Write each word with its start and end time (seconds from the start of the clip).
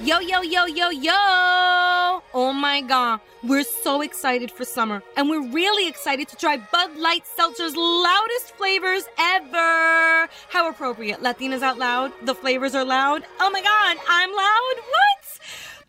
Yo, 0.00 0.20
yo, 0.20 0.42
yo, 0.42 0.64
yo, 0.66 0.90
yo! 0.90 2.22
Oh 2.32 2.52
my 2.54 2.80
god, 2.82 3.18
we're 3.42 3.64
so 3.64 4.00
excited 4.00 4.48
for 4.48 4.64
summer, 4.64 5.02
and 5.16 5.28
we're 5.28 5.50
really 5.50 5.88
excited 5.88 6.28
to 6.28 6.36
try 6.36 6.56
Bud 6.56 6.96
Light 6.96 7.24
Seltzer's 7.26 7.74
loudest 7.74 8.52
flavors 8.56 9.02
ever. 9.18 10.28
How 10.50 10.70
appropriate. 10.70 11.20
Latinas 11.20 11.62
out 11.62 11.78
loud, 11.78 12.12
the 12.22 12.34
flavors 12.34 12.76
are 12.76 12.84
loud. 12.84 13.24
Oh 13.40 13.50
my 13.50 13.60
god, 13.60 13.96
I'm 14.08 14.30
loud? 14.30 14.74
What? 14.88 15.17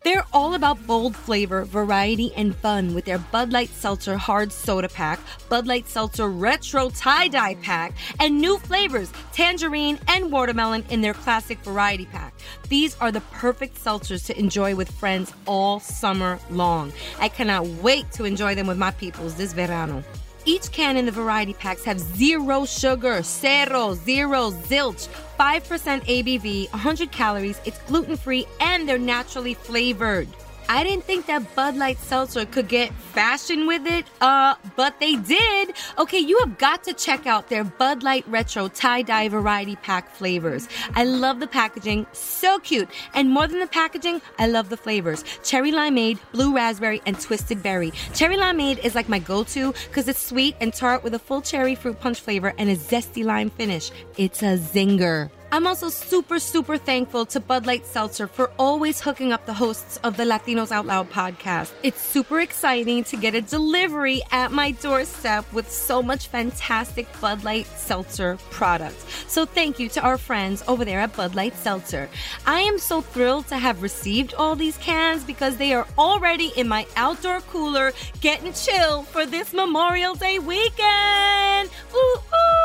They're 0.02 0.24
all 0.32 0.54
about 0.54 0.86
bold 0.86 1.14
flavor, 1.14 1.66
variety, 1.66 2.32
and 2.34 2.56
fun 2.56 2.94
with 2.94 3.04
their 3.04 3.18
Bud 3.18 3.52
Light 3.52 3.68
Seltzer 3.68 4.16
Hard 4.16 4.50
Soda 4.50 4.88
Pack, 4.88 5.20
Bud 5.50 5.66
Light 5.66 5.86
Seltzer 5.86 6.28
Retro 6.28 6.88
Tie 6.88 7.28
Dye 7.28 7.56
Pack, 7.56 7.92
and 8.18 8.40
new 8.40 8.56
flavors, 8.56 9.12
tangerine 9.34 9.98
and 10.08 10.32
watermelon 10.32 10.86
in 10.88 11.02
their 11.02 11.12
classic 11.12 11.58
variety 11.58 12.06
pack. 12.06 12.32
These 12.70 12.96
are 12.96 13.12
the 13.12 13.20
perfect 13.32 13.76
seltzers 13.76 14.24
to 14.26 14.38
enjoy 14.38 14.74
with 14.74 14.90
friends 14.90 15.34
all 15.46 15.80
summer 15.80 16.38
long. 16.48 16.94
I 17.18 17.28
cannot 17.28 17.66
wait 17.66 18.10
to 18.12 18.24
enjoy 18.24 18.54
them 18.54 18.68
with 18.68 18.78
my 18.78 18.92
peoples 18.92 19.34
this 19.34 19.52
verano. 19.52 20.02
Each 20.46 20.70
can 20.72 20.96
in 20.96 21.06
the 21.06 21.12
variety 21.12 21.52
packs 21.52 21.84
have 21.84 22.00
zero 22.00 22.64
sugar, 22.64 23.22
cero, 23.22 23.94
zero, 23.94 24.50
zilch, 24.50 25.08
5% 25.38 26.04
ABV, 26.06 26.70
100 26.70 27.12
calories, 27.12 27.60
it's 27.64 27.78
gluten 27.80 28.16
free, 28.16 28.46
and 28.60 28.88
they're 28.88 28.98
naturally 28.98 29.54
flavored. 29.54 30.28
I 30.72 30.84
didn't 30.84 31.02
think 31.02 31.26
that 31.26 31.56
Bud 31.56 31.76
Light 31.76 31.98
Seltzer 31.98 32.46
could 32.46 32.68
get 32.68 32.94
fashion 32.94 33.66
with 33.66 33.84
it, 33.88 34.06
uh, 34.20 34.54
but 34.76 35.00
they 35.00 35.16
did. 35.16 35.72
Okay, 35.98 36.20
you 36.20 36.38
have 36.38 36.58
got 36.58 36.84
to 36.84 36.92
check 36.92 37.26
out 37.26 37.48
their 37.48 37.64
Bud 37.64 38.04
Light 38.04 38.24
Retro 38.28 38.68
Tie 38.68 39.02
Dye 39.02 39.28
Variety 39.28 39.74
Pack 39.74 40.14
flavors. 40.14 40.68
I 40.94 41.02
love 41.02 41.40
the 41.40 41.48
packaging, 41.48 42.06
so 42.12 42.60
cute. 42.60 42.88
And 43.14 43.30
more 43.30 43.48
than 43.48 43.58
the 43.58 43.66
packaging, 43.66 44.22
I 44.38 44.46
love 44.46 44.68
the 44.68 44.76
flavors 44.76 45.24
cherry 45.42 45.72
limeade, 45.72 46.20
blue 46.30 46.54
raspberry, 46.54 47.02
and 47.04 47.18
twisted 47.18 47.64
berry. 47.64 47.90
Cherry 48.14 48.36
limeade 48.36 48.78
is 48.84 48.94
like 48.94 49.08
my 49.08 49.18
go 49.18 49.42
to 49.42 49.72
because 49.88 50.06
it's 50.06 50.24
sweet 50.24 50.54
and 50.60 50.72
tart 50.72 51.02
with 51.02 51.14
a 51.14 51.18
full 51.18 51.42
cherry 51.42 51.74
fruit 51.74 51.98
punch 51.98 52.20
flavor 52.20 52.54
and 52.58 52.70
a 52.70 52.76
zesty 52.76 53.24
lime 53.24 53.50
finish. 53.50 53.90
It's 54.16 54.40
a 54.44 54.56
zinger. 54.56 55.32
I'm 55.52 55.66
also 55.66 55.88
super, 55.88 56.38
super 56.38 56.78
thankful 56.78 57.26
to 57.26 57.40
Bud 57.40 57.66
Light 57.66 57.84
Seltzer 57.84 58.28
for 58.28 58.52
always 58.56 59.00
hooking 59.00 59.32
up 59.32 59.46
the 59.46 59.52
hosts 59.52 59.98
of 60.04 60.16
the 60.16 60.22
Latinos 60.22 60.70
Out 60.70 60.86
Loud 60.86 61.10
podcast. 61.10 61.72
It's 61.82 62.00
super 62.00 62.38
exciting 62.38 63.02
to 63.04 63.16
get 63.16 63.34
a 63.34 63.40
delivery 63.40 64.22
at 64.30 64.52
my 64.52 64.70
doorstep 64.70 65.52
with 65.52 65.68
so 65.68 66.04
much 66.04 66.28
fantastic 66.28 67.08
Bud 67.20 67.42
Light 67.42 67.66
Seltzer 67.66 68.38
products. 68.50 69.04
So 69.26 69.44
thank 69.44 69.80
you 69.80 69.88
to 69.90 70.00
our 70.02 70.18
friends 70.18 70.62
over 70.68 70.84
there 70.84 71.00
at 71.00 71.16
Bud 71.16 71.34
Light 71.34 71.56
Seltzer. 71.56 72.08
I 72.46 72.60
am 72.60 72.78
so 72.78 73.00
thrilled 73.00 73.48
to 73.48 73.58
have 73.58 73.82
received 73.82 74.34
all 74.34 74.54
these 74.54 74.76
cans 74.78 75.24
because 75.24 75.56
they 75.56 75.74
are 75.74 75.86
already 75.98 76.52
in 76.56 76.68
my 76.68 76.86
outdoor 76.94 77.40
cooler 77.40 77.92
getting 78.20 78.52
chill 78.52 79.02
for 79.02 79.26
this 79.26 79.52
Memorial 79.52 80.14
Day 80.14 80.38
weekend. 80.38 81.70
Ooh, 81.92 82.18
ooh. 82.18 82.60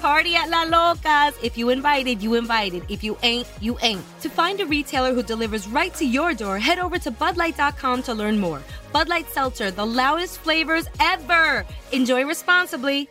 Party 0.00 0.34
at 0.34 0.48
La 0.48 0.64
Locas. 0.64 1.34
If 1.42 1.58
you 1.58 1.68
invited, 1.68 2.19
you 2.22 2.34
invited. 2.34 2.84
If 2.88 3.02
you 3.02 3.16
ain't, 3.22 3.48
you 3.60 3.78
ain't. 3.82 4.04
To 4.20 4.28
find 4.28 4.60
a 4.60 4.66
retailer 4.66 5.12
who 5.14 5.22
delivers 5.22 5.66
right 5.68 5.94
to 5.94 6.04
your 6.04 6.34
door, 6.34 6.58
head 6.58 6.78
over 6.78 6.98
to 6.98 7.10
budlight.com 7.10 8.02
to 8.04 8.14
learn 8.14 8.38
more. 8.38 8.62
Bud 8.92 9.08
Light 9.08 9.28
Seltzer, 9.28 9.70
the 9.70 9.86
loudest 9.86 10.38
flavors 10.40 10.86
ever. 11.00 11.64
Enjoy 11.92 12.24
responsibly. 12.24 13.08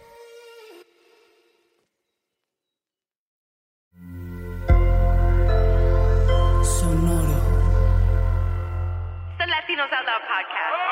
Sonoro. 6.63 7.39
The 9.37 9.45
Latinos 9.45 9.91
Out 9.91 10.05
Loud 10.05 10.23
podcast. 10.29 10.88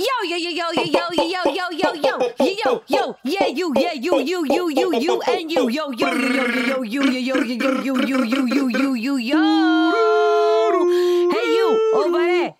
Yo, 0.00 0.16
yo, 0.30 0.36
yo, 0.38 0.50
yo, 0.50 0.66
yo, 0.72 0.84
yo, 0.84 1.06
yo, 1.12 1.26
yo, 1.28 1.70
yo, 1.76 1.94
yo, 1.94 1.94
yo, 1.94 2.14
yo, 2.64 2.82
yo, 2.88 3.16
yeah, 3.24 3.46
you, 3.48 3.72
yeah, 3.76 3.92
you, 3.92 4.20
you, 4.20 4.46
you, 4.46 4.70
you, 4.70 4.94
you, 4.98 5.20
and 5.28 5.50
you, 5.52 5.68
yo, 5.68 5.90
yo, 5.92 6.08
yo, 6.08 6.14
yo, 6.14 6.82
yo, 6.82 7.02
yo, 7.04 7.04
yo, 7.04 7.34
yo, 7.34 7.36
yo, 7.42 7.64
yo, 7.84 7.94
yo, 8.00 8.24
yo, 8.24 8.46
yo, 8.46 8.68
yo, 8.68 8.94
yo, 8.94 9.16
yo. 9.18 9.40
Hey, 11.30 11.46
you, 11.56 11.68
over 11.94 12.24
there. 12.26 12.54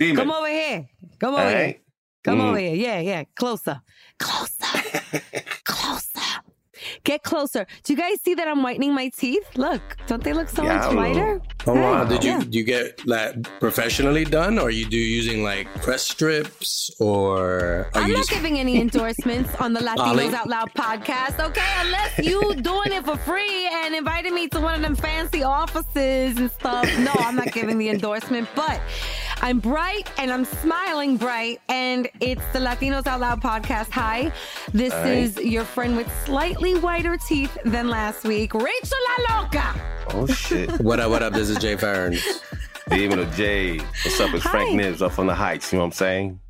Dime. 0.00 0.16
Come 0.16 0.30
over 0.32 0.48
here. 0.48 0.88
Come 1.20 1.34
over 1.34 1.42
All 1.44 1.48
here. 1.50 1.76
Come 2.24 2.38
Mm. 2.40 2.48
over 2.48 2.58
here. 2.58 2.74
Yeah, 2.74 2.98
yeah. 3.00 3.24
Closer. 3.36 3.80
Closer. 4.18 4.82
closer. 5.64 6.13
Get 7.04 7.22
closer. 7.22 7.66
Do 7.82 7.92
you 7.92 7.98
guys 7.98 8.18
see 8.24 8.34
that 8.34 8.48
I'm 8.48 8.62
whitening 8.62 8.94
my 8.94 9.08
teeth? 9.10 9.46
Look, 9.56 9.82
don't 10.06 10.24
they 10.24 10.32
look 10.32 10.48
so 10.48 10.62
Yeah, 10.64 10.78
much 10.78 10.94
whiter? 10.94 11.40
Oh 11.66 11.74
wow! 11.74 12.04
Hey, 12.06 12.14
Did 12.14 12.24
you 12.24 12.30
yeah. 12.30 12.40
do 12.40 12.58
you 12.58 12.64
get 12.64 12.96
that 13.06 13.42
professionally 13.60 14.24
done, 14.24 14.58
or 14.58 14.70
you 14.70 14.86
do 14.86 14.96
using 14.96 15.42
like 15.44 15.66
press 15.82 16.02
strips, 16.02 16.90
or 17.00 17.38
are 17.40 17.90
I'm 17.94 18.10
not 18.10 18.16
just 18.18 18.30
giving 18.30 18.58
any 18.58 18.80
endorsements 18.80 19.54
on 19.56 19.74
the 19.74 19.80
Latinos 19.88 20.32
Out 20.32 20.48
Loud 20.48 20.72
podcast, 20.74 21.44
okay? 21.44 21.72
Unless 21.80 22.18
you 22.20 22.54
doing 22.54 22.92
it 22.92 23.04
for 23.04 23.16
free 23.18 23.68
and 23.72 23.94
invited 23.94 24.32
me 24.32 24.48
to 24.48 24.60
one 24.60 24.74
of 24.74 24.80
them 24.80 24.96
fancy 24.96 25.42
offices 25.42 26.38
and 26.38 26.50
stuff. 26.50 26.84
No, 26.98 27.12
I'm 27.18 27.36
not 27.36 27.52
giving 27.52 27.76
the 27.78 27.90
endorsement, 27.90 28.48
but 28.56 28.80
I'm 29.44 29.58
bright 29.60 30.10
and 30.16 30.32
I'm 30.32 30.46
smiling 30.46 31.18
bright, 31.18 31.60
and 31.68 32.08
it's 32.20 32.40
the 32.54 32.58
Latinos 32.60 33.06
Out 33.06 33.20
Loud 33.20 33.42
podcast. 33.42 33.90
Hi, 33.90 34.32
this 34.72 34.94
Hi. 34.94 35.10
is 35.12 35.36
your 35.36 35.64
friend 35.64 35.98
with 35.98 36.10
slightly 36.24 36.72
whiter 36.78 37.18
teeth 37.18 37.54
than 37.62 37.90
last 37.90 38.24
week, 38.24 38.54
Rachel 38.54 38.98
La 39.28 39.42
Loca. 39.42 39.74
Oh 40.14 40.26
shit. 40.26 40.70
what 40.80 40.98
up? 40.98 41.10
What 41.10 41.22
up? 41.22 41.34
This 41.34 41.50
is 41.50 41.58
Jay 41.58 41.76
Ferns. 41.76 42.24
Even 42.90 43.18
a 43.18 43.26
Jay. 43.32 43.76
What's 43.80 44.18
up? 44.18 44.32
It's 44.32 44.44
Hi. 44.44 44.50
Frank 44.50 44.76
Nibs 44.76 45.02
up 45.02 45.18
on 45.18 45.26
the 45.26 45.34
heights. 45.34 45.70
You 45.74 45.76
know 45.76 45.82
what 45.84 45.88
I'm 45.88 45.92
saying? 45.92 46.40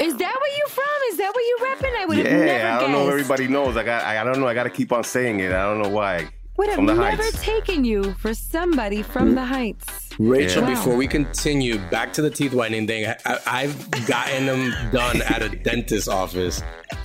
Is 0.00 0.16
that 0.16 0.36
where 0.40 0.56
you 0.56 0.66
from? 0.66 0.84
Is 1.12 1.18
that 1.18 1.32
where 1.32 1.44
you 1.44 1.58
repping? 1.62 1.96
I 1.96 2.06
would 2.06 2.16
have 2.18 2.26
Yeah, 2.26 2.44
never 2.44 2.68
I 2.68 2.80
don't 2.80 2.90
know. 2.90 2.98
guessed. 3.04 3.08
if 3.08 3.20
Everybody 3.20 3.48
knows. 3.52 3.76
I 3.76 3.84
got. 3.84 4.02
I, 4.02 4.20
I 4.20 4.24
don't 4.24 4.40
know. 4.40 4.48
I 4.48 4.54
got 4.54 4.64
to 4.64 4.70
keep 4.70 4.90
on 4.92 5.04
saying 5.04 5.38
it. 5.38 5.52
I 5.52 5.62
don't 5.62 5.80
know 5.80 5.90
why. 5.90 6.28
Would 6.56 6.68
have 6.68 6.76
From 6.76 6.86
never 6.86 7.02
Heights. 7.02 7.42
taken 7.42 7.84
you 7.84 8.14
for 8.14 8.32
somebody 8.32 9.02
from 9.02 9.34
the 9.34 9.44
Heights. 9.44 10.10
Rachel, 10.18 10.62
Yeah. 10.62 10.70
before 10.70 10.96
we 10.96 11.06
continue, 11.06 11.78
back 11.90 12.12
to 12.14 12.22
the 12.22 12.30
teeth 12.30 12.54
whitening 12.54 12.86
thing. 12.86 13.06
I, 13.26 13.38
I've 13.46 13.90
gotten 14.06 14.46
them 14.46 14.72
done 14.90 15.20
at 15.22 15.42
a 15.42 15.50
dentist's 15.50 16.08
office, 16.08 16.62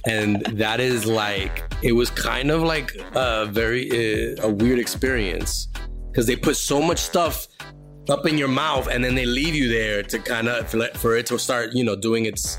and 0.08 0.42
that 0.54 0.80
is 0.80 1.06
like 1.06 1.64
it 1.82 1.92
was 1.92 2.10
kind 2.10 2.50
of 2.52 2.62
like 2.62 2.96
a 3.14 3.48
very 3.48 3.90
uh, 4.38 4.44
a 4.48 4.50
weird 4.50 4.80
experience 4.80 5.68
because 6.10 6.26
they 6.28 6.36
put 6.38 6.56
so 6.56 6.82
much 6.82 7.00
stuff 7.00 7.48
up 8.10 8.26
in 8.26 8.38
your 8.38 8.48
mouth, 8.48 8.88
and 8.88 9.04
then 9.04 9.16
they 9.16 9.26
leave 9.26 9.54
you 9.56 9.68
there 9.68 10.02
to 10.04 10.18
kind 10.20 10.48
of 10.48 10.70
for, 10.70 10.86
for 10.96 11.18
it 11.18 11.26
to 11.26 11.38
start, 11.38 11.74
you 11.74 11.84
know, 11.84 11.96
doing 11.96 12.26
its 12.26 12.58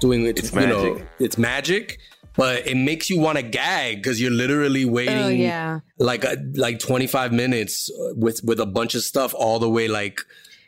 doing 0.00 0.26
its, 0.26 0.40
It's 0.40 0.52
you 0.52 0.66
know 0.66 1.00
its 1.20 1.38
magic. 1.38 1.98
But 2.38 2.66
it 2.66 2.76
makes 2.76 3.10
you 3.10 3.18
want 3.20 3.36
to 3.36 3.42
gag 3.42 3.96
because 3.96 4.18
you're 4.20 4.30
literally 4.30 4.84
waiting 4.86 5.18
Oh 5.18 5.28
yeah. 5.28 5.80
like 5.98 6.24
a, 6.24 6.36
like 6.54 6.78
25 6.78 7.32
minutes 7.32 7.90
with 8.16 8.40
with 8.44 8.60
a 8.60 8.66
bunch 8.66 8.94
of 8.94 9.02
stuff 9.02 9.34
all 9.34 9.58
the 9.58 9.68
way 9.68 9.88
like 9.88 10.20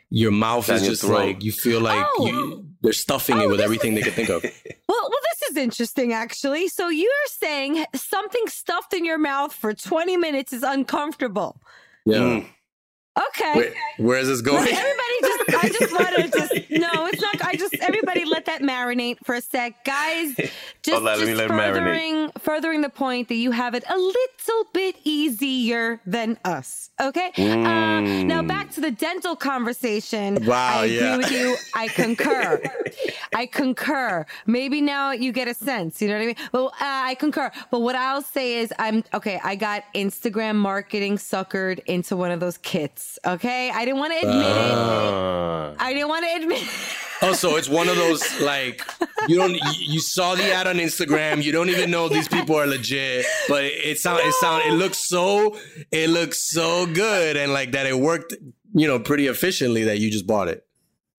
your 0.09 0.31
mouth 0.31 0.67
Down 0.67 0.75
is 0.75 0.81
your 0.83 0.91
just 0.91 1.03
throat. 1.03 1.25
like 1.25 1.43
you 1.43 1.53
feel 1.53 1.79
like 1.81 2.05
Oh. 2.19 2.27
you, 2.27 2.65
they're 2.81 2.91
stuffing 2.93 3.37
Oh, 3.37 3.43
it 3.43 3.47
with 3.47 3.57
this 3.57 3.63
everything 3.63 3.95
they 3.95 4.01
can 4.01 4.11
think 4.13 4.29
of. 4.29 4.43
Well, 4.91 5.07
well, 5.09 5.19
this 5.31 5.49
is 5.51 5.55
interesting, 5.57 6.11
actually. 6.11 6.67
So 6.67 6.89
you're 6.89 7.25
saying 7.27 7.85
something 7.95 8.43
stuffed 8.47 8.93
in 8.93 9.05
your 9.05 9.17
mouth 9.17 9.53
for 9.53 9.73
20 9.73 10.17
minutes 10.17 10.51
is 10.51 10.63
uncomfortable. 10.63 11.61
Yeah. 12.05 12.17
Mm. 12.17 12.45
Okay. 13.17 13.53
Where, 13.55 13.73
where 13.97 14.17
is 14.19 14.27
this 14.27 14.41
going? 14.41 14.67
Everybody 14.67 15.11
just, 15.21 15.63
I 15.63 15.69
just 15.69 15.93
want 15.93 16.15
to 16.15 16.23
just, 16.39 16.71
no, 16.71 17.05
it's 17.07 17.21
not, 17.21 17.45
I 17.45 17.55
just, 17.55 17.75
everybody 17.81 18.23
let 18.23 18.45
that 18.45 18.61
marinate 18.61 19.17
for 19.25 19.35
a 19.35 19.41
sec. 19.41 19.83
Guys, 19.83 20.35
just, 20.37 20.53
Hold 20.89 21.07
on, 21.07 21.19
let 21.19 21.19
me 21.19 21.25
just 21.33 21.37
let 21.37 21.49
furthering, 21.49 22.31
furthering 22.39 22.81
the 22.81 22.89
point 22.89 23.27
that 23.27 23.35
you 23.35 23.51
have 23.51 23.75
it 23.75 23.83
a 23.89 23.97
little 23.97 24.65
bit 24.73 24.95
easier 25.03 25.99
than 26.05 26.37
us. 26.45 26.89
Okay. 27.01 27.31
Uh, 27.37 28.01
now 28.01 28.41
back 28.41 28.71
to 28.71 28.81
the 28.81 28.91
dental 28.91 29.35
conversation. 29.35 30.45
Wow, 30.45 30.81
I 30.81 30.85
agree 30.85 30.97
yeah. 30.97 31.17
with 31.17 31.31
you. 31.31 31.55
I 31.75 31.87
concur. 31.89 32.61
I 33.35 33.45
concur. 33.45 34.25
Maybe 34.45 34.81
now 34.81 35.11
you 35.11 35.31
get 35.31 35.47
a 35.47 35.53
sense. 35.53 36.01
You 36.01 36.09
know 36.09 36.15
what 36.15 36.23
I 36.23 36.25
mean? 36.27 36.35
Well, 36.53 36.67
uh, 36.67 36.73
I 36.79 37.15
concur. 37.15 37.51
But 37.71 37.81
what 37.81 37.95
I'll 37.95 38.21
say 38.21 38.55
is, 38.55 38.73
I'm 38.79 39.03
okay. 39.13 39.39
I 39.43 39.55
got 39.55 39.83
Instagram 39.95 40.55
marketing 40.55 41.17
suckered 41.17 41.79
into 41.85 42.15
one 42.15 42.31
of 42.31 42.39
those 42.39 42.57
kits. 42.57 43.00
Okay, 43.25 43.69
I 43.69 43.85
didn't 43.85 43.99
want 43.99 44.13
to 44.13 44.19
admit 44.19 44.45
it. 44.45 44.71
Uh, 44.71 45.75
I 45.77 45.93
didn't 45.93 46.09
want 46.09 46.25
to 46.25 46.35
admit. 46.35 46.63
oh, 47.21 47.33
so 47.33 47.55
it's 47.55 47.69
one 47.69 47.87
of 47.87 47.95
those 47.95 48.41
like 48.41 48.83
you 49.27 49.37
don't 49.37 49.53
you, 49.53 49.61
you 49.77 49.99
saw 49.99 50.35
the 50.35 50.51
ad 50.51 50.67
on 50.67 50.77
Instagram, 50.77 51.43
you 51.43 51.51
don't 51.51 51.69
even 51.69 51.91
know 51.91 52.09
these 52.09 52.27
people 52.27 52.55
are 52.55 52.65
legit, 52.65 53.25
but 53.47 53.63
it 53.63 53.99
sound 53.99 54.21
it 54.23 54.33
sound 54.35 54.63
it 54.65 54.73
looks 54.73 54.97
so 54.97 55.57
it 55.91 56.09
looks 56.09 56.41
so 56.41 56.85
good 56.87 57.37
and 57.37 57.53
like 57.53 57.71
that 57.73 57.85
it 57.85 57.97
worked, 57.97 58.33
you 58.73 58.87
know, 58.87 58.99
pretty 58.99 59.27
efficiently 59.27 59.83
that 59.83 59.99
you 59.99 60.09
just 60.09 60.25
bought 60.25 60.47
it. 60.47 60.65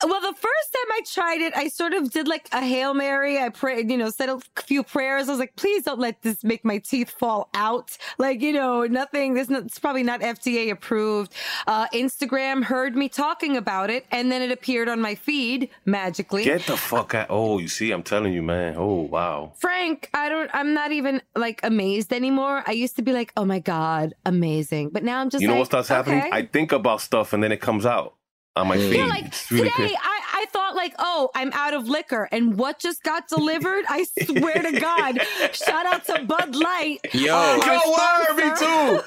Well, 0.04 0.20
the 0.20 0.34
first 0.34 0.72
time 0.74 0.90
I 1.02 1.04
tried 1.04 1.40
it, 1.40 1.52
I 1.56 1.66
sort 1.66 1.94
of 1.94 2.12
did 2.12 2.28
like 2.28 2.48
a 2.52 2.60
Hail 2.64 2.94
Mary. 2.94 3.40
I 3.40 3.48
prayed, 3.48 3.90
you 3.90 3.96
know, 3.98 4.08
said 4.10 4.28
a 4.28 4.38
few 4.64 4.84
prayers. 4.84 5.28
I 5.28 5.32
was 5.32 5.40
like, 5.40 5.56
please 5.56 5.82
don't 5.82 5.98
let 5.98 6.22
this 6.22 6.44
make 6.44 6.64
my 6.64 6.78
teeth 6.78 7.10
fall 7.10 7.48
out. 7.54 7.96
Like, 8.18 8.40
you 8.40 8.52
know, 8.52 8.84
nothing, 8.86 9.34
this 9.34 9.50
it's 9.50 9.80
probably 9.80 10.04
not 10.04 10.20
FDA 10.20 10.70
approved. 10.70 11.32
Uh, 11.66 11.88
Instagram 11.88 12.62
heard 12.62 12.94
me 12.94 13.08
talking 13.08 13.56
about 13.56 13.90
it 13.90 14.06
and 14.12 14.30
then 14.30 14.42
it 14.42 14.52
appeared 14.52 14.88
on 14.88 15.00
my 15.00 15.16
feed 15.16 15.70
magically. 15.86 16.44
Get 16.44 16.66
the 16.66 16.76
fuck 16.76 17.14
out. 17.16 17.26
Oh, 17.30 17.58
you 17.58 17.66
see, 17.66 17.90
I'm 17.90 18.04
telling 18.04 18.32
you, 18.32 18.42
man. 18.42 18.76
Oh, 18.76 19.00
wow. 19.00 19.54
Frank, 19.58 20.08
I 20.14 20.28
don't, 20.28 20.50
I'm 20.54 20.72
not 20.72 20.92
even 20.92 21.20
like 21.34 21.58
amazed 21.64 22.12
anymore. 22.12 22.62
I 22.64 22.72
used 22.72 22.94
to 22.94 23.02
be 23.02 23.12
like, 23.12 23.32
oh 23.36 23.44
my 23.44 23.58
God, 23.58 24.14
amazing. 24.24 24.90
But 24.90 25.02
now 25.02 25.20
I'm 25.20 25.30
just 25.30 25.42
You 25.42 25.48
know 25.48 25.54
like, 25.54 25.62
what 25.62 25.66
starts 25.66 25.88
happening? 25.88 26.32
I 26.32 26.42
think 26.42 26.70
about 26.70 27.00
stuff 27.00 27.32
and 27.32 27.42
then 27.42 27.50
it 27.50 27.60
comes 27.60 27.86
out 27.86 28.14
on 28.56 28.68
my 28.68 28.76
feed. 28.76 28.96
Yeah, 28.96 29.06
like 29.06 29.34
really 29.50 29.70
today, 29.70 29.74
crazy. 29.74 29.96
I, 30.42 30.46
I 30.48 30.50
thought 30.50 30.74
like, 30.74 30.94
oh, 30.98 31.30
I'm 31.34 31.52
out 31.52 31.74
of 31.74 31.88
liquor, 31.88 32.28
and 32.32 32.56
what 32.56 32.78
just 32.78 33.02
got 33.02 33.28
delivered? 33.28 33.84
I 33.88 34.04
swear 34.04 34.54
to 34.62 34.80
God! 34.80 35.20
Shout 35.52 35.86
out 35.86 36.04
to 36.06 36.24
Bud 36.24 36.54
Light. 36.56 36.98
Yo. 37.12 37.34
Um, 37.36 37.60
our 37.60 37.74
Yo, 37.74 37.80
word, 37.92 38.36
me 38.36 38.58
too. 38.58 39.02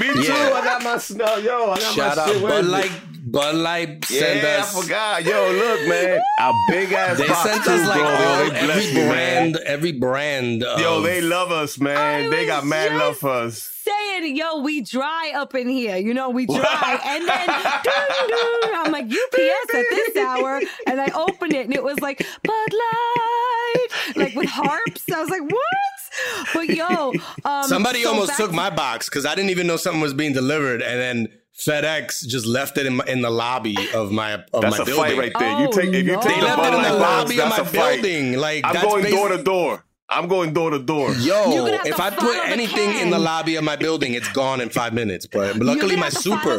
Me 0.00 0.12
too. 0.24 0.32
Yeah. 0.32 0.52
I 0.54 0.64
got 0.64 0.82
my 0.82 0.98
smell. 0.98 1.40
Yo, 1.42 1.70
I 1.72 1.78
got 1.78 1.94
Shout 1.94 2.16
my 2.16 2.22
out 2.22 2.28
shit. 2.28 2.42
Bud? 2.42 2.64
Light. 2.66 2.92
Bud 3.28 3.54
Light 3.56 4.04
sent 4.04 4.42
yeah, 4.42 4.58
us. 4.60 4.76
I 4.76 4.82
forgot. 4.82 5.24
Yo, 5.24 5.52
look, 5.52 5.88
man, 5.88 6.20
a 6.40 6.52
big 6.70 6.92
ass. 6.92 7.18
They 7.18 7.26
box 7.26 7.42
sent 7.50 7.64
too, 7.64 7.70
us 7.72 7.88
like 7.88 7.98
bro. 7.98 8.08
all, 8.08 8.38
They 8.44 8.50
blessed 8.50 8.70
every 8.70 8.94
me, 8.94 8.94
man. 8.94 9.08
brand, 9.10 9.56
every 9.66 9.92
brand. 9.92 10.60
Yo, 10.62 11.00
they 11.00 11.20
love 11.20 11.50
us, 11.50 11.78
man. 11.80 12.26
I 12.26 12.28
they 12.28 12.46
got 12.46 12.64
mad 12.64 12.90
just 12.90 13.00
love 13.00 13.16
for 13.18 13.30
us. 13.30 13.75
Saying, 13.86 14.36
yo, 14.36 14.60
we 14.60 14.80
dry 14.80 15.32
up 15.36 15.54
in 15.54 15.68
here, 15.68 15.96
you 15.96 16.12
know, 16.12 16.28
we 16.30 16.46
dry, 16.46 17.00
and 17.04 17.28
then 17.28 17.46
ding, 17.46 18.26
ding, 18.26 18.70
I'm 18.74 18.90
like 18.90 19.04
UPS 19.04 19.74
at 19.74 19.84
this 19.90 20.16
hour, 20.16 20.60
and 20.86 21.00
I 21.00 21.06
opened 21.14 21.52
it, 21.52 21.66
and 21.66 21.74
it 21.74 21.84
was 21.84 22.00
like 22.00 22.18
Bud 22.42 22.72
Light, 22.72 23.86
like 24.16 24.34
with 24.34 24.48
harps. 24.48 25.04
I 25.12 25.20
was 25.20 25.30
like, 25.30 25.42
what? 25.42 26.52
But 26.54 26.68
yo, 26.70 27.12
um, 27.44 27.64
Somebody 27.64 28.02
so 28.02 28.10
almost 28.10 28.28
back 28.30 28.36
took 28.38 28.50
to- 28.50 28.56
my 28.56 28.70
box 28.70 29.08
because 29.08 29.24
I 29.26 29.34
didn't 29.34 29.50
even 29.50 29.66
know 29.66 29.76
something 29.76 30.00
was 30.00 30.14
being 30.14 30.32
delivered, 30.32 30.82
and 30.82 30.98
then 31.00 31.28
FedEx 31.58 32.26
just 32.26 32.44
left 32.46 32.76
it 32.78 32.86
in, 32.86 32.96
my, 32.96 33.04
in 33.06 33.22
the 33.22 33.30
lobby 33.30 33.76
of 33.94 34.10
my 34.12 34.34
of 34.52 34.62
That's 34.62 34.78
my 34.78 34.82
a 34.82 34.86
building. 34.86 35.04
fight 35.04 35.18
right 35.18 35.32
there. 35.38 35.58
you 35.60 35.68
Oh, 35.68 35.72
take 35.72 35.88
if 35.94 36.06
you 36.06 36.12
no. 36.12 36.20
take 36.20 36.34
They 36.34 36.40
the 36.40 36.46
left 36.46 36.58
it 36.60 36.66
in 36.66 36.72
the 36.72 36.78
Light 36.78 36.98
box, 36.98 37.30
lobby 37.30 37.40
of 37.40 37.48
my 37.48 37.56
a 37.56 37.64
fight. 37.64 38.02
building. 38.02 38.36
Like 38.38 38.64
I'm 38.66 38.72
that's 38.74 38.84
going 38.84 39.04
door 39.10 39.28
to 39.30 39.42
door. 39.42 39.84
I'm 40.08 40.28
going 40.28 40.52
door 40.52 40.70
to 40.70 40.78
door. 40.78 41.12
Yo, 41.14 41.66
if 41.84 41.98
I 41.98 42.10
put 42.10 42.20
follow 42.20 42.32
the 42.32 42.46
anything 42.46 42.98
in 42.98 43.10
the 43.10 43.18
lobby 43.18 43.56
of 43.56 43.64
my 43.64 43.76
building, 43.76 44.14
it's 44.14 44.30
gone 44.32 44.60
in 44.60 44.68
five 44.68 44.94
minutes. 44.94 45.26
But 45.26 45.56
luckily, 45.56 45.96
my 45.96 46.06
have 46.06 46.14
to 46.14 46.30
follow 46.30 46.40
super. 46.42 46.58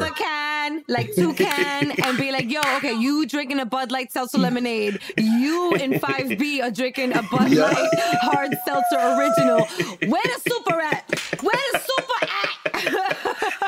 like 0.90 1.16
two 1.16 1.34
can, 1.34 1.92
and 2.04 2.18
be 2.18 2.32
like, 2.32 2.52
yo, 2.52 2.60
okay, 2.78 2.94
you 2.94 3.26
drinking 3.26 3.60
a 3.60 3.66
Bud 3.66 3.92
Light 3.92 4.12
seltzer 4.12 4.38
lemonade. 4.38 5.00
You 5.18 5.74
and 5.76 5.94
5B 5.94 6.62
are 6.62 6.72
drinking 6.72 7.14
a 7.16 7.24
Bud 7.24 7.50
Yeah. 7.52 7.70
Light 7.70 7.90
hard 8.22 8.54
seltzer 8.66 8.98
original. 8.98 9.66
Where 10.12 10.24
the 10.24 10.42
super 10.50 10.82
at? 10.82 11.10
Where 11.42 11.62
the 11.72 11.80
super 11.80 12.07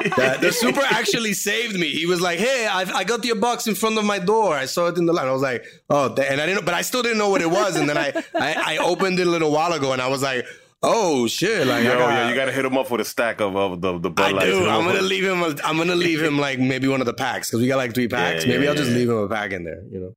at? 0.06 0.42
The, 0.42 0.52
super 0.52 0.82
actually 0.82 1.34
saved 1.34 1.78
me. 1.78 1.90
He 1.90 2.06
was 2.06 2.22
like, 2.22 2.40
"Hey, 2.40 2.68
I, 2.68 2.82
I 2.82 3.04
got 3.04 3.24
your 3.26 3.36
box 3.36 3.68
in 3.68 3.76
front 3.76 3.98
of 3.98 4.06
my 4.06 4.20
door. 4.20 4.54
I 4.56 4.66
saw 4.66 4.88
it 4.88 4.98
in 4.98 5.06
the 5.06 5.14
line." 5.14 5.28
I 5.28 5.32
was 5.32 5.42
like, 5.42 5.66
"Oh," 5.90 6.08
and 6.16 6.42
I 6.42 6.46
didn't, 6.46 6.66
but 6.66 6.74
I 6.74 6.82
still 6.82 7.04
didn't 7.04 7.18
know 7.18 7.30
what 7.30 7.42
it 7.42 7.50
was. 7.50 7.76
And 7.76 7.88
then 7.90 7.98
I, 7.98 8.14
I, 8.36 8.76
I 8.76 8.78
opened 8.78 9.20
it 9.20 9.28
a 9.28 9.30
little 9.30 9.52
while 9.52 9.74
ago, 9.74 9.94
and 9.94 10.02
I 10.02 10.08
was 10.08 10.22
like, 10.22 10.46
"Oh 10.82 11.28
shit!" 11.28 11.68
Like, 11.68 11.84
Yo, 11.84 11.92
I 11.92 11.98
got, 11.98 12.10
yeah, 12.10 12.30
you 12.30 12.36
gotta 12.36 12.52
hit 12.52 12.66
him 12.66 12.78
up 12.78 12.90
with 12.92 13.02
a 13.02 13.06
stack 13.06 13.42
of, 13.42 13.56
of 13.56 13.82
the 13.82 14.00
the 14.00 14.10
Bud 14.10 14.36
I 14.36 14.46
do. 14.46 14.68
I'm 14.68 14.86
gonna 14.86 15.02
leave 15.02 15.24
him. 15.26 15.42
A, 15.42 15.56
I'm 15.64 15.78
gonna 15.78 15.96
leave 15.96 16.22
him 16.22 16.40
like 16.40 16.60
maybe 16.60 16.88
one 16.88 17.02
of 17.02 17.06
the 17.06 17.14
packs 17.14 17.50
because 17.50 17.62
we 17.62 17.68
got 17.68 17.78
like 17.78 17.94
three 17.94 18.08
packs. 18.08 18.46
Yeah, 18.46 18.54
maybe 18.54 18.64
yeah, 18.64 18.72
I'll 18.72 18.76
just 18.76 18.92
leave 18.92 19.10
him 19.10 19.18
a 19.18 19.28
pack 19.28 19.52
in 19.52 19.64
there. 19.64 19.84
You 19.92 20.00
know. 20.00 20.16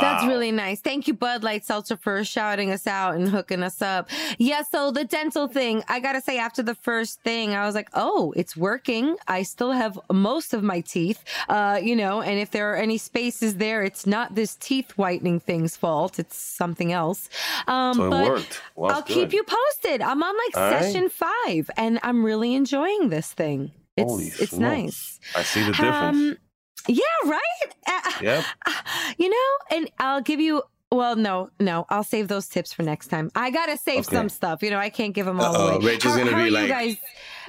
That's 0.00 0.24
really 0.26 0.52
nice. 0.52 0.80
Thank 0.80 1.06
you, 1.08 1.14
Bud 1.14 1.42
Light 1.44 1.64
Seltzer, 1.64 1.96
for 1.96 2.24
shouting 2.24 2.70
us 2.70 2.86
out 2.86 3.14
and 3.14 3.28
hooking 3.28 3.62
us 3.62 3.80
up. 3.82 4.10
Yeah, 4.38 4.62
so 4.62 4.90
the 4.90 5.04
dental 5.04 5.48
thing, 5.48 5.82
I 5.88 6.00
gotta 6.00 6.20
say, 6.20 6.38
after 6.38 6.62
the 6.62 6.74
first 6.74 7.20
thing, 7.22 7.54
I 7.54 7.66
was 7.66 7.74
like, 7.74 7.88
oh, 7.94 8.32
it's 8.36 8.56
working. 8.56 9.16
I 9.28 9.42
still 9.42 9.72
have 9.72 9.98
most 10.12 10.54
of 10.54 10.62
my 10.62 10.80
teeth, 10.80 11.22
uh, 11.48 11.78
you 11.82 11.96
know, 11.96 12.20
and 12.22 12.38
if 12.38 12.50
there 12.50 12.72
are 12.72 12.76
any 12.76 12.98
spaces 12.98 13.56
there, 13.56 13.82
it's 13.82 14.06
not 14.06 14.34
this 14.34 14.54
teeth 14.56 14.92
whitening 14.96 15.40
thing's 15.40 15.76
fault. 15.76 16.18
It's 16.18 16.36
something 16.36 16.92
else. 16.92 17.28
Um, 17.66 17.94
So 17.96 18.06
it 18.06 18.10
but 18.10 18.24
worked. 18.28 18.62
Well, 18.74 18.90
I'll 18.90 19.00
that's 19.02 19.12
keep 19.12 19.32
you 19.32 19.44
posted. 19.44 20.00
I'm 20.02 20.22
on 20.22 20.34
like 20.36 20.56
All 20.56 20.70
right. 20.70 20.82
session 20.82 21.08
five, 21.08 21.70
and 21.76 21.98
I'm 22.02 22.24
really 22.24 22.54
enjoying 22.54 23.08
this 23.08 23.32
thing. 23.32 23.72
It's 23.96 24.10
Holy 24.10 24.26
it's 24.26 24.50
smokes. 24.50 24.60
nice. 24.60 25.20
I 25.34 25.42
see 25.42 25.60
the 25.62 25.70
difference. 25.72 26.16
Um, 26.16 26.36
yeah, 26.88 27.02
right. 27.24 27.42
Yep. 28.22 28.44
you 29.16 29.28
know, 29.28 29.76
and 29.76 29.90
I'll 29.98 30.20
give 30.22 30.40
you. 30.40 30.62
Well, 30.92 31.16
no, 31.16 31.50
no, 31.58 31.84
I'll 31.90 32.04
save 32.04 32.28
those 32.28 32.46
tips 32.46 32.72
for 32.72 32.84
next 32.84 33.08
time. 33.08 33.28
I 33.34 33.50
gotta 33.50 33.76
save 33.76 34.06
Okay. 34.06 34.16
some 34.16 34.28
stuff. 34.28 34.62
You 34.62 34.70
know, 34.70 34.78
I 34.78 34.88
can't 34.88 35.12
give 35.12 35.26
them 35.26 35.40
all 35.40 35.54
Uh-oh, 35.54 35.68
away. 35.78 35.84
Rachel's 35.86 36.14
How- 36.14 36.18
gonna 36.20 36.30
how 36.30 36.36
be 36.36 36.42
are 36.42 36.46
you 36.46 36.52
like, 36.52 36.68
guys? 36.68 36.96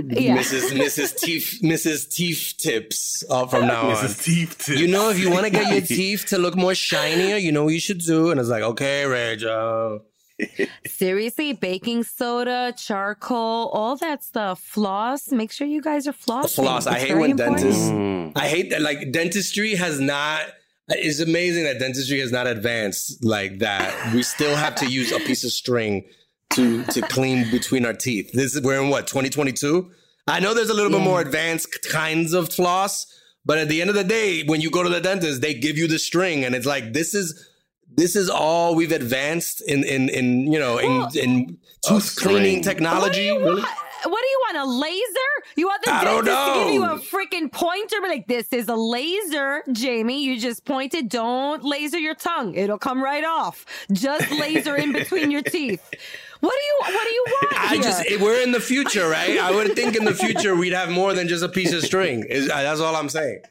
Yeah. 0.04 0.38
Mrs. 0.38 0.72
Mrs. 0.72 1.20
Teeth 1.20 1.60
Mrs. 1.62 2.12
Teeth 2.12 2.56
tips 2.58 3.24
all 3.30 3.46
from 3.48 3.68
now 3.68 3.90
on. 3.90 3.96
Mrs. 3.96 4.24
Teeth 4.24 4.58
Tip. 4.66 4.78
You 4.80 4.88
know, 4.88 5.10
if 5.12 5.20
you 5.20 5.30
want 5.30 5.46
to 5.46 5.52
get 5.52 5.72
your 5.72 5.82
teeth 5.98 6.26
to 6.30 6.40
look 6.40 6.56
more 6.56 6.74
shinier, 6.74 7.38
you 7.38 7.52
know 7.52 7.64
what 7.66 7.74
you 7.74 7.80
should 7.80 8.00
do. 8.00 8.32
And 8.32 8.40
it's 8.40 8.50
like, 8.50 8.64
okay, 8.64 9.06
Rachel. 9.06 10.02
Seriously, 10.88 11.54
baking 11.54 12.04
soda, 12.04 12.74
charcoal, 12.78 13.70
all 13.74 13.96
that 13.98 14.24
stuff. 14.24 14.60
Floss. 14.62 15.32
Make 15.32 15.52
sure 15.52 15.68
you 15.68 15.82
guys 15.82 16.08
are 16.08 16.14
flossing. 16.14 16.56
Floss. 16.56 16.88
I 16.88 16.96
It's 16.98 17.04
hate 17.06 17.18
when 17.18 17.32
important. 17.32 17.60
dentists- 17.60 17.90
Mm. 17.90 18.32
I 18.36 18.48
hate 18.48 18.70
that. 18.72 18.82
Like 18.82 19.12
dentistry 19.12 19.76
has 19.76 20.00
not. 20.00 20.42
It's 20.90 21.20
amazing 21.20 21.66
that 21.66 21.80
dentistry 21.80 22.20
has 22.20 22.32
not 22.32 22.48
advanced 22.48 23.24
like 23.24 23.60
that. 23.60 24.14
We 24.14 24.24
still 24.24 24.56
have 24.56 24.76
to 24.76 24.86
use 24.86 25.12
a 25.12 25.20
piece 25.20 25.44
of 25.44 25.52
string 25.52 26.06
to 26.52 26.84
to 26.86 27.02
clean 27.02 27.52
between 27.52 27.86
our 27.86 27.94
teeth. 27.94 28.32
This 28.32 28.56
is 28.56 28.62
we're 28.62 28.82
in 28.82 28.90
what 28.90 29.08
2022. 29.08 29.92
I 30.28 30.40
know 30.40 30.54
there's 30.54 30.70
a 30.70 30.74
little 30.74 30.92
bit 30.92 31.02
more 31.02 31.22
advanced 31.22 31.88
kinds 31.90 32.34
of 32.34 32.52
floss, 32.52 33.06
but 33.46 33.58
at 33.58 33.70
the 33.70 33.82
end 33.82 33.90
of 33.90 33.96
the 33.96 34.04
day, 34.04 34.44
when 34.44 34.62
you 34.62 34.70
go 34.70 34.84
to 34.84 34.90
the 34.90 35.02
dentist, 35.02 35.42
they 35.42 35.54
give 35.54 35.78
you 35.78 35.88
the 35.88 36.00
string, 36.00 36.44
and 36.46 36.56
it's 36.56 36.66
like 36.66 36.94
this 36.94 37.14
is 37.14 37.48
this 37.90 38.16
is 38.16 38.30
all 38.30 38.76
we've 38.76 38.92
advanced 38.92 39.62
in 39.68 39.84
in 39.84 40.10
in 40.10 40.52
you 40.52 40.60
know 40.60 40.78
in 40.78 41.08
in 41.16 41.58
tooth 41.86 42.16
cleaning 42.18 42.62
technology. 42.62 43.32
What 43.32 43.40
do 43.40 43.52
you 43.52 43.56
want? 43.56 43.68
What 44.04 44.22
do 44.22 44.28
you 44.28 44.42
want? 44.46 44.58
A 44.58 44.66
laser? 44.66 45.32
You 45.56 45.68
want 45.68 45.84
the 45.84 45.92
I 45.92 46.04
dentist 46.04 46.48
to 46.48 46.54
give 46.64 46.74
you 46.74 46.86
a 46.86 47.00
freaking 47.00 47.52
pointer? 47.52 48.02
Be 48.02 48.08
like, 48.08 48.28
this 48.28 48.52
is 48.54 48.68
a 48.68 48.76
laser, 48.76 49.64
Jamie. 49.72 50.24
You 50.24 50.40
just 50.40 50.66
point 50.66 50.94
it. 50.94 51.10
Don't 51.10 51.64
laser 51.64 51.98
your 51.98 52.16
tongue. 52.16 52.54
It'll 52.56 52.78
come 52.78 53.04
right 53.04 53.26
off. 53.26 53.66
Just 53.92 54.32
laser 54.32 54.76
in 54.76 54.94
between 54.94 55.32
your 55.32 55.42
teeth. 55.42 55.82
What 56.40 56.54
do 56.54 56.92
you? 56.92 56.96
What 56.96 57.04
do 57.04 57.10
you 57.10 57.26
want? 57.28 57.60
I 57.60 57.74
here? 57.74 57.82
just 57.82 58.22
we're 58.22 58.44
in 58.44 58.52
the 58.52 58.60
future, 58.60 59.10
right? 59.10 59.40
I 59.40 59.50
would 59.50 59.76
think 59.76 59.96
in 59.96 60.06
the 60.06 60.14
future 60.14 60.56
we'd 60.56 60.72
have 60.74 60.90
more 60.92 61.16
than 61.16 61.28
just 61.28 61.44
a 61.44 61.50
piece 61.50 61.74
of 61.74 61.82
string. 61.84 62.26
Is 62.26 62.48
uh, 62.48 62.62
that's 62.62 62.80
all 62.80 62.96
I'm 62.96 63.10
saying. 63.10 63.42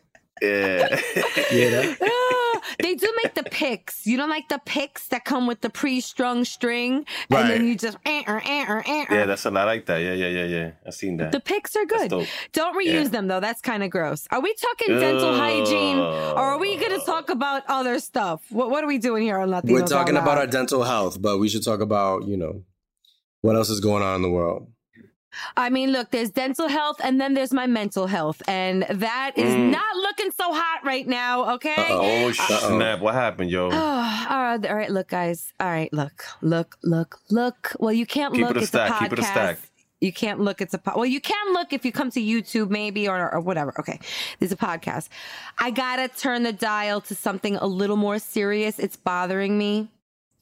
Yeah. 0.42 1.00
Ah, 2.02 2.60
they 2.82 2.94
do 2.94 3.12
make 3.22 3.34
the 3.34 3.42
picks. 3.44 4.06
You 4.06 4.16
don't 4.16 4.28
like 4.28 4.48
the 4.48 4.60
picks 4.64 5.08
that 5.08 5.24
come 5.24 5.46
with 5.46 5.60
the 5.60 5.70
pre-strung 5.70 6.44
string, 6.44 6.94
and 6.96 7.06
Right. 7.30 7.48
then 7.48 7.66
you 7.66 7.76
just 7.76 7.96
eh, 8.04 8.22
er, 8.26 8.42
eh, 8.44 8.64
er, 8.68 8.82
eh, 8.86 9.04
er. 9.10 9.14
yeah, 9.14 9.26
that's 9.26 9.44
a 9.46 9.50
lot 9.50 9.66
like 9.66 9.86
that. 9.86 9.98
Yeah, 9.98 10.12
yeah, 10.14 10.28
yeah, 10.28 10.44
yeah. 10.44 10.70
I 10.86 10.90
seen 10.90 11.16
that. 11.18 11.32
The 11.32 11.40
picks 11.40 11.76
are 11.76 11.84
good. 11.84 12.10
Don't 12.52 12.74
reuse 12.76 12.84
Yeah. 13.04 13.08
them 13.08 13.28
though. 13.28 13.40
That's 13.40 13.60
kind 13.60 13.82
of 13.82 13.90
gross. 13.90 14.26
Are 14.30 14.40
we 14.40 14.54
talking 14.54 14.98
dental 14.98 15.34
hygiene, 15.36 15.98
or 15.98 16.38
are 16.38 16.58
we 16.58 16.76
going 16.76 16.98
to 16.98 17.04
talk 17.06 17.30
about 17.30 17.62
other 17.68 17.98
stuff? 17.98 18.42
What 18.50 18.70
What 18.70 18.82
are 18.84 18.88
we 18.88 18.98
doing 18.98 19.22
here 19.22 19.38
on 19.38 19.48
Latinos? 19.50 19.70
We're 19.70 19.86
talking 19.86 20.16
about 20.16 20.38
our 20.38 20.46
dental 20.46 20.82
health, 20.84 21.20
but 21.20 21.38
we 21.38 21.48
should 21.48 21.64
talk 21.64 21.80
about 21.80 22.26
you 22.26 22.36
know 22.36 22.62
what 23.42 23.56
else 23.56 23.70
is 23.70 23.80
going 23.80 24.02
on 24.02 24.16
in 24.16 24.22
the 24.22 24.30
world. 24.30 24.68
I 25.56 25.70
mean, 25.70 25.92
look, 25.92 26.10
there's 26.10 26.30
dental 26.30 26.68
health, 26.68 27.00
and 27.02 27.20
then 27.20 27.34
there's 27.34 27.52
my 27.52 27.66
mental 27.66 28.06
health, 28.06 28.42
and 28.48 28.84
that 28.90 29.32
is 29.36 29.52
Mm. 29.54 29.70
not 29.70 29.96
looking 29.96 30.30
so 30.30 30.52
hot 30.52 30.80
right 30.84 31.06
now. 31.06 31.54
Okay. 31.54 31.74
Oh 31.88 32.28
Uh-oh. 32.28 32.32
snap! 32.32 33.00
What 33.00 33.14
happened, 33.14 33.50
yo? 33.50 33.68
Oh, 33.72 34.26
all 34.30 34.42
right, 34.42 34.66
all 34.66 34.74
right, 34.76 34.90
look, 34.90 35.08
guys. 35.08 35.52
All 35.60 35.68
right, 35.70 35.92
look, 35.92 36.24
look, 36.42 36.78
look, 36.82 37.20
look. 37.30 37.72
Well, 37.78 37.92
you 37.92 38.06
can't 38.06 38.34
Keep 38.34 38.42
look. 38.42 38.50
it 38.52 38.56
a 38.56 38.60
it's 38.60 38.68
stack, 38.68 38.90
a 38.90 38.94
podcast. 38.94 38.98
keep 39.00 39.12
it 39.12 39.18
a 39.18 39.22
stack. 39.22 39.58
You 40.00 40.12
can't 40.12 40.40
look. 40.40 40.60
It's 40.60 40.74
a 40.74 40.78
po- 40.78 40.92
well. 40.96 41.06
You 41.06 41.20
can 41.20 41.52
look 41.54 41.72
if 41.72 41.84
you 41.84 41.90
come 41.92 42.10
to 42.10 42.20
YouTube, 42.20 42.68
maybe, 42.68 43.08
or 43.08 43.32
or 43.32 43.40
whatever. 43.40 43.72
Okay, 43.78 43.98
there's 44.38 44.52
a 44.52 44.56
podcast. 44.56 45.08
I 45.58 45.70
gotta 45.70 46.08
turn 46.08 46.42
the 46.42 46.52
dial 46.52 47.00
to 47.02 47.14
something 47.14 47.56
a 47.56 47.66
little 47.66 47.96
more 47.96 48.18
serious. 48.18 48.78
It's 48.78 48.96
bothering 48.96 49.56
me. 49.56 49.88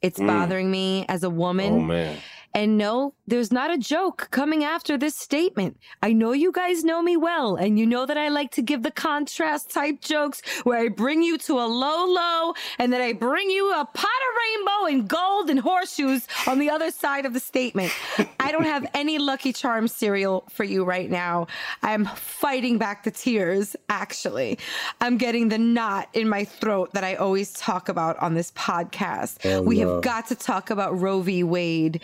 It's 0.02 0.18
Mm. 0.18 0.26
bothering 0.26 0.70
me 0.70 1.06
as 1.08 1.22
a 1.22 1.30
woman. 1.30 1.72
Oh 1.74 1.80
man. 1.80 2.16
And 2.52 2.76
no, 2.78 3.14
there's 3.26 3.50
not 3.50 3.72
a 3.72 3.78
joke 3.78 4.28
coming 4.30 4.64
after 4.64 4.98
this 4.98 5.16
statement. 5.16 5.78
I 6.02 6.12
know 6.12 6.32
you 6.32 6.52
guys 6.52 6.84
know 6.84 7.02
me 7.02 7.16
well, 7.16 7.56
and 7.56 7.78
you 7.78 7.86
know 7.86 8.06
that 8.06 8.18
I 8.18 8.28
like 8.28 8.50
to 8.52 8.62
give 8.62 8.82
the 8.82 8.90
contrast 8.90 9.70
type 9.70 10.00
jokes 10.00 10.42
where 10.64 10.78
I 10.78 10.88
bring 10.88 11.22
you 11.22 11.38
to 11.38 11.54
a 11.54 11.66
low 11.66 12.06
low 12.06 12.54
and 12.78 12.92
then 12.92 13.00
I 13.00 13.12
bring 13.12 13.50
you 13.50 13.72
a 13.72 13.84
pot 13.84 14.04
of 14.04 14.36
rainbow 14.42 14.86
and 14.86 15.08
gold 15.08 15.50
and 15.50 15.58
horseshoes 15.60 16.26
on 16.46 16.58
the 16.58 16.70
other 16.70 16.90
side 16.90 17.24
of 17.26 17.32
the 17.32 17.40
statement. 17.40 17.92
I 18.40 18.52
don't 18.52 18.64
have 18.64 18.86
any 18.94 19.18
Lucky 19.18 19.52
Charms 19.52 19.94
cereal 19.94 20.44
for 20.50 20.64
you 20.64 20.84
right 20.84 21.10
now. 21.10 21.46
I'm 21.82 22.04
fighting 22.04 22.78
back 22.78 23.04
the 23.04 23.10
tears, 23.10 23.74
actually. 23.88 24.58
I'm 25.00 25.16
getting 25.16 25.48
the 25.48 25.58
knot 25.58 26.08
in 26.12 26.28
my 26.28 26.44
throat 26.44 26.92
that 26.92 27.04
I 27.04 27.14
always 27.14 27.52
talk 27.52 27.88
about 27.88 28.18
on 28.18 28.34
this 28.34 28.52
podcast. 28.52 29.38
Oh, 29.44 29.62
we 29.62 29.80
no. 29.80 29.94
have 29.94 30.02
got 30.02 30.26
to 30.28 30.34
talk 30.34 30.70
about 30.70 30.98
Roe 31.00 31.20
v. 31.20 31.42
Wade. 31.42 32.00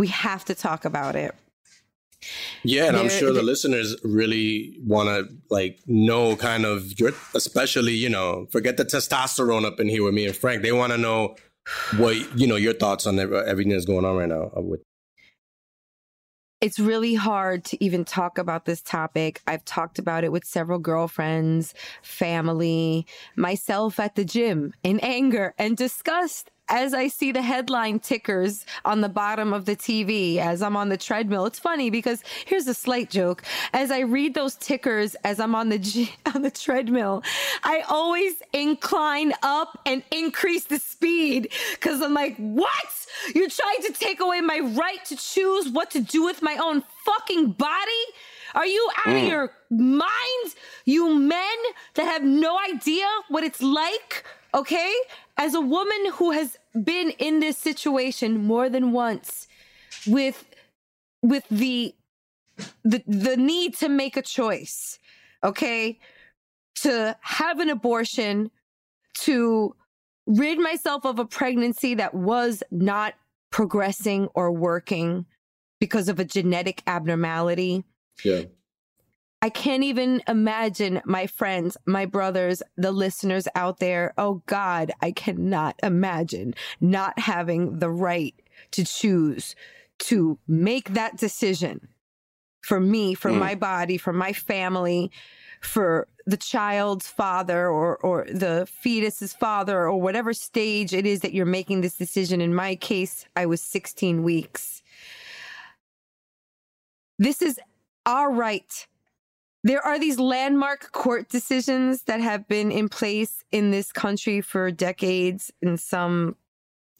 We 0.00 0.06
have 0.06 0.46
to 0.46 0.54
talk 0.54 0.86
about 0.86 1.14
it. 1.14 1.34
Yeah, 2.62 2.86
and 2.86 2.96
I'm 2.96 3.10
sure 3.10 3.34
the 3.34 3.42
listeners 3.42 3.94
really 4.02 4.78
want 4.82 5.10
to 5.10 5.30
like 5.50 5.78
know 5.86 6.36
kind 6.36 6.64
of 6.64 6.98
your, 6.98 7.12
especially 7.34 7.92
you 7.92 8.08
know, 8.08 8.46
forget 8.50 8.78
the 8.78 8.86
testosterone 8.86 9.66
up 9.66 9.78
in 9.78 9.90
here 9.90 10.02
with 10.02 10.14
me 10.14 10.24
and 10.24 10.34
Frank. 10.34 10.62
They 10.62 10.72
want 10.72 10.92
to 10.92 10.98
know 10.98 11.36
what 11.98 12.16
you 12.38 12.46
know 12.46 12.56
your 12.56 12.72
thoughts 12.72 13.06
on 13.06 13.18
everything 13.18 13.72
that's 13.72 13.84
going 13.84 14.06
on 14.06 14.16
right 14.16 14.28
now 14.30 14.50
uh, 14.56 14.62
with. 14.62 14.80
It's 16.62 16.78
really 16.78 17.14
hard 17.14 17.66
to 17.66 17.84
even 17.84 18.06
talk 18.06 18.38
about 18.38 18.64
this 18.64 18.80
topic. 18.80 19.42
I've 19.46 19.66
talked 19.66 19.98
about 19.98 20.24
it 20.24 20.32
with 20.32 20.46
several 20.46 20.78
girlfriends, 20.78 21.74
family, 22.00 23.06
myself 23.36 24.00
at 24.00 24.14
the 24.14 24.24
gym 24.24 24.72
in 24.82 24.98
anger 25.00 25.54
and 25.58 25.76
disgust 25.76 26.50
as 26.70 26.94
I 26.94 27.08
see 27.08 27.32
the 27.32 27.42
headline 27.42 27.98
tickers 27.98 28.64
on 28.84 29.00
the 29.00 29.08
bottom 29.08 29.52
of 29.52 29.64
the 29.64 29.76
TV 29.76 30.38
as 30.38 30.62
I'm 30.62 30.76
on 30.76 30.88
the 30.88 30.96
treadmill, 30.96 31.44
it's 31.46 31.58
funny 31.58 31.90
because 31.90 32.22
here's 32.46 32.66
a 32.68 32.74
slight 32.74 33.10
joke. 33.10 33.42
As 33.72 33.90
I 33.90 34.00
read 34.00 34.34
those 34.34 34.54
tickers 34.54 35.16
as 35.24 35.40
I'm 35.40 35.54
on 35.54 35.68
the 35.68 35.78
G- 35.90 36.14
on 36.34 36.42
the 36.42 36.50
treadmill, 36.50 37.22
I 37.64 37.82
always 37.88 38.34
incline 38.52 39.32
up 39.42 39.80
and 39.84 40.02
increase 40.10 40.64
the 40.64 40.78
speed 40.78 41.52
because 41.72 42.00
I'm 42.00 42.14
like, 42.14 42.36
what? 42.36 43.06
You're 43.34 43.50
trying 43.50 43.82
to 43.82 43.92
take 43.92 44.20
away 44.20 44.40
my 44.40 44.60
right 44.60 45.04
to 45.06 45.16
choose 45.16 45.68
what 45.68 45.90
to 45.90 46.00
do 46.00 46.24
with 46.24 46.40
my 46.42 46.56
own 46.56 46.84
fucking 47.04 47.52
body? 47.52 48.04
Are 48.54 48.66
you 48.66 48.90
out 48.98 49.14
mm. 49.14 49.22
of 49.22 49.28
your 49.28 49.52
mind? 49.70 50.54
You 50.84 51.14
men 51.14 51.58
that 51.94 52.04
have 52.04 52.24
no 52.24 52.58
idea 52.58 53.06
what 53.28 53.44
it's 53.44 53.62
like, 53.62 54.24
okay? 54.54 54.92
As 55.36 55.54
a 55.54 55.60
woman 55.60 56.12
who 56.14 56.32
has 56.32 56.56
been 56.84 57.10
in 57.18 57.40
this 57.40 57.58
situation 57.58 58.44
more 58.44 58.68
than 58.68 58.92
once 58.92 59.48
with 60.06 60.48
with 61.22 61.44
the 61.50 61.94
the 62.84 63.02
the 63.06 63.36
need 63.36 63.74
to 63.74 63.88
make 63.88 64.16
a 64.16 64.22
choice 64.22 64.98
okay? 65.42 65.98
To 66.76 67.16
have 67.20 67.60
an 67.60 67.70
abortion 67.70 68.50
to 69.18 69.74
rid 70.26 70.58
myself 70.58 71.04
of 71.04 71.18
a 71.18 71.24
pregnancy 71.24 71.94
that 71.94 72.14
was 72.14 72.62
not 72.70 73.14
progressing 73.50 74.28
or 74.34 74.52
working 74.52 75.26
because 75.80 76.08
of 76.08 76.20
a 76.20 76.24
genetic 76.24 76.82
abnormality. 76.86 77.84
Yeah 78.24 78.42
I 79.42 79.48
can't 79.48 79.82
even 79.82 80.22
imagine 80.28 81.00
my 81.06 81.26
friends, 81.26 81.76
my 81.86 82.04
brothers, 82.04 82.62
the 82.76 82.92
listeners 82.92 83.48
out 83.54 83.78
there. 83.78 84.12
Oh 84.18 84.42
God, 84.46 84.92
I 85.00 85.12
cannot 85.12 85.76
imagine 85.82 86.54
not 86.80 87.18
having 87.18 87.78
the 87.78 87.90
right 87.90 88.34
to 88.72 88.84
choose 88.84 89.56
to 90.00 90.38
make 90.46 90.90
that 90.90 91.16
decision 91.16 91.88
for 92.60 92.80
me, 92.80 93.14
for 93.14 93.30
mm. 93.30 93.38
my 93.38 93.54
body, 93.54 93.96
for 93.96 94.12
my 94.12 94.34
family, 94.34 95.10
for 95.62 96.06
the 96.26 96.36
child's 96.36 97.08
father 97.08 97.68
or, 97.68 97.96
or 97.98 98.26
the 98.30 98.68
fetus's 98.82 99.32
father 99.32 99.88
or 99.88 100.00
whatever 100.00 100.34
stage 100.34 100.92
it 100.92 101.06
is 101.06 101.20
that 101.20 101.32
you're 101.32 101.46
making 101.46 101.80
this 101.80 101.96
decision. 101.96 102.42
In 102.42 102.54
my 102.54 102.76
case, 102.76 103.24
I 103.36 103.46
was 103.46 103.62
16 103.62 104.22
weeks. 104.22 104.82
This 107.18 107.40
is 107.40 107.58
our 108.06 108.32
right 108.32 108.86
there 109.62 109.84
are 109.84 109.98
these 109.98 110.18
landmark 110.18 110.92
court 110.92 111.28
decisions 111.28 112.02
that 112.04 112.20
have 112.20 112.48
been 112.48 112.72
in 112.72 112.88
place 112.88 113.44
in 113.52 113.70
this 113.70 113.92
country 113.92 114.40
for 114.40 114.70
decades 114.70 115.50
and 115.62 115.78
some 115.78 116.36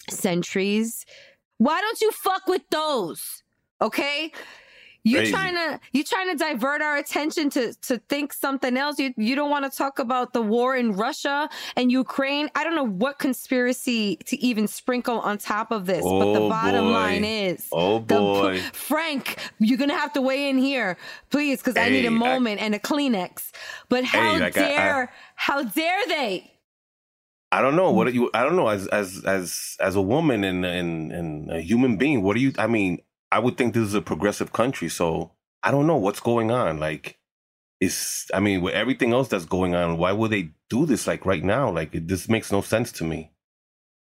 centuries. 0.09 1.07
Why 1.59 1.81
don't 1.81 2.01
you 2.01 2.11
fuck 2.13 2.47
with 2.47 2.63
those? 2.71 3.43
Okay? 3.81 4.33
You 5.03 5.31
trying 5.31 5.55
to 5.55 5.81
you 5.93 6.05
trying 6.05 6.31
to 6.31 6.37
divert 6.37 6.83
our 6.83 6.97
attention 6.97 7.49
to 7.51 7.73
to 7.83 7.99
think 8.09 8.33
something 8.33 8.77
else. 8.77 8.99
You 8.99 9.15
you 9.17 9.35
don't 9.35 9.51
want 9.51 9.71
to 9.71 9.77
talk 9.77 9.99
about 9.99 10.33
the 10.33 10.43
war 10.43 10.77
in 10.77 10.93
Russia 10.93 11.49
and 11.77 11.91
Ukraine. 11.91 12.51
I 12.55 12.65
don't 12.65 12.75
know 12.75 12.87
what 12.87 13.19
conspiracy 13.19 14.17
to 14.27 14.39
even 14.41 14.67
sprinkle 14.67 15.21
on 15.21 15.39
top 15.39 15.71
of 15.71 15.87
this, 15.87 16.03
oh 16.05 16.19
but 16.19 16.33
the 16.35 16.41
oh, 16.41 16.49
bottom 16.49 16.87
boy. 16.87 16.93
line 16.93 17.25
is, 17.25 17.67
oh 17.73 17.99
boy, 18.01 18.57
the, 18.57 18.63
Frank, 18.73 19.39
you're 19.59 19.79
gonna 19.79 19.97
have 19.97 20.13
to 20.15 20.21
weigh 20.21 20.51
in 20.51 20.59
here, 20.59 20.99
please, 21.31 21.61
because 21.61 21.77
hey, 21.77 21.87
I 21.87 21.89
need 21.89 22.07
a 22.07 22.11
moment 22.11 22.61
I, 22.61 22.65
and 22.65 22.75
a 22.75 22.79
Kleenex. 22.79 23.53
But 23.89 24.05
how 24.05 24.35
hey, 24.35 24.41
like 24.41 24.55
dare 24.55 24.97
I, 24.97 25.03
I, 25.05 25.09
how 25.35 25.63
dare 25.63 26.07
they? 26.09 26.51
I 27.53 27.63
don't 27.63 27.75
know. 27.75 27.91
What 27.91 28.07
are 28.07 28.11
you? 28.11 28.31
I 28.33 28.45
don't 28.45 28.55
know. 28.55 28.69
As 28.69 28.87
as 28.89 29.25
as 29.25 29.77
as 29.81 29.97
a 29.97 30.03
woman 30.03 30.45
and 30.45 30.65
and 30.65 31.11
and 31.11 31.51
a 31.51 31.61
human 31.61 31.97
being, 31.97 32.23
what 32.23 32.35
do 32.35 32.41
you? 32.41 32.53
I 32.59 32.67
mean, 32.67 33.01
I 33.33 33.39
would 33.39 33.57
think 33.57 33.75
this 33.75 33.87
is 33.87 33.95
a 33.95 34.03
progressive 34.03 34.53
country, 34.53 34.89
so 34.89 35.33
I 35.63 35.71
don't 35.71 35.87
know 35.87 35.97
what's 35.97 36.21
going 36.21 36.51
on. 36.51 36.79
Like, 36.81 37.19
is 37.81 38.27
I 38.35 38.41
mean, 38.41 38.61
with 38.61 38.75
everything 38.75 39.13
else 39.13 39.29
that's 39.29 39.45
going 39.45 39.75
on, 39.75 39.99
why 39.99 40.13
would 40.13 40.31
they 40.31 40.51
do 40.69 40.87
this 40.87 41.07
like 41.07 41.25
right 41.25 41.43
now? 41.43 41.71
Like, 41.71 41.95
it, 41.95 42.09
this 42.09 42.29
makes 42.29 42.51
no 42.51 42.61
sense 42.61 42.93
to 42.93 43.05
me. 43.05 43.31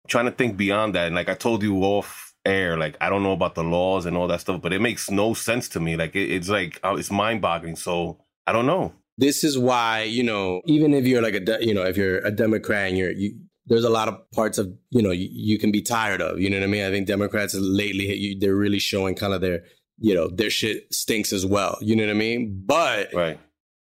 I'm 0.06 0.10
trying 0.10 0.26
to 0.26 0.32
think 0.32 0.58
beyond 0.58 0.96
that, 0.96 1.08
and 1.08 1.16
like 1.16 1.30
I 1.30 1.34
told 1.34 1.64
you 1.64 1.82
off 1.82 2.36
air, 2.46 2.78
like 2.78 2.96
I 3.02 3.10
don't 3.10 3.24
know 3.24 3.34
about 3.34 3.56
the 3.56 3.64
laws 3.64 4.06
and 4.06 4.16
all 4.16 4.28
that 4.28 4.42
stuff, 4.42 4.62
but 4.62 4.74
it 4.74 4.82
makes 4.82 5.10
no 5.10 5.34
sense 5.34 5.68
to 5.70 5.80
me. 5.80 5.96
Like, 5.96 6.16
it, 6.16 6.32
it's 6.32 6.50
like 6.50 6.80
uh, 6.84 6.96
it's 6.96 7.12
mind 7.12 7.42
boggling. 7.42 7.76
So 7.76 8.20
I 8.46 8.54
don't 8.54 8.68
know. 8.68 8.94
This 9.18 9.44
is 9.44 9.58
why 9.58 10.04
you 10.04 10.24
know, 10.24 10.62
even 10.66 10.94
if 10.94 11.06
you're 11.08 11.24
like 11.24 11.34
a 11.34 11.40
de- 11.40 11.66
you 11.66 11.74
know, 11.74 11.84
if 11.84 11.98
you're 11.98 12.20
a 12.20 12.32
Democrat 12.32 12.90
and 12.90 12.98
you're 12.98 13.12
you 13.12 13.40
there's 13.68 13.84
a 13.84 13.90
lot 13.90 14.08
of 14.08 14.32
parts 14.32 14.58
of 14.58 14.74
you 14.90 15.02
know 15.02 15.12
you, 15.12 15.28
you, 15.32 15.60
can 15.60 15.72
be 15.72 15.82
tired 15.82 16.22
of. 16.22 16.40
You 16.40 16.50
know 16.50 16.58
what 16.58 16.64
I 16.64 16.68
mean? 16.68 16.86
I 16.86 16.90
think 16.90 17.08
Democrats 17.08 17.54
lately 17.54 18.14
you, 18.16 18.40
they're 18.40 18.56
really 18.56 18.80
showing 18.80 19.16
kind 19.16 19.34
of 19.34 19.42
their 19.42 19.64
you 20.00 20.16
know 20.16 20.30
their 20.30 20.50
shit 20.50 20.94
stinks 20.94 21.34
as 21.34 21.46
well. 21.46 21.78
You 21.82 21.96
know 21.96 22.04
what 22.04 22.12
I 22.12 22.18
mean? 22.18 22.64
But 22.66 23.14
right. 23.14 23.40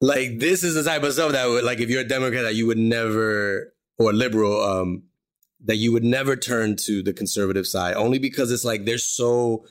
like 0.02 0.40
this 0.40 0.64
is 0.64 0.76
the 0.76 0.84
type 0.84 1.04
of 1.04 1.14
stuff 1.14 1.34
that 1.34 1.48
would, 1.48 1.64
like 1.64 1.80
if 1.80 1.90
you're 1.90 2.02
a 2.02 2.08
Democrat 2.08 2.44
that 2.44 2.56
you 2.56 2.66
would 2.68 2.78
never 2.78 3.74
or 4.00 4.14
liberal 4.14 4.62
um 4.64 5.04
that 5.66 5.78
you 5.78 5.92
would 5.92 6.04
never 6.04 6.36
turn 6.36 6.76
to 6.76 7.02
the 7.02 7.14
conservative 7.14 7.66
side 7.66 7.96
only 7.96 8.20
because 8.20 8.52
it's 8.52 8.64
like 8.64 8.86
they're 8.86 8.98
so 8.98 9.66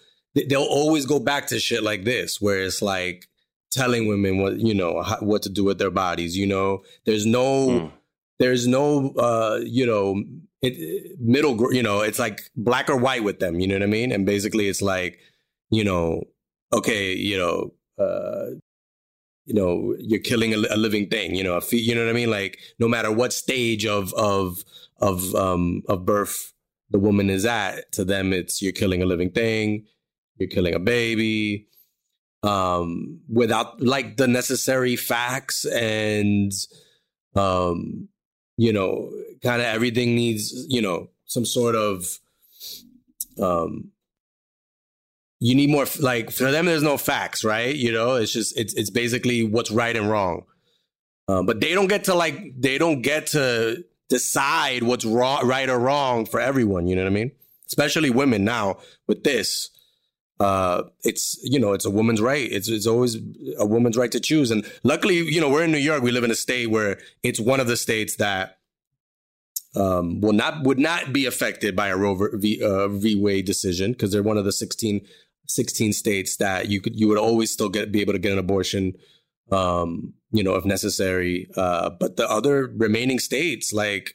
they'll 0.48 0.62
always 0.62 1.06
go 1.06 1.20
back 1.20 1.46
to 1.46 1.60
shit 1.60 1.82
like 1.82 2.04
this 2.04 2.40
where 2.40 2.60
it's 2.60 2.82
like 2.82 3.26
telling 3.70 4.08
women 4.08 4.38
what 4.38 4.58
you 4.58 4.74
know 4.74 5.02
what 5.20 5.42
to 5.42 5.48
do 5.48 5.62
with 5.62 5.78
their 5.78 5.92
bodies 5.92 6.36
you 6.36 6.46
know 6.46 6.82
there's 7.04 7.24
no 7.24 7.68
mm 7.68 7.92
there's 8.38 8.66
no 8.66 9.10
uh 9.18 9.60
you 9.64 9.86
know 9.86 10.22
it, 10.62 11.18
middle 11.20 11.72
you 11.72 11.82
know 11.82 12.00
it's 12.00 12.18
like 12.18 12.50
black 12.56 12.88
or 12.88 12.96
white 12.96 13.24
with 13.24 13.38
them 13.38 13.60
you 13.60 13.66
know 13.66 13.74
what 13.74 13.82
i 13.82 13.86
mean? 13.86 14.12
And 14.12 14.26
basically 14.26 14.68
it's 14.68 14.82
like 14.82 15.18
you 15.70 15.84
know 15.84 16.22
okay 16.72 17.14
you 17.14 17.36
know 17.36 17.72
uh 18.02 18.50
you 19.44 19.54
know 19.54 19.94
you're 19.98 20.20
killing 20.20 20.54
a, 20.54 20.58
a 20.70 20.76
living 20.76 21.08
thing 21.08 21.34
you 21.34 21.44
know 21.44 21.60
you 21.70 21.94
know 21.94 22.04
what 22.04 22.10
i 22.10 22.14
mean? 22.14 22.30
Like 22.30 22.58
no 22.78 22.88
matter 22.88 23.12
what 23.12 23.32
stage 23.32 23.86
of 23.86 24.12
of 24.14 24.64
of 25.00 25.34
um 25.34 25.82
of 25.88 26.04
birth 26.04 26.52
the 26.90 26.98
woman 26.98 27.30
is 27.30 27.44
at 27.44 27.90
to 27.92 28.04
them 28.04 28.32
it's 28.32 28.62
you're 28.62 28.72
killing 28.72 29.02
a 29.02 29.06
living 29.06 29.30
thing 29.30 29.84
you're 30.38 30.48
killing 30.48 30.74
a 30.74 30.78
baby 30.78 31.66
um 32.42 33.20
without 33.28 33.80
like 33.80 34.16
the 34.16 34.28
necessary 34.28 34.96
facts 34.96 35.64
and 35.64 36.52
um 37.34 38.08
you 38.56 38.72
know, 38.72 39.10
kind 39.42 39.60
of 39.60 39.66
everything 39.66 40.14
needs, 40.14 40.66
you 40.68 40.80
know, 40.80 41.08
some 41.26 41.44
sort 41.44 41.74
of 41.74 42.18
um 43.40 43.90
you 45.38 45.54
need 45.54 45.68
more 45.68 45.86
like 46.00 46.30
for 46.30 46.50
them 46.50 46.66
there's 46.66 46.82
no 46.82 46.96
facts, 46.96 47.44
right? 47.44 47.74
You 47.74 47.92
know, 47.92 48.14
it's 48.14 48.32
just 48.32 48.58
it's 48.58 48.74
it's 48.74 48.90
basically 48.90 49.44
what's 49.44 49.70
right 49.70 49.94
and 49.94 50.08
wrong. 50.08 50.44
Um, 51.28 51.44
but 51.44 51.60
they 51.60 51.74
don't 51.74 51.88
get 51.88 52.04
to 52.04 52.14
like 52.14 52.52
they 52.58 52.78
don't 52.78 53.02
get 53.02 53.28
to 53.28 53.84
decide 54.08 54.82
what's 54.82 55.04
wrong, 55.04 55.46
right 55.46 55.68
or 55.68 55.78
wrong 55.78 56.24
for 56.24 56.40
everyone. 56.40 56.86
You 56.86 56.96
know 56.96 57.02
what 57.02 57.10
I 57.10 57.14
mean? 57.14 57.32
Especially 57.66 58.10
women 58.10 58.44
now 58.44 58.78
with 59.06 59.24
this 59.24 59.70
uh, 60.38 60.82
it's 61.02 61.38
you 61.42 61.58
know 61.58 61.72
it's 61.72 61.84
a 61.84 61.90
woman's 61.90 62.20
right. 62.20 62.50
It's 62.50 62.68
it's 62.68 62.86
always 62.86 63.16
a 63.58 63.66
woman's 63.66 63.96
right 63.96 64.12
to 64.12 64.20
choose. 64.20 64.50
And 64.50 64.70
luckily, 64.82 65.16
you 65.16 65.40
know, 65.40 65.48
we're 65.48 65.64
in 65.64 65.72
New 65.72 65.78
York. 65.78 66.02
We 66.02 66.10
live 66.10 66.24
in 66.24 66.30
a 66.30 66.36
state 66.36 66.70
where 66.70 66.98
it's 67.22 67.40
one 67.40 67.60
of 67.60 67.66
the 67.66 67.76
states 67.76 68.16
that 68.16 68.58
um, 69.74 70.20
will 70.20 70.32
not 70.32 70.62
would 70.64 70.78
not 70.78 71.12
be 71.12 71.26
affected 71.26 71.74
by 71.74 71.88
a 71.88 71.96
Roe 71.96 72.14
v, 72.34 72.62
uh, 72.62 72.88
v. 72.88 73.14
Wade 73.14 73.46
decision 73.46 73.92
because 73.92 74.12
they're 74.12 74.22
one 74.22 74.38
of 74.38 74.44
the 74.44 74.52
16, 74.52 75.06
16 75.46 75.92
states 75.92 76.36
that 76.36 76.68
you 76.68 76.80
could 76.80 76.98
you 76.98 77.08
would 77.08 77.18
always 77.18 77.50
still 77.50 77.68
get 77.68 77.92
be 77.92 78.00
able 78.00 78.12
to 78.12 78.18
get 78.18 78.32
an 78.32 78.38
abortion, 78.38 78.94
um, 79.50 80.14
you 80.32 80.42
know, 80.42 80.54
if 80.56 80.64
necessary. 80.64 81.48
Uh, 81.56 81.90
but 81.90 82.16
the 82.16 82.28
other 82.28 82.72
remaining 82.76 83.18
states 83.18 83.72
like 83.72 84.14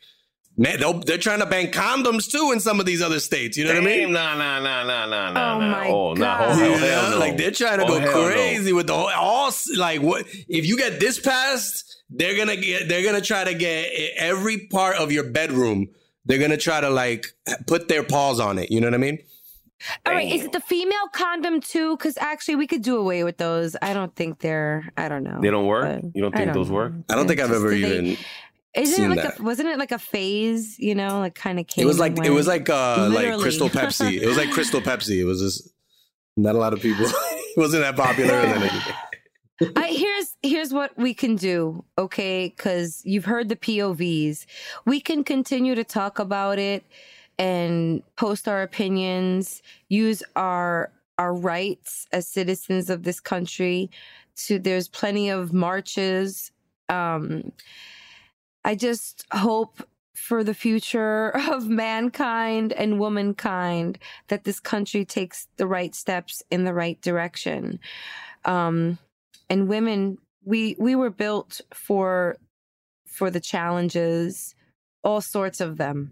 Man, 0.61 0.79
they're 1.05 1.17
trying 1.17 1.39
to 1.39 1.47
ban 1.47 1.71
condoms 1.71 2.29
too 2.29 2.51
in 2.51 2.59
some 2.59 2.79
of 2.79 2.85
these 2.85 3.01
other 3.01 3.19
states. 3.19 3.57
You 3.57 3.63
know 3.65 3.73
what 3.73 3.81
I 3.81 3.85
mean? 3.85 4.11
Nah, 4.11 4.35
nah, 4.37 4.59
nah, 4.59 4.83
nah, 4.83 5.07
nah, 5.07 5.31
nah. 5.31 5.55
Oh, 5.55 5.59
nah. 5.59 5.71
my 5.71 5.87
oh, 5.87 6.13
nah, 6.13 6.37
God. 6.37 6.49
oh, 6.49 6.53
hell, 6.53 6.69
Yeah, 6.69 6.77
hell 7.01 7.11
no. 7.11 7.17
Like 7.17 7.37
they're 7.37 7.49
trying 7.49 7.79
to 7.79 7.85
Oh, 7.85 7.87
go 7.87 7.99
hell 7.99 8.21
no. 8.21 8.27
crazy 8.27 8.71
with 8.71 8.85
the 8.85 8.93
whole 8.93 9.09
all 9.09 9.51
like 9.75 10.01
what 10.03 10.27
if 10.47 10.67
you 10.67 10.77
get 10.77 10.99
this 10.99 11.19
passed, 11.19 12.03
they're 12.11 12.37
gonna 12.37 12.57
get 12.57 12.87
they're 12.87 13.03
gonna 13.03 13.21
try 13.21 13.43
to 13.43 13.55
get 13.55 13.89
every 14.17 14.67
part 14.67 14.97
of 14.97 15.11
your 15.11 15.23
bedroom. 15.31 15.87
They're 16.25 16.37
gonna 16.37 16.57
try 16.57 16.79
to 16.79 16.91
like 16.91 17.25
put 17.65 17.87
their 17.87 18.03
paws 18.03 18.39
on 18.39 18.59
it. 18.59 18.69
You 18.69 18.81
know 18.81 18.87
what 18.87 18.93
I 18.93 18.97
mean? 18.97 19.17
All 20.05 20.13
right, 20.13 20.31
is 20.31 20.43
it 20.43 20.51
the 20.51 20.59
female 20.59 21.07
condom 21.11 21.59
too? 21.59 21.97
Because 21.97 22.15
actually, 22.19 22.55
we 22.57 22.67
could 22.67 22.83
do 22.83 22.97
away 22.97 23.23
with 23.23 23.37
those. 23.37 23.75
I 23.81 23.93
don't 23.95 24.15
think 24.15 24.37
they're. 24.37 24.87
I 24.95 25.09
don't 25.09 25.23
know. 25.23 25.39
They 25.41 25.49
don't 25.49 25.65
work? 25.65 26.03
You 26.13 26.21
don't 26.21 26.35
I 26.35 26.41
think 26.41 26.53
those 26.53 26.69
work? 26.69 26.93
I 27.09 27.15
don't 27.15 27.27
think 27.27 27.39
I've 27.39 27.51
ever 27.51 27.69
that 27.69 27.75
they- 27.81 27.97
even. 27.97 28.17
Isn't 28.73 29.03
it 29.03 29.09
like 29.09 29.21
that. 29.21 29.39
a? 29.39 29.43
Wasn't 29.43 29.67
it 29.67 29.77
like 29.77 29.91
a 29.91 29.99
phase? 29.99 30.79
You 30.79 30.95
know, 30.95 31.19
like 31.19 31.35
kind 31.35 31.59
of 31.59 31.67
came. 31.67 31.83
It 31.83 31.87
was 31.87 31.99
like 31.99 32.17
it 32.23 32.29
was 32.29 32.47
like 32.47 32.69
uh 32.69 33.09
like 33.11 33.39
Crystal 33.39 33.69
Pepsi. 33.69 34.21
It 34.21 34.27
was 34.27 34.37
like 34.37 34.51
Crystal 34.51 34.81
Pepsi. 34.89 35.19
It 35.19 35.25
was 35.25 35.41
just 35.41 35.69
not 36.37 36.55
a 36.55 36.57
lot 36.57 36.73
of 36.73 36.81
people. 36.81 37.05
it 37.07 37.57
wasn't 37.57 37.83
that 37.83 37.97
popular. 37.97 38.33
And 38.33 38.63
then 38.63 38.71
it, 39.59 39.71
I, 39.75 39.87
here's 39.87 40.37
here's 40.41 40.73
what 40.73 40.97
we 40.97 41.13
can 41.13 41.35
do, 41.35 41.83
okay? 41.97 42.53
Because 42.55 43.01
you've 43.03 43.25
heard 43.25 43.49
the 43.49 43.55
POVs. 43.55 44.45
We 44.85 45.01
can 45.01 45.23
continue 45.23 45.75
to 45.75 45.83
talk 45.83 46.19
about 46.19 46.57
it 46.57 46.85
and 47.37 48.01
post 48.15 48.47
our 48.47 48.61
opinions, 48.61 49.61
use 49.89 50.23
our 50.35 50.91
our 51.17 51.33
rights 51.33 52.07
as 52.11 52.27
citizens 52.27 52.89
of 52.89 53.03
this 53.03 53.19
country. 53.19 53.91
To 54.45 54.57
there's 54.57 54.87
plenty 54.87 55.29
of 55.29 55.51
marches. 55.51 56.51
Um, 56.87 57.51
I 58.63 58.75
just 58.75 59.25
hope 59.31 59.83
for 60.15 60.43
the 60.43 60.53
future 60.53 61.29
of 61.51 61.67
mankind 61.67 62.73
and 62.73 62.99
womankind 62.99 63.97
that 64.27 64.43
this 64.43 64.59
country 64.59 65.05
takes 65.05 65.47
the 65.57 65.67
right 65.67 65.95
steps 65.95 66.43
in 66.51 66.63
the 66.63 66.73
right 66.73 67.01
direction. 67.01 67.79
Um, 68.45 68.97
and 69.49 69.67
women 69.67 70.17
we 70.43 70.75
we 70.79 70.95
were 70.95 71.09
built 71.11 71.61
for 71.73 72.37
for 73.05 73.29
the 73.29 73.39
challenges 73.39 74.55
all 75.03 75.21
sorts 75.21 75.61
of 75.61 75.77
them 75.77 76.11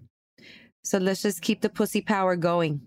so 0.84 0.98
let's 0.98 1.22
just 1.24 1.42
keep 1.42 1.62
the 1.62 1.70
pussy 1.70 2.02
power 2.02 2.36
going 2.36 2.82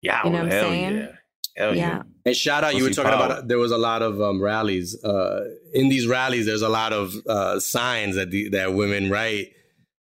Yeah, 0.00 0.24
You 0.24 0.30
know 0.30 0.38
what 0.44 0.44
I'm 0.46 0.50
saying? 0.50 0.96
yeah. 0.96 1.12
Hell 1.56 1.74
yeah. 1.74 1.80
yeah 1.80 2.02
and 2.24 2.36
shout 2.36 2.62
out, 2.62 2.76
you 2.76 2.84
were 2.84 2.90
talking 2.90 3.10
power. 3.10 3.26
about 3.26 3.48
there 3.48 3.58
was 3.58 3.72
a 3.72 3.78
lot 3.78 4.00
of 4.00 4.20
um, 4.20 4.40
rallies. 4.40 5.02
Uh, 5.02 5.44
in 5.74 5.88
these 5.88 6.06
rallies, 6.06 6.46
there's 6.46 6.62
a 6.62 6.68
lot 6.68 6.92
of 6.92 7.14
uh, 7.26 7.58
signs 7.58 8.14
that 8.14 8.30
the, 8.30 8.48
that 8.50 8.74
women 8.74 9.10
write, 9.10 9.52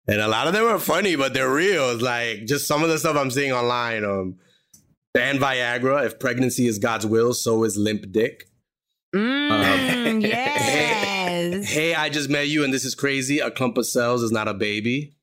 and 0.07 0.21
a 0.21 0.27
lot 0.27 0.45
of 0.45 0.53
them 0.53 0.65
are 0.65 0.77
funny, 0.77 1.15
but 1.15 1.33
they're 1.33 1.51
real. 1.51 1.89
It's 1.91 2.01
like 2.03 2.45
just 2.45 2.67
some 2.67 2.83
of 2.83 2.89
the 2.89 2.99
stuff 2.99 3.15
I'm 3.15 3.31
seeing 3.31 3.51
online. 3.51 4.05
Um, 4.05 4.35
ban 5.13 5.39
Viagra. 5.39 6.05
If 6.05 6.19
pregnancy 6.19 6.67
is 6.67 6.77
God's 6.77 7.07
will, 7.07 7.33
so 7.33 7.63
is 7.63 7.75
limp 7.75 8.11
dick. 8.11 8.47
mm, 9.15 10.21
yes 10.21 11.71
Hey, 11.71 11.95
I 11.95 12.09
just 12.09 12.29
met 12.29 12.49
you, 12.49 12.63
and 12.63 12.71
this 12.71 12.85
is 12.85 12.93
crazy. 12.93 13.39
A 13.39 13.49
clump 13.49 13.77
of 13.77 13.87
cells 13.87 14.21
is 14.21 14.31
not 14.31 14.47
a 14.47 14.53
baby. 14.53 15.15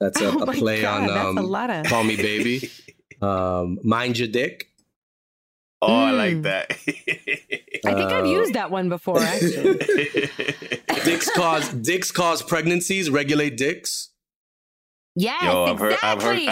That's 0.00 0.20
a, 0.20 0.26
oh 0.26 0.42
a 0.42 0.46
my 0.46 0.54
play 0.56 0.82
God, 0.82 1.02
on 1.02 1.06
that's 1.06 1.28
um, 1.28 1.38
a 1.38 1.42
lot 1.42 1.70
of 1.70 1.86
Call 1.86 2.02
Me 2.04 2.16
Baby. 2.16 2.70
Um, 3.22 3.78
mind 3.84 4.18
your 4.18 4.26
dick. 4.26 4.71
Oh, 5.84 5.92
I 5.94 6.12
Mm. 6.12 6.16
like 6.16 6.42
that. 6.42 6.70
i 7.84 7.94
think 7.94 8.12
i've 8.12 8.24
uh, 8.24 8.28
used 8.28 8.54
that 8.54 8.70
one 8.70 8.88
before 8.88 9.18
actually 9.20 9.78
Dicks 11.04 11.28
cause 11.34 11.68
dicks 11.70 12.12
cause 12.12 12.42
pregnancies. 12.42 13.10
Regulate 13.10 13.56
dicks. 13.56 14.10
yes 15.16 15.42
Yo, 15.42 15.64
I've 15.64 15.78
heard, 15.80 15.96
I've 16.02 16.22
heard, 16.22 16.38
exactly. 16.38 16.48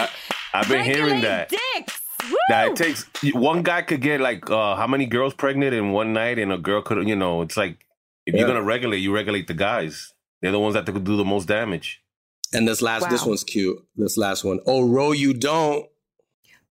I, 0.53 0.59
I've 0.59 0.67
been 0.69 0.83
hearing 0.83 1.21
that. 1.21 1.47
dicks 1.49 2.01
Woo! 2.29 2.35
That 2.49 2.71
it 2.71 2.75
takes 2.75 3.05
one 3.33 3.63
guy 3.63 3.81
could 3.83 4.01
get 4.01 4.19
like 4.19 4.49
uh 4.51 4.75
how 4.75 4.85
many 4.87 5.05
girls 5.05 5.33
pregnant 5.33 5.73
in 5.73 5.91
one 5.91 6.11
night, 6.13 6.37
and 6.37 6.51
a 6.51 6.57
girl 6.57 6.81
could, 6.81 7.07
you 7.07 7.15
know, 7.15 7.41
it's 7.41 7.55
like 7.57 7.85
if 8.27 8.35
you're 8.35 8.47
gonna 8.47 8.61
regulate, 8.61 8.97
you 8.99 9.13
regulate 9.13 9.47
the 9.47 9.53
guys. 9.55 10.13
They're 10.41 10.51
the 10.51 10.59
ones 10.59 10.73
that 10.75 10.85
could 10.85 11.03
do 11.03 11.15
the 11.17 11.25
most 11.25 11.47
damage. 11.47 12.01
And 12.53 12.67
this 12.67 12.81
last, 12.81 13.09
this 13.09 13.25
one's 13.25 13.43
cute. 13.45 13.77
This 13.95 14.17
last 14.17 14.43
one. 14.43 14.59
Oh, 14.67 14.85
row 14.87 15.13
you 15.13 15.33
don't. 15.33 15.85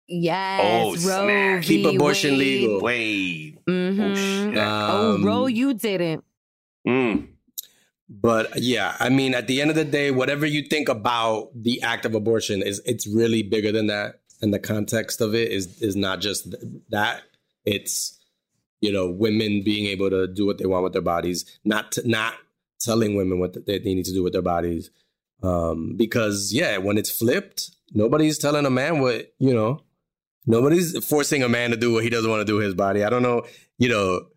Yes 0.08 0.62
Oh, 0.64 0.92
Roe 0.92 1.26
snap. 1.26 1.64
Keep 1.64 1.86
abortion 1.86 2.32
Wade. 2.32 2.40
legal. 2.40 2.82
Wait. 2.82 3.58
Mhm. 3.68 4.12
Oh 4.12 4.16
shit. 4.16 4.58
oh 4.58 5.16
Um, 5.16 5.26
Roe, 5.26 5.46
you 5.48 5.74
didn't 5.74 6.24
Mm. 6.88 7.28
But 8.10 8.62
yeah, 8.62 8.96
I 9.00 9.10
mean, 9.10 9.34
at 9.34 9.48
the 9.48 9.62
end 9.62 9.70
of 9.70 9.76
the 9.76 9.86
day, 9.86 10.12
whatever 10.12 10.46
you 10.46 10.64
think 10.64 10.90
about 10.90 11.50
the 11.56 11.82
act 11.82 12.06
of 12.06 12.14
abortion 12.14 12.62
is 12.62 12.82
it's 12.86 13.08
really 13.08 13.42
bigger 13.42 13.72
than 13.72 13.88
that. 13.88 14.20
And 14.42 14.54
the 14.54 14.60
context 14.60 15.22
of 15.22 15.34
it 15.34 15.50
is 15.52 15.82
is 15.82 15.96
not 15.96 16.20
just 16.20 16.44
th- 16.52 16.62
that. 16.90 17.24
It's 17.66 18.20
you 18.82 18.92
know 18.92 19.10
women 19.10 19.64
being 19.64 19.86
able 19.88 20.10
to 20.10 20.28
do 20.28 20.46
what 20.46 20.58
they 20.58 20.66
want 20.66 20.84
with 20.84 20.92
their 20.94 21.02
bodies, 21.02 21.46
not 21.64 21.94
t- 21.94 22.02
not 22.04 22.34
telling 22.82 23.16
women 23.16 23.40
what 23.40 23.54
they, 23.66 23.80
they 23.80 23.94
need 23.96 24.06
to 24.06 24.14
do 24.14 24.22
with 24.22 24.34
their 24.34 24.42
bodies. 24.42 24.92
Um, 25.42 25.94
because 25.96 26.52
yeah, 26.54 26.78
when 26.78 26.98
it's 26.98 27.10
flipped, 27.10 27.72
nobody's 27.94 28.38
telling 28.38 28.66
a 28.66 28.70
man 28.70 29.00
what 29.00 29.34
you 29.40 29.54
know. 29.54 29.80
Nobody's 30.46 31.04
forcing 31.06 31.44
a 31.44 31.50
man 31.50 31.72
to 31.72 31.78
do 31.78 31.94
what 31.94 32.04
he 32.04 32.10
doesn't 32.10 32.30
want 32.30 32.42
to 32.42 32.46
do 32.46 32.56
with 32.56 32.66
his 32.66 32.76
body. 32.76 33.04
I 33.04 33.10
don't 33.10 33.24
know, 33.24 33.44
you 33.78 33.90
know. 33.90 34.28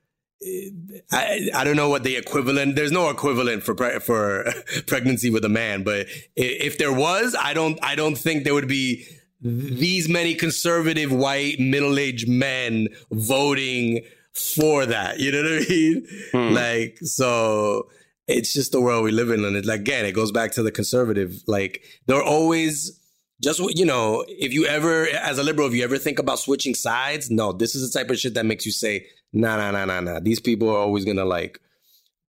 I, 1.11 1.49
I 1.55 1.65
don't 1.65 1.77
know 1.77 1.89
what 1.89 2.03
the 2.03 2.17
equivalent. 2.17 2.77
There's 2.77 2.93
no 2.93 3.09
equivalent 3.09 3.63
for 3.63 3.75
pre- 3.75 3.99
for 4.01 4.45
pregnancy 4.87 5.31
with 5.31 5.45
a 5.45 5.49
man, 5.49 5.83
but 5.83 6.07
if 6.37 6.79
there 6.79 6.93
was, 6.93 7.35
I 7.41 7.55
don't 7.55 7.79
I 7.83 7.95
don't 7.95 8.17
think 8.17 8.45
there 8.45 8.55
would 8.55 8.69
be 8.69 9.07
these 9.41 10.09
many 10.09 10.35
conservative 10.35 11.13
white 11.13 11.59
middle 11.59 11.99
aged 11.99 12.29
men 12.29 12.89
voting 13.11 14.05
for 14.33 14.87
that. 14.87 15.21
You 15.21 15.33
know 15.33 15.43
what 15.43 15.63
I 15.63 15.69
mean? 15.69 16.07
Hmm. 16.33 16.55
Like 16.55 16.99
so, 17.03 17.89
it's 18.27 18.53
just 18.53 18.73
the 18.73 18.81
world 18.81 19.05
we 19.05 19.13
live 19.13 19.31
in, 19.31 19.45
and 19.45 19.57
it, 19.57 19.69
again, 19.69 20.05
it 20.05 20.13
goes 20.13 20.33
back 20.33 20.53
to 20.53 20.63
the 20.63 20.73
conservative. 20.73 21.43
Like 21.47 21.83
they're 22.07 22.23
always 22.23 23.01
just 23.43 23.61
you 23.77 23.85
know, 23.85 24.25
if 24.29 24.53
you 24.53 24.67
ever, 24.67 25.07
as 25.09 25.39
a 25.39 25.43
liberal, 25.43 25.69
if 25.69 25.75
you 25.75 25.85
ever 25.85 25.99
think 25.99 26.19
about 26.19 26.39
switching 26.39 26.75
sides, 26.75 27.31
no, 27.31 27.53
this 27.53 27.75
is 27.75 27.91
the 27.91 27.99
type 27.99 28.11
of 28.11 28.19
shit 28.19 28.35
that 28.35 28.47
makes 28.47 28.65
you 28.65 28.73
say, 28.73 29.07
nah, 29.33 29.57
nah, 29.57 29.71
nah, 29.71 29.85
nah, 29.85 30.01
nah. 30.01 30.21
These 30.21 30.41
people 30.41 30.69
are 30.71 30.79
always 30.79 31.05
gonna 31.05 31.25
like 31.25 31.61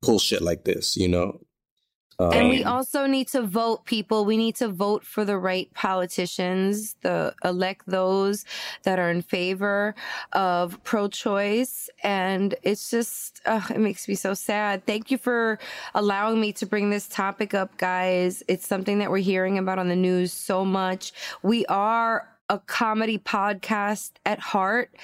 pull 0.03 0.19
shit 0.19 0.43
like 0.43 0.65
this, 0.65 0.97
you 0.97 1.09
know. 1.09 1.41
Um, 2.19 2.33
And 2.33 2.49
we 2.49 2.65
also 2.65 3.07
need 3.07 3.29
to 3.29 3.43
vote, 3.43 3.85
people. 3.85 4.25
We 4.25 4.37
need 4.37 4.57
to 4.57 4.69
vote 4.69 5.05
for 5.05 5.25
the 5.25 5.37
right 5.37 5.73
politicians, 5.75 6.97
the 7.03 7.35
elect 7.45 7.83
those 7.87 8.45
that 8.85 8.99
are 8.99 9.11
in 9.11 9.23
favor 9.23 9.95
of 10.33 10.83
pro-choice. 10.83 11.91
And 12.03 12.55
it's 12.63 12.91
just, 12.91 13.43
uh, 13.45 13.61
it 13.71 13.79
makes 13.79 14.09
me 14.09 14.15
so 14.15 14.33
sad. 14.35 14.87
Thank 14.87 15.11
you 15.11 15.19
for 15.19 15.59
allowing 15.95 16.41
me 16.41 16.53
to 16.55 16.67
bring 16.67 16.91
this 16.91 17.07
topic 17.07 17.53
up, 17.53 17.77
guys. 17.77 18.43
It's 18.49 18.67
something 18.67 18.99
that 19.01 19.11
we're 19.11 19.19
hearing 19.19 19.59
about 19.59 19.79
on 19.79 19.89
the 19.89 19.97
news 19.97 20.33
so 20.33 20.65
much. 20.65 21.13
We 21.43 21.67
are 21.67 22.29
a 22.49 22.61
comedy 22.61 23.19
podcast 23.19 24.13
at 24.25 24.39
heart, 24.39 24.95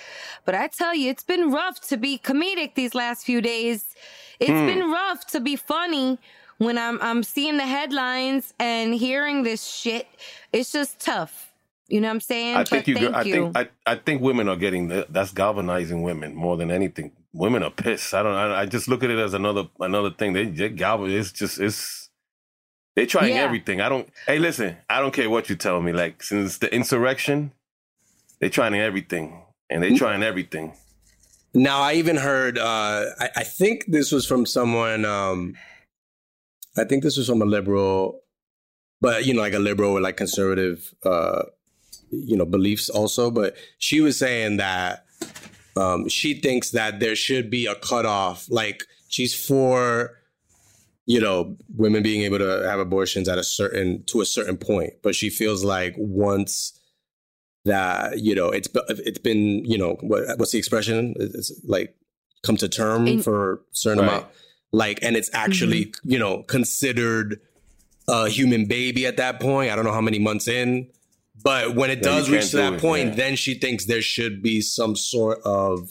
but 0.44 0.54
I 0.54 0.68
tell 0.68 0.94
you, 0.94 1.10
it's 1.10 1.24
been 1.24 1.50
rough 1.50 1.80
to 1.88 1.96
be 1.96 2.16
comedic 2.16 2.74
these 2.76 2.94
last 2.94 3.26
few 3.26 3.40
days. 3.40 3.96
It's 4.38 4.50
Hmm. 4.50 4.66
been 4.66 4.90
rough 4.90 5.26
to 5.32 5.40
be 5.40 5.56
funny 5.56 6.18
when 6.64 6.78
I'm 6.78 6.98
I'm 7.02 7.22
seeing 7.22 7.56
the 7.56 7.66
headlines 7.66 8.54
and 8.58 8.94
hearing 8.94 9.42
this 9.42 9.64
shit. 9.64 10.06
It's 10.52 10.72
just 10.72 11.00
tough. 11.00 11.52
You 11.88 12.00
know 12.00 12.08
what 12.08 12.14
I'm 12.14 12.20
saying? 12.20 12.56
I 12.56 12.64
think 12.64 12.84
but 12.84 12.88
you. 12.88 12.94
thank 12.96 13.14
I 13.14 13.22
you. 13.22 13.32
think. 13.34 13.56
I, 13.58 13.68
I 13.86 13.94
think 13.96 14.22
women 14.22 14.48
are 14.48 14.56
getting 14.56 14.88
the, 14.88 15.06
that's 15.10 15.32
galvanizing 15.32 16.02
women 16.02 16.34
more 16.34 16.56
than 16.56 16.70
anything. 16.70 17.12
Women 17.34 17.62
are 17.62 17.70
pissed. 17.70 18.14
I 18.14 18.22
don't. 18.22 18.34
I, 18.34 18.60
I 18.62 18.66
just 18.66 18.88
look 18.88 19.02
at 19.02 19.10
it 19.10 19.18
as 19.18 19.34
another 19.34 19.64
another 19.80 20.10
thing. 20.10 20.32
They, 20.32 20.46
they 20.46 20.68
galvan. 20.70 21.10
It's 21.10 21.32
just 21.32 21.60
it's. 21.60 22.08
They're 22.94 23.06
trying 23.06 23.34
Yeah. 23.34 23.42
everything. 23.42 23.80
I 23.80 23.88
don't. 23.88 24.08
Hey, 24.26 24.38
listen. 24.38 24.76
I 24.88 25.00
don't 25.00 25.12
care 25.12 25.28
what 25.28 25.48
you 25.50 25.56
tell 25.56 25.80
me. 25.80 25.92
Like 25.92 26.22
since 26.22 26.58
the 26.58 26.72
insurrection, 26.74 27.52
they're 28.40 28.50
trying 28.50 28.74
everything, 28.74 29.42
and 29.68 29.82
they're 29.82 29.96
trying 29.96 30.22
everything. 30.22 30.74
Now, 31.54 31.80
I 31.80 31.94
even 31.94 32.16
heard. 32.16 32.58
Uh, 32.58 33.04
I, 33.18 33.28
I 33.36 33.44
think 33.44 33.86
this 33.88 34.12
was 34.12 34.26
from 34.26 34.46
someone. 34.46 35.04
Um, 35.04 35.56
I 36.76 36.84
think 36.84 37.02
this 37.02 37.16
was 37.16 37.26
from 37.26 37.42
a 37.42 37.46
liberal, 37.46 38.20
but 39.00 39.24
you 39.26 39.34
know, 39.34 39.40
like 39.42 39.52
a 39.54 39.58
liberal 39.58 39.94
with 39.94 40.02
like 40.02 40.16
conservative, 40.16 40.94
uh, 41.04 41.42
you 42.10 42.36
know, 42.36 42.46
beliefs 42.46 42.88
also. 42.88 43.30
But 43.30 43.56
she 43.78 44.00
was 44.00 44.18
saying 44.18 44.56
that 44.58 45.04
um, 45.76 46.08
she 46.08 46.34
thinks 46.34 46.70
that 46.70 47.00
there 47.00 47.16
should 47.16 47.50
be 47.50 47.66
a 47.66 47.74
cutoff. 47.74 48.46
Like 48.50 48.84
she's 49.08 49.34
for, 49.34 50.18
you 51.06 51.20
know, 51.20 51.56
women 51.76 52.02
being 52.02 52.22
able 52.22 52.38
to 52.38 52.62
have 52.68 52.78
abortions 52.80 53.28
at 53.28 53.38
a 53.38 53.44
certain 53.44 54.04
to 54.06 54.20
a 54.20 54.26
certain 54.26 54.56
point, 54.56 54.94
but 55.02 55.14
she 55.14 55.28
feels 55.30 55.64
like 55.64 55.94
once 55.98 56.78
that 57.64 58.18
you 58.18 58.34
know 58.34 58.48
it's 58.48 58.68
it's 58.88 59.20
been 59.20 59.64
you 59.64 59.78
know 59.78 59.96
what 60.00 60.24
what's 60.36 60.50
the 60.50 60.58
expression 60.58 61.14
it's 61.16 61.52
like 61.64 61.94
come 62.42 62.56
to 62.56 62.68
term 62.68 63.06
In- 63.06 63.22
for 63.22 63.52
a 63.52 63.58
certain 63.70 64.04
Right. 64.04 64.08
amount 64.16 64.26
like 64.72 64.98
and 65.02 65.16
it's 65.16 65.30
actually 65.32 65.92
you 66.02 66.18
know 66.18 66.42
considered 66.42 67.40
a 68.08 68.28
human 68.28 68.66
baby 68.66 69.06
at 69.06 69.16
that 69.18 69.40
point. 69.40 69.70
I 69.70 69.76
don't 69.76 69.84
know 69.84 69.92
how 69.92 70.00
many 70.00 70.18
months 70.18 70.48
in, 70.48 70.88
but 71.42 71.74
when 71.76 71.90
it 71.90 71.98
Yeah, 71.98 72.02
does 72.02 72.30
reach 72.30 72.46
to 72.46 72.50
do 72.50 72.56
that 72.58 72.72
it, 72.74 72.80
point, 72.80 73.08
yeah. 73.10 73.14
then 73.14 73.36
she 73.36 73.54
thinks 73.54 73.84
there 73.84 74.02
should 74.02 74.42
be 74.42 74.60
some 74.60 74.96
sort 74.96 75.38
of 75.44 75.90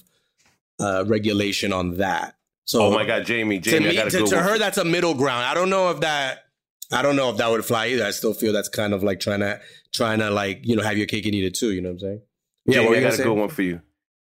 uh, 0.79 1.05
regulation 1.07 1.71
on 1.71 1.97
that. 1.97 2.35
So, 2.65 2.81
Oh 2.83 2.91
my 2.91 3.05
God, 3.05 3.25
Jamie, 3.25 3.59
to 3.59 3.69
Jamie, 3.69 3.85
I 3.85 3.89
me, 3.89 3.95
got 3.95 4.07
a 4.07 4.11
to, 4.11 4.25
to 4.27 4.41
her, 4.41 4.57
that's 4.57 4.77
a 4.77 4.85
middle 4.85 5.13
ground. 5.13 5.45
I 5.45 5.53
don't 5.53 5.69
know 5.69 5.89
if 5.91 6.01
that. 6.01 6.45
I 6.91 7.01
don't 7.01 7.15
know 7.15 7.29
if 7.29 7.37
that 7.37 7.49
would 7.49 7.63
fly 7.63 7.87
either. 7.87 8.03
I 8.03 8.11
still 8.11 8.33
feel 8.33 8.51
that's 8.51 8.67
kind 8.69 8.93
of 8.93 9.03
like 9.03 9.19
trying 9.21 9.39
to 9.39 9.59
trying 9.93 10.19
to 10.19 10.29
like 10.29 10.59
you 10.63 10.75
know 10.75 10.83
have 10.83 10.97
your 10.97 11.07
cake 11.07 11.25
and 11.25 11.33
eat 11.33 11.45
it 11.45 11.53
too. 11.53 11.71
You 11.71 11.81
know 11.81 11.89
what 11.89 11.93
I'm 11.93 11.99
saying? 11.99 12.21
Jamie, 12.69 12.85
what 12.85 12.91
were 12.91 12.97
I 12.97 13.01
got 13.01 13.19
a 13.19 13.23
good 13.23 13.37
one 13.37 13.49
for 13.49 13.61
you. 13.61 13.81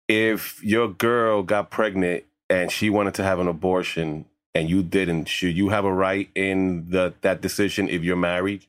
If 0.08 0.64
your 0.64 0.88
girl 0.88 1.44
got 1.44 1.70
pregnant 1.72 2.24
and 2.50 2.72
she 2.72 2.90
wanted 2.90 3.16
to 3.16 3.24
have 3.24 3.40
an 3.40 3.48
abortion 3.48 4.26
and 4.56 4.70
you 4.70 4.82
didn't, 4.82 5.26
should 5.26 5.56
you 5.56 5.70
have 5.70 5.86
a 5.86 5.94
right 5.94 6.30
in 6.34 6.90
the 6.90 7.14
that 7.22 7.42
decision 7.42 7.88
if 7.90 8.04
you're 8.04 8.16
married? 8.16 8.66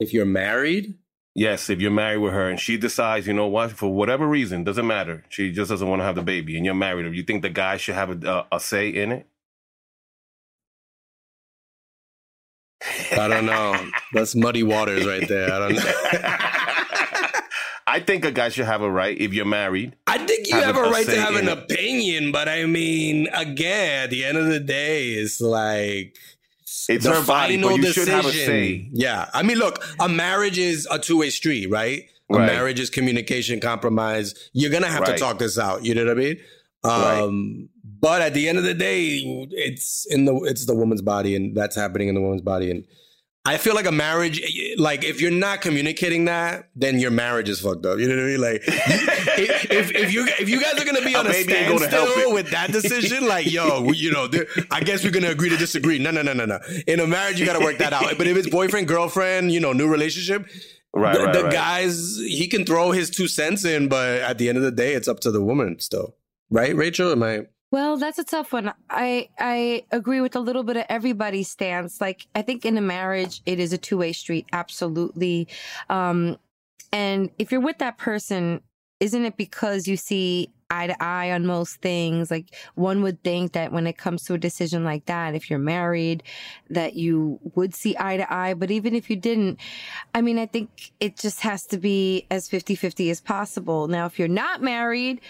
If 0.00 0.12
you're 0.12 0.26
married, 0.26 0.94
Yes, 1.38 1.68
if 1.68 1.82
you're 1.82 1.90
married 1.90 2.20
with 2.20 2.32
her 2.32 2.48
and 2.48 2.58
she 2.58 2.78
decides, 2.78 3.26
you 3.26 3.34
know 3.34 3.46
what, 3.46 3.70
for 3.72 3.92
whatever 3.92 4.26
reason, 4.26 4.64
doesn't 4.64 4.86
matter. 4.86 5.22
She 5.28 5.52
just 5.52 5.68
doesn't 5.68 5.86
want 5.86 6.00
to 6.00 6.04
have 6.04 6.14
the 6.14 6.22
baby, 6.22 6.56
and 6.56 6.64
you're 6.64 6.74
married. 6.74 7.04
Or 7.04 7.12
you 7.12 7.22
think 7.24 7.42
the 7.42 7.50
guy 7.50 7.76
should 7.76 7.94
have 7.94 8.24
a, 8.24 8.46
a, 8.50 8.56
a 8.56 8.58
say 8.58 8.88
in 8.88 9.12
it? 9.12 9.26
I 13.12 13.28
don't 13.28 13.44
know. 13.44 13.90
That's 14.14 14.34
muddy 14.34 14.62
waters 14.62 15.06
right 15.06 15.28
there. 15.28 15.52
I 15.52 15.58
don't 15.58 15.74
know. 15.74 16.38
I 17.86 18.00
think 18.00 18.24
a 18.24 18.32
guy 18.32 18.48
should 18.48 18.64
have 18.66 18.82
a 18.82 18.90
right 18.90 19.16
if 19.16 19.32
you're 19.32 19.44
married. 19.44 19.94
I 20.06 20.18
think 20.18 20.48
you 20.48 20.54
Have 20.56 20.74
have 20.74 20.76
a- 20.76 20.88
a 20.88 20.90
right 20.90 21.06
to 21.06 21.20
have 21.20 21.36
an 21.36 21.48
it. 21.48 21.56
opinion, 21.58 22.32
but 22.32 22.48
I 22.48 22.66
mean, 22.66 23.28
again, 23.32 24.04
at 24.04 24.10
the 24.10 24.24
end 24.24 24.36
of 24.38 24.46
the 24.46 24.58
day, 24.60 25.10
it's 25.10 25.40
like 25.40 26.16
It's 26.88 27.04
the 27.04 27.12
her 27.14 27.24
body, 27.24 27.62
but 27.62 27.76
you 27.76 27.92
should 27.92 28.08
have 28.08 28.24
a 28.26 28.30
decision. 28.32 28.46
say. 28.46 28.88
Yeah, 28.92 29.28
I 29.32 29.42
mean, 29.44 29.58
look, 29.58 29.84
a 30.00 30.08
marriage 30.08 30.58
is 30.58 30.86
a 30.90 30.98
two 30.98 31.18
way 31.18 31.30
street, 31.30 31.70
right? 31.70 32.04
A 32.30 32.38
Right. 32.38 32.46
marriage 32.46 32.80
is 32.80 32.90
communication, 32.90 33.60
compromise. 33.60 34.34
You're 34.52 34.70
gonna 34.72 34.88
have 34.88 35.04
to 35.04 35.16
talk 35.16 35.38
this 35.38 35.56
out. 35.58 35.84
You 35.84 35.94
know 35.94 36.04
what 36.06 36.10
I 36.10 36.14
mean? 36.14 36.36
Right. 36.84 37.20
Um, 37.20 37.68
But 37.98 38.20
at 38.20 38.34
the 38.34 38.48
end 38.48 38.58
of 38.58 38.64
the 38.64 38.74
day, 38.74 39.22
it's 39.52 40.06
in 40.10 40.24
the 40.26 40.34
it's 40.42 40.66
the 40.66 40.74
woman's 40.74 41.02
body, 41.02 41.34
and 41.36 41.56
that's 41.56 41.74
happening 41.76 42.08
in 42.08 42.14
the 42.16 42.20
woman's 42.20 42.42
body. 42.42 42.70
And 42.70 42.84
I 43.46 43.58
feel 43.58 43.74
like 43.74 43.86
a 43.86 43.92
marriage, 43.92 44.40
like 44.76 45.04
if 45.04 45.20
you're 45.20 45.30
not 45.30 45.60
communicating 45.60 46.24
that, 46.26 46.68
then 46.74 46.98
your 46.98 47.10
marriage 47.12 47.48
is 47.48 47.60
fucked 47.60 47.86
up. 47.86 47.98
You 47.98 48.08
know 48.08 48.16
what 48.16 48.22
I 48.22 48.26
mean? 48.26 48.40
Like 48.40 48.62
if, 48.66 49.70
if, 49.70 49.90
if 49.94 50.12
you 50.12 50.26
if 50.40 50.48
you 50.48 50.60
guys 50.60 50.74
are 50.80 50.84
gonna 50.84 51.04
be 51.04 51.14
on 51.14 51.26
a 51.26 51.30
ain't 51.30 51.48
standstill 51.48 52.32
with 52.32 52.50
that 52.50 52.72
decision, 52.72 53.26
like 53.26 53.50
yo, 53.50 53.82
we- 53.82 53.96
you 53.96 54.10
know, 54.12 54.28
I 54.70 54.80
guess 54.80 55.04
we're 55.04 55.10
gonna 55.12 55.30
agree 55.30 55.48
to 55.50 55.56
disagree. 55.56 55.98
No, 55.98 56.10
no, 56.10 56.22
no, 56.22 56.32
no, 56.32 56.44
no. 56.44 56.58
In 56.86 57.00
a 57.00 57.06
marriage, 57.06 57.38
you 57.40 57.46
gotta 57.46 57.64
work 57.64 57.78
that 57.78 57.92
out. 57.92 58.18
But 58.18 58.26
if 58.26 58.36
it's 58.36 58.48
boyfriend, 58.50 58.88
girlfriend, 58.88 59.52
you 59.52 59.60
know, 59.60 59.72
new 59.72 59.88
relationship, 59.88 60.46
Right, 60.92 61.14
the, 61.16 61.24
right, 61.24 61.32
the 61.34 61.42
right. 61.44 61.52
guys 61.52 62.16
he 62.16 62.48
can 62.48 62.64
throw 62.64 62.90
his 62.90 63.10
two 63.10 63.28
cents 63.28 63.64
in, 63.66 63.88
but 63.88 64.20
at 64.22 64.38
the 64.38 64.48
end 64.48 64.56
of 64.56 64.64
the 64.64 64.70
day, 64.70 64.94
it's 64.94 65.08
up 65.08 65.20
to 65.20 65.30
the 65.30 65.42
woman 65.42 65.78
still. 65.78 66.16
Right, 66.50 66.74
Rachel? 66.74 67.12
Am 67.12 67.22
I? 67.22 67.46
Well, 67.72 67.96
that's 67.96 68.18
a 68.18 68.24
tough 68.24 68.52
one. 68.52 68.72
I 68.88 69.28
I 69.38 69.84
agree 69.90 70.20
with 70.20 70.36
a 70.36 70.40
little 70.40 70.62
bit 70.62 70.76
of 70.76 70.84
everybody's 70.88 71.48
stance. 71.48 72.00
Like 72.00 72.26
I 72.34 72.42
think 72.42 72.64
in 72.64 72.78
a 72.78 72.80
marriage, 72.80 73.42
it 73.44 73.58
is 73.58 73.72
a 73.72 73.78
two 73.78 73.98
way 73.98 74.12
street, 74.12 74.46
absolutely. 74.52 75.48
Um, 75.90 76.38
and 76.92 77.30
if 77.38 77.50
you're 77.50 77.60
with 77.60 77.78
that 77.78 77.98
person, 77.98 78.60
isn't 79.00 79.24
it 79.24 79.36
because 79.36 79.86
you 79.88 79.96
see 79.96 80.48
eye 80.70 80.86
to 80.86 81.02
eye 81.02 81.32
on 81.32 81.44
most 81.44 81.82
things? 81.82 82.30
Like 82.30 82.54
one 82.76 83.02
would 83.02 83.22
think 83.22 83.52
that 83.52 83.72
when 83.72 83.86
it 83.86 83.98
comes 83.98 84.22
to 84.24 84.34
a 84.34 84.38
decision 84.38 84.84
like 84.84 85.06
that, 85.06 85.34
if 85.34 85.50
you're 85.50 85.58
married, 85.58 86.22
that 86.70 86.94
you 86.94 87.38
would 87.56 87.74
see 87.74 87.96
eye 87.98 88.16
to 88.16 88.32
eye. 88.32 88.54
But 88.54 88.70
even 88.70 88.94
if 88.94 89.10
you 89.10 89.16
didn't, 89.16 89.58
I 90.14 90.22
mean, 90.22 90.38
I 90.38 90.46
think 90.46 90.92
it 91.00 91.16
just 91.16 91.40
has 91.40 91.66
to 91.66 91.78
be 91.78 92.26
as 92.30 92.48
50 92.48 92.76
50 92.76 93.10
as 93.10 93.20
possible. 93.20 93.88
Now, 93.88 94.06
if 94.06 94.18
you're 94.18 94.28
not 94.28 94.62
married, 94.62 95.20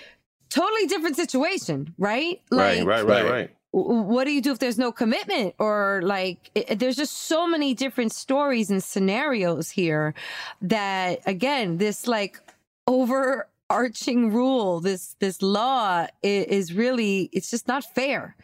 totally 0.50 0.86
different 0.86 1.16
situation, 1.16 1.94
right? 1.98 2.40
right, 2.50 2.84
right, 2.84 3.04
right, 3.06 3.24
Right. 3.24 3.30
right. 3.30 3.50
what 3.72 4.24
do 4.24 4.30
you 4.32 4.40
do 4.40 4.52
if 4.52 4.58
there's 4.58 4.78
no 4.78 4.90
commitment 4.92 5.54
or 5.58 6.00
like 6.02 6.50
it, 6.54 6.70
it- 6.70 6.78
there's 6.78 6.96
just 6.96 7.14
so 7.32 7.46
many 7.46 7.74
different 7.74 8.12
stories 8.12 8.70
and 8.70 8.82
scenarios 8.82 9.70
here 9.70 10.14
that 10.62 11.20
again 11.26 11.76
this 11.78 12.06
like 12.06 12.40
overarching 12.86 14.32
rule 14.32 14.80
this 14.80 15.16
this 15.18 15.42
law 15.42 16.06
is, 16.22 16.44
is 16.46 16.72
really 16.72 17.28
it's 17.32 17.50
just 17.50 17.68
not 17.68 17.84
fair 17.94 18.34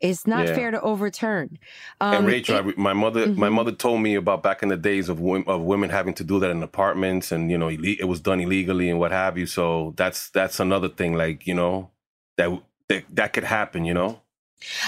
it's 0.00 0.26
not 0.26 0.48
Yeah. 0.48 0.54
fair 0.54 0.70
to 0.70 0.80
overturn 0.82 1.58
um, 2.00 2.26
and 2.26 2.26
Rachel, 2.26 2.56
it- 2.56 2.58
I 2.58 2.72
my 2.76 2.92
mother, 2.94 3.32
my 3.36 3.48
Mhm. 3.48 3.54
mother 3.54 3.72
told 3.72 4.00
me 4.02 4.14
about 4.16 4.42
back 4.42 4.62
in 4.62 4.70
the 4.70 4.76
days 4.78 5.08
of 5.10 5.20
women, 5.20 5.44
of 5.48 5.62
women 5.62 5.90
having 5.90 6.14
to 6.14 6.24
do 6.24 6.40
that 6.40 6.50
in 6.50 6.62
apartments, 6.62 7.32
and 7.32 7.50
you 7.50 7.58
know, 7.58 7.68
it 7.70 8.08
was 8.08 8.20
done 8.20 8.40
illegally 8.40 8.90
and 8.90 8.98
what 8.98 9.12
have 9.12 9.38
you. 9.38 9.46
So 9.46 9.94
that's 9.96 10.30
that's 10.30 10.60
another 10.60 10.88
thing, 10.88 11.14
like 11.14 11.46
you 11.46 11.54
know, 11.54 11.90
that 12.38 12.50
that, 12.88 13.04
that 13.14 13.32
could 13.34 13.44
happen. 13.44 13.84
You 13.84 13.94
know, 13.94 14.22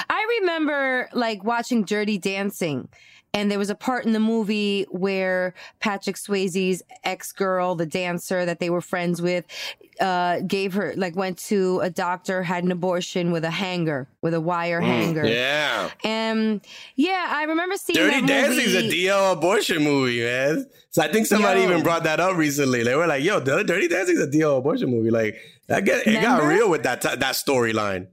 I 0.08 0.38
remember 0.40 1.08
like 1.12 1.44
watching 1.44 1.85
Dirty 1.85 2.18
Dancing, 2.18 2.88
and 3.35 3.50
there 3.50 3.58
was 3.58 3.70
a 3.70 3.74
part 3.74 4.04
in 4.04 4.12
the 4.12 4.20
movie 4.20 4.85
where 4.90 5.54
Patrick 5.80 6.16
Swayze's 6.16 6.82
ex 7.04 7.32
girl, 7.32 7.74
the 7.74 7.87
dancer 7.87 8.44
that 8.44 8.61
they 8.61 8.68
were 8.68 8.82
friends 8.82 9.22
with, 9.22 9.46
uh, 10.00 10.40
gave 10.40 10.74
her 10.74 10.92
like 10.96 11.16
went 11.16 11.38
to 11.38 11.80
a 11.80 11.88
doctor, 11.88 12.42
had 12.42 12.64
an 12.64 12.70
abortion 12.72 13.30
with 13.32 13.44
a 13.44 13.50
hanger, 13.50 14.08
with 14.20 14.35
a 14.35 14.40
wire 14.40 14.80
Mm, 14.82 14.87
hanger. 14.87 15.26
Yeah. 15.26 15.88
And 16.04 16.61
yeah, 16.96 17.26
I 17.30 17.44
remember 17.44 17.76
seeing 17.76 17.96
Dirty 17.98 18.26
Dancing's 18.26 18.74
a. 18.74 18.82
DL 18.82 19.32
abortion 19.32 19.82
movie, 19.82 20.22
man. 20.22 20.66
So 20.90 21.02
I 21.02 21.08
think 21.11 21.26
somebody 21.26 21.62
Yo. 21.62 21.70
even 21.70 21.82
brought 21.82 22.04
that 22.04 22.20
up 22.20 22.37
recently. 22.37 22.82
They 22.82 22.94
were 22.94 23.06
like, 23.06 23.22
"Yo, 23.24 23.40
Dirty 23.40 23.88
Dancing's 23.88 24.20
a 24.20 24.26
DL 24.26 24.58
abortion 24.58 24.90
movie." 24.90 25.11
Like 25.11 25.37
that 25.68 25.87
get 25.87 26.06
it 26.06 26.20
got 26.20 26.42
real 26.42 26.68
with 26.68 26.82
that 26.82 27.00
t- 27.00 27.16
that 27.16 27.35
storyline. 27.35 28.08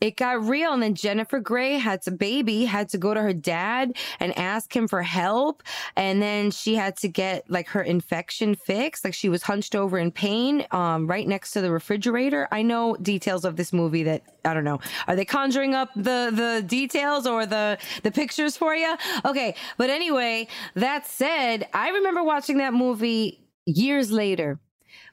It 0.00 0.16
got 0.16 0.42
real 0.44 0.72
and 0.72 0.82
then 0.82 0.94
jennifer 0.94 1.40
grey 1.40 1.74
had 1.74 2.02
to 2.02 2.10
baby 2.10 2.64
had 2.64 2.88
to 2.88 2.98
go 2.98 3.14
to 3.14 3.20
her 3.20 3.32
dad 3.32 3.96
and 4.18 4.36
ask 4.38 4.74
him 4.74 4.88
for 4.88 5.02
help 5.02 5.62
and 5.96 6.20
then 6.22 6.50
she 6.50 6.74
had 6.74 6.96
to 6.96 7.08
get 7.08 7.48
like 7.50 7.68
her 7.68 7.82
infection 7.82 8.54
fixed. 8.54 9.04
Like 9.04 9.14
she 9.14 9.28
was 9.28 9.42
hunched 9.42 9.74
over 9.74 9.98
in 9.98 10.10
pain 10.10 10.66
um, 10.70 11.06
right 11.06 11.26
next 11.26 11.52
to 11.52 11.60
the 11.60 11.70
refrigerator. 11.70 12.48
I 12.50 12.62
know 12.62 12.96
details 12.96 13.44
of 13.44 13.56
this 13.56 13.72
movie 13.72 14.02
that 14.04 14.22
i 14.44 14.54
don't 14.54 14.64
know. 14.64 14.80
Are 15.06 15.16
they 15.16 15.24
conjuring 15.24 15.74
up 15.74 15.90
the 15.94 16.30
the 16.32 16.64
details 16.66 17.26
or 17.26 17.46
the 17.46 17.78
the 18.02 18.10
pictures 18.10 18.56
for 18.56 18.74
you 18.74 18.96
okay 19.24 19.54
but 19.76 19.90
anyway 19.90 20.46
that 20.74 21.06
said 21.06 21.66
i 21.74 21.90
remember 21.90 22.22
watching 22.22 22.58
that 22.58 22.72
movie 22.72 23.40
years 23.66 24.10
later 24.10 24.58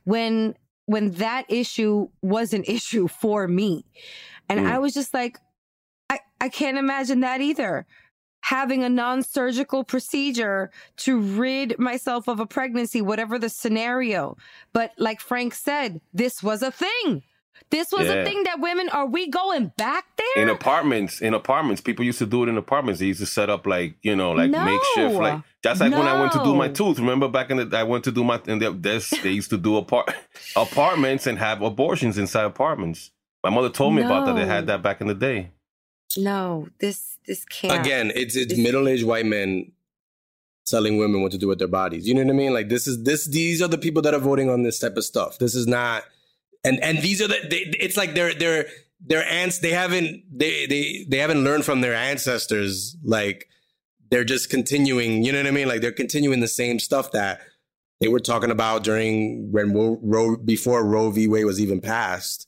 when 0.04 0.56
when 0.86 1.12
that 1.12 1.46
issue 1.50 2.08
was 2.22 2.54
an 2.54 2.64
issue 2.68 3.08
for 3.08 3.48
me 3.48 3.86
and 4.50 4.60
Mm. 4.62 4.68
I 4.72 4.80
was 4.80 4.94
just 4.94 5.14
like, 5.14 5.38
I, 6.10 6.20
I 6.40 6.50
can't 6.50 6.78
imagine 6.78 7.20
that 7.22 7.42
either. 7.42 7.86
Having 8.44 8.84
a 8.84 8.90
non 8.90 9.24
surgical 9.24 9.84
procedure 9.84 10.72
to 10.98 11.20
rid 11.20 11.78
myself 11.80 12.28
of 12.30 12.40
a 12.40 12.46
pregnancy, 12.46 13.02
whatever 13.02 13.38
the 13.38 13.50
scenario. 13.50 14.38
But 14.74 14.92
like 14.98 15.20
Frank 15.20 15.54
said, 15.54 16.00
this 16.14 16.42
was 16.42 16.62
a 16.62 16.72
thing. 16.72 17.24
This 17.72 17.92
was 17.92 18.06
Yeah. 18.08 18.14
a 18.14 18.24
thing 18.24 18.44
that 18.44 18.60
women, 18.62 18.88
are 18.90 19.08
we 19.08 19.28
going 19.30 19.74
back 19.78 20.06
there? 20.16 20.44
in 20.44 20.50
apartments, 20.50 21.20
in 21.22 21.34
apartments, 21.34 21.82
people 21.82 22.06
used 22.06 22.20
to 22.20 22.26
do 22.28 22.44
it 22.44 22.50
in 22.50 22.58
apartments. 22.58 23.00
They 23.00 23.08
used 23.08 23.20
to 23.20 23.26
set 23.26 23.50
up 23.50 23.66
like 23.66 23.96
you 24.04 24.16
know, 24.16 24.32
like 24.32 24.52
No. 24.52 24.64
makeshift, 24.64 25.16
like 25.20 25.42
that's 25.64 25.80
like 25.82 25.92
when 25.92 26.08
I 26.08 26.18
went 26.20 26.32
to 26.34 26.44
do 26.44 26.56
my 26.56 26.70
tooth. 26.70 27.00
Remember 27.00 27.28
back 27.28 27.50
in 27.50 27.58
the, 27.58 27.78
I 27.78 27.84
went 27.84 28.04
to 28.06 28.12
do 28.12 28.24
my, 28.24 28.40
and 28.48 28.62
they, 28.62 28.72
this, 28.72 29.10
they 29.24 29.32
used 29.32 29.50
to 29.50 29.58
do 29.58 29.76
apart 29.78 30.14
apartments 30.56 31.26
and 31.28 31.38
have 31.40 31.62
abortions 31.64 32.18
inside 32.18 32.46
apartments. 32.46 33.12
My 33.44 33.50
mother 33.50 33.70
told 33.70 33.94
me 33.94 34.02
about 34.02 34.26
that. 34.26 34.36
They 34.36 34.46
had 34.46 34.68
that 34.68 34.82
back 34.82 35.02
in 35.02 35.08
the 35.08 35.14
day. 35.16 35.52
no, 36.18 36.68
this 36.80 37.18
this 37.26 37.46
can't. 37.46 37.80
Again, 37.86 38.12
it's 38.16 38.36
it's 38.36 38.54
This- 38.54 38.60
middle 38.60 38.88
aged 38.88 39.06
white 39.06 39.26
men 39.26 39.72
telling 40.66 40.98
women 40.98 41.22
what 41.22 41.32
to 41.32 41.38
do 41.38 41.48
with 41.48 41.60
their 41.60 41.68
bodies. 41.68 42.08
You 42.08 42.14
know 42.14 42.24
what 42.24 42.32
I 42.32 42.34
mean? 42.36 42.54
Like 42.54 42.70
this 42.70 42.88
is 42.88 43.04
this 43.04 43.26
these 43.26 43.62
are 43.62 43.68
the 43.68 43.78
people 43.78 44.02
that 44.02 44.14
are 44.14 44.20
voting 44.20 44.50
on 44.50 44.64
this 44.64 44.80
type 44.80 44.98
of 44.98 45.06
stuff. 45.06 45.38
This 45.38 45.56
is 45.56 45.68
not 45.68 46.04
and 46.64 46.84
and 46.84 47.00
these 47.00 47.22
are 47.22 47.28
the 47.28 47.38
they, 47.50 47.72
it's 47.80 47.98
like 47.98 48.14
they're 48.14 48.34
they're 48.34 48.66
their 49.00 49.24
ants 49.26 49.60
they 49.60 49.72
haven't 49.72 50.24
they 50.32 50.66
they 50.66 51.06
they 51.08 51.18
haven't 51.18 51.44
learned 51.44 51.64
from 51.66 51.82
their 51.82 51.94
ancestors 51.94 52.98
like 53.04 53.48
they're 54.10 54.24
just 54.24 54.50
continuing 54.50 55.24
you 55.24 55.32
know 55.32 55.38
what 55.38 55.48
i 55.48 55.52
mean 55.52 55.68
like 55.68 55.82
they're 55.82 55.92
continuing 55.92 56.40
the 56.40 56.48
same 56.48 56.80
stuff 56.80 57.12
that 57.12 57.40
they 58.02 58.08
were 58.08 58.20
talking 58.20 58.52
about 58.52 58.84
during 58.84 59.52
when 59.52 59.74
Roe, 59.74 60.00
Roe 60.02 60.36
before 60.38 60.84
roe 60.84 61.12
v 61.12 61.28
wade 61.28 61.46
was 61.46 61.62
even 61.62 61.80
passed 61.80 62.47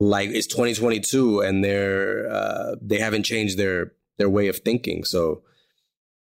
like 0.00 0.28
it's 0.30 0.46
2022 0.46 1.40
and 1.40 1.64
they're 1.64 2.28
uh 2.30 2.74
they 2.82 2.98
haven't 2.98 3.22
changed 3.24 3.56
their 3.58 3.92
their 4.18 4.28
way 4.28 4.48
of 4.48 4.58
thinking 4.58 5.04
so 5.04 5.42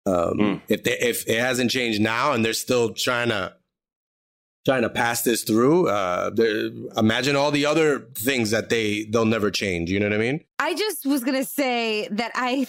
um 0.06 0.34
Mm. 0.38 0.62
if 0.67 0.84
they 0.84 0.97
if 0.99 1.28
it 1.30 1.39
hasn't 1.39 1.71
changed 1.71 2.02
now 2.02 2.34
and 2.34 2.43
they're 2.43 2.54
still 2.54 2.93
trying 2.93 3.30
to 3.30 3.54
trying 4.65 4.82
to 4.84 4.89
pass 4.89 5.21
this 5.23 5.43
through. 5.43 5.89
Uh, 5.89 6.32
imagine 6.97 7.36
all 7.36 7.52
the 7.52 7.65
other 7.65 8.08
things 8.15 8.52
that 8.52 8.69
they 8.69 9.04
they'll 9.06 9.26
never 9.26 9.52
change. 9.52 9.89
You 9.89 9.99
know 9.99 10.08
what 10.08 10.15
I 10.15 10.19
mean? 10.19 10.43
I 10.60 10.73
just 10.76 11.06
was 11.06 11.23
gonna 11.23 11.43
say 11.43 12.08
that 12.12 12.32
I, 12.36 12.65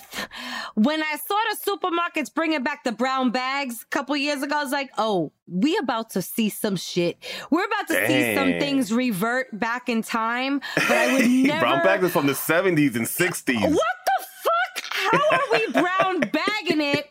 when 0.75 1.01
I 1.03 1.17
saw 1.17 1.37
the 1.51 1.71
supermarkets 1.71 2.35
bringing 2.35 2.63
back 2.65 2.83
the 2.83 2.91
brown 2.93 3.31
bags 3.31 3.83
a 3.83 3.87
couple 3.91 4.17
years 4.17 4.43
ago, 4.43 4.57
I 4.57 4.63
was 4.65 4.73
like, 4.73 4.91
oh, 4.99 5.31
we 5.47 5.77
about 5.77 6.11
to 6.11 6.23
see 6.23 6.49
some 6.49 6.75
shit. 6.77 7.19
We're 7.51 7.67
about 7.67 7.87
to 7.89 7.95
Dang. 7.95 8.09
see 8.09 8.35
some 8.35 8.49
things 8.59 8.93
revert 8.93 9.47
back 9.59 9.89
in 9.89 10.03
time. 10.03 10.61
But 10.75 10.91
I 10.91 11.13
would 11.13 11.27
never. 11.31 11.61
brown 11.61 11.85
bags 11.85 12.05
are 12.05 12.09
from 12.09 12.27
the 12.27 12.35
seventies 12.35 12.97
and 12.97 13.07
sixties. 13.07 13.61
What 13.61 13.71
the 13.71 14.27
fuck? 14.43 14.85
How 15.13 15.37
are 15.37 15.43
we 15.53 15.67
brown 15.73 16.21
bagging 16.21 16.81
it? 16.81 17.04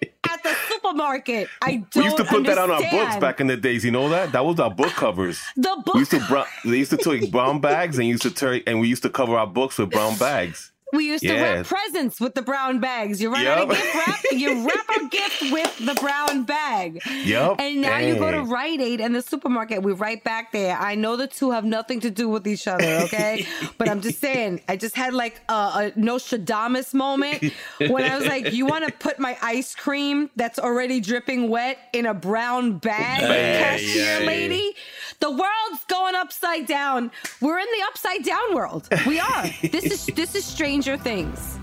Supermarket. 0.94 1.50
I 1.62 1.78
don't. 1.92 1.96
We 1.96 2.04
used 2.04 2.18
to 2.18 2.24
put 2.24 2.38
understand. 2.38 2.58
that 2.58 2.76
on 2.76 2.84
our 2.84 2.92
books 2.92 3.18
back 3.18 3.42
in 3.42 3.48
the 3.48 3.58
days. 3.58 3.84
You 3.84 3.92
know 3.92 4.10
that? 4.10 4.32
That 4.32 4.46
was 4.46 4.60
our 4.60 4.72
book 4.72 4.92
covers. 4.92 5.42
the 5.56 5.82
book. 5.86 5.94
We 5.96 6.02
used 6.02 6.12
to 6.12 6.26
brown, 6.28 6.46
they 6.66 6.78
used 6.78 6.92
to 6.92 6.98
take 6.98 7.32
brown 7.32 7.60
bags 7.60 7.98
and 7.98 8.08
used 8.08 8.24
to 8.24 8.32
take, 8.32 8.64
and 8.68 8.80
we 8.80 8.88
used 8.88 9.04
to 9.04 9.10
cover 9.10 9.38
our 9.38 9.48
books 9.48 9.78
with 9.78 9.92
brown 9.92 10.18
bags. 10.18 10.72
We 10.94 11.08
used 11.08 11.24
to 11.24 11.34
wrap 11.34 11.66
presents 11.66 12.22
with 12.22 12.36
the 12.36 12.44
brown 12.44 12.80
bags. 12.80 13.20
You 13.20 13.32
run 13.32 13.44
yep. 13.44 13.58
out 13.58 13.64
of 13.64 13.76
gift 13.76 13.96
wrap, 13.96 14.20
you 14.32 14.68
wrap 14.68 14.90
a 14.90 15.08
gift 15.10 15.52
with 15.52 15.86
the 15.86 15.96
brown 15.96 16.44
bag. 16.44 17.02
Yep. 17.26 17.56
And 17.60 17.82
now 17.82 17.98
Dang. 17.98 18.10
you 18.10 18.16
go 18.16 18.30
to 18.30 18.44
Rite 18.44 18.80
Aid 18.80 19.02
and 19.02 19.16
the 19.16 19.22
supermarket. 19.24 19.82
We're 19.82 19.96
right 19.96 20.24
back 20.24 20.52
there. 20.52 20.78
I 20.78 20.94
know 20.94 21.18
the 21.18 21.26
two 21.26 21.50
have 21.50 21.66
nothing 21.66 22.00
to 22.02 22.12
do 22.12 22.30
with 22.30 22.48
each 22.48 22.68
other, 22.68 22.86
okay? 23.06 23.48
but 23.80 23.90
I'm 23.90 24.02
just 24.02 24.20
saying, 24.20 24.62
I 24.70 24.76
just 24.76 24.96
had 24.96 25.16
like 25.16 25.42
a, 25.50 25.54
a 25.54 25.92
Nostradamus 25.96 26.94
moment 26.94 27.52
when 27.80 28.04
I 28.04 28.16
was 28.18 28.28
like, 28.28 28.54
you 28.54 28.68
want 28.68 28.86
to 28.86 28.92
put 28.92 29.18
my 29.18 29.36
ice 29.42 29.74
cream 29.74 30.30
that's 30.36 30.60
already 30.60 31.00
dripping 31.00 31.50
wet 31.50 31.80
in 31.94 32.06
a 32.06 32.14
brown 32.14 32.78
bag, 32.78 33.22
cashier 33.22 34.20
yeah, 34.20 34.26
lady? 34.28 34.76
The 35.20 35.32
world's 35.32 35.86
going 35.88 36.16
upside 36.16 36.68
down. 36.68 37.12
We're 37.42 37.58
in 37.58 37.68
the 37.78 37.86
upside 37.88 38.24
down 38.24 38.54
world. 38.54 38.88
We 39.08 39.20
are. 39.20 39.44
this 39.62 39.86
is 39.86 40.06
this 40.16 40.36
is 40.36 40.54
Stranger 40.84 41.02
Things. 41.02 41.60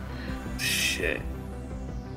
Shit. 0.58 1.20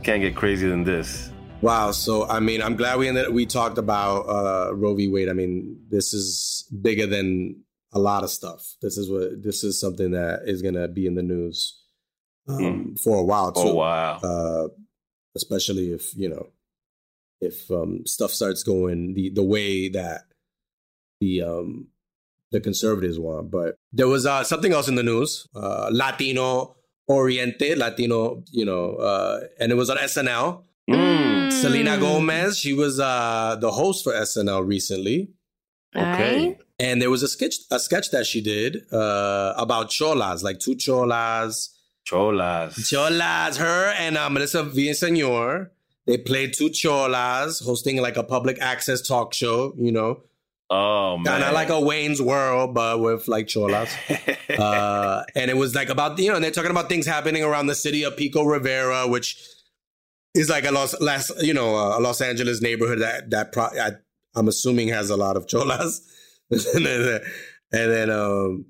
Can't 0.04 0.22
get 0.22 0.38
crazier 0.38 0.70
than 0.70 0.86
this. 0.86 1.30
Wow. 1.60 1.92
So 1.92 2.26
I 2.30 2.40
mean, 2.40 2.62
I'm 2.62 2.78
glad 2.78 2.98
we 2.98 3.10
ended, 3.10 3.34
we 3.34 3.46
talked 3.46 3.78
about 3.78 4.22
uh, 4.22 4.74
Roe 4.74 4.96
v. 4.96 5.10
Wade. 5.10 5.28
I 5.28 5.34
mean, 5.34 5.82
this 5.90 6.14
is 6.14 6.66
bigger 6.82 7.06
than 7.06 7.62
a 7.92 8.00
lot 8.00 8.24
of 8.24 8.30
stuff. 8.30 8.76
This 8.82 8.98
is 8.98 9.12
what 9.12 9.44
this 9.44 9.66
is 9.66 9.78
something 9.78 10.12
that 10.12 10.44
is 10.46 10.62
going 10.62 10.76
to 10.76 10.88
be 10.88 11.06
in 11.06 11.16
the 11.16 11.24
news 11.24 11.78
um, 12.48 12.58
mm. 12.58 13.00
for 13.02 13.18
a 13.18 13.24
while 13.24 13.52
too. 13.52 13.62
Oh 13.64 13.76
wow. 13.76 14.20
Uh, 14.24 14.68
especially 15.36 15.92
if 15.92 16.16
you 16.16 16.30
know 16.30 16.48
if 17.42 17.70
um, 17.70 18.06
stuff 18.06 18.32
starts 18.32 18.64
going 18.64 19.14
the 19.14 19.30
the 19.30 19.44
way 19.44 19.90
that 19.90 20.22
the 21.20 21.42
um, 21.42 21.88
the 22.52 22.62
conservatives 22.62 23.20
want. 23.20 23.52
But 23.52 23.76
there 23.92 24.08
was 24.08 24.26
uh, 24.26 24.46
something 24.46 24.72
else 24.72 24.88
in 24.88 24.96
the 24.96 25.04
news: 25.04 25.50
uh, 25.54 25.90
Latino 25.92 26.78
oriented, 27.08 27.78
Latino, 27.78 28.44
you 28.52 28.66
know, 28.66 28.96
uh, 28.96 29.42
and 29.60 29.72
it 29.72 29.76
was 29.76 29.90
on 29.90 29.98
SNL. 29.98 30.64
Mm. 30.90 31.52
Selena 31.52 31.98
Gomez, 31.98 32.58
she 32.58 32.74
was 32.74 33.00
uh, 33.00 33.58
the 33.60 33.72
host 33.72 34.04
for 34.04 34.14
SNL 34.14 34.66
recently. 34.68 35.30
Okay. 35.96 36.58
And 36.80 37.02
there 37.02 37.10
was 37.10 37.24
a 37.24 37.28
sketch, 37.28 37.56
a 37.72 37.80
sketch 37.80 38.12
that 38.12 38.26
she 38.26 38.42
did 38.42 38.92
uh, 38.92 39.54
about 39.58 39.90
cholas, 39.90 40.44
like 40.44 40.60
two 40.60 40.76
cholas. 40.76 41.70
Cholas. 42.06 42.76
Cholas. 42.90 43.58
Her 43.58 43.94
and 43.98 44.18
uh, 44.18 44.30
Melissa 44.30 44.64
Villaseñor. 44.64 45.70
They 46.06 46.18
played 46.18 46.54
two 46.54 46.70
cholas, 46.70 47.64
hosting 47.64 48.02
like 48.02 48.18
a 48.18 48.24
public 48.24 48.58
access 48.60 49.02
talk 49.02 49.34
show. 49.34 49.74
You 49.78 49.92
know, 49.92 50.24
Oh 50.76 51.20
man, 51.20 51.26
kind 51.26 51.44
of 51.44 51.54
like 51.54 51.70
a 51.70 51.80
Wayne's 51.80 52.20
World, 52.20 52.74
but 52.74 53.00
with 53.00 53.28
like 53.28 53.48
cholas. 53.48 53.96
uh, 54.58 55.24
and 55.36 55.52
it 55.52 55.56
was 55.56 55.76
like 55.76 55.90
about 55.90 56.18
you 56.18 56.32
know 56.32 56.40
they're 56.40 56.50
talking 56.50 56.72
about 56.72 56.90
things 56.90 57.06
happening 57.06 57.44
around 57.44 57.68
the 57.68 57.76
city 57.76 58.02
of 58.02 58.18
Pico 58.18 58.44
Rivera, 58.44 59.08
which 59.08 59.38
is 60.34 60.50
like 60.50 60.66
a 60.66 60.72
Los, 60.72 61.00
Los 61.00 61.32
you 61.44 61.54
know 61.54 61.76
a 61.76 62.00
Los 62.00 62.22
Angeles 62.22 62.60
neighborhood 62.60 63.02
that 63.02 63.30
that 63.30 63.52
pro- 63.52 63.66
I, 63.66 63.92
am 64.36 64.48
assuming 64.48 64.88
has 64.88 65.12
a 65.12 65.16
lot 65.16 65.38
of 65.38 65.46
cholas. 65.46 66.02
and 66.50 66.60
then, 66.86 67.22
and 67.72 67.92
then 67.92 68.10
um, 68.10 68.66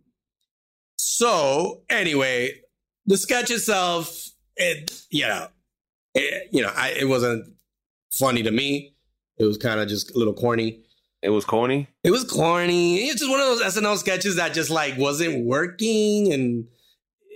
so 0.97 1.83
anyway, 1.89 2.51
the 3.05 3.15
sketch 3.15 3.49
itself, 3.49 4.27
it 4.57 4.91
you 5.09 5.25
know, 5.25 5.47
it, 6.15 6.49
you 6.51 6.61
know, 6.61 6.71
I, 6.75 6.89
it 6.99 7.07
wasn't 7.07 7.45
funny 8.11 8.43
to 8.43 8.51
me. 8.51 8.93
It 9.37 9.45
was 9.45 9.57
kind 9.57 9.79
of 9.79 9.87
just 9.87 10.13
a 10.13 10.17
little 10.17 10.33
corny. 10.33 10.82
It 11.23 11.29
was 11.29 11.45
corny. 11.45 11.88
It 12.03 12.12
was 12.12 12.25
corny. 12.25 12.97
It's 12.97 13.21
just 13.21 13.31
one 13.31 13.39
of 13.39 13.45
those 13.45 13.62
SNL 13.62 13.97
sketches 13.97 14.36
that 14.36 14.53
just 14.53 14.69
like 14.69 14.97
wasn't 14.97 15.45
working, 15.45 16.33
and 16.33 16.67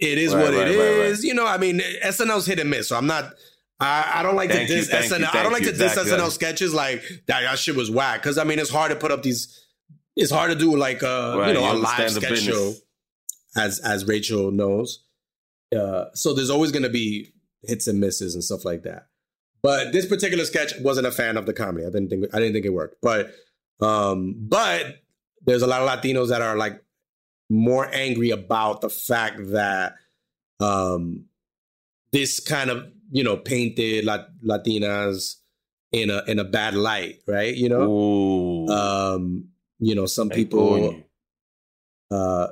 it 0.02 0.18
is 0.18 0.36
right, 0.36 0.44
what 0.44 0.54
right, 0.54 0.68
it 0.68 0.78
right, 0.78 1.06
is. 1.08 1.24
You 1.24 1.34
know, 1.34 1.48
I 1.48 1.58
mean, 1.58 1.80
SNL's 2.04 2.46
hit 2.46 2.60
and 2.60 2.70
miss. 2.70 2.90
So 2.90 2.98
I'm 2.98 3.08
not. 3.08 3.32
I, 3.80 4.16
I 4.16 4.24
don't 4.24 4.36
like 4.36 4.50
thank 4.50 4.68
to 4.68 4.76
diss 4.76 4.90
you, 4.90 4.96
SNL. 4.98 5.20
You, 5.20 5.28
I 5.32 5.44
don't 5.44 5.54
like 5.54 5.62
you, 5.62 5.72
to 5.72 5.78
diss 5.78 5.96
exactly. 5.96 6.18
SNL 6.18 6.32
sketches 6.32 6.74
like 6.74 7.02
that. 7.28 7.42
That 7.44 7.58
shit 7.58 7.78
was 7.78 7.90
whack. 7.90 8.22
Because 8.22 8.38
I 8.38 8.44
mean, 8.44 8.60
it's 8.60 8.70
hard 8.70 8.92
to 8.92 8.98
put 8.98 9.12
up 9.12 9.24
these. 9.24 9.66
It's 10.18 10.32
hard 10.32 10.52
to 10.52 10.58
do 10.58 10.76
like 10.76 11.02
a 11.02 11.46
you 11.48 11.54
know 11.54 11.72
a 11.72 11.76
live 11.76 12.12
sketch 12.12 12.30
business. 12.30 12.56
show, 12.56 12.74
as 13.56 13.80
as 13.80 14.06
Rachel 14.06 14.52
knows. 14.52 15.06
Uh, 15.74 16.06
so 16.14 16.34
there's 16.34 16.50
always 16.50 16.74
going 16.74 16.84
to 16.84 16.90
be 16.90 17.32
hits 17.64 17.88
and 17.88 18.02
misses 18.02 18.34
and 18.34 18.44
stuff 18.44 18.66
like 18.66 18.84
that. 18.84 19.08
But 19.64 19.94
this 19.94 20.06
particular 20.06 20.44
sketch 20.44 20.74
wasn't 20.82 21.08
a 21.08 21.12
fan 21.12 21.38
of 21.38 21.46
the 21.46 21.54
comedy. 21.54 21.86
I 21.86 21.90
didn't 21.90 22.10
think 22.10 22.26
I 22.34 22.40
didn't 22.40 22.54
think 22.54 22.66
it 22.66 22.74
worked. 22.74 22.98
But 23.02 23.32
um, 23.82 24.36
but 24.38 25.02
there's 25.46 25.62
a 25.62 25.68
lot 25.68 25.82
of 25.82 25.90
Latinos 25.90 26.30
that 26.30 26.42
are 26.42 26.58
like 26.58 26.84
more 27.50 27.90
angry 27.94 28.32
about 28.32 28.82
the 28.82 28.90
fact 28.90 29.40
that 29.52 29.96
um, 30.60 31.26
this 32.12 32.40
kind 32.40 32.70
of 32.70 32.92
you 33.12 33.24
know 33.24 33.38
painted 33.38 34.06
Lat- 34.06 34.30
Latinas 34.44 35.36
in 35.92 36.10
a 36.10 36.24
in 36.28 36.40
a 36.40 36.44
bad 36.44 36.74
light, 36.74 37.22
right? 37.28 37.56
You 37.56 37.70
know, 37.70 37.90
Ooh. 37.90 38.68
um, 38.68 39.50
you 39.80 39.96
know, 39.96 40.06
some 40.06 40.30
people, 40.30 40.96
uh, 42.12 42.48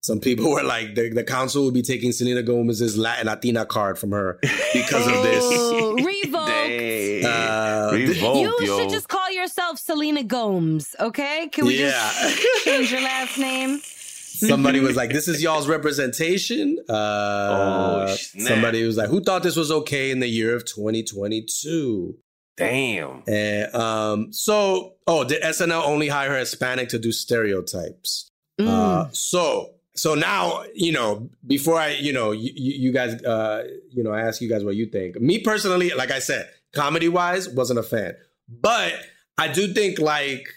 some 0.00 0.20
people 0.20 0.50
were 0.50 0.62
like, 0.62 0.94
the, 0.94 1.10
the 1.10 1.24
council 1.24 1.64
will 1.64 1.72
be 1.72 1.82
taking 1.82 2.12
Selena 2.12 2.42
Gomez's 2.42 2.98
Latin 2.98 3.26
Latina 3.26 3.64
card 3.64 3.98
from 3.98 4.10
her 4.10 4.38
because 4.72 5.06
of 5.06 5.22
this. 5.22 5.44
Revoked. 6.04 7.24
Uh, 7.24 7.90
Revoked, 7.92 8.38
you 8.38 8.56
yo. 8.60 8.78
should 8.78 8.90
just 8.90 9.08
call 9.08 9.25
yourself 9.46 9.78
Selena 9.78 10.24
Gomes, 10.24 10.96
okay? 10.98 11.48
Can 11.52 11.66
we 11.66 11.78
yeah. 11.78 11.88
just 11.88 12.42
change 12.64 12.90
your 12.90 13.00
last 13.00 13.38
name? 13.38 13.78
Somebody 13.78 14.80
was 14.80 14.96
like, 14.96 15.10
"This 15.10 15.28
is 15.28 15.40
y'all's 15.40 15.68
representation." 15.68 16.78
Uh, 16.88 18.06
oh, 18.08 18.16
somebody 18.16 18.84
was 18.84 18.96
like, 18.96 19.08
"Who 19.08 19.22
thought 19.22 19.44
this 19.44 19.56
was 19.56 19.70
okay 19.70 20.10
in 20.10 20.18
the 20.18 20.26
year 20.26 20.54
of 20.54 20.64
2022?" 20.64 22.18
Damn. 22.56 23.22
And 23.28 23.74
um, 23.74 24.32
so, 24.32 24.94
oh, 25.06 25.24
did 25.24 25.42
SNL 25.42 25.86
only 25.86 26.08
hire 26.08 26.36
Hispanic 26.36 26.88
to 26.88 26.98
do 26.98 27.12
stereotypes? 27.12 28.30
Mm. 28.60 28.66
Uh, 28.66 29.08
so 29.12 29.70
so 29.94 30.14
now 30.14 30.64
you 30.74 30.92
know 30.92 31.28
before 31.46 31.78
i 31.78 31.88
you 31.88 32.12
know 32.12 32.32
you, 32.32 32.50
you 32.54 32.92
guys 32.92 33.22
uh 33.24 33.64
you 33.90 34.02
know 34.02 34.12
i 34.12 34.20
ask 34.20 34.42
you 34.42 34.48
guys 34.48 34.62
what 34.62 34.76
you 34.76 34.86
think 34.86 35.18
me 35.20 35.38
personally 35.38 35.90
like 35.90 36.10
i 36.10 36.18
said 36.18 36.46
comedy 36.74 37.08
wise 37.08 37.48
wasn't 37.48 37.78
a 37.78 37.82
fan 37.82 38.14
but 38.48 38.92
i 39.38 39.48
do 39.48 39.72
think 39.72 39.98
like 39.98 40.48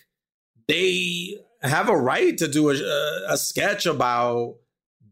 they 0.68 1.38
have 1.62 1.90
a 1.90 1.96
right 1.96 2.38
to 2.38 2.48
do 2.48 2.70
a, 2.70 2.76
a 3.28 3.38
sketch 3.38 3.86
about 3.86 4.56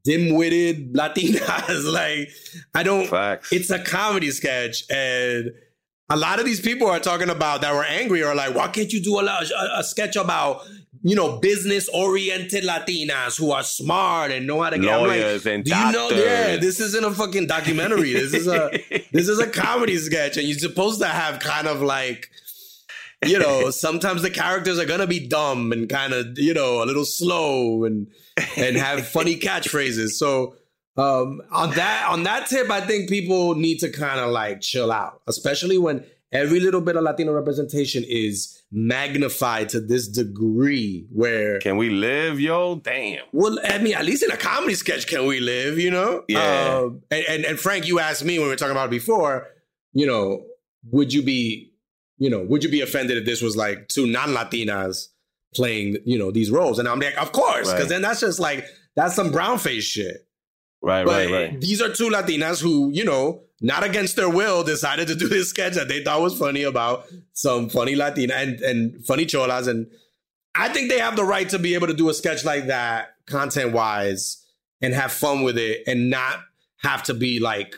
dim-witted 0.04 0.94
latinas 0.94 1.92
like 1.94 2.30
i 2.74 2.84
don't 2.84 3.08
Facts. 3.08 3.52
it's 3.52 3.70
a 3.70 3.80
comedy 3.80 4.32
sketch 4.32 4.84
and 4.90 5.52
a 6.10 6.16
lot 6.16 6.40
of 6.40 6.46
these 6.46 6.62
people 6.62 6.88
are 6.88 7.02
talking 7.02 7.30
about 7.30 7.62
that 7.62 7.74
were 7.74 7.84
angry 7.84 8.24
are 8.24 8.36
like 8.36 8.56
why 8.56 8.68
can't 8.70 8.94
you 8.94 9.02
do 9.02 9.18
a, 9.20 9.26
a, 9.26 9.80
a 9.80 9.84
sketch 9.84 10.16
about 10.16 10.66
you 11.04 11.16
know, 11.16 11.38
business 11.38 11.90
oriented 11.90 12.64
Latinas 12.64 13.38
who 13.38 13.52
are 13.52 13.64
smart 13.64 14.32
and 14.32 14.48
know 14.48 14.62
how 14.62 14.70
to 14.70 14.80
get 14.80 14.98
lawyers 14.98 15.46
like, 15.46 15.54
and 15.54 15.64
do 15.64 15.72
doctors. 15.72 16.12
you 16.12 16.18
know? 16.18 16.24
Yeah, 16.24 16.58
this 16.58 16.80
isn't 16.80 17.04
a 17.04 17.12
fucking 17.12 17.48
documentary. 17.48 18.14
This 18.14 18.34
is 18.34 18.48
a 18.48 18.70
this 19.12 19.28
is 19.30 19.40
a 19.40 19.48
comedy 19.48 19.98
sketch, 19.98 20.38
and 20.38 20.48
you're 20.48 20.58
supposed 20.58 21.00
to 21.02 21.08
have 21.08 21.40
kind 21.40 21.68
of 21.68 21.82
like, 21.82 22.30
you 23.26 23.40
know, 23.40 23.70
sometimes 23.72 24.22
the 24.22 24.30
characters 24.30 24.80
are 24.80 24.86
gonna 24.86 25.08
be 25.08 25.26
dumb 25.28 25.72
and 25.72 25.90
kind 25.90 26.14
of 26.14 26.38
you 26.38 26.54
know 26.54 26.84
a 26.84 26.86
little 26.86 27.06
slow 27.06 27.84
and 27.84 28.08
and 28.56 28.78
have 28.78 29.08
funny 29.08 29.36
catchphrases. 29.40 30.12
So 30.12 30.56
um, 30.98 31.42
on 31.52 31.72
that 31.72 32.08
on 32.10 32.24
that 32.24 32.48
tip, 32.48 32.70
I 32.70 32.82
think 32.82 33.10
people 33.10 33.56
need 33.56 33.80
to 33.80 33.90
kind 33.90 34.20
of 34.20 34.32
like 34.32 34.62
chill 34.62 34.92
out, 34.92 35.22
especially 35.28 35.78
when 35.78 36.06
every 36.32 36.60
little 36.60 36.82
bit 36.82 36.96
of 36.96 37.04
Latino 37.04 37.32
representation 37.32 38.04
is 38.08 38.58
magnified 38.72 39.70
to 39.70 39.80
this 39.80 40.08
degree 40.08 41.06
where 41.12 41.60
can 41.60 41.78
we 41.78 41.90
live, 41.90 42.40
yo? 42.40 42.76
Damn. 42.76 43.24
Well, 43.32 43.58
I 43.64 43.78
mean, 43.78 43.96
at 43.96 44.06
least 44.06 44.24
in 44.24 44.32
a 44.32 44.38
comedy 44.38 44.76
sketch, 44.76 45.08
can 45.08 45.26
we 45.26 45.40
live? 45.40 45.80
You 45.80 45.92
know? 45.92 46.24
Yeah. 46.28 46.80
Um, 46.80 47.02
and, 47.10 47.26
and, 47.30 47.46
and 47.46 47.60
Frank, 47.60 47.88
you 47.88 48.00
asked 48.00 48.26
me 48.26 48.38
when 48.40 48.48
we 48.48 48.50
were 48.52 48.58
talking 48.58 48.72
about 48.72 48.88
it 48.88 48.92
before. 48.92 49.48
You 49.94 50.06
know, 50.06 50.46
would 50.92 51.14
you 51.14 51.24
be, 51.24 51.72
you 52.18 52.30
know, 52.30 52.42
would 52.44 52.64
you 52.64 52.70
be 52.70 52.82
offended 52.82 53.18
if 53.18 53.26
this 53.26 53.42
was 53.42 53.56
like 53.56 53.88
two 53.88 54.08
non-Latinas 54.08 55.08
playing, 55.56 55.98
you 56.06 56.18
know, 56.18 56.32
these 56.32 56.52
roles. 56.52 56.80
And 56.80 56.88
I'm 56.88 57.00
like, 57.00 57.18
of 57.18 57.32
course, 57.32 57.68
because 57.72 57.86
Right. 57.86 57.90
then 57.90 58.02
that's 58.02 58.20
just 58.20 58.40
like 58.40 58.66
that's 58.96 59.16
some 59.16 59.32
brown 59.32 59.58
face 59.60 59.84
shit. 59.84 60.28
Right, 60.82 61.06
But 61.06 61.28
right, 61.28 61.32
right. 61.32 61.62
these 61.62 61.82
are 61.82 61.92
two 61.92 62.10
Latinas 62.10 62.62
who, 62.62 62.92
you 62.92 63.04
know, 63.04 63.42
not 63.62 63.84
against 63.84 64.16
their 64.16 64.30
will, 64.30 64.64
decided 64.64 65.08
to 65.08 65.16
do 65.16 65.28
this 65.28 65.50
sketch 65.50 65.74
that 65.74 65.88
they 65.88 66.04
thought 66.04 66.22
was 66.22 66.38
funny 66.38 66.64
about 66.64 67.06
some 67.34 67.70
funny 67.70 67.96
Latina 67.96 68.36
and, 68.36 68.60
and 68.62 69.06
funny 69.06 69.26
cholas. 69.26 69.68
And 69.68 69.88
I 70.54 70.70
think 70.70 70.90
they 70.90 71.00
have 71.00 71.16
the 71.16 71.24
right 71.24 71.50
to 71.50 71.58
be 71.60 71.74
able 71.74 71.88
to 71.88 71.94
do 71.94 72.10
a 72.10 72.14
sketch 72.14 72.46
like 72.46 72.68
that, 72.68 73.16
content 73.26 73.74
wise, 73.74 74.44
and 74.82 74.94
have 74.94 75.12
fun 75.12 75.42
with 75.44 75.58
it 75.58 75.82
and 75.88 76.10
not 76.12 76.40
have 76.82 77.02
to 77.04 77.14
be 77.16 77.40
like, 77.40 77.76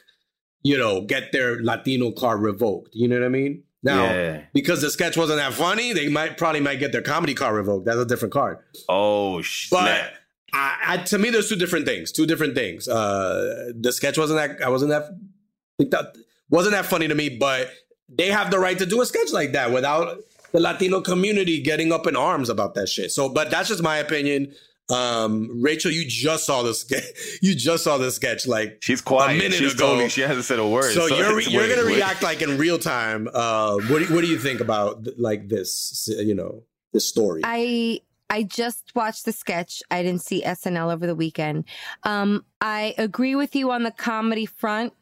you 0.63 0.77
know, 0.77 1.01
get 1.05 1.31
their 1.31 1.61
Latino 1.63 2.11
card 2.11 2.41
revoked. 2.41 2.89
You 2.93 3.07
know 3.07 3.17
what 3.19 3.25
I 3.25 3.29
mean? 3.29 3.63
Now, 3.81 4.03
Yeah. 4.03 4.41
because 4.53 4.81
the 4.81 4.89
sketch 4.89 5.15
wasn't 5.15 5.39
that 5.39 5.53
funny, 5.53 5.93
they 5.93 6.09
might 6.09 6.37
probably 6.37 6.59
might 6.59 6.79
get 6.79 6.91
their 6.91 7.01
comedy 7.01 7.33
card 7.33 7.55
revoked. 7.55 7.85
That's 7.85 7.97
a 7.97 8.05
different 8.05 8.33
card. 8.33 8.57
Oh 8.89 9.41
shit. 9.41 9.71
But 9.71 10.13
I, 10.51 10.77
I, 10.87 10.97
to 10.97 11.17
me, 11.17 11.29
there's 11.29 11.47
two 11.47 11.55
different 11.55 11.85
things. 11.85 12.11
Two 12.11 12.25
different 12.25 12.55
things. 12.55 12.87
Uh, 12.87 13.71
the 13.79 13.91
sketch 13.93 14.17
wasn't 14.17 14.39
that. 14.39 14.65
I 14.65 14.69
wasn't 14.69 14.89
that. 14.89 15.09
That 15.91 16.15
wasn't 16.49 16.73
that 16.73 16.85
funny 16.87 17.07
to 17.07 17.15
me. 17.15 17.29
But 17.37 17.71
they 18.09 18.27
have 18.27 18.51
the 18.51 18.59
right 18.59 18.77
to 18.79 18.85
do 18.85 18.99
a 19.01 19.05
sketch 19.05 19.31
like 19.31 19.51
that 19.53 19.71
without 19.71 20.17
the 20.51 20.59
Latino 20.59 20.99
community 21.01 21.61
getting 21.61 21.91
up 21.93 22.07
in 22.07 22.15
arms 22.15 22.49
about 22.49 22.73
that 22.73 22.89
shit. 22.89 23.11
So, 23.11 23.29
but 23.29 23.51
that's 23.51 23.69
just 23.69 23.83
my 23.83 23.97
opinion. 23.97 24.53
Um, 24.89 25.61
Rachel, 25.61 25.91
you 25.91 26.05
just 26.07 26.45
saw 26.45 26.63
this. 26.63 26.81
sketch. 26.81 27.03
You 27.41 27.55
just 27.55 27.83
saw 27.83 27.97
this 27.97 28.15
sketch. 28.15 28.47
Like 28.47 28.79
She's 28.81 29.01
quiet. 29.01 29.35
a 29.35 29.37
minute 29.37 29.53
She's 29.57 29.73
ago. 29.73 29.87
told 29.87 29.99
me 29.99 30.09
she 30.09 30.21
hasn't 30.21 30.45
said 30.45 30.59
a 30.59 30.67
word. 30.67 30.93
So, 30.93 31.05
you're 31.07 31.39
it's- 31.39 31.47
you're 31.51 31.61
wait, 31.61 31.75
gonna 31.75 31.87
wait. 31.87 31.95
react 31.97 32.23
like 32.23 32.41
in 32.41 32.57
real 32.57 32.79
time. 32.79 33.27
Uh, 33.33 33.75
what 33.87 33.99
do, 34.07 34.13
what 34.13 34.21
do 34.21 34.27
you 34.27 34.37
think 34.39 34.59
about 34.61 35.05
like 35.17 35.47
this? 35.49 36.07
You 36.11 36.35
know, 36.35 36.63
this 36.93 37.07
story. 37.07 37.41
I 37.43 38.01
I 38.31 38.43
just 38.43 38.91
watched 38.95 39.25
the 39.25 39.31
sketch. 39.31 39.81
I 39.89 40.03
didn't 40.03 40.21
see 40.21 40.43
SNL 40.43 40.93
over 40.93 41.07
the 41.07 41.15
weekend. 41.15 41.65
Um, 42.03 42.45
I 42.61 42.93
agree 42.97 43.35
with 43.35 43.55
you 43.55 43.71
on 43.71 43.83
the 43.83 43.91
comedy 43.91 44.45
front. 44.45 44.93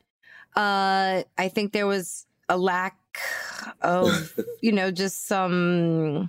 Uh, 0.56 1.23
I 1.38 1.50
think 1.50 1.73
there 1.73 1.88
was 1.88 2.26
a 2.50 2.58
lack 2.58 2.95
of, 3.82 4.34
you 4.62 4.71
know, 4.71 4.91
just 4.91 5.28
some 5.28 6.28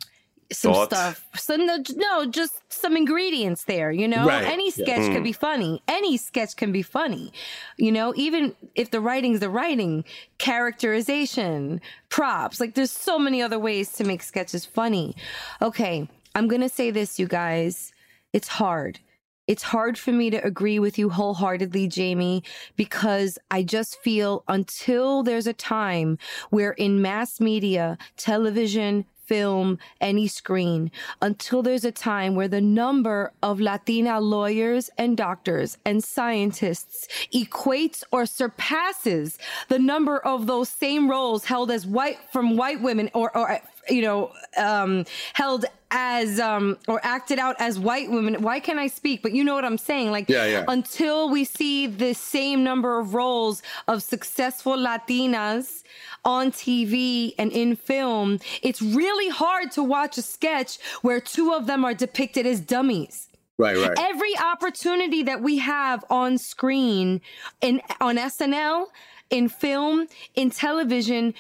some 0.51 0.73
Thoughts? 0.73 0.97
stuff. 0.97 1.27
Some 1.37 1.67
no, 1.67 2.25
just 2.27 2.55
some 2.73 2.97
ingredients 2.97 3.65
there. 3.65 3.91
You 3.93 4.09
know, 4.09 4.27
Right, 4.27 4.45
any 4.45 4.67
yeah. 4.75 4.85
sketch 4.85 5.01
Mm. 5.03 5.15
could 5.15 5.25
be 5.25 5.33
funny. 5.33 5.83
Any 5.89 6.17
sketch 6.17 6.57
can 6.57 6.73
be 6.73 6.83
funny. 6.83 7.33
You 7.77 7.93
know, 7.93 8.15
even 8.17 8.55
if 8.75 8.91
the 8.91 9.01
writing's 9.01 9.41
the 9.41 9.51
writing, 9.51 10.05
characterization, 10.39 11.81
props. 12.09 12.61
Like, 12.61 12.75
there's 12.75 12.91
so 12.91 13.19
many 13.19 13.43
other 13.43 13.59
ways 13.59 13.93
to 13.93 14.05
make 14.05 14.23
sketches 14.23 14.65
funny. 14.65 15.17
Okay, 15.61 16.09
I'm 16.35 16.47
gonna 16.49 16.69
say 16.69 16.91
this, 16.91 17.19
you 17.19 17.27
guys. 17.27 17.93
It's 18.33 18.49
hard. 18.49 19.01
It's 19.47 19.63
hard 19.63 19.97
for 19.99 20.13
me 20.13 20.29
to 20.31 20.45
agree 20.45 20.79
with 20.79 20.99
you 20.99 21.09
wholeheartedly, 21.09 21.89
Jamie, 21.89 22.45
because 22.77 23.39
I 23.51 23.63
just 23.63 23.99
feel 24.03 24.45
until 24.47 25.23
there's 25.23 25.47
a 25.47 25.55
time 25.55 26.19
where 26.51 26.73
in 26.73 27.01
mass 27.01 27.41
media, 27.41 27.97
television, 28.19 29.07
film, 29.29 29.79
any 30.01 30.27
screen, 30.27 30.91
until 31.23 31.63
there's 31.63 31.85
a 31.85 31.93
time 31.93 32.35
where 32.35 32.49
the 32.49 32.61
number 32.61 33.31
of 33.43 33.61
Latina 33.61 34.21
lawyers 34.21 34.91
and 34.99 35.17
doctors 35.17 35.77
and 35.85 36.03
scientists 36.03 37.07
equates 37.33 38.03
or 38.11 38.25
surpasses 38.27 39.39
the 39.69 39.79
number 39.79 40.19
of 40.19 40.47
those 40.47 40.69
same 40.69 41.09
roles 41.11 41.45
held 41.45 41.71
as 41.71 41.87
white 41.87 42.19
from 42.33 42.57
white 42.57 42.81
women 42.81 43.11
or, 43.15 43.37
or 43.37 43.61
you 43.89 44.03
know, 44.03 44.33
um, 44.57 45.05
held 45.35 45.65
as 45.91 46.39
um, 46.39 46.77
or 46.87 47.01
acted 47.03 47.39
out 47.39 47.57
as 47.59 47.79
white 47.79 48.11
women. 48.11 48.43
Why 48.43 48.61
can't 48.61 48.79
I 48.79 48.89
speak? 48.89 49.23
But 49.23 49.33
you 49.33 49.43
know 49.43 49.55
what 49.55 49.65
I'm 49.65 49.79
saying. 49.79 50.11
Like, 50.11 50.29
Yeah, 50.29 50.47
yeah. 50.47 50.65
until 50.69 51.31
we 51.31 51.45
see 51.45 51.87
the 51.87 52.15
same 52.15 52.63
number 52.63 52.99
of 52.99 53.15
roles 53.15 53.63
of 53.87 54.03
successful 54.03 54.77
Latinas 54.77 55.83
on 56.25 56.51
TV 56.53 57.35
and 57.39 57.51
in 57.53 57.77
film, 57.77 58.39
it's 58.63 58.83
really 58.83 59.31
hard 59.31 59.71
to 59.73 59.83
watch 59.83 60.19
a 60.19 60.23
sketch 60.23 60.79
where 61.03 61.21
two 61.21 61.53
of 61.53 61.67
them 61.67 61.85
are 61.85 61.95
depicted 61.95 62.47
as 62.47 62.61
dummies 62.61 63.29
right, 63.59 63.77
right. 63.77 63.99
every 63.99 64.37
opportunity 64.39 65.23
that 65.25 65.43
we 65.43 65.59
have 65.59 66.05
on 66.09 66.39
screen 66.39 67.21
in 67.61 67.81
on 68.01 68.17
SNL, 68.17 68.87
in 69.31 69.49
film, 69.49 70.07
in 70.35 70.51
television, 70.51 71.35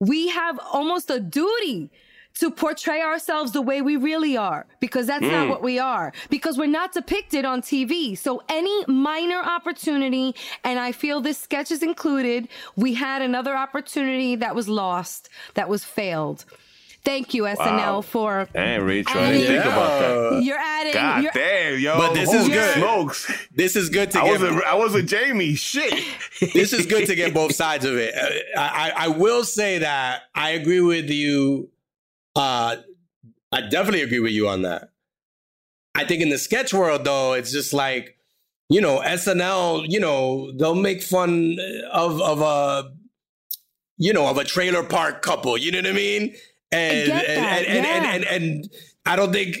we 0.00 0.28
have 0.28 0.58
almost 0.72 1.10
a 1.10 1.20
duty 1.20 1.90
to 2.38 2.50
portray 2.52 3.00
ourselves 3.00 3.50
the 3.50 3.62
way 3.62 3.82
we 3.82 3.96
really 3.96 4.36
are 4.36 4.66
because 4.78 5.08
that's 5.08 5.24
not 5.24 5.46
mm. 5.46 5.50
what 5.50 5.60
we 5.60 5.78
are 5.78 6.12
because 6.30 6.56
we're 6.56 6.66
not 6.66 6.92
depicted 6.92 7.44
on 7.44 7.60
TV. 7.60 8.16
So 8.16 8.42
any 8.48 8.84
minor 8.86 9.40
opportunity 9.40 10.36
and 10.62 10.78
I 10.78 10.92
feel 10.92 11.20
this 11.20 11.38
sketch 11.38 11.72
is 11.72 11.82
included, 11.82 12.48
we 12.76 12.94
had 12.94 13.22
another 13.22 13.56
opportunity 13.56 14.36
that 14.36 14.54
was 14.54 14.68
lost, 14.68 15.28
that 15.54 15.68
was 15.68 15.84
failed. 15.84 16.44
Thank 17.08 17.32
you 17.32 17.44
SNL 17.44 17.56
Wow. 17.94 18.00
for 18.02 18.48
Damn, 18.52 18.84
Rachel, 18.84 19.18
I 19.18 19.22
And 19.24 19.32
didn't 19.32 19.46
think 19.46 19.64
yeah. 19.64 19.72
about 19.72 20.30
that. 20.34 20.42
you're 20.42 20.58
adding 20.58 20.92
God 20.92 21.22
you're, 21.22 21.32
damn, 21.32 21.78
yo. 21.80 21.96
But 21.96 22.12
this 22.12 22.30
is 22.34 22.48
good. 22.48 22.74
Smokes. 22.76 23.48
This 23.54 23.76
is 23.76 23.88
good 23.88 24.10
to 24.10 24.20
I 24.20 24.24
get. 24.24 24.30
wasn't. 24.40 24.64
I 24.64 24.74
wasn't 24.74 25.08
Jamie. 25.08 25.54
Shit. 25.54 26.04
this 26.52 26.74
is 26.74 26.84
good 26.84 27.06
to 27.06 27.14
get 27.14 27.32
both 27.32 27.54
sides 27.54 27.86
of 27.86 27.96
it. 27.96 28.14
Uh, 28.14 28.60
I, 28.60 28.90
I, 28.90 29.04
I 29.04 29.08
will 29.08 29.42
say 29.44 29.78
that 29.78 30.24
I 30.34 30.50
agree 30.50 30.82
with 30.82 31.08
you. 31.08 31.70
Uh, 32.36 32.76
I 33.52 33.62
definitely 33.62 34.02
agree 34.02 34.20
with 34.20 34.32
you 34.32 34.46
on 34.46 34.60
that. 34.62 34.90
I 35.94 36.04
think 36.04 36.20
in 36.20 36.28
the 36.28 36.36
sketch 36.38 36.74
world, 36.74 37.04
though, 37.04 37.32
it's 37.32 37.50
just 37.50 37.72
like, 37.72 38.18
you 38.68 38.82
know, 38.82 39.00
SNL, 39.00 39.86
you 39.88 39.98
know, 39.98 40.52
they'll 40.58 40.74
make 40.74 41.02
fun 41.02 41.56
of 41.90 42.20
of 42.20 42.42
a, 42.42 42.92
you 43.96 44.12
know, 44.12 44.28
of 44.28 44.36
a 44.36 44.44
trailer 44.44 44.82
park 44.82 45.22
couple. 45.22 45.56
You 45.56 45.72
know 45.72 45.78
what 45.78 45.86
I 45.86 45.92
mean? 45.92 46.34
And 46.70 47.10
and, 47.10 47.10
and, 47.10 47.66
and, 47.66 47.84
yeah. 47.84 48.12
and, 48.14 48.24
and 48.24 48.44
and 48.44 48.70
I 49.06 49.16
don't 49.16 49.32
think, 49.32 49.56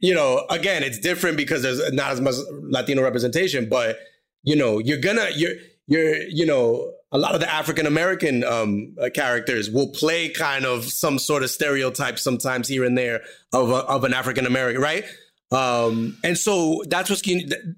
you 0.00 0.14
know, 0.14 0.44
again, 0.50 0.82
it's 0.82 0.98
different 0.98 1.36
because 1.36 1.62
there's 1.62 1.92
not 1.92 2.10
as 2.10 2.20
much 2.20 2.34
Latino 2.62 3.02
representation, 3.02 3.68
but 3.68 3.98
you 4.42 4.56
know, 4.56 4.78
you're 4.78 4.98
gonna 4.98 5.28
you're 5.34 5.54
you're 5.86 6.16
you 6.22 6.44
know 6.46 6.92
a 7.12 7.18
lot 7.18 7.34
of 7.34 7.40
the 7.40 7.52
African 7.52 7.86
American 7.86 8.42
um, 8.42 8.96
uh, 9.00 9.10
characters 9.14 9.70
will 9.70 9.88
play 9.88 10.30
kind 10.30 10.64
of 10.64 10.84
some 10.84 11.18
sort 11.18 11.42
of 11.42 11.50
stereotype 11.50 12.18
sometimes 12.18 12.66
here 12.66 12.84
and 12.84 12.96
there 12.96 13.20
of 13.52 13.70
a, 13.70 13.76
of 13.76 14.04
an 14.04 14.14
African 14.14 14.46
American, 14.46 14.80
right? 14.80 15.04
Um, 15.52 16.16
and 16.24 16.36
so 16.36 16.82
that's 16.88 17.10
what's 17.10 17.22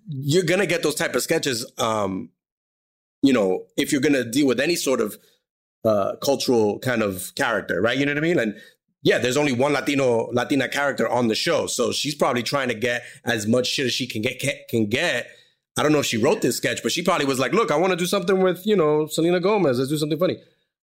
you're 0.09 0.44
gonna 0.44 0.66
get 0.66 0.83
those 0.83 0.94
type 0.94 1.14
of 1.14 1.22
sketches. 1.22 1.70
Um, 1.79 2.31
you 3.22 3.33
know, 3.33 3.64
if 3.77 3.92
you're 3.92 4.00
gonna 4.00 4.24
deal 4.24 4.46
with 4.46 4.61
any 4.61 4.77
sort 4.77 5.00
of 5.00 5.18
uh, 5.85 6.16
cultural 6.16 6.79
kind 6.79 7.03
of 7.03 7.35
character, 7.35 7.81
right? 7.81 7.97
You 7.99 8.07
know 8.07 8.12
what 8.12 8.18
I 8.18 8.27
mean? 8.27 8.38
And 8.38 8.55
yeah, 9.03 9.18
there's 9.18 9.37
only 9.37 9.53
one 9.53 9.73
Latino 9.73 10.31
Latina 10.33 10.68
character 10.68 11.09
on 11.09 11.29
the 11.29 11.35
show, 11.35 11.66
so 11.66 11.92
she's 11.92 12.14
probably 12.14 12.42
trying 12.42 12.68
to 12.68 12.75
get 12.75 13.03
as 13.25 13.47
much 13.47 13.66
shit 13.66 13.87
as 13.87 13.92
she 13.92 14.07
can 14.07 14.23
get 14.23 14.42
can 14.68 14.87
get. 14.87 15.29
I 15.77 15.83
don't 15.83 15.92
know 15.92 15.99
if 15.99 16.07
she 16.07 16.16
wrote 16.16 16.40
this 16.40 16.57
sketch, 16.57 16.83
but 16.83 16.92
she 16.92 17.03
probably 17.03 17.27
was 17.27 17.38
like, 17.38 17.53
"Look, 17.53 17.70
I 17.70 17.77
want 17.77 17.90
to 17.90 17.97
do 17.97 18.07
something 18.07 18.40
with 18.40 18.66
you 18.66 18.77
know 18.77 19.07
Selena 19.07 19.40
Gomez. 19.40 19.79
Let's 19.79 19.90
do 19.90 19.99
something 19.99 20.18
funny." 20.18 20.38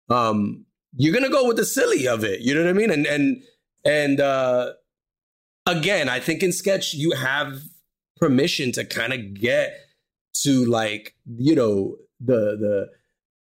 Um, 0.10 0.66
you're 0.98 1.14
gonna 1.14 1.30
go 1.30 1.48
with 1.48 1.58
the 1.58 1.66
silly 1.66 2.08
of 2.08 2.24
it, 2.24 2.42
you 2.42 2.54
know 2.54 2.64
what 2.64 2.70
I 2.70 2.74
mean? 2.74 2.92
And 2.92 3.06
and 3.06 3.44
and 3.86 4.20
uh, 4.20 4.74
again, 5.66 6.10
I 6.10 6.20
think 6.20 6.44
in 6.44 6.52
sketch 6.52 6.94
you 6.94 7.12
have 7.12 7.62
permission 8.18 8.72
to 8.74 8.84
kind 8.84 9.14
of 9.14 9.34
get 9.34 9.74
to 10.44 10.66
like 10.66 11.16
you 11.26 11.56
know 11.56 11.96
the 12.20 12.58
the 12.60 12.90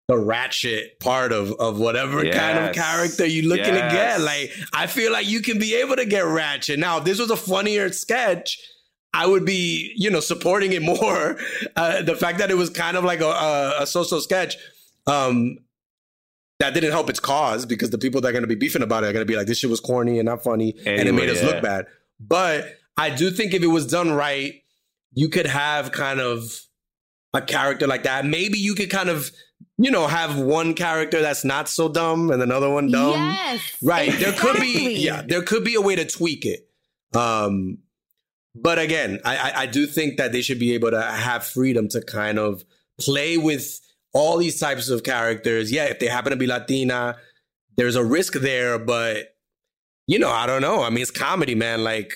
the 0.10 0.18
ratchet 0.18 1.00
part 1.00 1.32
of 1.32 1.52
of 1.60 1.80
whatever 1.80 2.28
kind 2.32 2.58
of 2.58 2.74
character 2.74 3.28
you're 3.28 3.48
looking 3.48 3.76
to 3.76 3.80
get. 3.80 4.20
Like 4.20 4.52
I 4.74 4.88
feel 4.88 5.14
like 5.14 5.28
you 5.28 5.40
can 5.40 5.60
be 5.60 5.76
able 5.76 5.96
to 5.98 6.06
get 6.06 6.26
ratchet. 6.26 6.80
Now, 6.80 6.98
if 6.98 7.04
this 7.04 7.20
was 7.20 7.30
a 7.30 7.38
funnier 7.38 7.92
sketch, 7.92 8.60
I 9.14 9.28
would 9.28 9.46
be, 9.46 9.94
you 9.96 10.10
know, 10.10 10.20
supporting 10.20 10.74
it 10.74 10.82
more. 11.02 11.38
Uh, 11.76 12.02
the 12.02 12.16
fact 12.16 12.40
that 12.40 12.50
it 12.50 12.58
was 12.58 12.72
kind 12.72 12.98
of 12.98 13.04
like 13.04 13.22
a, 13.22 13.28
a, 13.28 13.84
a 13.84 13.88
social 13.88 14.20
sketch, 14.20 14.58
um, 15.06 15.60
that 16.58 16.74
didn't 16.74 16.92
help 16.92 17.10
its 17.10 17.20
cause 17.20 17.68
because 17.68 17.92
the 17.92 17.98
people 18.00 18.20
that 18.20 18.30
are 18.30 18.34
going 18.34 18.44
to 18.44 18.48
be 18.48 18.56
beefing 18.56 18.82
about 18.82 19.04
it 19.04 19.08
are 19.08 19.14
going 19.14 19.26
to 19.26 19.32
be 19.32 19.38
like, 19.38 19.46
this 19.46 19.60
shit 19.60 19.70
was 19.70 19.80
corny 19.80 20.18
and 20.18 20.26
not 20.26 20.44
funny, 20.44 20.74
and 20.88 21.08
it 21.08 21.14
made 21.14 21.30
us 21.30 21.40
yeah. 21.40 21.46
look 21.46 21.62
bad. 21.62 21.86
But 22.20 22.78
I 22.98 23.12
do 23.12 23.30
think 23.30 23.54
if 23.54 23.62
it 23.62 23.68
was 23.68 23.86
done 23.86 24.12
right, 24.12 24.56
you 25.14 25.30
could 25.30 25.46
have 25.46 25.92
kind 25.92 26.20
of 26.20 26.62
a 27.34 27.42
character 27.42 27.86
like 27.88 28.04
that. 28.04 28.26
Maybe 28.26 28.58
you 28.58 28.74
could 28.74 28.90
kind 28.90 29.08
of, 29.08 29.32
you 29.82 29.90
know, 29.90 30.08
have 30.08 30.38
one 30.38 30.74
character 30.74 31.22
that's 31.22 31.46
not 31.46 31.70
so 31.70 31.88
dumb 31.88 32.32
and 32.32 32.44
another 32.44 32.70
one 32.70 32.92
dumb. 32.92 33.14
Yes. 33.14 33.78
Right. 33.82 34.12
There 34.12 34.34
could 34.34 34.60
be, 34.60 34.96
yeah, 34.96 35.22
there 35.26 35.42
could 35.42 35.64
be 35.64 35.76
a 35.76 35.82
way 35.82 35.96
to 35.96 36.06
tweak 36.06 36.46
it. 36.46 36.70
Um, 37.16 37.78
but 38.54 38.78
again, 38.78 39.22
I, 39.24 39.38
I, 39.38 39.62
I 39.62 39.66
do 39.68 39.88
think 39.88 40.18
that 40.18 40.34
they 40.34 40.42
should 40.42 40.60
be 40.60 40.74
able 40.74 40.92
to 40.92 41.02
have 41.02 41.46
freedom 41.46 41.88
to 41.90 42.02
kind 42.02 42.38
of 42.38 42.66
play 43.00 43.38
with 43.38 43.80
all 44.14 44.38
these 44.38 44.60
types 44.60 44.90
of 44.90 45.04
characters. 45.04 45.72
Yeah, 45.72 45.86
if 45.86 46.00
they 46.00 46.08
happen 46.08 46.32
to 46.32 46.36
be 46.36 46.46
Latina, 46.46 47.16
there's 47.78 47.96
a 47.96 48.04
risk 48.04 48.34
there, 48.34 48.78
but 48.78 49.36
you 50.08 50.20
know, 50.20 50.30
I 50.30 50.46
don't 50.46 50.62
know. 50.62 50.84
I 50.84 50.90
mean, 50.90 51.04
it's 51.04 51.12
comedy, 51.12 51.56
man. 51.56 51.86
Like, 51.86 52.16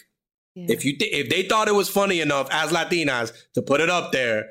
yeah. 0.55 0.65
if 0.67 0.83
you 0.83 0.97
th- 0.97 1.13
if 1.13 1.29
they 1.29 1.43
thought 1.43 1.69
it 1.69 1.75
was 1.75 1.87
funny 1.87 2.19
enough 2.19 2.49
as 2.51 2.71
Latinas 2.71 3.31
to 3.53 3.61
put 3.61 3.79
it 3.79 3.89
up 3.89 4.11
there, 4.11 4.45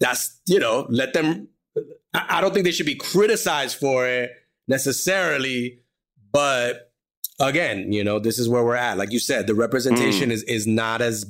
that's 0.00 0.40
you 0.46 0.58
know, 0.58 0.86
let 0.88 1.12
them. 1.12 1.48
I, 2.14 2.38
I 2.38 2.40
don't 2.40 2.52
think 2.52 2.64
they 2.64 2.72
should 2.72 2.86
be 2.86 2.94
criticized 2.94 3.78
for 3.78 4.06
it 4.06 4.30
necessarily, 4.68 5.80
but 6.32 6.92
again, 7.40 7.92
you 7.92 8.04
know, 8.04 8.18
this 8.18 8.38
is 8.38 8.48
where 8.48 8.64
we're 8.64 8.76
at. 8.76 8.98
Like 8.98 9.12
you 9.12 9.18
said, 9.18 9.46
the 9.46 9.54
representation 9.54 10.30
mm. 10.30 10.32
is 10.32 10.42
is 10.44 10.66
not 10.66 11.02
as 11.02 11.26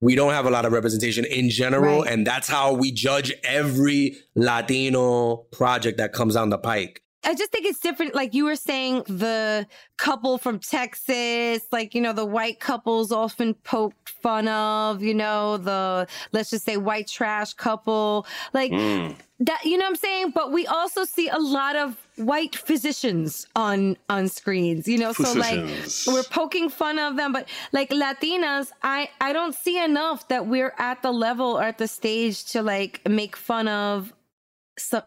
we 0.00 0.14
don't 0.14 0.32
have 0.32 0.46
a 0.46 0.50
lot 0.50 0.64
of 0.64 0.72
representation 0.72 1.24
in 1.24 1.50
general, 1.50 2.02
right. 2.02 2.12
and 2.12 2.26
that's 2.26 2.48
how 2.48 2.72
we 2.72 2.92
judge 2.92 3.32
every 3.42 4.16
Latino 4.34 5.36
project 5.50 5.98
that 5.98 6.12
comes 6.12 6.34
down 6.34 6.50
the 6.50 6.58
pike. 6.58 7.02
I 7.28 7.34
just 7.34 7.52
think 7.52 7.66
it's 7.66 7.78
different. 7.78 8.14
Like 8.14 8.32
you 8.32 8.46
were 8.46 8.56
saying, 8.56 9.02
the 9.06 9.66
couple 9.98 10.38
from 10.38 10.58
Texas, 10.58 11.66
like, 11.70 11.94
you 11.94 12.00
know, 12.00 12.14
the 12.14 12.24
white 12.24 12.58
couples 12.58 13.12
often 13.12 13.52
poked 13.52 14.08
fun 14.08 14.48
of, 14.48 15.02
you 15.02 15.12
know, 15.12 15.58
the, 15.58 16.06
let's 16.32 16.48
just 16.48 16.64
say 16.64 16.78
white 16.78 17.06
trash 17.06 17.52
couple. 17.52 18.26
Like 18.54 18.72
mm. 18.72 19.14
that, 19.40 19.62
you 19.62 19.76
know 19.76 19.84
what 19.84 19.90
I'm 19.90 19.96
saying? 19.96 20.30
But 20.30 20.52
we 20.52 20.66
also 20.66 21.04
see 21.04 21.28
a 21.28 21.36
lot 21.38 21.76
of 21.76 21.98
white 22.16 22.56
physicians 22.56 23.46
on 23.54 23.96
on 24.08 24.26
screens 24.26 24.88
you 24.88 24.98
know 24.98 25.12
physicians. 25.12 25.94
so 25.94 26.10
like 26.10 26.16
we're 26.16 26.28
poking 26.30 26.68
fun 26.68 26.98
of 26.98 27.16
them 27.16 27.32
but 27.32 27.48
like 27.70 27.90
latinas 27.90 28.72
i 28.82 29.08
i 29.20 29.32
don't 29.32 29.54
see 29.54 29.80
enough 29.80 30.26
that 30.26 30.44
we're 30.48 30.74
at 30.78 31.00
the 31.02 31.12
level 31.12 31.56
or 31.56 31.62
at 31.62 31.78
the 31.78 31.86
stage 31.86 32.44
to 32.44 32.60
like 32.60 33.00
make 33.08 33.36
fun 33.36 33.68
of 33.68 34.12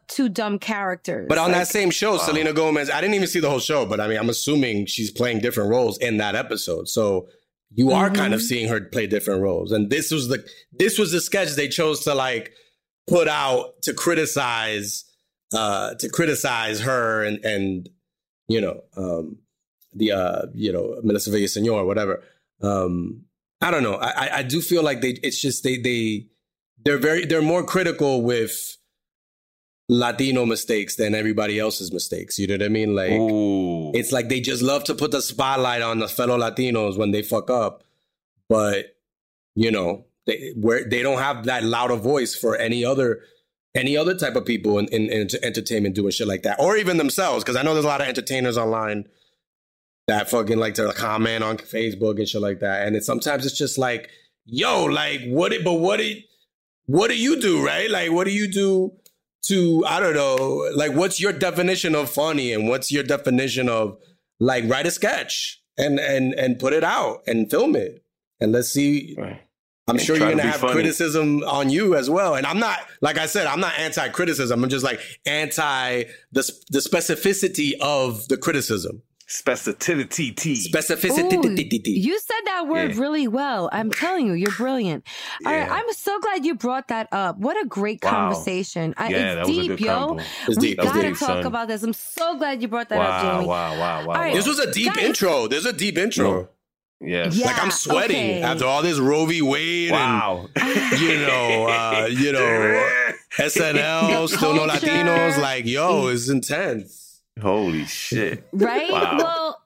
two 0.07 0.30
dumb 0.30 0.59
characters. 0.59 1.28
But 1.28 1.38
on 1.38 1.51
like, 1.51 1.61
that 1.61 1.67
same 1.67 1.89
show, 1.91 2.13
wow. 2.13 2.17
Selena 2.17 2.53
Gomez, 2.53 2.89
I 2.89 3.01
didn't 3.01 3.15
even 3.15 3.28
see 3.28 3.39
the 3.39 3.49
whole 3.49 3.59
show, 3.59 3.86
but 3.86 3.99
I 3.99 4.07
mean, 4.07 4.17
I'm 4.17 4.30
assuming 4.30 4.86
she's 4.86 5.11
playing 5.11 5.39
different 5.39 5.69
roles 5.69 5.97
in 5.97 6.17
that 6.17 6.36
episode. 6.36 6.88
So 6.88 7.28
you 7.74 7.91
are 7.91 8.07
mm-hmm. 8.07 8.15
kind 8.15 8.34
of 8.34 8.39
mm-hmm. 8.39 8.47
seeing 8.47 8.67
her 8.69 8.82
play 8.82 9.07
different 9.07 9.41
roles. 9.41 9.72
And 9.72 9.89
this 9.89 10.11
was 10.11 10.28
the 10.28 10.45
this 10.72 10.97
was 10.97 11.11
the 11.11 11.22
sketch 11.22 11.49
they 11.55 11.67
chose 11.67 12.01
to 12.01 12.13
like 12.13 12.51
put 13.07 13.28
out 13.28 13.82
to 13.84 13.93
criticize 13.93 15.05
uh 15.53 15.95
to 15.95 16.09
criticize 16.09 16.82
her 16.82 17.24
and 17.24 17.43
and 17.43 17.89
you 18.47 18.61
know 18.61 18.82
um 18.95 19.38
the 19.93 20.11
uh 20.11 20.41
you 20.53 20.72
know 20.72 20.99
Melissa 21.03 21.30
Villaseñor 21.30 21.86
whatever. 21.86 22.24
Um 22.61 23.26
I 23.61 23.72
don't 23.72 23.84
know. 23.84 23.95
I 23.95 24.39
I 24.39 24.43
do 24.43 24.61
feel 24.61 24.84
like 24.84 25.01
they 25.01 25.11
it's 25.24 25.41
just 25.41 25.63
they 25.63 25.78
they 25.78 26.28
they're 26.84 26.97
very 26.97 27.26
they're 27.26 27.41
more 27.41 27.63
critical 27.63 28.22
with 28.22 28.78
Latino 29.91 30.45
mistakes 30.45 30.95
than 30.95 31.13
everybody 31.13 31.59
else's 31.59 31.91
mistakes. 31.91 32.39
You 32.39 32.47
know 32.47 32.53
what 32.53 32.63
I 32.63 32.69
mean? 32.69 32.95
Like 32.95 33.11
Ooh. 33.11 33.91
it's 33.93 34.13
like 34.13 34.29
they 34.29 34.39
just 34.39 34.63
love 34.63 34.85
to 34.85 34.95
put 34.95 35.11
the 35.11 35.21
spotlight 35.21 35.81
on 35.81 35.99
the 35.99 36.07
fellow 36.07 36.37
Latinos 36.37 36.97
when 36.97 37.11
they 37.11 37.21
fuck 37.21 37.49
up, 37.49 37.83
but 38.47 38.95
you 39.53 39.69
know 39.69 40.05
they 40.25 40.53
where 40.55 40.87
they 40.87 41.03
don't 41.03 41.19
have 41.19 41.43
that 41.43 41.65
louder 41.65 41.97
voice 41.97 42.33
for 42.33 42.55
any 42.55 42.85
other 42.85 43.19
any 43.75 43.97
other 43.97 44.15
type 44.15 44.37
of 44.37 44.45
people 44.45 44.79
in, 44.79 44.87
in, 44.87 45.09
in 45.09 45.27
entertainment 45.43 45.95
doing 45.95 46.11
shit 46.11 46.27
like 46.27 46.43
that, 46.43 46.57
or 46.61 46.77
even 46.77 46.95
themselves. 46.95 47.43
Because 47.43 47.57
I 47.57 47.61
know 47.61 47.73
there's 47.73 47.85
a 47.85 47.89
lot 47.89 47.99
of 47.99 48.07
entertainers 48.07 48.57
online 48.57 49.09
that 50.07 50.29
fucking 50.29 50.57
like 50.57 50.75
to 50.75 50.93
comment 50.93 51.43
on 51.43 51.57
Facebook 51.57 52.17
and 52.17 52.29
shit 52.29 52.41
like 52.41 52.61
that, 52.61 52.87
and 52.87 52.95
it 52.95 53.03
sometimes 53.03 53.45
it's 53.45 53.57
just 53.57 53.77
like, 53.77 54.09
yo, 54.45 54.85
like 54.85 55.19
what? 55.27 55.51
It, 55.51 55.65
but 55.65 55.73
what? 55.73 55.99
It, 55.99 56.23
what 56.85 57.09
do 57.09 57.17
you 57.17 57.41
do, 57.41 57.65
right? 57.65 57.91
Like, 57.91 58.09
what 58.11 58.23
do 58.23 58.31
you 58.31 58.47
do? 58.47 58.93
To 59.47 59.83
I 59.87 59.99
don't 59.99 60.13
know, 60.13 60.69
like 60.75 60.93
what's 60.93 61.19
your 61.19 61.33
definition 61.33 61.95
of 61.95 62.09
funny 62.09 62.53
and 62.53 62.67
what's 62.67 62.91
your 62.91 63.03
definition 63.03 63.69
of 63.69 63.97
like 64.39 64.65
write 64.67 64.87
a 64.87 64.91
sketch 64.91 65.61
and 65.77 65.99
and 65.99 66.33
and 66.33 66.59
put 66.59 66.73
it 66.73 66.83
out 66.83 67.23
and 67.27 67.49
film 67.49 67.75
it 67.75 68.03
and 68.39 68.51
let's 68.51 68.69
see. 68.69 69.15
Right. 69.17 69.41
I'm 69.87 69.95
and 69.97 70.05
sure 70.05 70.15
you're 70.15 70.29
gonna 70.29 70.43
to 70.43 70.47
have 70.47 70.61
funny. 70.61 70.73
criticism 70.73 71.43
on 71.43 71.69
you 71.69 71.95
as 71.95 72.09
well. 72.09 72.35
And 72.35 72.45
I'm 72.45 72.59
not, 72.59 72.79
like 73.01 73.17
I 73.17 73.25
said, 73.25 73.47
I'm 73.47 73.59
not 73.59 73.77
anti-criticism. 73.79 74.63
I'm 74.63 74.69
just 74.69 74.85
like 74.85 75.01
anti 75.25 76.03
the 76.31 76.51
the 76.69 76.79
specificity 76.79 77.73
of 77.81 78.27
the 78.27 78.37
criticism. 78.37 79.01
Specificity. 79.32 80.57
Specificity. 80.67 81.84
You 81.86 82.19
said 82.19 82.41
that 82.45 82.67
word 82.67 82.95
yeah. 82.95 83.01
really 83.01 83.29
well. 83.29 83.69
I'm 83.71 83.89
telling 83.89 84.27
you, 84.27 84.34
you're 84.34 84.51
brilliant. 84.51 85.07
Yeah. 85.39 85.49
All 85.49 85.57
right, 85.57 85.71
I'm 85.71 85.93
so 85.93 86.19
glad 86.19 86.45
you 86.45 86.53
brought 86.53 86.89
that 86.89 87.07
up. 87.13 87.38
What 87.38 87.55
a 87.55 87.65
great 87.65 88.03
wow. 88.03 88.09
conversation. 88.11 88.93
Yeah, 88.99 89.39
it's 89.39 89.47
deep, 89.47 89.79
yo. 89.79 90.19
It's 90.47 90.59
we 90.59 90.69
deep. 90.69 90.79
gotta 90.79 91.01
deep, 91.01 91.17
talk 91.17 91.29
son. 91.29 91.45
about 91.45 91.69
this. 91.69 91.82
I'm 91.82 91.93
so 91.93 92.38
glad 92.38 92.61
you 92.61 92.67
brought 92.67 92.89
that 92.89 92.99
wow, 92.99 93.05
up, 93.05 93.21
Jamie. 93.21 93.47
Wow, 93.47 93.79
wow, 93.79 94.05
wow. 94.05 94.13
Right. 94.15 94.34
This 94.34 94.45
was 94.45 94.59
a 94.59 94.69
deep 94.73 94.93
Guys. 94.95 95.05
intro. 95.05 95.47
There's 95.47 95.65
a 95.65 95.71
deep 95.71 95.97
intro. 95.97 96.49
Yes. 96.99 97.36
Yeah, 97.36 97.47
like 97.47 97.63
I'm 97.63 97.71
sweating 97.71 98.17
okay. 98.17 98.41
after 98.41 98.65
all 98.65 98.82
this 98.82 98.99
Roe 98.99 99.25
v. 99.25 99.41
Wade 99.41 99.91
wow. 99.91 100.49
and 100.55 100.99
you 100.99 101.17
know, 101.19 101.67
uh, 101.67 102.07
you 102.11 102.34
know, 102.34 102.89
SNL, 103.38 104.27
still 104.27 104.53
no 104.53 104.67
Latinos. 104.67 105.38
Like, 105.41 105.65
yo, 105.65 106.07
it's 106.07 106.29
intense. 106.29 107.01
Holy 107.41 107.85
shit. 107.85 108.47
Right? 108.53 108.91
Wow. 108.91 109.17
Well, 109.17 109.61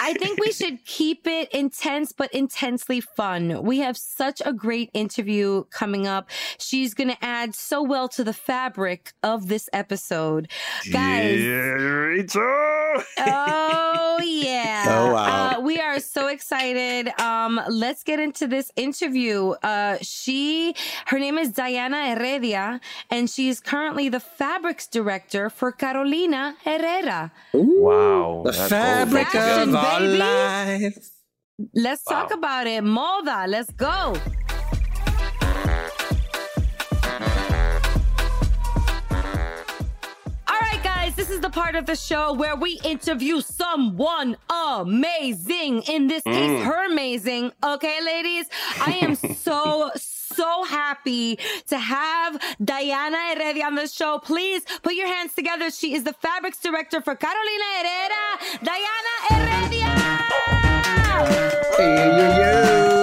I 0.00 0.14
think 0.14 0.40
we 0.40 0.52
should 0.52 0.84
keep 0.84 1.26
it 1.26 1.50
intense, 1.52 2.12
but 2.12 2.32
intensely 2.32 3.00
fun. 3.00 3.62
We 3.62 3.78
have 3.78 3.96
such 3.96 4.42
a 4.44 4.52
great 4.52 4.90
interview 4.94 5.64
coming 5.64 6.06
up. 6.06 6.30
She's 6.58 6.94
going 6.94 7.10
to 7.10 7.24
add 7.24 7.54
so 7.54 7.82
well 7.82 8.08
to 8.10 8.24
the 8.24 8.32
fabric 8.32 9.12
of 9.22 9.48
this 9.48 9.68
episode. 9.72 10.50
Guys. 10.92 11.40
Yeah, 11.42 11.56
Rachel. 11.56 12.42
oh, 13.18 14.20
yeah. 14.24 14.84
Oh, 14.88 15.12
wow. 15.12 15.56
Uh, 15.56 15.60
we 15.60 15.80
are 15.80 16.00
so 16.00 16.28
excited. 16.28 17.08
Um, 17.20 17.60
let's 17.68 18.02
get 18.02 18.20
into 18.20 18.46
this 18.46 18.70
interview. 18.76 19.50
Uh, 19.62 19.98
she, 20.02 20.74
her 21.06 21.18
name 21.18 21.38
is 21.38 21.50
Diana 21.50 22.14
Heredia, 22.14 22.80
and 23.10 23.28
she's 23.28 23.60
currently 23.60 24.08
the 24.08 24.20
fabrics 24.20 24.86
director 24.86 25.50
for 25.50 25.72
Carolina 25.72 26.56
Herrera. 26.64 27.32
Ooh, 27.54 27.80
wow. 27.80 28.42
The 28.44 28.52
fabric 28.52 29.34
of 29.34 29.72
baby. 29.86 30.94
Let's 31.74 32.02
wow. 32.06 32.22
talk 32.22 32.34
about 32.34 32.66
it. 32.66 32.84
Moda, 32.84 33.48
let's 33.48 33.70
go. 33.72 34.14
All 40.48 40.60
right, 40.60 40.82
guys, 40.82 41.14
this 41.14 41.30
is 41.30 41.40
the 41.40 41.50
part 41.50 41.74
of 41.76 41.86
the 41.86 41.96
show 41.96 42.34
where 42.34 42.56
we 42.56 42.78
interview 42.84 43.40
someone 43.40 44.36
amazing. 44.50 45.82
In 45.82 46.08
this 46.08 46.22
case, 46.24 46.60
mm. 46.60 46.64
her 46.64 46.90
amazing. 46.90 47.52
Okay, 47.64 47.98
ladies, 48.04 48.46
I 48.80 48.98
am 49.00 49.14
so, 49.36 49.90
so 50.36 50.64
happy 50.64 51.38
to 51.68 51.78
have 51.78 52.40
Diana 52.62 53.16
Heredia 53.34 53.64
on 53.64 53.74
the 53.74 53.88
show. 53.88 54.18
Please 54.18 54.62
put 54.82 54.94
your 54.94 55.08
hands 55.08 55.34
together. 55.34 55.70
She 55.70 55.94
is 55.94 56.04
the 56.04 56.12
fabrics 56.12 56.58
director 56.58 57.00
for 57.00 57.14
Carolina 57.14 57.68
Herrera. 57.78 58.24
Diana 58.62 59.14
Heredia! 59.28 59.92
Hey, 61.76 62.96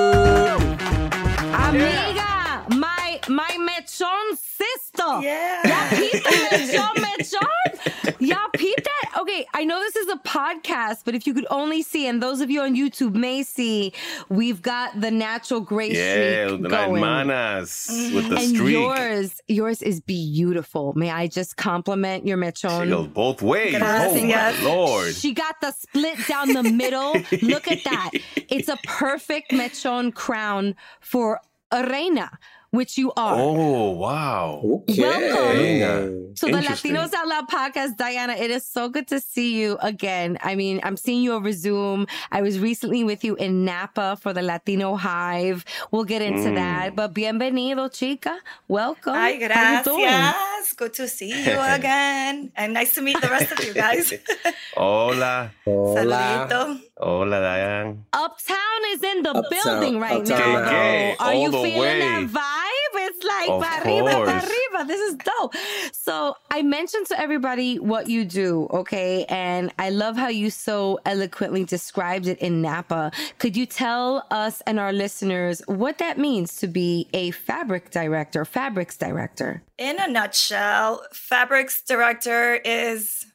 Amiga, 1.66 2.66
my 2.78 3.20
my 3.28 3.58
mechon 3.68 4.38
sister. 4.74 5.22
Yeah. 5.22 5.68
Ya 5.68 5.90
peep 5.90 6.24
mechon 6.24 6.96
mechon. 6.96 8.20
Ya 8.20 8.38
peep 8.54 8.84
that. 8.84 9.22
Okay, 9.22 9.46
I 9.54 9.64
know 9.64 9.80
this 9.80 9.96
is 9.96 10.10
a 10.10 10.18
podcast, 10.18 11.02
but 11.06 11.16
if 11.16 11.28
you 11.28 11.34
could 11.34 11.48
only 11.50 11.82
see, 11.82 12.08
and 12.08 12.22
those 12.22 12.42
of 12.42 12.50
you 12.50 12.62
on 12.62 12.76
YouTube 12.76 13.16
may 13.16 13.44
see, 13.44 13.94
we've 14.30 14.62
got 14.62 15.00
the 15.00 15.12
natural 15.12 15.62
grace 15.62 15.96
yeah, 15.96 16.48
streak 16.48 16.62
the 16.64 16.70
going. 16.70 17.02
hermanas 17.02 18.14
with 18.14 18.30
the 18.30 18.38
and 18.38 18.56
streak. 18.56 18.72
yours, 18.72 19.42
yours 19.48 19.82
is 19.82 20.02
beautiful. 20.02 20.94
May 20.96 21.12
I 21.12 21.28
just 21.28 21.58
compliment 21.58 22.26
your 22.26 22.38
mechon? 22.38 22.84
She 22.84 22.90
goes 22.90 23.08
both 23.08 23.42
ways. 23.42 23.76
Oh 23.76 24.26
my 24.26 24.62
lord! 24.62 25.16
She 25.16 25.34
got 25.34 25.60
the 25.62 25.72
split 25.72 26.18
down 26.28 26.54
the 26.54 26.64
middle. 26.64 27.14
Look 27.42 27.70
at 27.70 27.84
that. 27.84 28.12
It's 28.50 28.70
a 28.70 28.78
perfect 28.86 29.52
mechon 29.52 30.14
crown 30.14 30.76
for 31.00 31.40
a 31.72 31.88
reina 31.90 32.32
which 32.74 32.98
you 32.98 33.14
are. 33.16 33.36
Oh, 33.38 33.92
wow. 33.92 34.60
Okay. 34.90 35.00
Welcome 35.00 36.34
to 36.34 36.46
the 36.48 36.58
Latinos 36.58 37.14
Out 37.14 37.28
Loud 37.28 37.48
podcast, 37.48 37.98
Diana. 37.98 38.34
It 38.34 38.50
is 38.50 38.66
so 38.66 38.90
good 38.90 39.08
to 39.10 39.20
see 39.20 39.62
you 39.62 39.78
again. 39.80 40.40
I 40.42 40.56
mean, 40.56 40.80
I'm 40.82 40.98
seeing 40.98 41.22
you 41.22 41.34
over 41.34 41.52
Zoom. 41.52 42.08
I 42.32 42.42
was 42.42 42.60
recently 42.60 43.04
with 43.04 43.24
you 43.24 43.36
in 43.36 43.64
Napa 43.64 44.18
for 44.20 44.34
the 44.34 44.42
Latino 44.42 44.96
Hive. 44.96 45.66
We'll 45.92 46.04
get 46.04 46.24
into 46.24 46.50
mm. 46.50 46.56
that. 46.56 46.96
But 46.96 47.14
bienvenido, 47.14 47.94
chica. 47.94 48.40
Welcome. 48.68 49.14
Hi, 49.14 49.38
gracias. 49.38 50.74
Good 50.74 50.94
to 50.96 51.08
see 51.08 51.30
you 51.30 51.60
again. 51.62 52.52
and 52.56 52.74
nice 52.74 52.96
to 52.96 53.04
meet 53.04 53.22
the 53.22 53.30
rest 53.30 53.52
of 53.52 53.64
you 53.64 53.74
guys. 53.76 54.12
Hola. 54.76 55.52
Hola. 55.64 56.48
Saludito. 56.50 56.82
Hola, 56.98 57.40
Diane. 57.40 58.06
Uptown 58.14 58.82
is 58.88 59.04
in 59.04 59.22
the 59.22 59.30
Uptown. 59.30 59.44
building 59.50 60.00
right 60.00 60.22
Uptown. 60.22 60.66
now. 60.66 61.16
Are 61.20 61.34
you 61.36 61.52
feeling 61.52 61.78
way. 61.78 62.00
that 62.00 62.28
vibe? 62.30 62.63
It's 62.96 63.24
like 63.24 63.50
of 63.50 63.62
para 63.62 63.86
arriba, 63.86 64.22
arriba, 64.24 64.88
this 64.88 65.02
is 65.02 65.16
dope. 65.16 65.56
So 65.92 66.36
I 66.52 66.62
mentioned 66.62 67.08
to 67.08 67.20
everybody 67.20 67.80
what 67.80 68.08
you 68.08 68.26
do, 68.26 68.68
okay? 68.72 69.26
And 69.26 69.74
I 69.80 69.90
love 69.90 70.16
how 70.16 70.28
you 70.28 70.50
so 70.50 71.00
eloquently 71.06 71.66
described 71.66 72.28
it 72.28 72.40
in 72.40 72.62
Napa. 72.62 73.12
Could 73.40 73.58
you 73.58 73.66
tell 73.66 74.26
us 74.32 74.62
and 74.68 74.80
our 74.80 74.94
listeners 74.94 75.62
what 75.68 75.98
that 75.98 76.18
means 76.18 76.58
to 76.58 76.68
be 76.68 77.08
a 77.14 77.32
fabric 77.32 77.92
director, 77.92 78.46
fabrics 78.46 78.98
director? 78.98 79.64
In 79.78 80.00
a 80.00 80.08
nutshell, 80.08 81.04
fabrics 81.12 81.82
director 81.82 82.56
is 82.56 83.26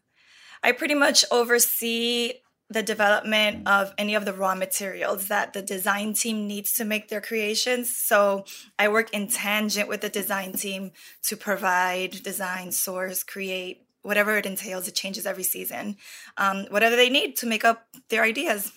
I 0.63 0.73
pretty 0.73 0.95
much 0.95 1.25
oversee 1.31 2.35
the 2.71 2.83
development 2.83 3.67
of 3.67 3.95
any 3.97 4.15
of 4.15 4.25
the 4.25 4.33
raw 4.33 4.55
materials 4.55 5.29
that 5.29 5.53
the 5.55 5.63
design 5.63 6.13
team 6.13 6.47
needs 6.47 6.75
to 6.75 6.85
make 6.85 7.09
their 7.09 7.21
creations. 7.21 7.95
So 7.95 8.45
I 8.79 8.89
work 8.89 9.13
in 9.15 9.29
tangent 9.29 9.89
with 9.89 10.03
the 10.03 10.11
design 10.11 10.53
team 10.53 10.93
to 11.25 11.37
provide, 11.37 12.23
design, 12.23 12.73
source, 12.73 13.23
create, 13.23 13.87
whatever 14.03 14.37
it 14.37 14.47
entails. 14.47 14.87
It 14.87 14.95
changes 14.95 15.27
every 15.27 15.45
season. 15.45 15.97
Um, 16.37 16.67
whatever 16.69 16.97
they 16.97 17.09
need 17.09 17.37
to 17.37 17.47
make 17.47 17.65
up 17.65 17.87
their 18.11 18.23
ideas. 18.23 18.71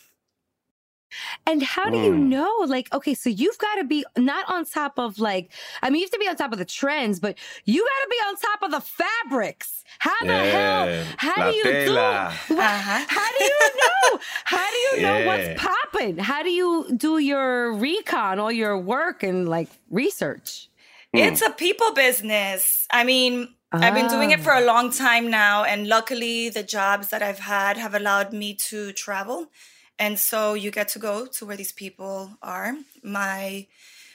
And 1.46 1.64
how 1.64 1.90
do 1.90 1.98
you 1.98 2.16
know? 2.16 2.52
Like, 2.68 2.92
okay, 2.94 3.14
so 3.14 3.30
you've 3.30 3.58
got 3.58 3.76
to 3.76 3.84
be 3.84 4.06
not 4.18 4.50
on 4.50 4.66
top 4.66 4.98
of 4.98 5.20
like, 5.20 5.52
I 5.82 5.90
mean, 5.90 6.00
you 6.02 6.06
have 6.06 6.12
to 6.12 6.20
be 6.20 6.28
on 6.28 6.36
top 6.36 6.52
of 6.52 6.58
the 6.60 6.66
trends, 6.66 7.20
but 7.20 7.38
you 7.66 7.82
got 7.82 8.04
to 8.04 8.10
be 8.10 8.16
on 8.28 8.36
top 8.38 8.64
of 8.64 8.72
the 8.72 8.82
fabrics. 8.82 9.84
How 10.00 10.20
the 10.22 10.28
Yeah, 10.28 10.44
hell? 10.44 11.06
How 11.18 11.36
la 11.38 11.52
do 11.52 11.58
you 11.58 11.64
tela. 11.64 12.34
do? 12.48 12.60
Uh-huh. 12.60 13.06
How 13.08 13.28
do 13.38 13.44
you 13.44 13.60
know? 13.82 14.20
How 14.46 14.68
do 14.70 14.78
you 14.78 15.02
know 15.02 15.18
Yeah. 15.20 15.26
what's 15.28 15.62
popping? 15.62 16.18
How 16.18 16.44
do 16.44 16.50
you 16.50 16.88
do 16.96 17.18
your 17.20 17.74
recon, 17.74 18.40
all 18.40 18.52
your 18.52 18.78
work 18.78 19.24
and 19.24 19.48
like 19.50 19.70
research? 19.90 20.70
It's 21.14 21.42
a 21.42 21.50
people 21.50 21.92
business. 21.94 22.88
I 22.90 23.04
mean, 23.04 23.54
I've 23.74 23.94
been 23.94 24.08
doing 24.08 24.32
it 24.32 24.40
Ah. 24.40 24.44
for 24.44 24.54
a 24.54 24.62
long 24.62 24.92
time 24.92 25.30
now, 25.30 25.64
and 25.66 25.88
luckily, 25.88 26.50
the 26.50 26.64
jobs 26.64 27.10
that 27.10 27.22
I've 27.22 27.40
had 27.40 27.78
have 27.78 27.94
allowed 27.94 28.32
me 28.34 28.54
to 28.70 28.94
travel. 28.94 29.48
And 30.00 30.18
so 30.18 30.54
you 30.54 30.72
get 30.72 30.90
to 30.90 31.00
go 31.00 31.28
to 31.28 31.46
where 31.46 31.58
these 31.58 31.72
people 31.72 32.38
are. 32.42 32.76
My 33.04 33.68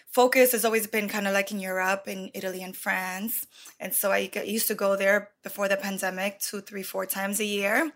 focus 0.09 0.53
has 0.53 0.64
always 0.64 0.87
been 0.87 1.09
kind 1.09 1.27
of 1.27 1.35
like 1.35 1.53
in 1.53 1.61
Europe, 1.61 2.09
in 2.09 2.31
Italy, 2.33 2.62
and 2.62 2.74
France. 2.74 3.47
And 3.79 3.93
so 3.93 4.11
I 4.11 4.31
used 4.45 4.66
to 4.68 4.74
go 4.74 4.97
there 4.97 5.31
before 5.43 5.68
the 5.68 5.77
pandemic 5.77 6.41
two, 6.41 6.61
three, 6.61 6.83
four 6.83 7.05
times 7.05 7.39
a 7.39 7.45
year 7.45 7.93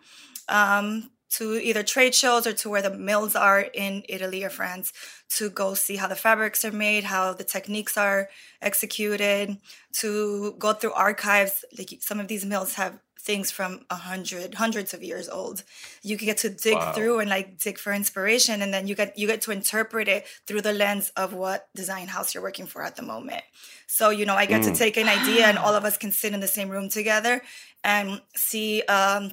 um, 0.49 1.11
to 1.31 1.55
either 1.55 1.83
trade 1.83 2.15
shows 2.15 2.47
or 2.47 2.53
to 2.53 2.69
where 2.69 2.83
the 2.83 2.91
mills 2.91 3.35
are 3.35 3.61
in 3.61 4.03
Italy 4.09 4.45
or 4.45 4.51
France 4.51 4.93
to 5.37 5.49
go 5.49 5.75
see 5.75 5.97
how 5.97 6.09
the 6.09 6.15
fabrics 6.15 6.65
are 6.65 6.73
made, 6.73 7.05
how 7.05 7.33
the 7.33 7.45
techniques 7.45 7.97
are 7.97 8.29
executed, 8.61 9.57
to 9.93 10.55
go 10.59 10.75
through 10.75 10.93
archives. 10.93 11.65
Like 11.79 11.99
some 12.01 12.21
of 12.21 12.29
these 12.29 12.45
mills 12.45 12.75
have 12.75 12.99
things 13.21 13.51
from 13.51 13.85
a 13.91 13.95
hundred, 13.97 14.55
hundreds 14.55 14.95
of 14.95 15.03
years 15.03 15.29
old. 15.29 15.63
You 16.03 16.17
can 16.17 16.27
get 16.27 16.39
to 16.39 16.51
dig 16.51 16.75
Wow. 16.75 16.93
through 16.93 17.21
and 17.21 17.31
like 17.31 17.59
dig 17.59 17.79
for 17.79 17.93
inspiration, 17.93 18.63
and 18.63 18.73
then 18.75 18.87
you 18.87 18.95
get 18.95 19.17
you 19.19 19.27
get 19.27 19.43
to 19.43 19.51
interpret 19.53 20.09
it 20.09 20.27
through 20.47 20.63
the 20.63 20.73
lens 20.73 21.11
of 21.17 21.33
what 21.33 21.69
design 21.75 22.09
house 22.09 22.35
you're 22.35 22.43
working 22.43 22.67
for 22.67 22.83
at 22.83 22.97
the 22.97 23.03
moment. 23.03 23.43
So 23.87 24.11
you 24.11 24.27
know, 24.27 24.35
I 24.35 24.47
get 24.47 24.63
to 24.65 24.75
take 24.75 24.97
an 24.97 25.09
idea, 25.09 25.47
and 25.47 25.59
all 25.59 25.75
of 25.75 25.85
us 25.85 25.97
can 25.97 26.13
sit 26.13 26.33
in 26.35 26.41
the 26.41 26.49
same 26.49 26.69
room 26.69 26.89
together 26.89 27.43
and 27.85 28.21
see. 28.35 28.83
Um, 28.83 29.33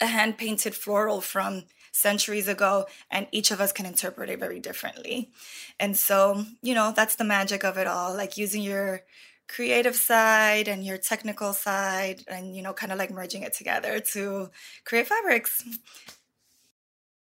a 0.00 0.06
hand 0.06 0.36
painted 0.38 0.74
floral 0.74 1.20
from 1.20 1.64
centuries 1.92 2.48
ago 2.48 2.86
and 3.10 3.28
each 3.30 3.52
of 3.52 3.60
us 3.60 3.70
can 3.70 3.86
interpret 3.86 4.28
it 4.28 4.40
very 4.40 4.58
differently 4.58 5.30
and 5.78 5.96
so 5.96 6.44
you 6.62 6.74
know 6.74 6.92
that's 6.96 7.14
the 7.14 7.22
magic 7.24 7.62
of 7.64 7.78
it 7.78 7.86
all 7.86 8.12
like 8.16 8.36
using 8.36 8.62
your 8.62 9.02
creative 9.48 9.94
side 9.94 10.68
and 10.68 10.84
your 10.84 10.98
technical 10.98 11.52
side 11.52 12.22
and 12.28 12.56
you 12.56 12.62
know 12.62 12.72
kind 12.72 12.92
of 12.92 12.98
like 12.98 13.10
merging 13.10 13.42
it 13.42 13.54
together 13.54 14.00
to 14.00 14.48
create 14.84 15.06
fabrics 15.06 15.62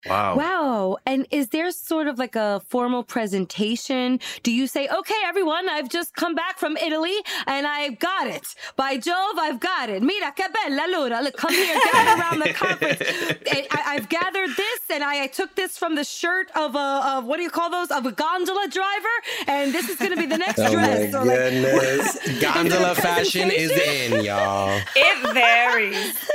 Wow. 0.06 0.36
Wow. 0.36 0.96
And 1.06 1.26
is 1.30 1.48
there 1.48 1.70
sort 1.72 2.06
of 2.06 2.18
like 2.18 2.36
a 2.36 2.60
formal 2.68 3.02
presentation? 3.02 4.20
Do 4.42 4.52
you 4.52 4.66
say, 4.66 4.88
okay, 4.88 5.20
everyone, 5.24 5.68
I've 5.68 5.88
just 5.88 6.14
come 6.14 6.34
back 6.34 6.58
from 6.58 6.76
Italy 6.76 7.16
and 7.46 7.66
I've 7.66 7.98
got 7.98 8.28
it. 8.28 8.54
By 8.76 8.96
Jove, 8.96 9.38
I've 9.38 9.60
got 9.60 9.90
it. 9.90 10.02
Mira, 10.02 10.32
que 10.32 10.46
bella 10.52 10.86
luna. 10.88 11.20
Look, 11.22 11.36
come 11.36 11.52
here, 11.52 11.78
gather 11.92 12.20
around 12.20 12.38
the 12.40 12.52
conference. 12.52 13.02
I, 13.50 13.82
I've 13.86 14.08
gathered 14.08 14.50
this 14.56 14.80
and 14.90 15.02
I, 15.02 15.24
I 15.24 15.26
took 15.26 15.56
this 15.56 15.76
from 15.76 15.96
the 15.96 16.04
shirt 16.04 16.50
of 16.54 16.76
a, 16.76 17.02
of 17.04 17.24
what 17.24 17.38
do 17.38 17.42
you 17.42 17.50
call 17.50 17.70
those? 17.70 17.90
Of 17.90 18.06
a 18.06 18.12
gondola 18.12 18.68
driver. 18.68 19.16
And 19.48 19.72
this 19.72 19.88
is 19.88 19.96
going 19.96 20.12
to 20.12 20.16
be 20.16 20.26
the 20.26 20.38
next 20.38 20.58
Oh 20.58 20.64
my 20.64 20.70
dress. 20.70 21.14
Or 21.14 21.24
like, 21.24 21.36
goodness. 21.36 22.40
Gondola 22.40 22.94
fashion 22.94 23.50
is 23.50 23.70
in, 23.70 24.24
y'all. 24.24 24.80
it 24.94 25.34
varies 25.34 26.30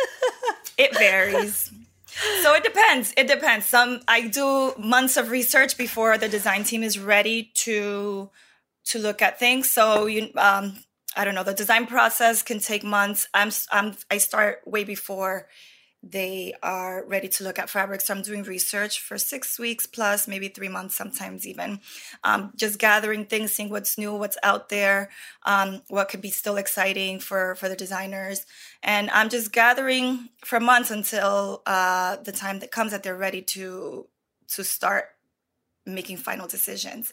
it 0.77 0.97
varies 0.97 1.71
so 2.41 2.53
it 2.53 2.63
depends. 2.63 3.13
It 3.17 3.27
depends. 3.27 3.65
Some 3.65 4.01
i 4.07 4.27
do 4.27 4.73
months 4.77 5.17
of 5.17 5.29
research 5.31 5.77
before 5.77 6.17
the 6.17 6.29
design 6.29 6.63
team 6.63 6.83
is 6.83 6.99
ready 6.99 7.51
to 7.65 8.29
to 8.85 8.99
look 8.99 9.21
at 9.21 9.39
things. 9.39 9.69
So 9.69 10.05
you 10.05 10.31
um 10.37 10.79
i 11.15 11.23
don't 11.23 11.35
know 11.35 11.43
the 11.43 11.53
design 11.53 11.85
process 11.85 12.43
can 12.43 12.59
take 12.59 12.83
months. 12.83 13.27
I'm 13.33 13.51
i'm 13.71 13.95
i 14.11 14.17
start 14.17 14.61
way 14.65 14.83
before 14.83 15.47
they 16.05 16.53
are 16.61 17.05
ready 17.05 17.29
to 17.29 17.45
look 17.45 17.57
at 17.57 17.69
fabrics. 17.69 18.07
So 18.07 18.13
I'm 18.13 18.21
doing 18.21 18.43
research 18.43 18.99
for 18.99 19.17
six 19.17 19.57
weeks 19.57 19.85
plus, 19.85 20.27
maybe 20.27 20.49
three 20.49 20.67
months, 20.67 20.95
sometimes 20.95 21.47
even. 21.47 21.79
Um, 22.25 22.51
just 22.57 22.77
gathering 22.77 23.25
things, 23.25 23.53
seeing 23.53 23.69
what's 23.69 23.97
new, 23.97 24.13
what's 24.13 24.37
out 24.43 24.67
there, 24.67 25.09
um, 25.45 25.81
what 25.87 26.09
could 26.09 26.21
be 26.21 26.29
still 26.29 26.57
exciting 26.57 27.19
for 27.19 27.55
for 27.55 27.69
the 27.69 27.75
designers, 27.75 28.45
and 28.83 29.09
I'm 29.11 29.29
just 29.29 29.53
gathering 29.53 30.29
for 30.43 30.59
months 30.59 30.91
until 30.91 31.61
uh, 31.65 32.17
the 32.17 32.33
time 32.33 32.59
that 32.59 32.71
comes 32.71 32.91
that 32.91 33.03
they're 33.03 33.15
ready 33.15 33.41
to 33.41 34.07
to 34.49 34.63
start 34.63 35.05
making 35.85 36.17
final 36.17 36.47
decisions. 36.47 37.11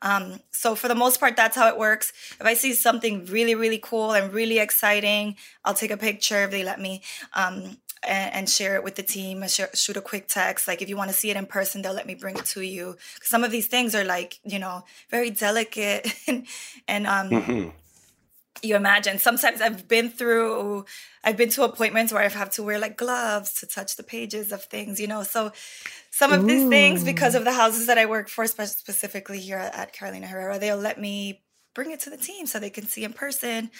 Um, 0.00 0.40
so 0.50 0.74
for 0.74 0.88
the 0.88 0.94
most 0.94 1.20
part, 1.20 1.36
that's 1.36 1.56
how 1.56 1.68
it 1.68 1.78
works. 1.78 2.12
If 2.40 2.46
I 2.46 2.54
see 2.54 2.72
something 2.72 3.26
really, 3.26 3.54
really 3.54 3.78
cool 3.78 4.12
and 4.12 4.32
really 4.32 4.58
exciting, 4.58 5.36
I'll 5.64 5.74
take 5.74 5.90
a 5.90 5.96
picture 5.96 6.44
if 6.44 6.50
they 6.50 6.64
let 6.64 6.80
me. 6.80 7.02
Um, 7.34 7.78
and, 8.06 8.34
and 8.34 8.48
share 8.48 8.74
it 8.76 8.84
with 8.84 8.94
the 8.96 9.02
team 9.02 9.46
share, 9.48 9.70
shoot 9.74 9.96
a 9.96 10.00
quick 10.00 10.28
text. 10.28 10.66
Like 10.68 10.82
if 10.82 10.88
you 10.88 10.96
want 10.96 11.10
to 11.10 11.16
see 11.16 11.30
it 11.30 11.36
in 11.36 11.46
person, 11.46 11.82
they'll 11.82 11.94
let 11.94 12.06
me 12.06 12.14
bring 12.14 12.36
it 12.36 12.46
to 12.46 12.60
you. 12.62 12.96
Some 13.22 13.44
of 13.44 13.50
these 13.50 13.66
things 13.66 13.94
are 13.94 14.04
like, 14.04 14.38
you 14.44 14.58
know, 14.58 14.84
very 15.10 15.30
delicate 15.30 16.12
and, 16.26 16.46
and 16.88 17.06
um, 17.06 17.28
Mhm. 17.30 17.72
you 18.62 18.76
imagine 18.76 19.18
sometimes 19.18 19.60
i've 19.60 19.88
been 19.88 20.08
through 20.08 20.84
i've 21.24 21.36
been 21.36 21.48
to 21.48 21.64
appointments 21.64 22.12
where 22.12 22.22
i've 22.22 22.34
had 22.34 22.52
to 22.52 22.62
wear 22.62 22.78
like 22.78 22.96
gloves 22.96 23.54
to 23.54 23.66
touch 23.66 23.96
the 23.96 24.02
pages 24.04 24.52
of 24.52 24.62
things 24.64 25.00
you 25.00 25.06
know 25.08 25.22
so 25.24 25.50
some 26.10 26.32
of 26.32 26.46
these 26.46 26.68
things 26.68 27.02
because 27.02 27.34
of 27.34 27.44
the 27.44 27.52
houses 27.52 27.86
that 27.86 27.98
i 27.98 28.06
work 28.06 28.28
for 28.28 28.46
spe- 28.46 28.62
specifically 28.62 29.40
here 29.40 29.58
at 29.58 29.92
carolina 29.92 30.28
herrera 30.28 30.58
they'll 30.60 30.76
let 30.76 31.00
me 31.00 31.42
bring 31.74 31.90
it 31.90 31.98
to 32.00 32.10
the 32.10 32.16
team 32.16 32.46
so 32.46 32.60
they 32.60 32.70
can 32.70 32.86
see 32.86 33.02
in 33.02 33.12
person 33.12 33.70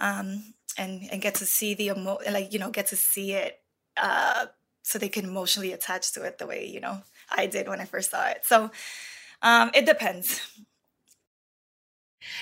um, 0.00 0.42
and 0.76 1.02
and 1.12 1.20
get 1.22 1.36
to 1.36 1.46
see 1.46 1.74
the 1.74 1.88
emo- 1.88 2.18
like 2.28 2.52
you 2.52 2.58
know 2.58 2.70
get 2.70 2.86
to 2.88 2.96
see 2.96 3.32
it 3.32 3.60
uh, 3.96 4.46
so 4.82 4.98
they 4.98 5.08
can 5.08 5.24
emotionally 5.24 5.72
attach 5.72 6.12
to 6.12 6.22
it 6.22 6.38
the 6.38 6.46
way 6.46 6.66
you 6.66 6.80
know 6.80 7.02
i 7.30 7.46
did 7.46 7.68
when 7.68 7.80
i 7.80 7.84
first 7.84 8.10
saw 8.10 8.26
it 8.26 8.44
so 8.44 8.70
um, 9.42 9.70
it 9.74 9.84
depends 9.84 10.40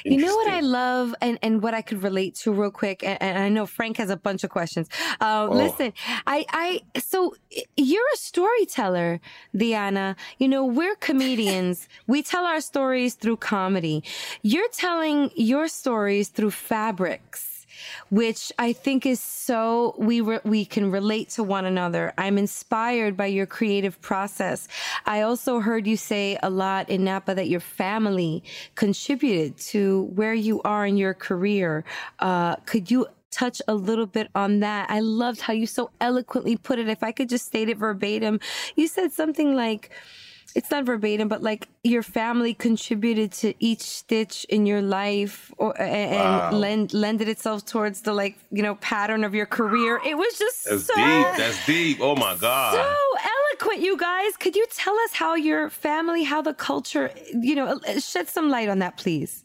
You 0.04 0.18
know 0.18 0.36
what 0.36 0.48
I 0.48 0.60
love 0.60 1.14
and, 1.20 1.38
and 1.42 1.62
what 1.62 1.74
I 1.74 1.82
could 1.82 2.02
relate 2.02 2.34
to 2.36 2.52
real 2.52 2.70
quick, 2.70 3.02
and, 3.04 3.20
and 3.20 3.38
I 3.38 3.48
know 3.48 3.66
Frank 3.66 3.96
has 3.96 4.10
a 4.10 4.16
bunch 4.16 4.44
of 4.44 4.50
questions. 4.50 4.88
Uh, 5.20 5.48
Oh. 5.50 5.54
Listen, 5.54 5.92
I, 6.26 6.44
I, 6.52 6.80
so 7.00 7.34
you're 7.76 8.06
a 8.14 8.16
storyteller, 8.16 9.20
Diana. 9.56 10.14
You 10.38 10.48
know, 10.48 10.64
we're 10.64 10.94
comedians. 10.96 11.88
we 12.06 12.22
tell 12.22 12.44
our 12.44 12.60
stories 12.60 13.14
through 13.14 13.38
comedy. 13.38 14.04
You're 14.42 14.68
telling 14.68 15.30
your 15.34 15.68
stories 15.68 16.28
through 16.28 16.52
fabrics 16.52 17.51
which 18.10 18.52
I 18.58 18.72
think 18.72 19.06
is 19.06 19.20
so 19.20 19.94
we 19.98 20.20
re- 20.20 20.40
we 20.44 20.64
can 20.64 20.90
relate 20.90 21.30
to 21.30 21.42
one 21.42 21.64
another. 21.64 22.12
I'm 22.18 22.38
inspired 22.38 23.16
by 23.16 23.26
your 23.26 23.46
creative 23.46 24.00
process. 24.00 24.68
I 25.06 25.22
also 25.22 25.60
heard 25.60 25.86
you 25.86 25.96
say 25.96 26.38
a 26.42 26.50
lot 26.50 26.88
in 26.88 27.04
Napa 27.04 27.34
that 27.34 27.48
your 27.48 27.60
family 27.60 28.42
contributed 28.74 29.56
to 29.58 30.10
where 30.14 30.34
you 30.34 30.60
are 30.62 30.86
in 30.86 30.96
your 30.96 31.14
career. 31.14 31.84
Uh, 32.18 32.56
could 32.66 32.90
you 32.90 33.06
touch 33.30 33.62
a 33.66 33.74
little 33.74 34.06
bit 34.06 34.28
on 34.34 34.60
that? 34.60 34.88
I 34.90 35.00
loved 35.00 35.40
how 35.40 35.52
you 35.52 35.66
so 35.66 35.90
eloquently 36.00 36.56
put 36.56 36.78
it. 36.78 36.88
If 36.88 37.02
I 37.02 37.10
could 37.12 37.28
just 37.28 37.46
state 37.46 37.68
it 37.68 37.78
verbatim, 37.78 38.38
you 38.76 38.86
said 38.86 39.12
something 39.12 39.56
like 39.56 39.90
it's 40.54 40.70
not 40.70 40.84
verbatim, 40.84 41.28
but 41.28 41.42
like 41.42 41.68
your 41.82 42.02
family 42.02 42.54
contributed 42.54 43.32
to 43.32 43.54
each 43.58 43.80
stitch 43.80 44.44
in 44.48 44.66
your 44.66 44.82
life, 44.82 45.52
or 45.56 45.78
and 45.80 46.34
Wow. 46.34 46.50
lend 46.50 46.92
lended 46.92 47.28
itself 47.28 47.64
towards 47.64 48.02
the 48.02 48.12
like 48.12 48.38
you 48.50 48.62
know 48.62 48.74
pattern 48.76 49.24
of 49.24 49.34
your 49.34 49.46
career. 49.46 50.00
It 50.04 50.16
was 50.16 50.38
just 50.38 50.64
That's 50.64 50.84
so 50.84 50.94
deep. 50.94 51.36
That's 51.36 51.66
deep. 51.66 51.98
Oh 52.00 52.14
my 52.16 52.36
God. 52.36 52.74
so 52.74 53.28
eloquent, 53.60 53.82
you 53.82 53.96
guys. 53.96 54.36
Could 54.36 54.56
you 54.56 54.66
tell 54.74 54.94
us 55.00 55.12
how 55.12 55.34
your 55.34 55.70
family, 55.70 56.24
how 56.24 56.42
the 56.42 56.54
culture, 56.54 57.10
you 57.32 57.54
know, 57.54 57.78
shed 57.98 58.28
some 58.28 58.50
light 58.50 58.68
on 58.68 58.78
that, 58.80 58.96
please? 58.98 59.44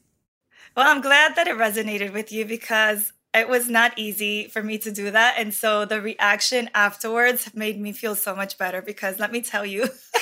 Well, 0.76 0.88
I'm 0.88 1.02
glad 1.02 1.36
that 1.36 1.48
it 1.48 1.58
resonated 1.58 2.14
with 2.14 2.32
you 2.32 2.46
because 2.46 3.12
it 3.34 3.50
was 3.50 3.70
not 3.70 3.98
easy 3.98 4.48
for 4.48 4.64
me 4.64 4.78
to 4.80 4.92
do 4.92 5.12
that. 5.12 5.36
And 5.38 5.54
so 5.54 5.86
the 5.86 6.02
reaction 6.02 6.70
afterwards 6.74 7.54
made 7.54 7.80
me 7.80 7.92
feel 7.92 8.16
so 8.16 8.36
much 8.36 8.58
better 8.58 8.82
because 8.82 9.20
let 9.20 9.32
me 9.32 9.42
tell 9.42 9.66
you, 9.66 9.82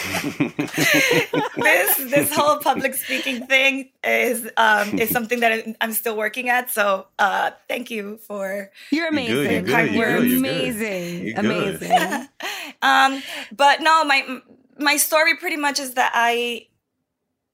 this 1.56 1.97
this 1.97 2.36
whole 2.36 2.58
public 2.58 2.93
speaking 2.95 3.45
thing 3.47 3.91
is 4.03 4.49
um, 4.58 4.99
is 4.99 5.10
something 5.10 5.39
that 5.39 5.76
I'm 5.80 5.93
still 5.93 6.18
working 6.18 6.49
at. 6.49 6.72
So 6.72 7.08
uh, 7.20 7.51
thank 7.68 7.91
you 7.91 8.18
for 8.18 8.72
you're 8.91 9.08
amazing. 9.08 9.68
You're, 9.68 9.82
you're, 9.82 10.18
you're 10.24 10.38
amazing, 10.38 11.28
you're 11.28 11.39
amazing. 11.39 11.91
um, 12.82 13.22
but 13.56 13.82
no, 13.82 14.03
my 14.03 14.41
my 14.78 14.97
story 14.97 15.36
pretty 15.38 15.58
much 15.58 15.80
is 15.80 15.93
that 15.93 16.12
I 16.14 16.68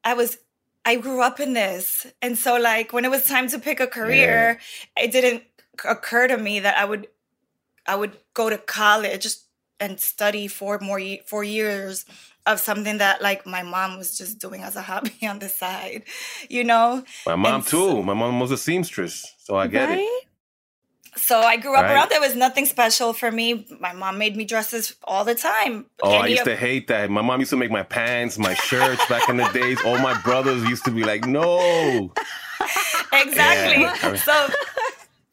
I 0.03 0.13
was 0.13 0.37
I 0.85 0.95
grew 0.95 1.21
up 1.21 1.39
in 1.39 1.53
this. 1.53 2.07
And 2.21 2.37
so 2.37 2.57
like 2.57 2.93
when 2.93 3.05
it 3.05 3.11
was 3.11 3.25
time 3.25 3.47
to 3.49 3.59
pick 3.59 3.79
a 3.79 3.87
career, 3.87 4.59
yeah. 4.97 5.03
it 5.03 5.11
didn't 5.11 5.43
occur 5.85 6.27
to 6.27 6.37
me 6.37 6.59
that 6.59 6.77
I 6.77 6.85
would 6.85 7.07
I 7.87 7.95
would 7.95 8.17
go 8.33 8.49
to 8.49 8.57
college 8.57 9.27
and 9.79 9.99
study 9.99 10.47
for 10.47 10.79
more 10.79 11.01
four 11.25 11.43
years 11.43 12.05
of 12.45 12.59
something 12.59 12.97
that 12.99 13.21
like 13.21 13.45
my 13.45 13.63
mom 13.63 13.97
was 13.97 14.17
just 14.17 14.39
doing 14.39 14.61
as 14.61 14.75
a 14.75 14.81
hobby 14.89 15.27
on 15.27 15.39
the 15.39 15.49
side, 15.49 16.03
you 16.49 16.63
know. 16.63 17.03
My 17.25 17.35
mom 17.35 17.63
too. 17.63 18.03
My 18.03 18.13
mom 18.13 18.39
was 18.39 18.51
a 18.51 18.57
seamstress, 18.57 19.35
so 19.39 19.55
I 19.55 19.67
get 19.67 19.89
right? 19.89 19.99
it. 19.99 20.27
So 21.17 21.39
I 21.39 21.57
grew 21.57 21.75
up 21.75 21.83
right. 21.83 21.93
around 21.93 22.09
there 22.09 22.21
was 22.21 22.35
nothing 22.35 22.65
special 22.65 23.11
for 23.11 23.31
me. 23.31 23.67
My 23.79 23.91
mom 23.91 24.17
made 24.17 24.37
me 24.37 24.45
dresses 24.45 24.95
all 25.03 25.25
the 25.25 25.35
time. 25.35 25.85
Oh, 26.01 26.09
Any 26.09 26.17
I 26.17 26.27
used 26.27 26.41
of- 26.41 26.47
to 26.47 26.55
hate 26.55 26.87
that. 26.87 27.09
My 27.09 27.21
mom 27.21 27.39
used 27.41 27.49
to 27.49 27.57
make 27.57 27.71
my 27.71 27.83
pants, 27.83 28.37
my 28.37 28.53
shirts 28.69 29.05
back 29.07 29.27
in 29.27 29.37
the 29.37 29.47
days. 29.49 29.79
All 29.83 29.97
my 29.97 30.19
brothers 30.21 30.63
used 30.69 30.85
to 30.85 30.91
be 30.91 31.03
like, 31.03 31.25
"No." 31.25 32.13
exactly. 33.13 33.83
Yeah. 33.83 34.15
So 34.15 34.49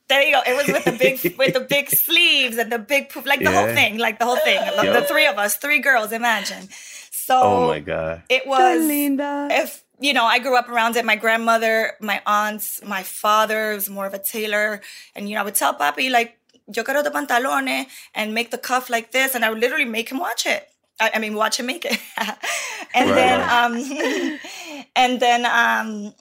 there 0.08 0.22
you 0.22 0.32
go. 0.32 0.42
It 0.46 0.56
was 0.56 0.66
with 0.66 0.84
the 0.84 0.92
big 0.92 1.38
with 1.38 1.54
the 1.54 1.60
big 1.60 1.90
sleeves 2.06 2.56
and 2.56 2.72
the 2.72 2.78
big 2.78 3.10
poof, 3.10 3.26
like 3.26 3.38
the 3.38 3.46
yeah. 3.46 3.66
whole 3.66 3.74
thing, 3.74 3.98
like 3.98 4.18
the 4.18 4.24
whole 4.24 4.38
thing. 4.38 4.56
Yep. 4.56 5.02
The 5.02 5.02
three 5.02 5.26
of 5.26 5.38
us, 5.38 5.56
three 5.56 5.78
girls. 5.78 6.12
Imagine. 6.12 6.68
So 7.10 7.40
oh 7.40 7.68
my 7.68 7.80
god, 7.80 8.22
it 8.28 8.46
was 8.46 8.80
Linda. 8.80 9.48
If 9.50 9.84
you 10.00 10.12
know, 10.12 10.24
I 10.24 10.38
grew 10.38 10.56
up 10.56 10.68
around 10.68 10.96
it. 10.96 11.04
My 11.04 11.16
grandmother, 11.16 11.92
my 12.00 12.22
aunts, 12.26 12.82
my 12.84 13.02
father 13.02 13.74
was 13.74 13.90
more 13.90 14.06
of 14.06 14.14
a 14.14 14.18
tailor, 14.18 14.80
and 15.14 15.28
you 15.28 15.34
know, 15.34 15.40
I 15.40 15.44
would 15.44 15.54
tell 15.54 15.74
Papi 15.74 16.10
like, 16.10 16.38
"Yo 16.72 16.84
quiero 16.84 17.02
de 17.02 17.10
pantalones," 17.10 17.86
and 18.14 18.34
make 18.34 18.50
the 18.50 18.58
cuff 18.58 18.90
like 18.90 19.12
this, 19.12 19.34
and 19.34 19.44
I 19.44 19.50
would 19.50 19.60
literally 19.60 19.84
make 19.84 20.10
him 20.10 20.18
watch 20.18 20.46
it. 20.46 20.68
I, 21.00 21.12
I 21.14 21.18
mean, 21.18 21.34
watch 21.34 21.58
him 21.58 21.66
make 21.66 21.84
it, 21.84 21.98
and 22.94 23.10
right. 23.10 23.14
then, 23.14 23.40
um, 23.50 24.38
and 24.96 25.20
then, 25.20 25.46
um, 25.46 26.14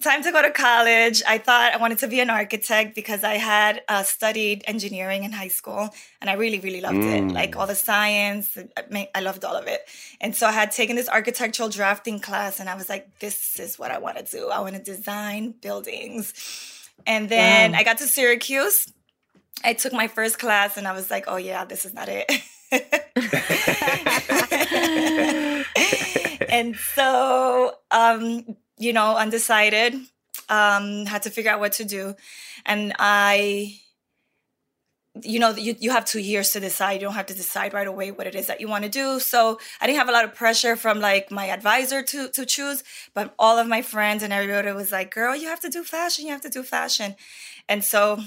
time 0.00 0.22
to 0.24 0.32
go 0.32 0.42
to 0.42 0.50
college. 0.50 1.22
I 1.26 1.38
thought 1.38 1.72
I 1.72 1.76
wanted 1.76 1.98
to 1.98 2.08
be 2.08 2.20
an 2.20 2.28
architect 2.28 2.94
because 2.94 3.22
I 3.22 3.34
had 3.34 3.82
uh, 3.88 4.02
studied 4.02 4.64
engineering 4.66 5.22
in 5.22 5.30
high 5.30 5.48
school 5.48 5.90
and 6.20 6.28
I 6.28 6.34
really, 6.34 6.58
really 6.58 6.80
loved 6.80 6.96
mm. 6.96 7.30
it. 7.30 7.32
Like 7.32 7.56
all 7.56 7.66
the 7.66 7.76
science, 7.76 8.58
I 9.14 9.20
loved 9.20 9.44
all 9.44 9.54
of 9.54 9.68
it. 9.68 9.82
And 10.20 10.34
so 10.34 10.48
I 10.48 10.52
had 10.52 10.72
taken 10.72 10.96
this 10.96 11.08
architectural 11.08 11.68
drafting 11.68 12.18
class 12.18 12.58
and 12.58 12.68
I 12.68 12.74
was 12.74 12.88
like, 12.88 13.18
this 13.20 13.60
is 13.60 13.78
what 13.78 13.92
I 13.92 13.98
want 13.98 14.18
to 14.18 14.24
do. 14.24 14.48
I 14.48 14.60
want 14.60 14.74
to 14.74 14.82
design 14.82 15.54
buildings. 15.60 16.90
And 17.06 17.28
then 17.28 17.72
wow. 17.72 17.78
I 17.78 17.84
got 17.84 17.98
to 17.98 18.06
Syracuse. 18.06 18.92
I 19.62 19.74
took 19.74 19.92
my 19.92 20.08
first 20.08 20.40
class 20.40 20.76
and 20.76 20.88
I 20.88 20.92
was 20.92 21.10
like, 21.10 21.24
oh, 21.28 21.36
yeah, 21.36 21.64
this 21.64 21.84
is 21.84 21.94
not 21.94 22.08
it. 22.10 22.30
and 26.48 26.76
so 26.76 27.72
um, 27.90 28.56
you 28.84 28.92
know, 28.92 29.16
undecided, 29.16 29.94
um, 30.48 31.06
had 31.06 31.22
to 31.22 31.30
figure 31.30 31.50
out 31.50 31.60
what 31.60 31.72
to 31.72 31.84
do. 31.84 32.14
And 32.66 32.94
I, 32.98 33.78
you 35.22 35.38
know, 35.38 35.50
you, 35.50 35.74
you 35.78 35.90
have 35.90 36.04
two 36.04 36.20
years 36.20 36.50
to 36.50 36.60
decide. 36.60 36.94
You 36.94 37.06
don't 37.06 37.14
have 37.14 37.26
to 37.26 37.34
decide 37.34 37.72
right 37.72 37.86
away 37.86 38.10
what 38.10 38.26
it 38.26 38.34
is 38.34 38.48
that 38.48 38.60
you 38.60 38.68
want 38.68 38.84
to 38.84 38.90
do. 38.90 39.20
So 39.20 39.58
I 39.80 39.86
didn't 39.86 39.98
have 39.98 40.08
a 40.08 40.12
lot 40.12 40.24
of 40.24 40.34
pressure 40.34 40.76
from 40.76 41.00
like 41.00 41.30
my 41.30 41.46
advisor 41.48 42.02
to, 42.02 42.28
to 42.30 42.44
choose, 42.44 42.82
but 43.14 43.34
all 43.38 43.58
of 43.58 43.66
my 43.66 43.80
friends 43.82 44.22
and 44.22 44.32
everybody 44.32 44.72
was 44.72 44.92
like, 44.92 45.14
girl, 45.14 45.34
you 45.34 45.48
have 45.48 45.60
to 45.60 45.70
do 45.70 45.84
fashion. 45.84 46.26
You 46.26 46.32
have 46.32 46.42
to 46.42 46.50
do 46.50 46.62
fashion. 46.62 47.14
And 47.68 47.84
so, 47.84 48.20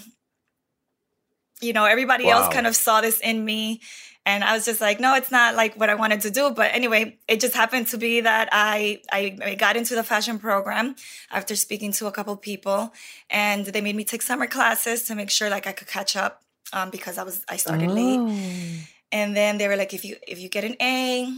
you 1.62 1.74
know, 1.74 1.86
everybody 1.86 2.26
wow. 2.26 2.44
else 2.44 2.54
kind 2.54 2.68
of 2.68 2.76
saw 2.76 3.02
this 3.02 3.20
in 3.20 3.44
me 3.44 3.82
and 4.28 4.44
I 4.44 4.54
was 4.54 4.66
just 4.66 4.82
like, 4.82 5.00
no, 5.00 5.16
it's 5.16 5.32
not 5.32 5.56
like 5.56 5.76
what 5.80 5.90
I 5.90 5.96
wanted 5.96 6.20
to 6.22 6.30
do. 6.30 6.52
But 6.52 6.72
anyway, 6.74 7.18
it 7.30 7.40
just 7.40 7.56
happened 7.56 7.88
to 7.88 7.98
be 7.98 8.20
that 8.20 8.50
I, 8.52 9.00
I, 9.10 9.38
I 9.42 9.56
got 9.56 9.78
into 9.78 9.96
the 9.96 10.04
fashion 10.04 10.38
program 10.38 10.98
after 11.32 11.56
speaking 11.56 11.94
to 11.94 12.08
a 12.08 12.12
couple 12.12 12.36
people 12.36 12.94
and 13.30 13.66
they 13.66 13.80
made 13.80 13.96
me 13.96 14.04
take 14.04 14.22
summer 14.22 14.46
classes 14.46 15.04
to 15.04 15.16
make 15.16 15.30
sure 15.30 15.50
like 15.50 15.66
I 15.66 15.72
could 15.72 15.88
catch 15.88 16.18
up 16.18 16.42
um, 16.74 16.90
because 16.90 17.18
I 17.18 17.24
was, 17.24 17.46
I 17.48 17.56
started 17.56 17.90
oh. 17.90 17.94
late. 17.94 18.86
And 19.14 19.34
then 19.34 19.60
they 19.60 19.70
were 19.70 19.78
like, 19.78 19.94
if 19.94 20.04
you, 20.04 20.18
if 20.28 20.42
you 20.42 20.50
get 20.50 20.66
an 20.66 20.76
A, 20.82 21.34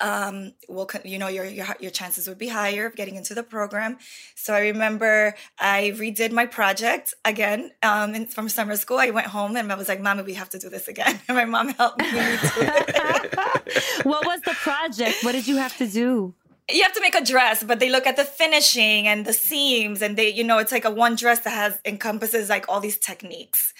um, 0.00 0.52
will 0.68 0.88
you 1.04 1.18
know 1.18 1.28
your, 1.28 1.44
your 1.44 1.66
your 1.80 1.90
chances 1.90 2.28
would 2.28 2.38
be 2.38 2.48
higher 2.48 2.86
of 2.86 2.96
getting 2.96 3.16
into 3.16 3.34
the 3.34 3.42
program. 3.42 3.98
So 4.34 4.54
I 4.54 4.60
remember 4.60 5.34
I 5.58 5.92
redid 5.96 6.32
my 6.32 6.46
project 6.46 7.14
again 7.24 7.72
um, 7.82 8.26
from 8.26 8.48
summer 8.48 8.76
school. 8.76 8.98
I 8.98 9.10
went 9.10 9.28
home 9.28 9.56
and 9.56 9.70
I 9.72 9.74
was 9.74 9.88
like, 9.88 10.00
"Mommy, 10.00 10.22
we 10.22 10.34
have 10.34 10.50
to 10.50 10.58
do 10.58 10.68
this 10.68 10.88
again." 10.88 11.20
And 11.28 11.36
my 11.36 11.44
mom 11.44 11.68
helped 11.70 12.00
me 12.00 12.10
do 12.10 12.18
it. 12.18 13.34
what 14.04 14.24
was 14.24 14.40
the 14.42 14.54
project? 14.54 15.18
What 15.22 15.32
did 15.32 15.46
you 15.46 15.56
have 15.56 15.76
to 15.78 15.86
do? 15.86 16.34
you 16.70 16.82
have 16.82 16.92
to 16.92 17.00
make 17.00 17.14
a 17.14 17.24
dress, 17.24 17.64
but 17.64 17.80
they 17.80 17.90
look 17.90 18.06
at 18.06 18.16
the 18.16 18.24
finishing 18.24 19.08
and 19.08 19.24
the 19.24 19.32
seams, 19.32 20.02
and 20.02 20.16
they, 20.16 20.30
you 20.30 20.44
know, 20.44 20.58
it's 20.58 20.72
like 20.72 20.84
a 20.84 20.90
one 20.90 21.16
dress 21.16 21.40
that 21.40 21.54
has 21.54 21.78
encompasses 21.84 22.48
like 22.48 22.68
all 22.68 22.80
these 22.80 22.98
techniques, 22.98 23.72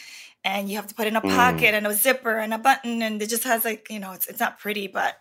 and 0.45 0.71
you 0.71 0.77
have 0.77 0.87
to 0.87 0.95
put 0.95 1.07
in 1.07 1.17
a 1.17 1.21
pocket 1.21 1.75
mm. 1.75 1.77
and 1.77 1.87
a 1.87 1.95
zipper 1.95 2.39
and 2.39 2.55
a 2.55 2.59
button, 2.59 3.03
and 3.03 3.21
it 3.21 3.29
just 3.29 3.45
has 3.45 3.65
like, 3.65 3.89
you 3.91 3.99
know, 3.99 4.13
it's 4.13 4.27
it's 4.27 4.41
not 4.41 4.59
pretty, 4.59 4.87
but 4.87 5.19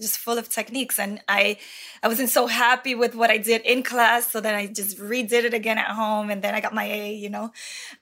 just 0.00 0.18
full 0.18 0.38
of 0.38 0.48
techniques. 0.48 0.98
And 0.98 1.20
i 1.28 1.58
i 2.02 2.08
wasn't 2.08 2.30
so 2.30 2.46
happy 2.46 2.94
with 2.94 3.14
what 3.14 3.30
i 3.30 3.38
did 3.38 3.62
in 3.62 3.82
class. 3.82 4.30
So 4.30 4.40
then 4.40 4.54
i 4.54 4.66
just 4.66 4.98
redid 4.98 5.44
it 5.44 5.54
again 5.54 5.78
at 5.78 5.90
home 5.90 6.30
and 6.30 6.42
then 6.42 6.54
i 6.54 6.60
got 6.60 6.74
my 6.74 6.84
a 6.84 7.14
you 7.14 7.30
know? 7.30 7.52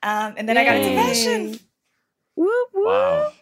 Um, 0.02 0.34
and 0.36 0.48
then 0.48 0.56
Yay. 0.56 0.62
i 0.62 0.64
got 0.64 0.76
into 0.76 0.94
fashion. 0.94 1.60
Whoop, 2.34 2.68
whoop. 2.74 2.86
wow. 2.86 3.32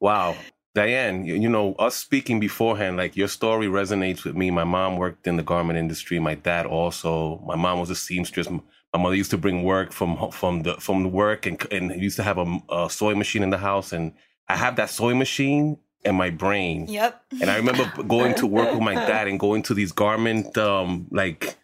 Wow. 0.00 0.36
Diane 0.74 1.26
you, 1.26 1.34
you, 1.34 1.48
know 1.50 1.74
us 1.74 1.96
speaking 1.96 2.40
beforehand 2.40 2.96
like 2.96 3.14
your 3.14 3.28
story 3.28 3.66
resonates 3.66 4.24
with 4.24 4.34
me. 4.34 4.50
My 4.50 4.64
mom 4.64 4.96
worked 4.96 5.26
in 5.26 5.36
the 5.36 5.42
garment 5.42 5.78
industry. 5.78 6.18
My 6.18 6.34
dad 6.34 6.64
also. 6.64 7.42
My 7.46 7.56
mom 7.56 7.78
was 7.78 7.90
a 7.90 7.94
seamstress. 7.94 8.48
My 8.48 8.98
mother 8.98 9.14
used 9.14 9.30
to 9.32 9.38
bring 9.38 9.64
work 9.64 9.92
from 9.92 10.30
from 10.30 10.62
the 10.62 10.74
from 10.74 11.02
the 11.02 11.10
work 11.10 11.44
and 11.44 11.62
and 11.70 12.00
used 12.00 12.16
to 12.16 12.22
have 12.22 12.38
a, 12.38 12.58
a 12.70 12.88
sewing 12.88 13.18
machine 13.18 13.42
in 13.42 13.50
the 13.50 13.58
house. 13.58 13.92
And 13.92 14.14
I 14.48 14.56
have 14.56 14.76
that 14.76 14.88
sewing 14.88 15.18
machine 15.18 15.76
in 16.04 16.14
my 16.14 16.30
brain. 16.30 16.86
Yep. 16.88 17.22
And 17.40 17.50
I 17.50 17.56
remember 17.56 17.90
going 18.08 18.34
to 18.36 18.46
work 18.46 18.72
with 18.72 18.82
my 18.82 18.94
dad 18.94 19.28
and 19.28 19.38
going 19.38 19.62
to 19.64 19.74
these 19.74 19.92
garment 19.92 20.56
um 20.58 21.06
like 21.10 21.56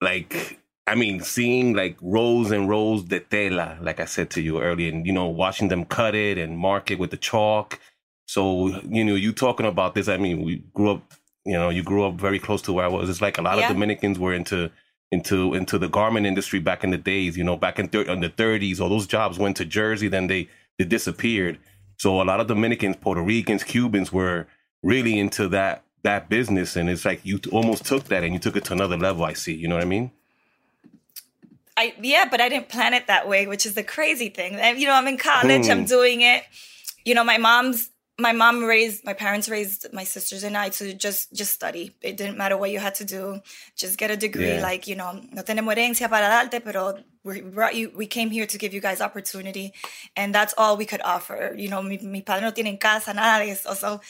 like 0.00 0.58
I 0.86 0.94
mean 0.94 1.20
seeing 1.20 1.74
like 1.74 1.96
rows 2.00 2.50
and 2.50 2.68
rows 2.68 3.04
de 3.04 3.20
tela, 3.20 3.78
like 3.80 4.00
I 4.00 4.04
said 4.04 4.30
to 4.30 4.42
you 4.42 4.60
earlier, 4.60 4.90
and 4.90 5.06
you 5.06 5.12
know, 5.12 5.26
watching 5.26 5.68
them 5.68 5.84
cut 5.84 6.14
it 6.14 6.38
and 6.38 6.58
mark 6.58 6.90
it 6.90 6.98
with 6.98 7.10
the 7.10 7.16
chalk. 7.16 7.78
So, 8.26 8.68
you 8.88 9.04
know, 9.04 9.14
you 9.14 9.32
talking 9.32 9.66
about 9.66 9.94
this, 9.94 10.08
I 10.08 10.16
mean, 10.16 10.42
we 10.42 10.64
grew 10.74 10.92
up, 10.92 11.12
you 11.44 11.52
know, 11.52 11.68
you 11.68 11.82
grew 11.82 12.04
up 12.04 12.14
very 12.14 12.38
close 12.38 12.62
to 12.62 12.72
where 12.72 12.84
I 12.84 12.88
was. 12.88 13.10
It's 13.10 13.20
like 13.20 13.36
a 13.36 13.42
lot 13.42 13.58
yeah. 13.58 13.66
of 13.66 13.72
Dominicans 13.72 14.18
were 14.18 14.32
into 14.32 14.70
into 15.10 15.54
into 15.54 15.78
the 15.78 15.88
garment 15.88 16.26
industry 16.26 16.58
back 16.58 16.82
in 16.82 16.90
the 16.90 16.96
days, 16.96 17.36
you 17.36 17.44
know, 17.44 17.56
back 17.56 17.78
in, 17.78 17.88
thir- 17.88 18.02
in 18.10 18.20
the 18.20 18.30
30s, 18.30 18.80
all 18.80 18.88
those 18.88 19.06
jobs 19.06 19.38
went 19.38 19.56
to 19.58 19.64
Jersey, 19.64 20.08
then 20.08 20.26
they 20.26 20.48
they 20.78 20.84
disappeared. 20.84 21.58
So 22.02 22.20
a 22.20 22.24
lot 22.24 22.40
of 22.40 22.48
Dominicans, 22.48 22.96
Puerto 22.96 23.22
Ricans, 23.22 23.62
Cubans 23.62 24.12
were 24.12 24.48
really 24.82 25.20
into 25.20 25.46
that 25.50 25.84
that 26.02 26.28
business, 26.28 26.74
and 26.74 26.90
it's 26.90 27.04
like 27.04 27.20
you 27.22 27.38
almost 27.52 27.84
took 27.84 28.06
that 28.06 28.24
and 28.24 28.34
you 28.34 28.40
took 28.40 28.56
it 28.56 28.64
to 28.64 28.72
another 28.72 28.96
level. 28.98 29.22
I 29.22 29.34
see. 29.34 29.54
You 29.54 29.68
know 29.68 29.76
what 29.76 29.84
I 29.84 29.86
mean? 29.86 30.10
I 31.76 31.94
yeah, 32.02 32.24
but 32.28 32.40
I 32.40 32.48
didn't 32.48 32.68
plan 32.68 32.92
it 32.92 33.06
that 33.06 33.28
way, 33.28 33.46
which 33.46 33.64
is 33.64 33.74
the 33.74 33.84
crazy 33.84 34.30
thing. 34.30 34.54
You 34.80 34.88
know, 34.88 34.94
I'm 34.94 35.06
in 35.06 35.16
college, 35.16 35.68
I'm 35.68 35.82
hmm. 35.82 35.84
doing 35.84 36.22
it. 36.22 36.42
You 37.04 37.14
know, 37.14 37.22
my 37.22 37.38
mom's 37.38 37.90
my 38.18 38.32
mom 38.32 38.64
raised 38.64 39.04
my 39.04 39.12
parents 39.12 39.48
raised 39.48 39.86
my 39.92 40.02
sisters 40.02 40.42
and 40.42 40.56
I 40.56 40.70
to 40.70 40.94
just 40.94 41.32
just 41.32 41.52
study. 41.52 41.94
It 42.02 42.16
didn't 42.16 42.36
matter 42.36 42.56
what 42.56 42.72
you 42.72 42.80
had 42.80 42.96
to 42.96 43.04
do, 43.04 43.40
just 43.76 43.96
get 43.96 44.10
a 44.10 44.16
degree. 44.16 44.54
Yeah. 44.54 44.60
Like 44.60 44.88
you 44.88 44.96
know, 44.96 45.22
no 45.30 45.42
tenemos 45.42 45.72
herencia 45.76 46.08
para 46.08 46.26
darte, 46.26 46.64
pero 46.64 46.98
we 47.24 47.40
brought 47.40 47.74
you. 47.74 47.92
We 47.94 48.06
came 48.06 48.30
here 48.30 48.46
to 48.46 48.58
give 48.58 48.74
you 48.74 48.80
guys 48.80 49.00
opportunity, 49.00 49.72
and 50.16 50.34
that's 50.34 50.54
all 50.56 50.76
we 50.76 50.86
could 50.86 51.02
offer. 51.02 51.54
You 51.56 51.68
know, 51.68 51.82
mi, 51.82 51.98
mi 51.98 52.22
padre 52.22 52.42
no 52.42 52.50
tiene 52.50 52.78
casa 52.78 53.14
nada 53.14 53.44
de 53.44 53.52
eso. 53.52 53.74
So, 53.74 54.00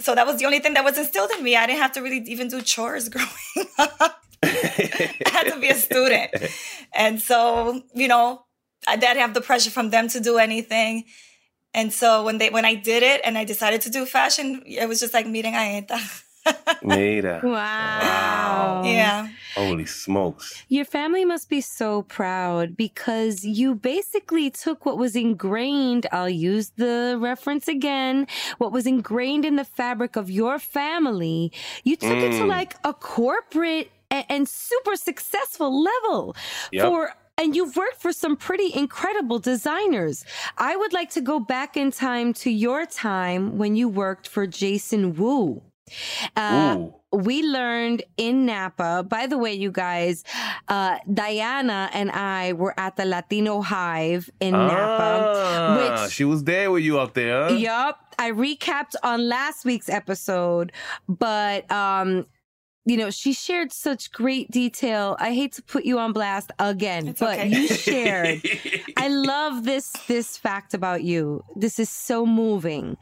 so 0.00 0.14
that 0.14 0.26
was 0.26 0.38
the 0.38 0.46
only 0.46 0.60
thing 0.60 0.74
that 0.74 0.84
was 0.84 0.98
instilled 0.98 1.30
in 1.36 1.42
me. 1.42 1.56
I 1.56 1.66
didn't 1.66 1.80
have 1.80 1.92
to 1.92 2.02
really 2.02 2.22
even 2.26 2.48
do 2.48 2.62
chores 2.62 3.08
growing 3.14 3.68
up. 3.78 4.22
I 4.42 5.14
had 5.26 5.52
to 5.52 5.58
be 5.60 5.68
a 5.68 5.74
student, 5.74 6.30
and 6.94 7.20
so 7.20 7.82
you 7.94 8.08
know, 8.08 8.44
I 8.86 8.96
didn't 8.96 9.18
have 9.18 9.34
the 9.34 9.40
pressure 9.40 9.70
from 9.70 9.90
them 9.90 10.08
to 10.08 10.20
do 10.20 10.38
anything 10.38 11.04
and 11.74 11.92
so 11.92 12.24
when 12.24 12.38
they 12.38 12.50
when 12.50 12.64
I 12.64 12.74
did 12.74 13.02
it 13.02 13.20
and 13.24 13.36
I 13.36 13.44
decided 13.44 13.82
to 13.82 13.90
do 13.90 14.06
fashion, 14.06 14.62
it 14.66 14.88
was 14.88 15.00
just 15.00 15.14
like 15.14 15.26
meeting 15.26 15.54
Aeta. 15.54 16.00
Mira. 16.82 17.40
Wow. 17.48 18.82
Yeah. 18.84 19.28
Holy 19.54 19.86
smokes. 19.86 20.62
Your 20.68 20.84
family 20.84 21.24
must 21.24 21.48
be 21.48 21.60
so 21.60 22.02
proud 22.02 22.76
because 22.76 23.44
you 23.44 23.74
basically 23.74 24.50
took 24.50 24.86
what 24.86 24.98
was 24.98 25.16
ingrained. 25.16 26.06
I'll 26.12 26.28
use 26.28 26.70
the 26.76 27.18
reference 27.20 27.66
again. 27.66 28.26
What 28.58 28.72
was 28.72 28.86
ingrained 28.86 29.44
in 29.44 29.56
the 29.56 29.64
fabric 29.64 30.16
of 30.16 30.30
your 30.30 30.58
family. 30.58 31.52
You 31.84 31.96
took 31.96 32.18
mm. 32.18 32.22
it 32.22 32.38
to 32.38 32.44
mm. 32.44 32.48
like 32.48 32.76
a 32.84 32.92
corporate 32.92 33.90
and, 34.10 34.24
and 34.28 34.48
super 34.48 34.96
successful 34.96 35.82
level 35.82 36.36
yep. 36.72 36.86
for 36.86 37.14
and 37.38 37.54
you've 37.54 37.76
worked 37.76 38.02
for 38.02 38.12
some 38.12 38.36
pretty 38.36 38.72
incredible 38.74 39.38
designers. 39.38 40.24
I 40.58 40.74
would 40.76 40.92
like 40.92 41.10
to 41.10 41.20
go 41.20 41.38
back 41.38 41.76
in 41.76 41.92
time 41.92 42.32
to 42.34 42.50
your 42.50 42.84
time 42.84 43.56
when 43.58 43.76
you 43.76 43.88
worked 43.88 44.26
for 44.26 44.44
Jason 44.46 45.14
Wu. 45.14 45.62
Uh, 46.36 46.86
we 47.12 47.42
learned 47.42 48.02
in 48.16 48.46
Napa, 48.46 49.04
by 49.08 49.26
the 49.26 49.38
way, 49.38 49.54
you 49.54 49.70
guys, 49.70 50.24
uh, 50.68 50.98
Diana 51.12 51.90
and 51.92 52.10
I 52.10 52.52
were 52.52 52.78
at 52.78 52.96
the 52.96 53.04
Latino 53.04 53.62
Hive 53.62 54.28
in 54.40 54.54
ah, 54.54 54.66
Napa. 54.66 56.02
Which, 56.02 56.12
she 56.12 56.24
was 56.24 56.44
there 56.44 56.70
with 56.70 56.82
you 56.84 57.00
out 57.00 57.14
there. 57.14 57.50
Yup. 57.50 57.98
I 58.18 58.32
recapped 58.32 58.94
on 59.02 59.28
last 59.28 59.64
week's 59.64 59.88
episode, 59.88 60.72
but 61.08 61.70
um, 61.70 62.26
you 62.88 62.96
know, 62.96 63.10
she 63.10 63.32
shared 63.32 63.70
such 63.72 64.10
great 64.12 64.50
detail. 64.50 65.16
I 65.20 65.34
hate 65.34 65.52
to 65.52 65.62
put 65.62 65.84
you 65.84 65.98
on 65.98 66.12
blast 66.12 66.50
again, 66.58 67.08
it's 67.08 67.20
but 67.20 67.38
okay. 67.38 67.48
you 67.48 67.68
shared. 67.68 68.42
I 68.96 69.08
love 69.08 69.64
this 69.64 69.92
this 70.08 70.36
fact 70.36 70.74
about 70.74 71.04
you. 71.04 71.44
This 71.54 71.78
is 71.78 71.90
so 71.90 72.26
moving. 72.26 72.96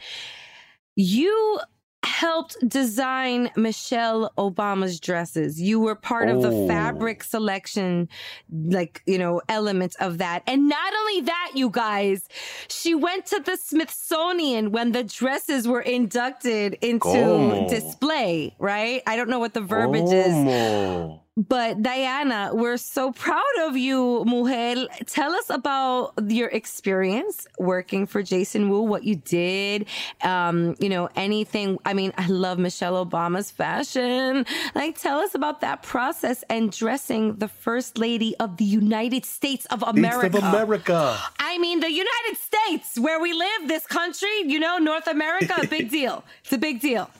You 0.96 1.60
helped 2.06 2.56
design 2.68 3.50
Michelle 3.56 4.32
Obama's 4.38 5.00
dresses. 5.00 5.60
You 5.60 5.80
were 5.80 5.96
part 5.96 6.28
oh. 6.28 6.36
of 6.36 6.42
the 6.42 6.50
oh. 6.50 6.68
fabric 6.68 7.24
selection, 7.24 8.08
like, 8.48 9.02
you 9.06 9.18
know, 9.18 9.42
element 9.48 9.96
of 9.98 10.18
that. 10.18 10.44
And 10.46 10.68
not 10.68 10.92
only 11.00 11.22
that, 11.22 11.52
you 11.54 11.68
guys, 11.68 12.28
she 12.68 12.94
went 12.94 13.26
to 13.26 13.40
the 13.40 13.56
Smithsonian 13.56 14.70
when 14.70 14.92
the 14.92 15.02
dresses 15.02 15.66
were 15.66 15.80
inducted 15.80 16.78
into 16.80 17.08
oh. 17.08 17.68
display, 17.68 18.54
right? 18.58 19.02
I 19.06 19.16
don't 19.16 19.28
know 19.28 19.40
what 19.40 19.54
the 19.54 19.60
verbiage 19.60 20.12
is. 20.12 21.20
But 21.36 21.82
Diana, 21.82 22.50
we're 22.54 22.78
so 22.78 23.12
proud 23.12 23.42
of 23.60 23.76
you, 23.76 24.24
mujer. 24.24 24.86
Tell 25.04 25.34
us 25.34 25.50
about 25.50 26.14
your 26.28 26.48
experience 26.48 27.46
working 27.58 28.06
for 28.06 28.22
Jason 28.22 28.70
Wu, 28.70 28.80
what 28.80 29.04
you 29.04 29.16
did, 29.16 29.84
um, 30.22 30.76
you 30.78 30.88
know, 30.88 31.10
anything. 31.14 31.78
I 31.84 31.92
mean, 31.92 32.14
I 32.16 32.26
love 32.28 32.58
Michelle 32.58 33.04
Obama's 33.04 33.50
fashion. 33.50 34.46
Like, 34.74 34.98
tell 34.98 35.18
us 35.18 35.34
about 35.34 35.60
that 35.60 35.82
process 35.82 36.42
and 36.48 36.72
dressing 36.72 37.36
the 37.36 37.48
First 37.48 37.98
Lady 37.98 38.34
of 38.38 38.56
the 38.56 38.64
United 38.64 39.26
States 39.26 39.66
of 39.66 39.82
America. 39.82 40.30
States 40.30 40.36
of 40.38 40.54
America. 40.54 41.18
I 41.38 41.58
mean, 41.58 41.80
the 41.80 41.92
United 41.92 42.38
States, 42.38 42.98
where 42.98 43.20
we 43.20 43.34
live, 43.34 43.68
this 43.68 43.86
country, 43.86 44.40
you 44.46 44.58
know, 44.58 44.78
North 44.78 45.06
America, 45.06 45.54
a 45.62 45.66
big 45.66 45.90
deal. 45.98 46.24
It's 46.44 46.54
a 46.54 46.58
big 46.58 46.80
deal. 46.80 47.10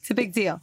It's 0.00 0.08
a 0.08 0.14
big 0.14 0.32
deal. 0.32 0.62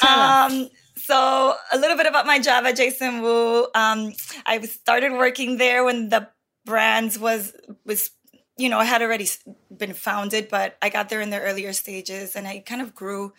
Tell 0.00 0.20
um, 0.20 0.52
us 0.52 0.70
so 1.04 1.54
a 1.70 1.76
little 1.78 1.96
bit 1.98 2.06
about 2.06 2.26
my 2.26 2.38
job 2.38 2.64
at 2.64 2.76
Jason 2.76 3.20
Wu. 3.20 3.64
Um, 3.74 4.12
I 4.46 4.58
started 4.62 5.12
working 5.12 5.58
there 5.58 5.84
when 5.84 6.08
the 6.08 6.28
brands 6.64 7.18
was 7.18 7.54
was 7.84 8.10
you 8.56 8.70
know 8.70 8.80
had 8.80 9.02
already 9.02 9.28
been 9.76 9.92
founded, 9.92 10.48
but 10.48 10.78
I 10.80 10.88
got 10.88 11.10
there 11.10 11.20
in 11.20 11.28
the 11.28 11.40
earlier 11.40 11.74
stages, 11.74 12.36
and 12.36 12.48
I 12.48 12.60
kind 12.60 12.80
of 12.80 12.94
grew 12.94 13.34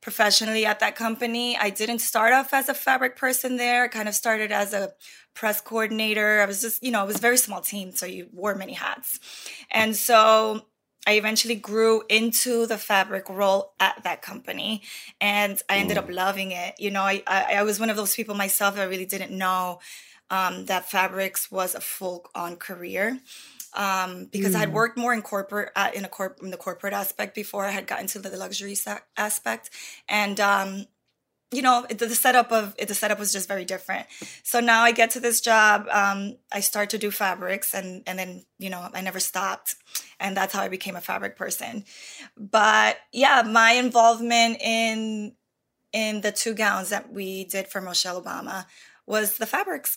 professionally 0.00 0.64
at 0.64 0.80
that 0.80 0.96
company. 0.96 1.58
I 1.58 1.68
didn't 1.68 1.98
start 1.98 2.32
off 2.32 2.54
as 2.54 2.70
a 2.70 2.74
fabric 2.74 3.16
person 3.16 3.58
there. 3.58 3.84
I 3.84 3.88
kind 3.88 4.08
of 4.08 4.14
started 4.14 4.50
as 4.50 4.72
a 4.72 4.92
press 5.34 5.60
coordinator. 5.60 6.40
I 6.40 6.46
was 6.46 6.62
just, 6.62 6.82
you 6.82 6.90
know, 6.90 7.04
it 7.04 7.06
was 7.06 7.16
a 7.16 7.20
very 7.20 7.36
small 7.36 7.60
team, 7.60 7.92
so 7.92 8.06
you 8.06 8.28
wore 8.32 8.54
many 8.54 8.72
hats. 8.72 9.20
And 9.70 9.94
so 9.94 10.62
I 11.06 11.14
eventually 11.14 11.54
grew 11.54 12.02
into 12.08 12.66
the 12.66 12.76
fabric 12.76 13.28
role 13.28 13.72
at 13.80 14.02
that 14.04 14.22
company 14.22 14.82
and 15.20 15.60
I 15.68 15.78
ended 15.78 15.96
up 15.96 16.08
mm. 16.08 16.14
loving 16.14 16.52
it. 16.52 16.74
You 16.78 16.90
know, 16.90 17.02
I, 17.02 17.22
I, 17.26 17.54
I 17.56 17.62
was 17.62 17.80
one 17.80 17.90
of 17.90 17.96
those 17.96 18.14
people 18.14 18.34
myself 18.34 18.76
that 18.76 18.88
really 18.88 19.06
didn't 19.06 19.36
know 19.36 19.80
um, 20.30 20.66
that 20.66 20.90
fabrics 20.90 21.50
was 21.50 21.74
a 21.74 21.80
full 21.80 22.26
on 22.34 22.56
career. 22.56 23.18
Um, 23.72 24.26
because 24.32 24.52
mm. 24.52 24.56
I 24.56 24.58
had 24.58 24.70
mm. 24.70 24.74
worked 24.74 24.98
more 24.98 25.14
in 25.14 25.22
corporate 25.22 25.70
uh, 25.76 25.90
in 25.94 26.04
a 26.04 26.08
corp 26.08 26.40
in 26.42 26.50
the 26.50 26.56
corporate 26.56 26.92
aspect 26.92 27.36
before 27.36 27.66
I 27.66 27.70
had 27.70 27.86
gotten 27.86 28.08
to 28.08 28.18
the 28.18 28.36
luxury 28.36 28.74
sa- 28.74 28.98
aspect, 29.16 29.70
and 30.08 30.40
um, 30.40 30.86
you 31.52 31.62
know 31.62 31.84
the, 31.88 32.06
the 32.06 32.14
setup 32.14 32.52
of 32.52 32.76
the 32.76 32.94
setup 32.94 33.18
was 33.18 33.32
just 33.32 33.48
very 33.48 33.64
different. 33.64 34.06
So 34.42 34.60
now 34.60 34.82
i 34.82 34.92
get 34.92 35.10
to 35.10 35.20
this 35.20 35.40
job 35.40 35.86
um, 35.90 36.36
i 36.52 36.60
start 36.60 36.90
to 36.90 36.98
do 36.98 37.10
fabrics 37.10 37.74
and 37.74 38.02
and 38.06 38.18
then 38.18 38.44
you 38.58 38.70
know 38.70 38.88
i 38.94 39.00
never 39.00 39.20
stopped. 39.20 39.74
And 40.20 40.36
that's 40.36 40.54
how 40.54 40.62
i 40.62 40.68
became 40.68 40.96
a 40.96 41.00
fabric 41.00 41.36
person. 41.36 41.84
But 42.36 42.98
yeah 43.12 43.42
my 43.42 43.72
involvement 43.72 44.60
in 44.60 45.34
in 45.92 46.20
the 46.20 46.30
two 46.30 46.54
gowns 46.54 46.90
that 46.90 47.12
we 47.12 47.44
did 47.44 47.66
for 47.66 47.80
michelle 47.80 48.22
obama 48.22 48.66
was 49.06 49.38
the 49.38 49.46
fabrics. 49.46 49.96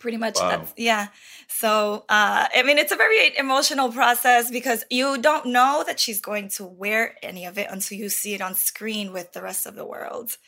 Pretty 0.00 0.16
much 0.18 0.36
wow. 0.36 0.50
that's 0.50 0.74
yeah. 0.76 1.08
So 1.48 2.04
uh, 2.08 2.48
i 2.54 2.62
mean 2.62 2.78
it's 2.78 2.92
a 2.92 2.96
very 2.96 3.36
emotional 3.36 3.92
process 3.92 4.50
because 4.50 4.82
you 4.88 5.18
don't 5.18 5.46
know 5.46 5.84
that 5.86 6.00
she's 6.00 6.20
going 6.20 6.48
to 6.50 6.64
wear 6.64 7.16
any 7.22 7.44
of 7.44 7.58
it 7.58 7.68
until 7.70 7.98
you 7.98 8.08
see 8.08 8.32
it 8.32 8.40
on 8.40 8.54
screen 8.54 9.12
with 9.12 9.34
the 9.34 9.42
rest 9.42 9.66
of 9.66 9.74
the 9.74 9.84
world 9.84 10.38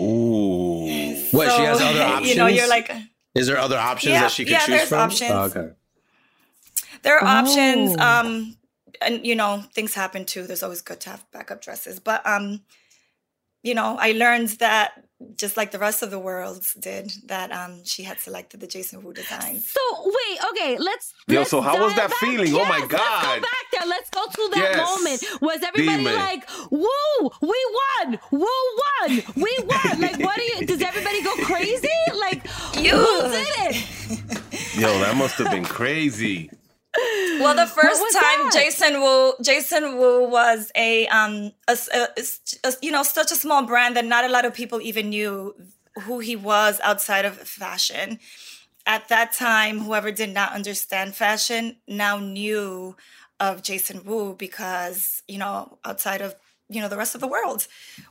Ooh. 0.00 1.16
What 1.32 1.48
so, 1.48 1.56
she 1.56 1.62
has 1.64 1.80
other 1.80 2.02
options. 2.02 2.28
You 2.30 2.36
know, 2.36 2.46
you're 2.46 2.68
like. 2.68 2.90
Is 3.34 3.46
there 3.46 3.58
other 3.58 3.78
options 3.78 4.12
yeah, 4.12 4.20
that 4.22 4.30
she 4.30 4.44
could 4.44 4.52
yeah, 4.52 4.58
choose 4.60 4.68
there's 4.68 4.88
from? 4.88 5.00
Options. 5.00 5.30
Oh, 5.30 5.42
okay. 5.44 5.68
There 7.02 7.18
are 7.18 7.24
oh. 7.24 7.26
options. 7.26 7.98
Um, 7.98 8.56
and 9.00 9.26
you 9.26 9.34
know, 9.34 9.62
things 9.74 9.94
happen 9.94 10.24
too. 10.24 10.46
There's 10.46 10.62
always 10.62 10.82
good 10.82 11.00
to 11.00 11.10
have 11.10 11.30
backup 11.32 11.60
dresses, 11.60 12.00
but 12.00 12.26
um, 12.26 12.62
you 13.62 13.74
know, 13.74 13.96
I 13.98 14.12
learned 14.12 14.48
that 14.60 15.05
just 15.36 15.56
like 15.56 15.70
the 15.70 15.78
rest 15.78 16.02
of 16.02 16.10
the 16.10 16.18
world 16.18 16.64
did, 16.78 17.12
that 17.26 17.50
um 17.50 17.84
she 17.84 18.02
had 18.02 18.18
selected 18.18 18.60
the 18.60 18.66
Jason 18.66 19.02
Wu 19.02 19.12
design. 19.12 19.60
So 19.60 19.80
wait, 20.04 20.38
okay, 20.50 20.78
let's. 20.78 21.14
Yo, 21.26 21.38
let's 21.38 21.50
so 21.50 21.60
how 21.60 21.82
was 21.82 21.94
that 21.94 22.10
back. 22.10 22.18
feeling? 22.18 22.52
Yes, 22.52 22.66
oh 22.66 22.68
my 22.68 22.86
god! 22.86 23.00
Let's 23.00 23.26
go 23.26 23.40
back 23.40 23.64
there. 23.72 23.86
Let's 23.88 24.10
go 24.10 24.24
to 24.26 24.50
that 24.54 24.70
yes. 24.76 24.76
moment. 24.78 25.42
Was 25.42 25.62
everybody 25.62 26.04
Demon. 26.04 26.14
like, 26.14 26.48
"Woo, 26.70 27.30
we 27.42 27.66
won! 27.78 28.18
Woo 28.30 28.40
won! 28.40 29.22
We 29.36 29.58
won!" 29.64 30.00
Like, 30.06 30.18
what 30.18 30.36
do 30.36 30.42
you? 30.42 30.66
Does 30.66 30.82
everybody 30.82 31.22
go 31.22 31.34
crazy? 31.36 31.88
Like, 32.20 32.44
you 32.74 32.90
did 32.90 33.46
it? 33.70 34.76
Yo, 34.78 34.98
that 35.00 35.16
must 35.16 35.36
have 35.36 35.50
been 35.50 35.64
crazy. 35.64 36.50
Well, 37.40 37.54
the 37.54 37.66
first 37.66 38.00
time 38.12 38.44
that? 38.44 38.50
Jason 38.52 39.00
Wu, 39.00 39.34
Jason 39.42 39.98
Wu 39.98 40.28
was 40.28 40.72
a, 40.74 41.06
um, 41.08 41.52
a, 41.68 41.76
a, 41.94 42.08
a, 42.64 42.72
you 42.80 42.90
know, 42.90 43.02
such 43.02 43.30
a 43.30 43.36
small 43.36 43.64
brand 43.64 43.96
that 43.96 44.04
not 44.04 44.24
a 44.24 44.28
lot 44.28 44.44
of 44.44 44.54
people 44.54 44.80
even 44.80 45.10
knew 45.10 45.54
who 46.02 46.18
he 46.18 46.36
was 46.36 46.80
outside 46.82 47.24
of 47.24 47.36
fashion. 47.36 48.18
At 48.86 49.08
that 49.08 49.32
time, 49.32 49.80
whoever 49.80 50.12
did 50.12 50.30
not 50.30 50.52
understand 50.52 51.14
fashion 51.14 51.76
now 51.86 52.18
knew 52.18 52.96
of 53.40 53.62
Jason 53.62 54.04
Wu 54.04 54.34
because, 54.34 55.22
you 55.28 55.38
know, 55.38 55.78
outside 55.84 56.22
of, 56.22 56.36
you 56.68 56.80
know, 56.80 56.88
the 56.88 56.96
rest 56.96 57.14
of 57.14 57.20
the 57.20 57.28
world 57.28 57.66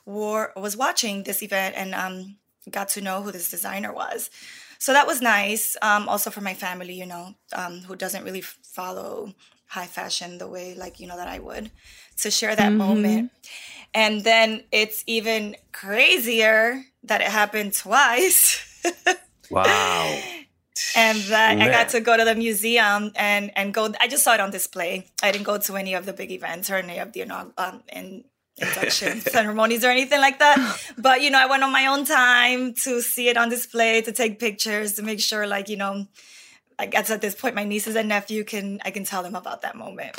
war 0.05 0.53
was 0.55 0.77
watching 0.77 1.23
this 1.23 1.41
event 1.41 1.75
and 1.77 1.95
um, 1.95 2.38
got 2.69 2.89
to 2.89 3.01
know 3.01 3.21
who 3.21 3.31
this 3.31 3.49
designer 3.49 3.93
was 3.93 4.29
so 4.78 4.93
that 4.93 5.07
was 5.07 5.21
nice. 5.21 5.78
Um, 5.82 6.07
also 6.07 6.30
for 6.30 6.41
my 6.41 6.53
family, 6.53 6.93
you 6.93 7.05
know, 7.05 7.36
um, 7.53 7.82
who 7.82 7.95
doesn't 7.95 8.23
really 8.23 8.41
follow 8.41 9.34
high 9.67 9.88
fashion 9.88 10.38
the 10.38 10.47
way 10.47 10.76
like 10.76 10.99
you 10.99 11.07
know 11.07 11.17
that 11.17 11.28
I 11.28 11.39
would, 11.39 11.71
to 12.21 12.32
share 12.32 12.55
that 12.55 12.69
mm-hmm. 12.69 12.78
moment. 12.78 13.32
And 13.93 14.23
then 14.23 14.63
it's 14.71 15.03
even 15.07 15.55
crazier 15.71 16.84
that 17.03 17.21
it 17.21 17.28
happened 17.28 17.73
twice. 17.73 18.84
wow. 19.49 20.21
And 20.95 21.17
that 21.32 21.57
I 21.61 21.69
got 21.69 21.89
to 21.89 22.01
go 22.01 22.17
to 22.17 22.26
the 22.26 22.36
museum 22.36 23.11
and 23.15 23.51
and 23.55 23.73
go. 23.73 23.93
I 23.99 24.07
just 24.07 24.23
saw 24.23 24.34
it 24.34 24.39
on 24.39 24.51
display. 24.51 25.07
I 25.23 25.32
didn't 25.32 25.45
go 25.45 25.57
to 25.57 25.76
any 25.78 25.93
of 25.93 26.05
the 26.05 26.13
big 26.13 26.32
events 26.32 26.69
or 26.69 26.76
any 26.76 26.99
of 26.99 27.13
the 27.13 27.23
um, 27.57 27.84
in 27.91 28.26
induction 28.58 29.22
ceremonies 29.36 29.84
or 29.84 29.89
anything 29.89 30.20
like 30.20 30.39
that. 30.39 30.58
But 30.97 31.22
you 31.22 31.30
know, 31.30 31.39
I 31.39 31.45
went 31.45 31.64
on 31.64 31.72
my 31.72 31.88
own 31.88 32.06
time 32.06 32.74
to 32.84 33.01
see 33.01 33.30
it 33.30 33.38
on 33.38 33.49
display, 33.49 34.01
to 34.01 34.12
take 34.12 34.39
pictures, 34.39 34.93
to 34.93 35.03
make 35.03 35.20
sure, 35.20 35.47
like 35.47 35.70
you 35.70 35.78
know, 35.78 36.08
I 36.78 36.86
guess 36.86 37.10
at 37.10 37.22
this 37.22 37.36
point, 37.36 37.56
my 37.56 37.64
nieces 37.64 37.95
and 37.95 38.10
nephew 38.10 38.43
can 38.43 38.80
I 38.86 38.91
can 38.91 39.06
tell 39.06 39.24
them 39.24 39.36
about 39.36 39.62
that 39.62 39.76
moment. 39.76 40.16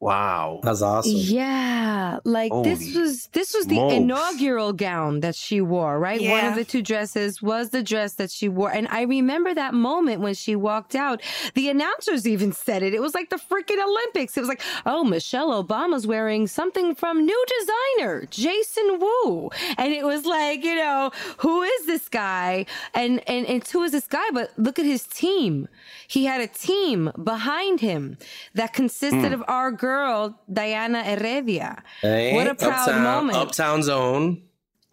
Wow. 0.00 0.60
That's 0.62 0.80
awesome. 0.80 1.12
Yeah, 1.14 2.20
like 2.24 2.50
this 2.64 2.96
was 2.96 3.26
this 3.32 3.52
was 3.52 3.66
the 3.66 3.74
smokes. 3.74 3.94
inaugural 3.96 4.72
gown 4.72 5.20
that 5.20 5.34
she 5.34 5.60
wore, 5.60 5.98
right? 5.98 6.18
Yeah. 6.18 6.32
One 6.32 6.44
of 6.46 6.54
the 6.54 6.64
two 6.64 6.80
dresses 6.80 7.42
was 7.42 7.68
the 7.68 7.82
dress 7.82 8.14
that 8.14 8.30
she 8.30 8.48
wore, 8.48 8.72
and 8.72 8.88
I 8.88 9.02
remember 9.02 9.52
that 9.52 9.74
moment 9.74 10.22
when 10.22 10.32
she 10.32 10.56
walked 10.56 10.94
out. 10.94 11.20
The 11.52 11.68
announcers 11.68 12.26
even 12.26 12.52
said 12.52 12.82
it. 12.82 12.94
It 12.94 13.02
was 13.02 13.14
like 13.14 13.28
the 13.28 13.36
freaking 13.36 13.76
Olympics. 13.78 14.38
It 14.38 14.40
was 14.40 14.48
like, 14.48 14.62
oh, 14.86 15.04
Michelle 15.04 15.62
Obama's 15.62 16.06
wearing 16.06 16.46
something 16.46 16.94
from 16.94 17.26
new 17.26 17.44
designer 17.58 18.26
Jason 18.30 19.00
Wu, 19.00 19.50
and 19.76 19.92
it 19.92 20.06
was 20.06 20.24
like, 20.24 20.64
you 20.64 20.76
know, 20.76 21.10
who 21.36 21.62
is 21.62 21.86
this 21.86 22.08
guy? 22.08 22.64
And 22.94 23.22
and 23.28 23.44
and 23.46 23.68
who 23.68 23.82
is 23.82 23.92
this 23.92 24.06
guy? 24.06 24.30
But 24.32 24.50
look 24.56 24.78
at 24.78 24.86
his 24.86 25.06
team. 25.06 25.68
He 26.08 26.24
had 26.24 26.40
a 26.40 26.46
team 26.46 27.12
behind 27.22 27.80
him 27.80 28.16
that 28.54 28.72
consisted 28.72 29.28
hmm. 29.28 29.34
of 29.34 29.44
our 29.46 29.70
girl 29.94 30.38
Diana 30.52 31.02
Heredia. 31.02 31.82
Hey, 32.00 32.34
What 32.34 32.46
a 32.46 32.54
proud 32.54 32.88
Uptown, 32.88 33.02
moment. 33.02 33.36
Uptown 33.38 33.82
Zone. 33.82 34.42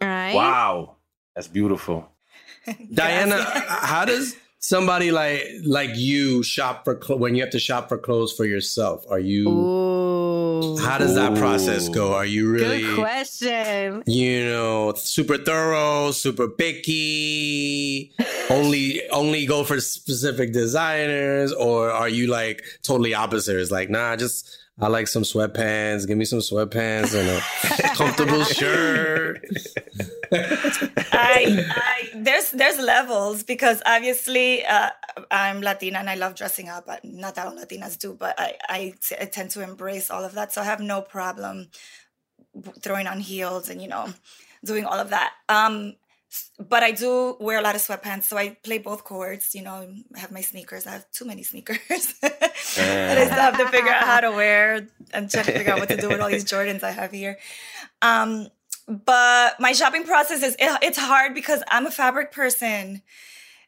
Right? 0.00 0.34
Wow. 0.34 0.96
That's 1.34 1.48
beautiful. 1.48 2.08
Diana, 2.92 3.42
how 3.92 4.04
does 4.04 4.36
somebody 4.60 5.12
like 5.12 5.44
like 5.64 5.90
you 5.94 6.42
shop 6.42 6.84
for 6.84 7.00
cl- 7.00 7.18
when 7.18 7.34
you 7.36 7.42
have 7.42 7.52
to 7.52 7.60
shop 7.60 7.88
for 7.88 7.96
clothes 7.96 8.32
for 8.32 8.44
yourself? 8.44 9.04
Are 9.08 9.20
you 9.20 9.48
Ooh. 9.48 10.76
how 10.78 10.98
does 10.98 11.14
that 11.14 11.36
process 11.38 11.88
go? 11.88 12.12
Are 12.12 12.26
you 12.26 12.50
really 12.50 12.82
Good 12.82 12.98
question. 12.98 14.02
you 14.06 14.44
know 14.44 14.92
super 14.96 15.38
thorough, 15.38 16.10
super 16.10 16.48
picky, 16.48 18.12
only 18.50 19.00
only 19.10 19.46
go 19.46 19.64
for 19.64 19.80
specific 19.80 20.52
designers, 20.52 21.52
or 21.52 21.90
are 21.90 22.08
you 22.08 22.26
like 22.26 22.62
totally 22.82 23.14
opposite? 23.14 23.56
It's 23.56 23.70
like 23.70 23.88
nah, 23.90 24.16
just 24.16 24.58
I 24.80 24.86
like 24.86 25.08
some 25.08 25.24
sweatpants. 25.24 26.06
Give 26.06 26.16
me 26.16 26.24
some 26.24 26.38
sweatpants 26.38 27.12
and 27.14 27.28
a 27.28 27.88
comfortable 27.96 28.44
shirt. 28.44 29.44
I, 31.12 31.66
I 31.70 32.10
there's 32.14 32.52
there's 32.52 32.78
levels 32.78 33.42
because 33.42 33.82
obviously 33.84 34.64
uh, 34.64 34.90
I'm 35.32 35.62
Latina 35.62 35.98
and 35.98 36.08
I 36.08 36.14
love 36.14 36.36
dressing 36.36 36.68
up. 36.68 36.86
But 36.86 37.04
not 37.04 37.34
that 37.34 37.46
all 37.48 37.56
Latinas 37.56 37.98
do, 37.98 38.14
but 38.14 38.38
I, 38.38 38.54
I 38.68 38.94
t- 39.00 39.16
I 39.20 39.24
tend 39.24 39.50
to 39.52 39.62
embrace 39.62 40.10
all 40.10 40.24
of 40.24 40.34
that. 40.34 40.52
So 40.52 40.60
I 40.60 40.64
have 40.64 40.80
no 40.80 41.02
problem 41.02 41.70
throwing 42.80 43.08
on 43.08 43.18
heels 43.18 43.68
and 43.68 43.82
you 43.82 43.88
know 43.88 44.12
doing 44.64 44.84
all 44.84 44.98
of 44.98 45.10
that. 45.10 45.32
Um, 45.48 45.94
but 46.58 46.82
I 46.82 46.90
do 46.92 47.36
wear 47.40 47.58
a 47.58 47.62
lot 47.62 47.74
of 47.74 47.80
sweatpants, 47.80 48.24
so 48.24 48.36
I 48.36 48.56
play 48.62 48.78
both 48.78 49.04
courts. 49.04 49.54
You 49.54 49.62
know, 49.62 49.88
I 50.14 50.18
have 50.18 50.30
my 50.32 50.40
sneakers. 50.42 50.86
I 50.86 50.92
have 50.92 51.10
too 51.10 51.24
many 51.24 51.42
sneakers. 51.42 51.78
and 52.22 53.18
I 53.18 53.24
still 53.24 53.36
have 53.48 53.58
to 53.58 53.68
figure 53.68 53.90
out 53.90 54.04
how 54.04 54.20
to 54.20 54.30
wear 54.32 54.86
and 55.12 55.30
try 55.30 55.42
to 55.42 55.52
figure 55.52 55.72
out 55.72 55.80
what 55.80 55.88
to 55.88 55.96
do 55.96 56.08
with 56.08 56.20
all 56.20 56.28
these 56.28 56.44
Jordans 56.52 56.82
I 56.82 56.90
have 56.90 57.12
here. 57.12 57.38
Um, 58.02 58.48
but 58.86 59.58
my 59.60 59.72
shopping 59.72 60.04
process 60.04 60.42
is 60.42 60.54
it- 60.58 60.78
it's 60.82 60.98
hard 60.98 61.34
because 61.34 61.62
I'm 61.68 61.86
a 61.86 61.90
fabric 61.90 62.32
person. 62.32 63.02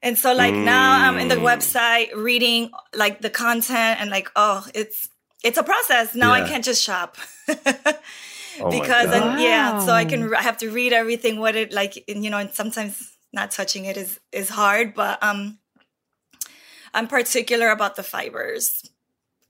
And 0.03 0.17
so 0.17 0.33
like 0.35 0.55
now 0.55 1.07
I'm 1.07 1.19
in 1.19 1.29
the 1.29 1.37
Mm. 1.37 1.43
website 1.45 2.15
reading 2.17 2.71
like 2.95 3.21
the 3.21 3.29
content 3.29 4.01
and 4.01 4.09
like 4.11 4.31
oh 4.35 4.67
it's 4.75 5.09
it's 5.45 5.59
a 5.59 5.63
process. 5.63 6.15
Now 6.15 6.33
I 6.33 6.49
can't 6.49 6.65
just 6.65 6.83
shop. 6.83 7.17
Oh 8.63 8.71
because 8.71 9.07
God. 9.07 9.23
and 9.23 9.41
yeah, 9.41 9.79
so 9.85 9.93
I 9.93 10.05
can 10.05 10.33
I 10.35 10.43
have 10.43 10.59
to 10.59 10.71
read 10.71 10.93
everything 10.93 11.39
what 11.41 11.57
it 11.57 11.73
like 11.73 12.03
and, 12.09 12.25
you 12.25 12.31
know 12.31 12.39
and 12.39 12.51
sometimes 12.53 13.11
not 13.33 13.51
touching 13.51 13.85
it 13.85 13.97
is 13.97 14.21
is 14.33 14.49
hard, 14.49 14.95
but 14.95 15.23
um 15.23 15.59
I'm 16.93 17.07
particular 17.07 17.71
about 17.71 17.97
the 17.97 18.03
fibers. 18.03 18.83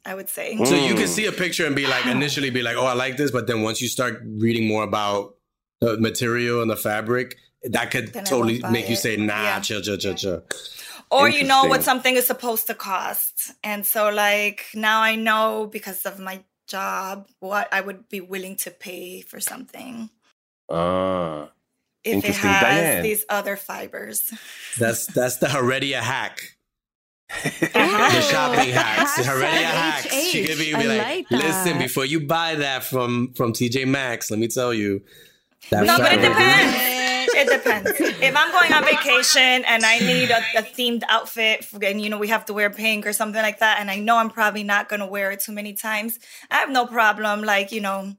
I 0.02 0.14
would 0.14 0.30
say. 0.30 0.56
So 0.56 0.74
you 0.74 0.94
can 0.94 1.04
Mm. 1.04 1.08
see 1.08 1.26
a 1.26 1.32
picture 1.32 1.66
and 1.66 1.76
be 1.76 1.86
like, 1.86 2.06
initially 2.06 2.48
be 2.48 2.62
like, 2.62 2.76
oh, 2.78 2.86
I 2.86 2.94
like 2.94 3.18
this. 3.18 3.30
But 3.30 3.46
then 3.46 3.60
once 3.60 3.82
you 3.82 3.88
start 3.88 4.22
reading 4.24 4.66
more 4.66 4.82
about 4.82 5.34
the 5.80 5.98
material 5.98 6.62
and 6.62 6.70
the 6.70 6.76
fabric, 6.76 7.36
that 7.64 7.90
could 7.90 8.14
Then 8.14 8.24
totally 8.24 8.54
won't 8.54 8.62
buy 8.62 8.70
make 8.70 8.88
you 8.88 8.96
say, 8.96 9.18
nah, 9.18 9.42
Yeah. 9.42 9.60
chill, 9.60 9.82
chill, 9.82 9.98
chill, 9.98 10.14
chill. 10.14 10.42
or 11.10 11.28
you 11.28 11.44
know 11.44 11.66
what 11.66 11.82
something 11.82 12.16
is 12.16 12.26
supposed 12.26 12.66
to 12.68 12.74
cost 12.74 13.50
and 13.62 13.84
so 13.84 14.10
like 14.10 14.66
now 14.74 15.02
i 15.02 15.16
know 15.16 15.68
because 15.70 16.06
of 16.06 16.18
my 16.18 16.42
job 16.70 17.26
what 17.40 17.66
i 17.72 17.80
would 17.80 18.08
be 18.08 18.20
willing 18.20 18.56
to 18.56 18.70
pay 18.70 19.20
for 19.20 19.40
something 19.40 20.08
Ah. 20.70 21.50
if 22.04 22.24
it 22.24 22.34
has 22.36 22.62
Diane. 22.62 23.02
these 23.02 23.24
other 23.28 23.56
fibers 23.56 24.32
That's 24.78 25.06
that's 25.16 25.36
the 25.38 25.48
Heredia 25.48 26.00
hack. 26.00 26.56
Uh-huh. 27.32 28.10
The 28.14 28.20
shopping 28.32 28.70
hacks. 28.70 29.16
The 29.16 29.22
Heredia 29.24 29.66
hacks. 29.66 30.12
She 30.30 30.42
HH. 30.44 30.46
could 30.48 30.58
be 30.58 30.74
I 30.74 30.82
like, 30.82 31.30
like 31.30 31.42
listen, 31.44 31.78
before 31.78 32.04
you 32.04 32.20
buy 32.26 32.54
that 32.56 32.82
from 32.84 33.32
from 33.34 33.52
TJ 33.52 33.86
Maxx, 33.86 34.30
let 34.30 34.38
me 34.40 34.48
tell 34.48 34.72
you. 34.74 35.02
That 35.70 35.84
no 35.86 35.98
but 35.98 36.12
it 36.12 36.22
depends 36.22 36.74
it 37.40 37.48
depends 37.48 37.90
if 37.98 38.36
i'm 38.36 38.50
going 38.52 38.72
on 38.72 38.84
vacation 38.84 39.64
and 39.64 39.84
i 39.84 39.98
need 39.98 40.30
a, 40.30 40.38
a 40.56 40.62
themed 40.62 41.02
outfit 41.08 41.66
and 41.82 42.00
you 42.00 42.10
know 42.10 42.18
we 42.18 42.28
have 42.28 42.44
to 42.44 42.52
wear 42.52 42.70
pink 42.70 43.06
or 43.06 43.12
something 43.12 43.42
like 43.42 43.58
that 43.58 43.80
and 43.80 43.90
i 43.90 43.98
know 43.98 44.16
i'm 44.16 44.30
probably 44.30 44.62
not 44.62 44.88
to 45.00 45.06
wear 45.06 45.30
it 45.30 45.40
too 45.40 45.52
many 45.52 45.72
times 45.72 46.18
i 46.50 46.56
have 46.56 46.70
no 46.70 46.86
problem 46.86 47.42
like 47.42 47.72
you 47.72 47.80
know 47.80 48.14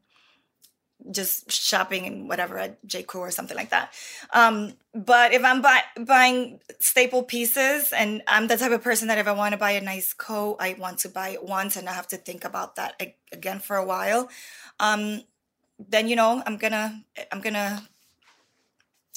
just 1.09 1.51
shopping 1.51 2.05
and 2.05 2.28
whatever 2.28 2.57
at 2.57 2.86
J. 2.86 3.03
Crew 3.03 3.22
or 3.22 3.32
something 3.32 3.57
like 3.57 3.72
that. 3.72 3.93
Um, 4.34 4.74
but 4.93 5.34
if 5.34 5.43
I'm 5.43 5.61
buy- 5.61 5.84
buying 6.05 6.59
staple 6.80 7.24
pieces 7.24 7.91
and 7.91 8.22
I'm 8.28 8.47
the 8.47 8.57
type 8.57 8.72
of 8.72 8.84
person 8.84 9.07
that 9.07 9.17
if 9.17 9.28
I 9.28 9.32
want 9.32 9.53
to 9.53 9.57
buy 9.57 9.72
a 9.72 9.82
nice 9.82 10.13
coat, 10.13 10.57
I 10.59 10.76
want 10.78 10.99
to 10.99 11.09
buy 11.09 11.30
it 11.30 11.43
once 11.43 11.76
and 11.76 11.89
I 11.89 11.93
have 11.93 12.07
to 12.09 12.17
think 12.17 12.45
about 12.45 12.76
that 12.76 13.01
again 13.32 13.59
for 13.59 13.78
a 13.78 13.86
while. 13.86 14.30
Um, 14.80 15.24
then 15.89 16.07
you 16.07 16.15
know 16.15 16.43
I'm 16.45 16.57
gonna 16.57 17.03
I'm 17.32 17.41
gonna 17.41 17.82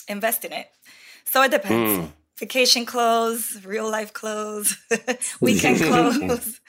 invest 0.08 0.44
in 0.44 0.52
it. 0.52 0.68
So 1.24 1.42
it 1.42 1.50
depends. 1.50 1.98
Mm. 2.06 2.12
Vacation 2.38 2.84
clothes, 2.84 3.64
real 3.64 3.88
life 3.90 4.12
clothes, 4.12 4.76
weekend 5.40 5.78
clothes. 5.82 6.60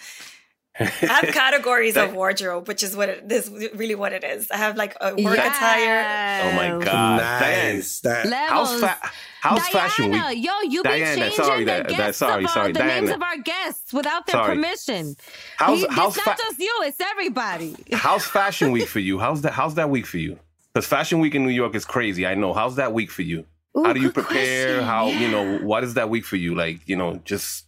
I 0.78 0.84
have 0.84 1.24
categories 1.34 1.96
of 1.96 2.14
wardrobe, 2.14 2.68
which 2.68 2.84
is 2.84 2.96
what 2.98 3.08
it 3.10 3.30
this 3.30 3.48
is 3.48 3.74
really 3.76 3.96
what 3.96 4.12
it 4.12 4.24
is. 4.26 4.52
I 4.52 4.58
have 4.58 4.76
like 4.76 4.96
a 5.00 5.16
work 5.16 5.38
attire. 5.40 6.44
Oh 6.44 6.56
my 6.56 6.84
God. 6.84 7.20
Diane. 7.20 7.76
Nice. 7.78 8.02
That, 8.02 8.28
How's, 8.50 8.74
Levels. 8.74 8.82
fa- 8.82 9.10
how's 9.42 9.68
fashion 9.70 10.06
week? 10.12 10.14
Diana, 10.22 10.36
Yo, 10.36 10.52
you 10.70 10.84
be 10.84 10.90
Diana, 10.90 11.16
changing 11.22 11.46
sorry, 11.46 11.64
the 11.64 11.72
Di- 11.72 11.84
Di- 11.84 11.96
guests 11.96 12.20
sorry, 12.20 12.44
of 12.44 12.50
our, 12.50 12.54
sorry, 12.54 12.72
the 12.74 12.84
names 12.84 13.10
of 13.10 13.24
our 13.24 13.38
guests 13.38 13.94
without 13.94 14.28
their 14.28 14.34
Sorry. 14.34 14.56
permission. 14.56 15.16
How's 15.58 15.80
He- 15.80 15.88
how's 15.90 16.18
it's 16.18 16.26
not 16.26 16.38
just 16.38 16.60
you; 16.60 16.74
it's 16.84 17.00
everybody. 17.00 17.76
how's 17.94 18.26
fashion 18.26 18.72
week 18.72 18.88
for 18.90 19.00
you? 19.00 19.18
How's 19.18 19.42
that 19.44 19.54
how's 19.54 19.76
that 19.76 19.90
week 19.90 20.06
for 20.06 20.18
you? 20.18 20.38
Because 20.76 20.86
fashion 20.88 21.20
week 21.20 21.34
in 21.36 21.46
New 21.46 21.54
York 21.54 21.74
is 21.74 21.86
crazy. 21.86 22.28
I 22.28 22.36
know. 22.36 22.54
How's 22.54 22.76
that 22.76 22.92
week 22.92 23.10
for 23.10 23.22
you? 23.22 23.46
Ooh, 23.78 23.86
How 23.86 23.94
do 23.94 24.02
you 24.02 24.12
prepare? 24.12 24.80
question. 24.80 24.84
How 24.84 25.08
you 25.08 25.32
know 25.32 25.60
what 25.60 25.86
is 25.86 25.94
that 25.94 26.10
week 26.10 26.26
for 26.26 26.36
you? 26.36 26.54
Like 26.54 26.82
you 26.86 26.98
know, 26.98 27.22
just 27.24 27.64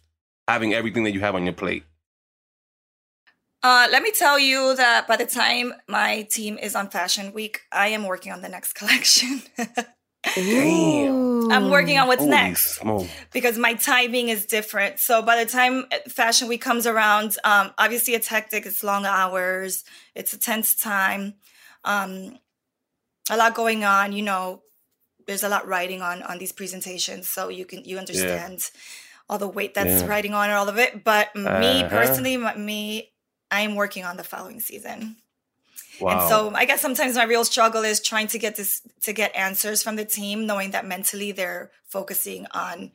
having 0.46 0.74
everything 0.74 1.04
that 1.04 1.12
you 1.12 1.20
have 1.20 1.34
on 1.34 1.44
your 1.44 1.54
plate. 1.54 1.84
Uh, 3.62 3.88
let 3.90 4.02
me 4.02 4.12
tell 4.12 4.38
you 4.38 4.76
that 4.76 5.08
by 5.08 5.16
the 5.16 5.24
time 5.24 5.72
my 5.88 6.28
team 6.30 6.58
is 6.58 6.76
on 6.76 6.90
Fashion 6.90 7.32
Week, 7.32 7.62
I 7.72 7.88
am 7.88 8.04
working 8.04 8.30
on 8.30 8.42
the 8.42 8.48
next 8.50 8.72
collection. 8.74 9.40
Damn. 10.34 11.50
I'm 11.50 11.70
working 11.70 11.96
on 11.96 12.08
what's 12.08 12.20
Holy 12.20 12.30
next 12.30 12.74
smoke. 12.76 13.08
because 13.32 13.56
my 13.56 13.72
timing 13.72 14.28
is 14.28 14.44
different. 14.44 14.98
So 15.00 15.22
by 15.22 15.42
the 15.42 15.50
time 15.50 15.86
Fashion 16.08 16.46
Week 16.46 16.60
comes 16.60 16.86
around, 16.86 17.38
um, 17.42 17.70
obviously 17.78 18.12
it's 18.12 18.28
hectic. 18.28 18.66
It's 18.66 18.84
long 18.84 19.06
hours. 19.06 19.82
It's 20.14 20.34
a 20.34 20.38
tense 20.38 20.74
time. 20.74 21.34
Um, 21.84 22.38
a 23.30 23.36
lot 23.36 23.54
going 23.54 23.84
on. 23.84 24.12
You 24.12 24.22
know, 24.22 24.62
there's 25.26 25.42
a 25.42 25.48
lot 25.48 25.66
riding 25.66 26.02
on 26.02 26.22
on 26.22 26.38
these 26.38 26.52
presentations, 26.52 27.28
so 27.28 27.48
you 27.48 27.64
can 27.64 27.84
you 27.84 27.98
understand 27.98 28.70
all 29.28 29.38
the 29.38 29.48
weight 29.48 29.74
that's 29.74 30.02
Yeah. 30.02 30.06
riding 30.06 30.34
on 30.34 30.50
all 30.50 30.68
of 30.68 30.78
it. 30.78 31.04
But 31.04 31.34
me 31.36 31.82
Uh-huh. 31.82 31.88
personally, 31.88 32.34
m- 32.34 32.64
me, 32.64 33.12
I 33.50 33.60
am 33.62 33.74
working 33.74 34.04
on 34.04 34.16
the 34.16 34.24
following 34.24 34.60
season. 34.60 35.16
Wow. 36.00 36.12
And 36.12 36.28
so 36.28 36.52
I 36.54 36.64
guess 36.64 36.80
sometimes 36.80 37.16
my 37.16 37.24
real 37.24 37.44
struggle 37.44 37.82
is 37.82 38.00
trying 38.00 38.28
to 38.28 38.38
get 38.38 38.56
this 38.56 38.82
to 39.02 39.12
get 39.12 39.34
answers 39.34 39.82
from 39.82 39.96
the 39.96 40.04
team, 40.04 40.46
knowing 40.46 40.70
that 40.70 40.86
mentally 40.86 41.32
they're 41.32 41.70
focusing 41.84 42.46
on 42.52 42.92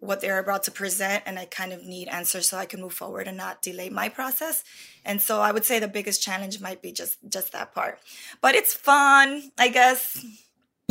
what 0.00 0.20
they're 0.20 0.38
about 0.38 0.62
to 0.64 0.70
present 0.70 1.22
and 1.26 1.38
I 1.38 1.44
kind 1.44 1.72
of 1.72 1.84
need 1.84 2.08
answers 2.08 2.48
so 2.48 2.56
I 2.56 2.64
can 2.66 2.80
move 2.80 2.92
forward 2.94 3.28
and 3.28 3.36
not 3.36 3.60
delay 3.62 3.90
my 3.90 4.08
process. 4.08 4.64
And 5.04 5.20
so 5.20 5.40
I 5.40 5.52
would 5.52 5.64
say 5.64 5.78
the 5.78 5.88
biggest 5.88 6.22
challenge 6.22 6.60
might 6.60 6.80
be 6.82 6.90
just 6.92 7.18
just 7.28 7.52
that 7.52 7.74
part. 7.74 7.98
But 8.40 8.54
it's 8.54 8.72
fun, 8.74 9.50
I 9.58 9.68
guess. 9.68 10.24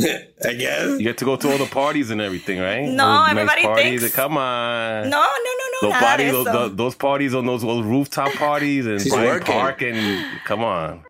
I 0.00 0.54
guess. 0.54 0.88
you 0.98 1.02
get 1.02 1.18
to 1.18 1.24
go 1.26 1.36
to 1.36 1.50
all 1.52 1.58
the 1.58 1.66
parties 1.66 2.10
and 2.10 2.20
everything, 2.22 2.58
right? 2.58 2.88
No, 2.88 3.18
Those 3.20 3.30
everybody 3.32 3.62
parties. 3.62 4.00
thinks- 4.00 4.14
eh, 4.16 4.22
Come 4.22 4.38
on. 4.38 5.10
No, 5.10 5.20
no, 5.20 5.50
no, 5.60 5.66
no, 5.74 5.78
Those 5.82 5.90
not 5.92 6.02
parties, 6.02 6.28
eso. 6.28 6.44
those, 6.44 6.52
those, 6.54 6.76
those 6.76 6.94
parties 6.94 7.34
on 7.34 7.44
those, 7.46 7.62
those 7.62 7.84
rooftop 7.84 8.32
parties 8.34 8.86
and 8.86 9.00
She's 9.00 9.12
Bryant. 9.12 9.44
Park 9.44 9.82
and 9.82 10.40
come 10.44 10.64
on. 10.64 11.04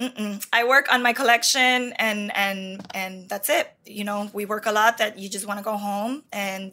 Mm-mm. 0.00 0.44
I 0.52 0.64
work 0.64 0.92
on 0.92 1.00
my 1.02 1.12
collection 1.12 1.92
and 1.96 2.34
and 2.36 2.84
and 2.92 3.28
that's 3.28 3.48
it. 3.48 3.68
You 3.86 4.02
know, 4.04 4.28
we 4.32 4.44
work 4.46 4.66
a 4.66 4.72
lot 4.72 4.98
that 4.98 5.16
you 5.18 5.28
just 5.28 5.46
want 5.46 5.58
to 5.60 5.64
go 5.64 5.76
home 5.76 6.24
and 6.32 6.72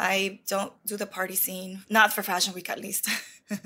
I 0.00 0.40
don't 0.48 0.72
do 0.86 0.96
the 0.96 1.06
party 1.06 1.34
scene. 1.36 1.82
Not 1.90 2.12
for 2.12 2.22
fashion 2.22 2.54
week 2.54 2.70
at 2.70 2.80
least. 2.80 3.08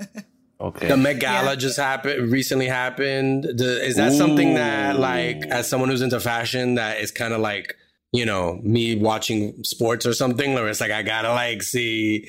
Okay. 0.61 0.89
The 0.89 0.97
Met 0.97 1.19
Gala 1.19 1.51
Yeah. 1.51 1.55
just 1.57 1.77
happened 1.77 2.31
recently 2.33 2.69
happened. 2.69 3.45
The, 3.45 3.85
is 3.85 3.97
that 3.97 4.13
something 4.13 4.55
that 4.55 4.99
like 4.99 5.45
as 5.47 5.69
someone 5.69 5.91
who's 5.91 6.01
into 6.01 6.21
fashion 6.21 6.77
that 6.77 7.01
is 7.01 7.11
kind 7.11 7.35
of 7.35 7.41
like 7.41 7.77
you 8.13 8.25
know 8.25 8.61
me 8.63 8.95
watching 8.97 9.63
sports 9.65 10.07
or 10.07 10.15
something, 10.15 10.57
or 10.57 10.69
it's 10.69 10.81
like 10.81 10.93
I 10.93 11.03
gotta 11.03 11.31
like 11.33 11.63
see. 11.63 12.29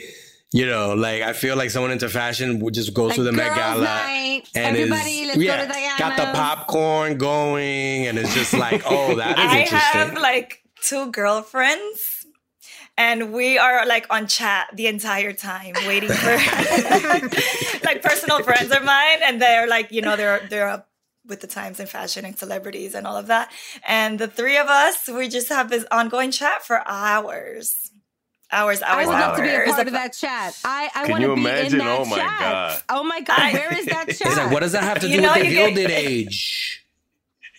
You 0.52 0.66
know, 0.66 0.94
like 0.96 1.22
I 1.22 1.34
feel 1.34 1.56
like 1.58 1.70
someone 1.70 1.92
into 1.92 2.08
fashion 2.10 2.60
would 2.62 2.74
just 2.74 2.94
go 2.94 3.06
Like 3.06 3.16
to 3.16 3.24
the 3.24 3.32
Met 3.32 3.56
Gala 3.56 3.84
night, 3.84 4.44
and 4.56 4.76
everybody, 4.78 5.20
is, 5.22 5.28
let's 5.28 5.38
go 5.38 5.44
yeah, 5.44 5.98
got 6.00 6.18
the 6.18 6.32
popcorn 6.38 7.18
going, 7.18 8.08
and 8.08 8.18
it's 8.18 8.34
just 8.34 8.54
like, 8.54 8.82
oh, 8.86 9.16
that 9.18 9.38
is 9.46 9.46
I 9.52 9.60
interesting. 9.60 10.00
have 10.00 10.14
like 10.18 10.64
two 10.82 11.12
girlfriends, 11.12 12.15
and 12.98 13.34
we 13.34 13.58
are 13.58 13.86
like 13.86 14.06
on 14.10 14.28
chat 14.28 14.68
the 14.74 14.88
entire 14.88 15.34
time, 15.34 15.74
waiting 15.88 16.10
for 16.10 16.30
like 17.84 18.02
personal 18.02 18.42
friends 18.44 18.72
of 18.72 18.84
mine, 18.84 19.20
and 19.24 19.42
they're 19.42 19.68
like, 19.68 19.92
you 19.92 20.02
know, 20.02 20.16
they're 20.16 20.46
they're 20.50 20.68
up 20.70 20.90
with 21.26 21.42
the 21.42 21.48
times 21.48 21.80
and 21.80 21.90
fashion 21.90 22.24
and 22.24 22.38
celebrities 22.38 22.94
and 22.94 23.08
all 23.08 23.18
of 23.18 23.28
that. 23.28 23.52
And 23.88 24.20
the 24.20 24.28
three 24.28 24.58
of 24.58 24.68
us, 24.68 25.08
we 25.08 25.28
just 25.28 25.50
have 25.50 25.70
this 25.70 25.84
ongoing 25.92 26.32
chat 26.32 26.64
for 26.64 26.84
hours. 26.88 27.92
Hours, 28.52 28.84
hours. 28.84 28.84
I 28.84 28.94
hours, 28.94 29.08
would 29.08 29.14
love 29.14 29.36
to 29.38 29.42
be 29.42 29.50
a 29.50 29.56
part 29.66 29.68
Like, 29.70 29.88
of 29.88 29.94
that 29.94 30.14
chat. 30.14 30.56
I, 30.64 30.90
I 30.94 31.10
want 31.10 31.24
to 31.24 31.34
be 31.36 31.42
imagine? 31.42 31.74
in 31.74 31.78
that 31.80 32.00
Oh 32.00 32.06
my 32.06 32.18
chat. 32.18 32.40
God. 32.40 32.82
Oh 32.90 33.04
my 33.04 33.22
god, 33.32 33.54
where 33.54 33.76
is 33.78 33.86
that 33.88 34.06
chat? 34.10 34.22
It's 34.28 34.38
like, 34.38 34.52
what 34.52 34.60
does 34.60 34.74
that 34.74 34.84
have 34.84 35.00
to 35.00 35.08
do 35.08 35.14
You 35.14 35.22
know, 35.22 35.34
with 35.34 35.42
the 35.42 35.50
you 35.50 35.56
get- 35.56 35.74
gilded 35.74 35.92
age? 35.92 36.85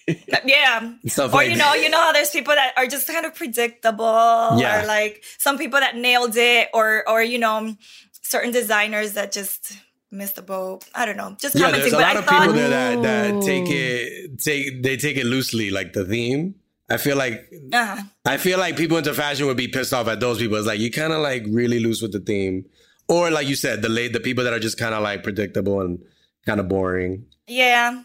Yeah. 0.44 0.92
Stuff 1.06 1.32
or 1.32 1.36
like 1.38 1.50
you 1.50 1.56
know, 1.56 1.74
you 1.74 1.88
know 1.90 2.00
how 2.00 2.12
there's 2.12 2.30
people 2.30 2.54
that 2.54 2.72
are 2.76 2.86
just 2.86 3.06
kind 3.08 3.26
of 3.26 3.34
predictable, 3.34 4.58
Yeah. 4.58 4.82
or 4.82 4.86
like 4.86 5.24
some 5.38 5.58
people 5.58 5.80
that 5.80 5.96
nailed 5.96 6.36
it, 6.36 6.68
or 6.74 7.08
or 7.08 7.22
you 7.22 7.38
know, 7.38 7.74
certain 8.22 8.52
designers 8.52 9.14
that 9.14 9.32
just 9.32 9.72
missed 10.12 10.36
the 10.36 10.42
boat. 10.42 10.84
I 10.94 11.06
don't 11.06 11.16
know, 11.16 11.36
just 11.40 11.54
yeah, 11.54 11.62
commenting. 11.66 11.80
there's 11.80 11.92
a 11.92 11.96
but 11.96 12.02
lot 12.02 12.16
I 12.16 12.18
of 12.20 12.24
thought, 12.24 12.40
people 12.42 12.54
there 12.54 12.68
that, 12.68 13.02
that 13.02 13.42
take 13.42 13.64
it 13.68 14.38
take 14.38 14.82
they 14.82 14.96
take 14.96 15.16
it 15.16 15.26
loosely, 15.26 15.70
like 15.70 15.92
the 15.92 16.04
theme. 16.04 16.54
I 16.88 16.98
feel 16.98 17.16
like 17.16 17.50
uh, 17.72 18.00
I 18.24 18.36
feel 18.36 18.58
like 18.60 18.76
people 18.76 18.96
into 18.96 19.12
fashion 19.12 19.46
would 19.46 19.56
be 19.56 19.66
pissed 19.66 19.92
off 19.92 20.06
at 20.06 20.20
those 20.20 20.38
people. 20.38 20.56
It's 20.56 20.68
like 20.68 20.78
you 20.78 20.90
kind 20.92 21.12
of 21.12 21.20
like 21.20 21.44
really 21.48 21.80
loose 21.80 22.00
with 22.00 22.12
the 22.12 22.20
theme, 22.20 22.64
or 23.08 23.30
like 23.30 23.48
you 23.48 23.56
said, 23.56 23.82
the 23.82 23.88
late 23.88 24.12
the 24.12 24.20
people 24.20 24.44
that 24.44 24.52
are 24.52 24.60
just 24.60 24.78
kind 24.78 24.94
of 24.94 25.02
like 25.02 25.24
predictable 25.24 25.80
and 25.80 25.98
kind 26.46 26.60
of 26.60 26.68
boring. 26.68 27.26
yeah, 27.48 28.02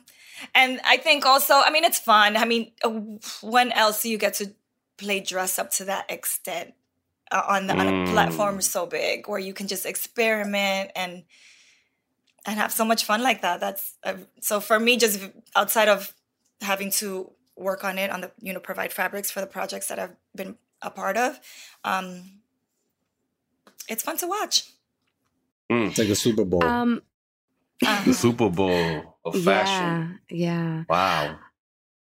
and 0.56 0.80
I 0.86 0.98
think 0.98 1.26
also, 1.26 1.54
I 1.56 1.72
mean, 1.72 1.84
it's 1.84 2.00
fun. 2.00 2.38
I 2.38 2.46
mean, 2.46 2.72
uh, 2.84 2.90
when 3.42 3.72
else 3.72 4.02
do 4.04 4.10
you 4.10 4.18
get 4.18 4.34
to 4.36 4.54
play 4.98 5.20
dress 5.20 5.58
up 5.58 5.72
to 5.72 5.86
that 5.86 6.10
extent 6.12 6.74
uh, 7.32 7.42
on 7.48 7.68
the 7.68 7.74
on 7.74 7.88
a 7.88 7.92
Mm. 7.92 8.12
platform 8.12 8.62
so 8.62 8.86
big 8.86 9.28
where 9.28 9.40
you 9.40 9.54
can 9.54 9.68
just 9.68 9.86
experiment 9.86 10.92
and 10.96 11.24
and 12.46 12.58
have 12.58 12.72
so 12.72 12.84
much 12.84 13.06
fun 13.06 13.22
like 13.22 13.42
that. 13.42 13.60
That's 13.60 13.96
uh, 14.04 14.16
so 14.42 14.60
for 14.60 14.80
me. 14.80 14.98
Just 14.98 15.20
outside 15.56 15.88
of 15.88 16.14
having 16.62 16.92
to 16.92 17.32
work 17.56 17.84
on 17.84 17.98
it 17.98 18.10
on 18.12 18.22
the 18.22 18.32
you 18.42 18.54
know 18.54 18.60
provide 18.60 18.92
fabrics 18.92 19.32
for 19.32 19.42
the 19.42 19.48
projects 19.48 19.88
that 19.88 20.00
I've 20.00 20.16
been 20.36 20.58
a 20.82 20.90
part 20.90 21.18
of, 21.18 21.40
um, 21.84 22.42
it's 23.88 24.04
fun 24.04 24.18
to 24.18 24.28
watch. 24.28 24.64
Mm. 25.72 25.88
It's 25.90 25.98
like 25.98 26.10
a 26.10 26.16
Super 26.16 26.44
Bowl. 26.44 26.64
Um, 26.64 27.02
The 27.82 28.14
Super 28.14 28.50
Bowl 28.50 29.18
of 29.26 29.44
fashion. 29.44 30.20
yeah, 30.30 30.38
yeah. 30.38 30.84
Wow. 30.88 31.40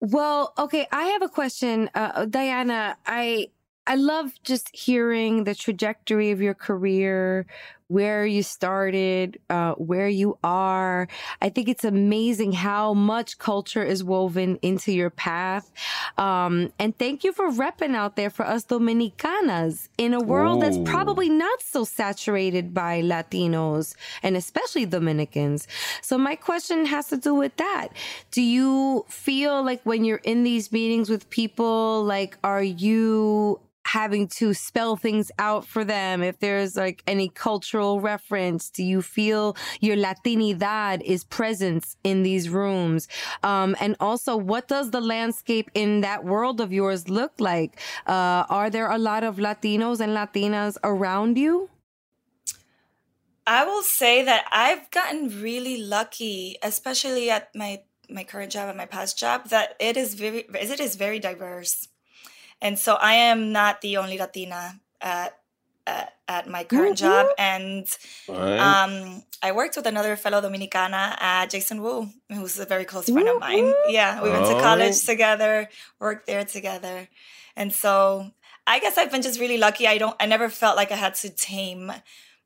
Well, 0.01 0.53
okay, 0.57 0.87
I 0.91 1.03
have 1.05 1.21
a 1.21 1.29
question, 1.29 1.89
uh, 1.93 2.25
Diana. 2.25 2.97
I 3.05 3.47
I 3.87 3.95
love 3.95 4.33
just 4.43 4.69
hearing 4.75 5.43
the 5.43 5.55
trajectory 5.55 6.31
of 6.31 6.41
your 6.41 6.53
career, 6.53 7.45
where 7.91 8.25
you 8.25 8.41
started, 8.41 9.37
uh, 9.49 9.73
where 9.73 10.07
you 10.07 10.37
are. 10.45 11.09
I 11.41 11.49
think 11.49 11.67
it's 11.67 11.83
amazing 11.83 12.53
how 12.53 12.93
much 12.93 13.37
culture 13.37 13.83
is 13.83 14.01
woven 14.01 14.57
into 14.61 14.93
your 14.93 15.09
path. 15.09 15.69
Um, 16.17 16.71
and 16.79 16.97
thank 16.97 17.25
you 17.25 17.33
for 17.33 17.51
repping 17.51 17.93
out 17.93 18.15
there 18.15 18.29
for 18.29 18.45
us 18.45 18.63
Dominicanas 18.63 19.89
in 19.97 20.13
a 20.13 20.21
world 20.21 20.61
that's 20.61 20.77
probably 20.85 21.27
not 21.27 21.61
so 21.61 21.83
saturated 21.83 22.73
by 22.73 23.01
Latinos 23.01 23.95
and 24.23 24.37
especially 24.37 24.85
Dominicans. 24.85 25.67
So 26.01 26.17
my 26.17 26.35
question 26.35 26.85
has 26.85 27.07
to 27.07 27.17
do 27.17 27.35
with 27.35 27.57
that. 27.57 27.89
Do 28.31 28.41
you 28.41 29.05
feel 29.09 29.63
like 29.63 29.81
when 29.83 30.05
you're 30.05 30.21
in 30.23 30.43
these 30.43 30.71
meetings 30.71 31.09
with 31.09 31.29
people, 31.29 32.05
like, 32.05 32.37
are 32.41 32.63
you 32.63 33.59
having 33.91 34.25
to 34.25 34.53
spell 34.53 34.95
things 34.95 35.31
out 35.37 35.65
for 35.65 35.83
them. 35.83 36.23
If 36.23 36.39
there's 36.39 36.77
like 36.77 37.03
any 37.07 37.27
cultural 37.27 37.99
reference 37.99 38.69
do 38.69 38.83
you 38.83 39.01
feel 39.01 39.57
your 39.81 39.97
latinidad 39.97 41.01
is 41.03 41.25
present 41.25 41.83
in 42.03 42.23
these 42.23 42.47
rooms? 42.47 43.09
Um, 43.43 43.75
and 43.81 43.97
also 43.99 44.37
what 44.37 44.69
does 44.69 44.91
the 44.91 45.01
landscape 45.01 45.69
in 45.73 46.01
that 46.01 46.23
world 46.23 46.61
of 46.61 46.71
yours 46.71 47.09
look 47.09 47.33
like? 47.39 47.79
Uh, 48.07 48.45
are 48.49 48.69
there 48.69 48.89
a 48.89 48.97
lot 48.97 49.23
of 49.25 49.35
latinos 49.35 49.99
and 49.99 50.13
latinas 50.13 50.77
around 50.85 51.37
you? 51.37 51.69
I 53.45 53.65
will 53.65 53.83
say 53.83 54.23
that 54.23 54.45
I've 54.51 54.89
gotten 54.91 55.41
really 55.41 55.77
lucky, 55.81 56.57
especially 56.63 57.29
at 57.29 57.53
my 57.53 57.81
my 58.09 58.23
current 58.23 58.51
job 58.51 58.67
and 58.67 58.77
my 58.77 58.85
past 58.85 59.17
job, 59.17 59.49
that 59.49 59.75
it 59.79 59.97
is 59.97 60.13
very 60.13 60.45
it 60.53 60.79
is 60.79 60.95
very 60.95 61.19
diverse, 61.19 61.87
and 62.61 62.77
so 62.77 62.95
I 62.95 63.13
am 63.13 63.51
not 63.51 63.81
the 63.81 63.97
only 63.97 64.17
Latina 64.17 64.79
at 65.01 65.37
at, 65.87 66.13
at 66.27 66.47
my 66.47 66.63
current 66.63 66.97
job, 66.97 67.27
and 67.37 67.87
um, 68.29 69.23
I 69.41 69.51
worked 69.51 69.75
with 69.75 69.87
another 69.87 70.15
fellow 70.15 70.39
Dominicana, 70.39 71.17
uh, 71.19 71.47
Jason 71.47 71.81
Wu, 71.81 72.07
who's 72.29 72.59
a 72.59 72.65
very 72.65 72.85
close 72.85 73.09
friend 73.09 73.27
of 73.27 73.39
mine. 73.39 73.73
Yeah, 73.87 74.21
we 74.21 74.29
went 74.29 74.45
to 74.45 74.61
college 74.61 75.03
together, 75.03 75.69
worked 75.99 76.27
there 76.27 76.45
together, 76.45 77.07
and 77.55 77.73
so 77.73 78.31
I 78.67 78.79
guess 78.79 78.97
I've 78.97 79.11
been 79.11 79.23
just 79.23 79.39
really 79.39 79.57
lucky. 79.57 79.87
I 79.87 79.97
don't, 79.97 80.15
I 80.19 80.27
never 80.27 80.49
felt 80.49 80.77
like 80.77 80.91
I 80.91 80.95
had 80.95 81.15
to 81.15 81.29
tame 81.29 81.91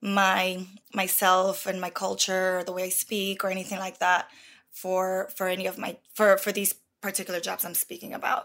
my 0.02 0.66
myself 0.94 1.66
and 1.66 1.82
my 1.82 1.90
culture, 1.90 2.60
or 2.60 2.64
the 2.64 2.72
way 2.72 2.84
I 2.86 2.90
speak, 2.90 3.44
or 3.44 3.50
anything 3.50 3.80
like 3.80 4.00
that 4.00 4.30
for 4.72 5.30
for 5.36 5.48
any 5.48 5.68
of 5.68 5.78
my 5.78 5.98
for 6.14 6.38
for 6.38 6.52
these 6.52 6.74
particular 7.06 7.40
jobs 7.40 7.64
I'm 7.66 7.76
speaking 7.76 8.14
about. 8.14 8.42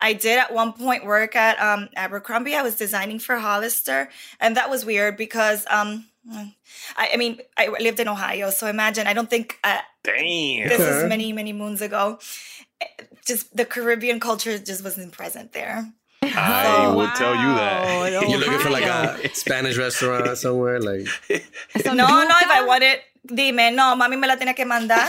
I 0.00 0.12
did 0.24 0.36
at 0.44 0.52
one 0.52 0.72
point 0.72 1.02
work 1.04 1.32
at 1.34 1.56
um, 1.68 1.88
Abercrombie. 1.96 2.54
I 2.54 2.62
was 2.62 2.76
designing 2.76 3.18
for 3.26 3.36
Hollister, 3.48 4.08
and 4.42 4.56
that 4.58 4.68
was 4.68 4.84
weird 4.84 5.16
because 5.16 5.64
um, 5.78 6.04
I, 7.00 7.04
I 7.14 7.16
mean 7.16 7.40
I 7.56 7.64
lived 7.80 8.00
in 8.00 8.08
Ohio, 8.08 8.50
so 8.50 8.66
imagine 8.68 9.06
I 9.06 9.14
don't 9.14 9.30
think 9.30 9.58
uh, 9.64 9.80
Damn. 10.04 10.68
this 10.68 10.80
is 10.80 11.08
many 11.08 11.32
many 11.32 11.52
moons 11.52 11.80
ago. 11.80 12.18
Eh, 12.80 12.86
Just 13.24 13.44
the 13.56 13.64
Caribbean 13.64 14.18
culture 14.20 14.58
just 14.58 14.82
wasn't 14.84 15.12
present 15.12 15.52
there. 15.52 15.78
I 16.22 16.86
Oh, 16.86 16.94
would 16.96 17.14
tell 17.22 17.34
you 17.34 17.50
that. 17.58 18.12
You're 18.30 18.38
looking 18.38 18.58
for 18.62 18.70
like 18.70 18.86
a 18.86 19.18
Spanish 19.34 19.76
restaurant 19.78 20.38
somewhere, 20.38 20.78
like 20.80 21.06
Some 21.82 21.96
no, 22.02 22.06
no, 22.30 22.34
if 22.44 22.50
I 22.50 22.60
yuca? 22.62 22.66
wanted, 22.70 22.96
dime, 23.26 23.74
no, 23.74 23.94
mami 23.98 24.16
me 24.18 24.26
la 24.30 24.36
tenía 24.36 24.54
que 24.54 24.64
mandar. 24.64 25.02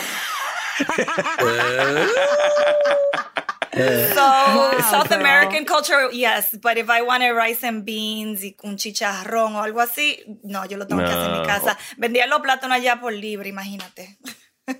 So 3.74 4.80
South 4.82 5.10
girl. 5.10 5.20
American 5.20 5.66
culture, 5.66 6.10
yes, 6.12 6.56
but 6.62 6.78
if 6.78 6.90
I 6.92 7.02
wanted 7.02 7.32
rice 7.32 7.64
and 7.64 7.84
beans 7.84 8.44
y 8.44 8.56
un 8.64 8.78
chicharrón 8.78 9.56
o 9.56 9.62
algo 9.64 9.82
así, 9.82 10.20
no, 10.44 10.66
yo 10.66 10.78
lo 10.78 10.86
tengo 10.86 11.02
que 11.04 11.10
hacer 11.12 11.32
en 11.34 11.42
mi 11.42 11.48
casa. 11.48 11.78
Vendía 11.98 12.28
los 12.28 12.42
plátanos 12.42 12.78
allá 12.78 13.00
por 13.00 13.14
libre, 13.14 13.50
imagínate. 13.50 14.18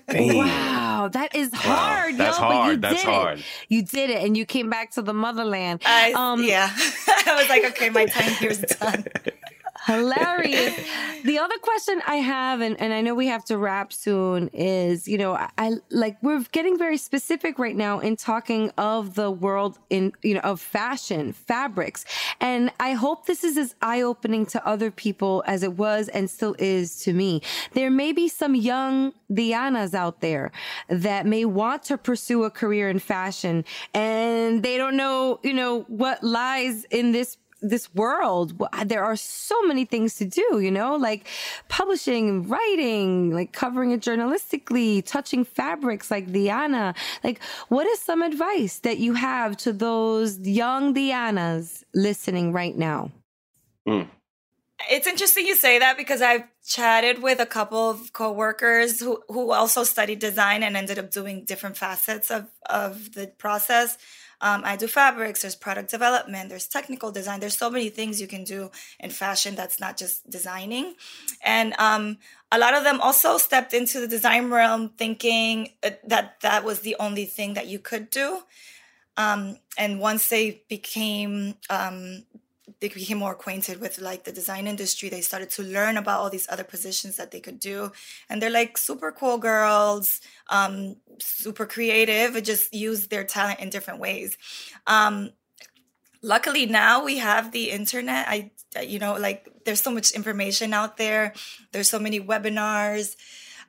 Damn. 0.08 0.36
Wow, 0.36 1.08
that 1.12 1.34
is 1.34 1.50
hard. 1.52 2.16
That's 2.16 2.38
yo, 2.38 2.44
but 2.44 2.54
you 2.54 2.56
hard. 2.62 2.82
That's 2.82 2.94
did 3.02 3.08
it. 3.08 3.14
hard. 3.14 3.44
You 3.68 3.82
did 3.82 4.10
it, 4.10 4.24
and 4.24 4.36
you 4.36 4.46
came 4.46 4.70
back 4.70 4.92
to 4.92 5.02
the 5.02 5.12
motherland. 5.12 5.82
I, 5.84 6.12
Um, 6.14 6.42
yeah, 6.42 6.70
I 7.26 7.34
was 7.34 7.48
like, 7.50 7.64
okay, 7.72 7.90
my 7.90 8.06
time 8.06 8.30
here 8.34 8.50
is 8.50 8.60
done. 8.60 9.04
Hilarious. 9.86 10.74
the 11.24 11.38
other 11.38 11.58
question 11.58 12.00
I 12.06 12.16
have, 12.16 12.60
and, 12.60 12.80
and 12.80 12.92
I 12.92 13.02
know 13.02 13.14
we 13.14 13.26
have 13.26 13.44
to 13.46 13.58
wrap 13.58 13.92
soon, 13.92 14.48
is 14.52 15.06
you 15.06 15.18
know, 15.18 15.34
I, 15.34 15.50
I 15.58 15.72
like 15.90 16.16
we're 16.22 16.42
getting 16.52 16.78
very 16.78 16.96
specific 16.96 17.58
right 17.58 17.76
now 17.76 17.98
in 17.98 18.16
talking 18.16 18.70
of 18.78 19.14
the 19.14 19.30
world 19.30 19.78
in 19.90 20.12
you 20.22 20.34
know 20.34 20.40
of 20.40 20.60
fashion, 20.60 21.32
fabrics, 21.32 22.04
and 22.40 22.72
I 22.80 22.92
hope 22.92 23.26
this 23.26 23.44
is 23.44 23.58
as 23.58 23.74
eye 23.82 24.00
opening 24.00 24.46
to 24.46 24.66
other 24.66 24.90
people 24.90 25.44
as 25.46 25.62
it 25.62 25.74
was 25.74 26.08
and 26.08 26.30
still 26.30 26.56
is 26.58 27.00
to 27.00 27.12
me. 27.12 27.42
There 27.72 27.90
may 27.90 28.12
be 28.12 28.28
some 28.28 28.54
young 28.54 29.12
Dianas 29.30 29.94
out 29.94 30.20
there 30.20 30.50
that 30.88 31.26
may 31.26 31.44
want 31.44 31.82
to 31.84 31.98
pursue 31.98 32.44
a 32.44 32.50
career 32.50 32.88
in 32.88 33.00
fashion, 33.00 33.64
and 33.92 34.62
they 34.62 34.78
don't 34.78 34.96
know, 34.96 35.40
you 35.42 35.52
know, 35.52 35.82
what 35.88 36.22
lies 36.22 36.84
in 36.84 37.12
this 37.12 37.36
this 37.68 37.92
world 37.94 38.54
uh, 38.72 38.84
there 38.84 39.04
are 39.04 39.16
so 39.16 39.60
many 39.62 39.84
things 39.84 40.16
to 40.16 40.24
do 40.24 40.60
you 40.60 40.70
know? 40.70 40.96
Like 40.96 41.26
publishing 41.68 42.48
writing 42.48 43.32
like 43.32 43.52
covering 43.52 43.90
it 43.92 44.00
journalistically 44.00 45.04
touching 45.04 45.44
fabrics 45.44 46.10
like 46.10 46.32
diana. 46.32 46.94
Like 47.22 47.42
what 47.68 47.86
is 47.86 47.98
some 47.98 48.22
advice 48.22 48.78
that 48.80 48.98
you 48.98 49.14
have 49.14 49.56
to 49.58 49.72
those 49.72 50.38
young 50.38 50.92
dianas 50.92 51.84
listening 51.94 52.52
right 52.52 52.76
now? 52.76 53.10
Mm. 53.88 54.08
It's 54.90 55.06
interesting 55.06 55.46
you 55.46 55.56
say 55.56 55.78
that 55.78 55.96
because 55.96 56.20
I've 56.20 56.44
chatted 56.66 57.22
with 57.22 57.40
a 57.40 57.46
couple 57.46 57.90
of 57.90 58.12
coworkers 58.12 59.00
who 59.00 59.22
who 59.28 59.52
also 59.52 59.84
studied 59.84 60.18
design 60.18 60.62
and 60.62 60.76
ended 60.76 60.98
up 60.98 61.10
doing 61.10 61.44
different 61.44 61.76
facets 61.76 62.30
of 62.30 62.48
of 62.68 63.14
the 63.14 63.28
process. 63.38 63.96
Um, 64.44 64.60
I 64.62 64.76
do 64.76 64.86
fabrics, 64.86 65.40
there's 65.40 65.56
product 65.56 65.90
development, 65.90 66.50
there's 66.50 66.68
technical 66.68 67.10
design. 67.10 67.40
There's 67.40 67.56
so 67.56 67.70
many 67.70 67.88
things 67.88 68.20
you 68.20 68.26
can 68.26 68.44
do 68.44 68.70
in 69.00 69.08
fashion 69.08 69.54
that's 69.54 69.80
not 69.80 69.96
just 69.96 70.28
designing. 70.28 70.96
And 71.42 71.74
um, 71.78 72.18
a 72.52 72.58
lot 72.58 72.74
of 72.74 72.84
them 72.84 73.00
also 73.00 73.38
stepped 73.38 73.72
into 73.72 74.00
the 74.00 74.06
design 74.06 74.50
realm 74.50 74.90
thinking 74.98 75.70
uh, 75.82 75.92
that 76.06 76.40
that 76.42 76.62
was 76.62 76.80
the 76.80 76.94
only 77.00 77.24
thing 77.24 77.54
that 77.54 77.68
you 77.68 77.78
could 77.78 78.10
do. 78.10 78.42
Um, 79.16 79.56
and 79.78 79.98
once 79.98 80.28
they 80.28 80.62
became 80.68 81.54
um, 81.70 82.24
they 82.84 82.90
became 82.90 83.16
more 83.16 83.32
acquainted 83.32 83.80
with 83.80 83.98
like 83.98 84.24
the 84.24 84.32
design 84.32 84.66
industry. 84.66 85.08
They 85.08 85.22
started 85.22 85.48
to 85.50 85.62
learn 85.62 85.96
about 85.96 86.20
all 86.20 86.28
these 86.28 86.46
other 86.50 86.64
positions 86.64 87.16
that 87.16 87.30
they 87.30 87.40
could 87.40 87.58
do. 87.58 87.92
And 88.28 88.42
they're 88.42 88.50
like 88.50 88.76
super 88.76 89.10
cool 89.10 89.38
girls 89.38 90.20
um, 90.48 90.96
super 91.18 91.64
creative 91.64 92.40
just 92.42 92.74
use 92.74 93.06
their 93.06 93.24
talent 93.24 93.60
in 93.60 93.70
different 93.70 94.00
ways. 94.00 94.36
Um, 94.86 95.30
luckily 96.22 96.66
now 96.66 97.02
we 97.02 97.16
have 97.18 97.52
the 97.52 97.70
internet. 97.70 98.26
I 98.28 98.50
you 98.82 98.98
know 98.98 99.14
like 99.14 99.48
there's 99.64 99.80
so 99.80 99.90
much 99.90 100.10
information 100.10 100.74
out 100.74 100.98
there. 100.98 101.32
There's 101.72 101.88
so 101.88 101.98
many 101.98 102.20
webinars. 102.20 103.16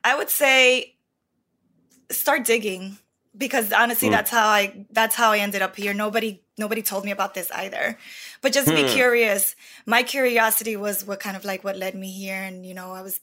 I 0.04 0.14
would 0.14 0.28
say 0.28 0.96
start 2.10 2.44
digging 2.44 2.98
because 3.36 3.72
honestly 3.72 4.08
mm. 4.08 4.12
that's 4.12 4.30
how 4.30 4.46
i 4.46 4.86
that's 4.90 5.14
how 5.14 5.32
i 5.32 5.38
ended 5.38 5.62
up 5.62 5.76
here. 5.76 5.94
Nobody 5.94 6.42
nobody 6.58 6.82
told 6.82 7.04
me 7.04 7.10
about 7.10 7.34
this 7.34 7.50
either. 7.50 7.98
But 8.40 8.52
just 8.52 8.68
be 8.68 8.82
hmm. 8.82 8.88
curious 8.88 9.56
my 9.84 10.02
curiosity 10.02 10.76
was 10.76 11.04
what 11.04 11.20
kind 11.20 11.36
of 11.36 11.44
like 11.44 11.64
what 11.64 11.76
led 11.76 11.94
me 11.94 12.10
here. 12.10 12.42
And 12.42 12.64
you 12.64 12.74
know 12.74 12.92
i 12.92 13.02
was 13.02 13.20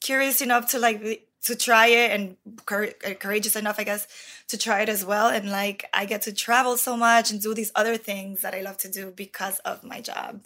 curious 0.00 0.40
enough 0.40 0.70
to 0.70 0.78
like 0.78 1.28
to 1.44 1.56
try 1.56 1.86
it 1.86 2.10
and 2.10 2.36
uh, 2.70 3.14
courageous 3.14 3.54
enough 3.56 3.78
i 3.78 3.84
guess 3.84 4.06
to 4.48 4.58
try 4.58 4.82
it 4.82 4.88
as 4.88 5.04
well. 5.04 5.28
And 5.28 5.50
like 5.50 5.88
i 5.94 6.04
get 6.04 6.22
to 6.22 6.32
travel 6.32 6.76
so 6.76 6.96
much 6.96 7.30
and 7.30 7.40
do 7.40 7.54
these 7.54 7.72
other 7.74 7.96
things 7.96 8.42
that 8.42 8.54
i 8.54 8.60
love 8.60 8.78
to 8.78 8.88
do 8.88 9.12
because 9.14 9.58
of 9.60 9.84
my 9.84 10.00
job. 10.00 10.42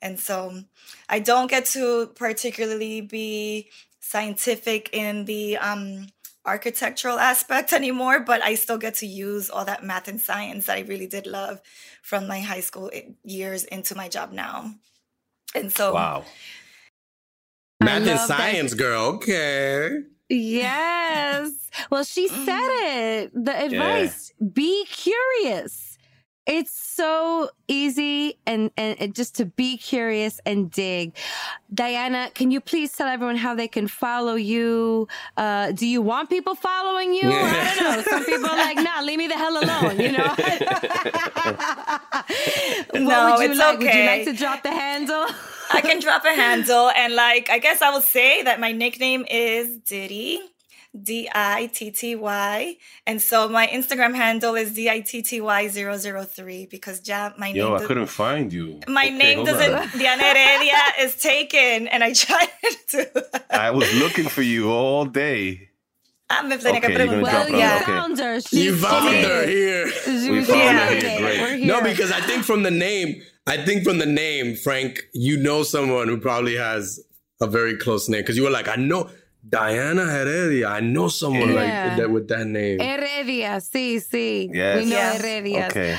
And 0.00 0.20
so 0.20 0.62
i 1.08 1.18
don't 1.18 1.50
get 1.50 1.66
to 1.66 2.12
particularly 2.14 3.00
be 3.00 3.70
scientific 4.00 4.90
in 4.92 5.24
the 5.24 5.56
um 5.56 6.06
architectural 6.46 7.18
aspect 7.18 7.72
anymore, 7.72 8.20
but 8.20 8.42
I 8.42 8.54
still 8.54 8.78
get 8.78 8.94
to 8.96 9.06
use 9.06 9.50
all 9.50 9.64
that 9.64 9.84
math 9.84 10.08
and 10.08 10.20
science 10.20 10.66
that 10.66 10.78
I 10.78 10.80
really 10.82 11.06
did 11.06 11.26
love 11.26 11.60
from 12.02 12.26
my 12.26 12.40
high 12.40 12.60
school 12.60 12.90
years 13.24 13.64
into 13.64 13.96
my 13.96 14.08
job 14.08 14.32
now. 14.32 14.72
And 15.54 15.72
so, 15.72 15.94
wow. 15.94 16.24
Math 17.82 18.06
and 18.06 18.20
science, 18.20 18.70
that. 18.70 18.78
girl. 18.78 19.02
Okay. 19.16 20.00
Yes. 20.28 21.70
Well, 21.90 22.04
she 22.04 22.28
said 22.28 22.46
mm. 22.46 23.24
it. 23.24 23.44
The 23.44 23.64
advice 23.64 24.32
yeah. 24.40 24.48
be 24.52 24.84
curious 24.86 25.95
it's 26.46 26.70
so 26.70 27.50
easy 27.66 28.38
and, 28.46 28.70
and 28.76 29.14
just 29.14 29.34
to 29.36 29.44
be 29.44 29.76
curious 29.76 30.40
and 30.46 30.70
dig. 30.70 31.16
Diana, 31.74 32.30
can 32.34 32.52
you 32.52 32.60
please 32.60 32.92
tell 32.92 33.08
everyone 33.08 33.36
how 33.36 33.54
they 33.54 33.66
can 33.66 33.88
follow 33.88 34.36
you? 34.36 35.08
Uh, 35.36 35.72
do 35.72 35.86
you 35.86 36.00
want 36.00 36.30
people 36.30 36.54
following 36.54 37.12
you? 37.12 37.28
Yeah. 37.28 37.72
I 37.72 37.74
don't 37.74 37.96
know. 37.96 38.02
Some 38.10 38.24
people 38.24 38.46
are 38.48 38.56
like, 38.56 38.76
nah, 38.76 39.00
leave 39.02 39.18
me 39.18 39.26
the 39.26 39.34
hell 39.34 39.60
alone, 39.60 39.98
you 39.98 40.12
know? 40.12 40.34
no, 42.94 43.34
would 43.36 43.42
you 43.42 43.50
it's 43.50 43.58
like? 43.58 43.76
okay. 43.76 43.86
Would 43.86 43.94
you 43.94 44.06
like 44.06 44.24
to 44.26 44.32
drop 44.32 44.62
the 44.62 44.70
handle? 44.70 45.26
I 45.72 45.80
can 45.80 45.98
drop 46.00 46.24
a 46.24 46.32
handle 46.32 46.90
and 46.90 47.14
like 47.16 47.50
I 47.50 47.58
guess 47.58 47.82
I 47.82 47.90
will 47.90 48.00
say 48.00 48.44
that 48.44 48.60
my 48.60 48.70
nickname 48.70 49.26
is 49.28 49.78
Ditty. 49.78 50.40
D 51.02 51.28
I 51.34 51.70
T 51.72 51.90
T 51.90 52.16
Y. 52.16 52.76
And 53.06 53.20
so 53.20 53.48
my 53.48 53.66
Instagram 53.66 54.14
handle 54.14 54.54
is 54.54 54.74
D 54.74 54.88
I 54.88 55.00
T 55.00 55.22
T 55.22 55.40
Y 55.40 55.68
003 55.68 56.66
because 56.66 57.06
ja, 57.06 57.32
my 57.38 57.48
Yo, 57.48 57.68
name. 57.68 57.82
I 57.82 57.86
couldn't 57.86 58.06
find 58.06 58.52
you. 58.52 58.80
My 58.88 59.06
okay, 59.06 59.16
name 59.16 59.44
doesn't. 59.44 59.98
Diana 59.98 60.22
Heredia 60.22 60.80
is 61.00 61.16
taken, 61.16 61.88
and 61.88 62.02
I 62.02 62.12
tried 62.12 62.48
to. 62.90 63.26
I 63.50 63.70
was 63.70 63.92
looking 63.94 64.28
for 64.28 64.42
you 64.42 64.70
all 64.70 65.04
day. 65.04 65.70
Ah, 66.28 66.42
me 66.42 66.56
okay, 66.56 66.80
que 66.80 67.22
well, 67.22 67.48
you 67.48 67.56
yeah. 67.56 67.86
found 67.86 68.18
her. 68.18 68.40
She's 68.40 68.52
you 68.64 68.76
found 68.76 69.06
okay. 69.06 69.22
her 69.22 69.46
here. 69.46 69.84
We 70.32 70.44
found 70.44 70.58
yeah. 70.58 70.86
her 70.86 70.94
here. 70.94 71.18
Great. 71.20 71.64
No, 71.64 71.80
because 71.80 72.10
I 72.10 72.20
think 72.20 72.42
from 72.42 72.64
the 72.64 72.70
name, 72.72 73.22
I 73.46 73.58
think 73.58 73.84
from 73.84 73.98
the 73.98 74.06
name, 74.06 74.56
Frank, 74.56 75.02
you 75.12 75.36
know 75.36 75.62
someone 75.62 76.08
who 76.08 76.18
probably 76.18 76.56
has 76.56 77.00
a 77.40 77.46
very 77.46 77.76
close 77.76 78.08
name 78.08 78.22
because 78.22 78.36
you 78.36 78.42
were 78.42 78.50
like, 78.50 78.66
I 78.66 78.74
know 78.74 79.08
Diana 79.48 80.06
Heredia. 80.06 80.68
I 80.68 80.80
know 80.80 81.08
someone 81.08 81.50
yeah. 81.52 81.88
like 81.88 81.96
that 81.98 82.10
with 82.10 82.28
that 82.28 82.46
name. 82.46 82.80
Heredia, 82.80 83.60
sí, 83.60 83.96
sí. 84.00 84.50
Yes. 84.52 84.78
We 84.78 84.90
know 84.90 84.96
yes. 84.96 85.20
Heredia. 85.20 85.66
Okay. 85.70 85.96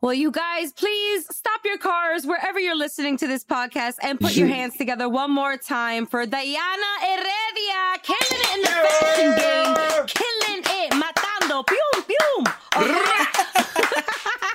Well, 0.00 0.14
you 0.14 0.30
guys, 0.30 0.72
please 0.72 1.26
stop 1.30 1.60
your 1.64 1.78
cars 1.78 2.24
wherever 2.24 2.58
you're 2.58 2.76
listening 2.76 3.16
to 3.18 3.26
this 3.26 3.44
podcast 3.44 3.94
and 4.02 4.18
put 4.18 4.36
your 4.36 4.48
hands 4.56 4.76
together 4.76 5.08
one 5.08 5.30
more 5.30 5.56
time 5.56 6.06
for 6.06 6.24
Diana 6.26 6.92
Heredia, 7.00 7.98
killing 8.02 8.18
it 8.30 8.54
in 8.54 8.62
the 8.62 8.68
fashion 8.68 9.30
game, 9.36 10.06
killing 10.06 10.62
it, 10.64 10.92
matando, 10.92 11.64
pium, 11.66 12.04
pium. 12.06 13.54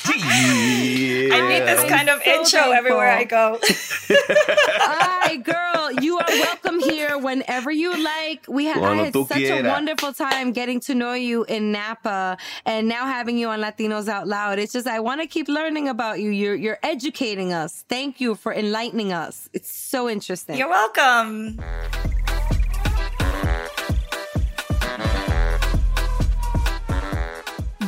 I 0.06 1.48
need 1.48 1.62
this 1.62 1.90
kind 1.90 2.10
of 2.10 2.22
so 2.24 2.30
intro 2.32 2.44
thankful. 2.44 2.74
everywhere 2.74 3.12
I 3.12 3.24
go. 3.24 3.60
Hi, 4.10 5.36
girl, 5.38 5.92
you 6.04 6.18
are 6.18 6.26
welcome 6.28 6.80
here 6.80 7.18
whenever 7.18 7.72
you 7.72 7.92
like. 8.04 8.46
We 8.48 8.68
ha- 8.70 8.82
I 8.84 8.96
had 8.96 9.14
such 9.14 9.28
quiera. 9.30 9.66
a 9.66 9.70
wonderful 9.70 10.14
time 10.14 10.52
getting 10.52 10.80
to 10.82 10.96
know 10.96 11.14
you 11.14 11.44
in 11.46 11.72
Napa, 11.72 12.38
and 12.66 12.88
now 12.88 13.06
having 13.06 13.38
you 13.38 13.48
on 13.50 13.60
Latinos 13.62 14.08
Out 14.08 14.28
Loud. 14.28 14.60
It's 14.60 14.74
just 14.74 14.88
I 14.88 15.00
want 15.00 15.22
to 15.22 15.28
keep 15.28 15.48
learning 15.48 15.88
about 15.88 16.20
you. 16.20 16.30
You're 16.32 16.56
you're 16.56 16.80
educating 16.84 17.54
us. 17.54 17.86
Thank 17.88 18.20
you 18.20 18.36
for 18.36 18.54
enlightening 18.54 19.14
us. 19.14 19.50
It's 19.54 19.74
so 19.74 20.10
interesting. 20.10 20.58
You're 20.58 20.70
welcome. 20.70 21.60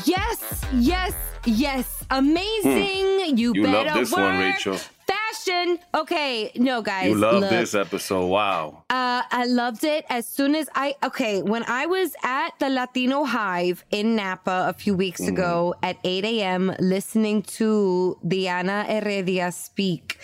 Yes, 0.05 0.63
yes, 0.73 1.13
yes. 1.45 2.03
Amazing. 2.09 3.29
Hmm. 3.29 3.37
You, 3.37 3.53
you 3.53 3.63
better 3.63 3.89
love 3.89 3.93
this 3.97 4.11
work. 4.11 4.19
one, 4.19 4.39
Rachel. 4.39 4.77
Fashion. 5.07 5.79
Okay, 5.93 6.51
no, 6.55 6.81
guys. 6.81 7.09
You 7.09 7.15
love 7.15 7.41
look, 7.41 7.49
this 7.49 7.75
episode. 7.75 8.27
Wow. 8.27 8.83
Uh, 8.89 9.21
I 9.29 9.45
loved 9.47 9.83
it 9.83 10.05
as 10.09 10.27
soon 10.27 10.55
as 10.55 10.69
I. 10.75 10.95
Okay, 11.03 11.41
when 11.41 11.63
I 11.67 11.85
was 11.85 12.15
at 12.23 12.51
the 12.59 12.69
Latino 12.69 13.23
Hive 13.23 13.83
in 13.91 14.15
Napa 14.15 14.65
a 14.69 14.73
few 14.73 14.95
weeks 14.95 15.21
mm. 15.21 15.29
ago 15.29 15.75
at 15.83 15.97
8 16.03 16.25
a.m., 16.25 16.75
listening 16.79 17.43
to 17.43 18.17
Diana 18.27 18.83
Heredia 18.83 19.51
speak, 19.51 20.19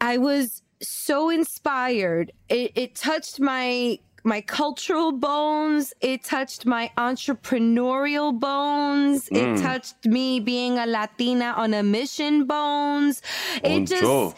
I 0.00 0.18
was 0.18 0.62
so 0.82 1.30
inspired. 1.30 2.32
It, 2.48 2.72
it 2.74 2.94
touched 2.94 3.40
my 3.40 3.98
my 4.24 4.40
cultural 4.40 5.12
bones. 5.12 5.92
It 6.00 6.24
touched 6.24 6.66
my 6.66 6.90
entrepreneurial 6.96 8.38
bones. 8.38 9.28
Mm. 9.28 9.58
It 9.58 9.62
touched 9.62 10.06
me 10.06 10.40
being 10.40 10.78
a 10.78 10.86
Latina 10.86 11.54
on 11.56 11.74
a 11.74 11.82
mission 11.82 12.46
bones. 12.46 13.22
It 13.62 13.86
just. 13.86 14.36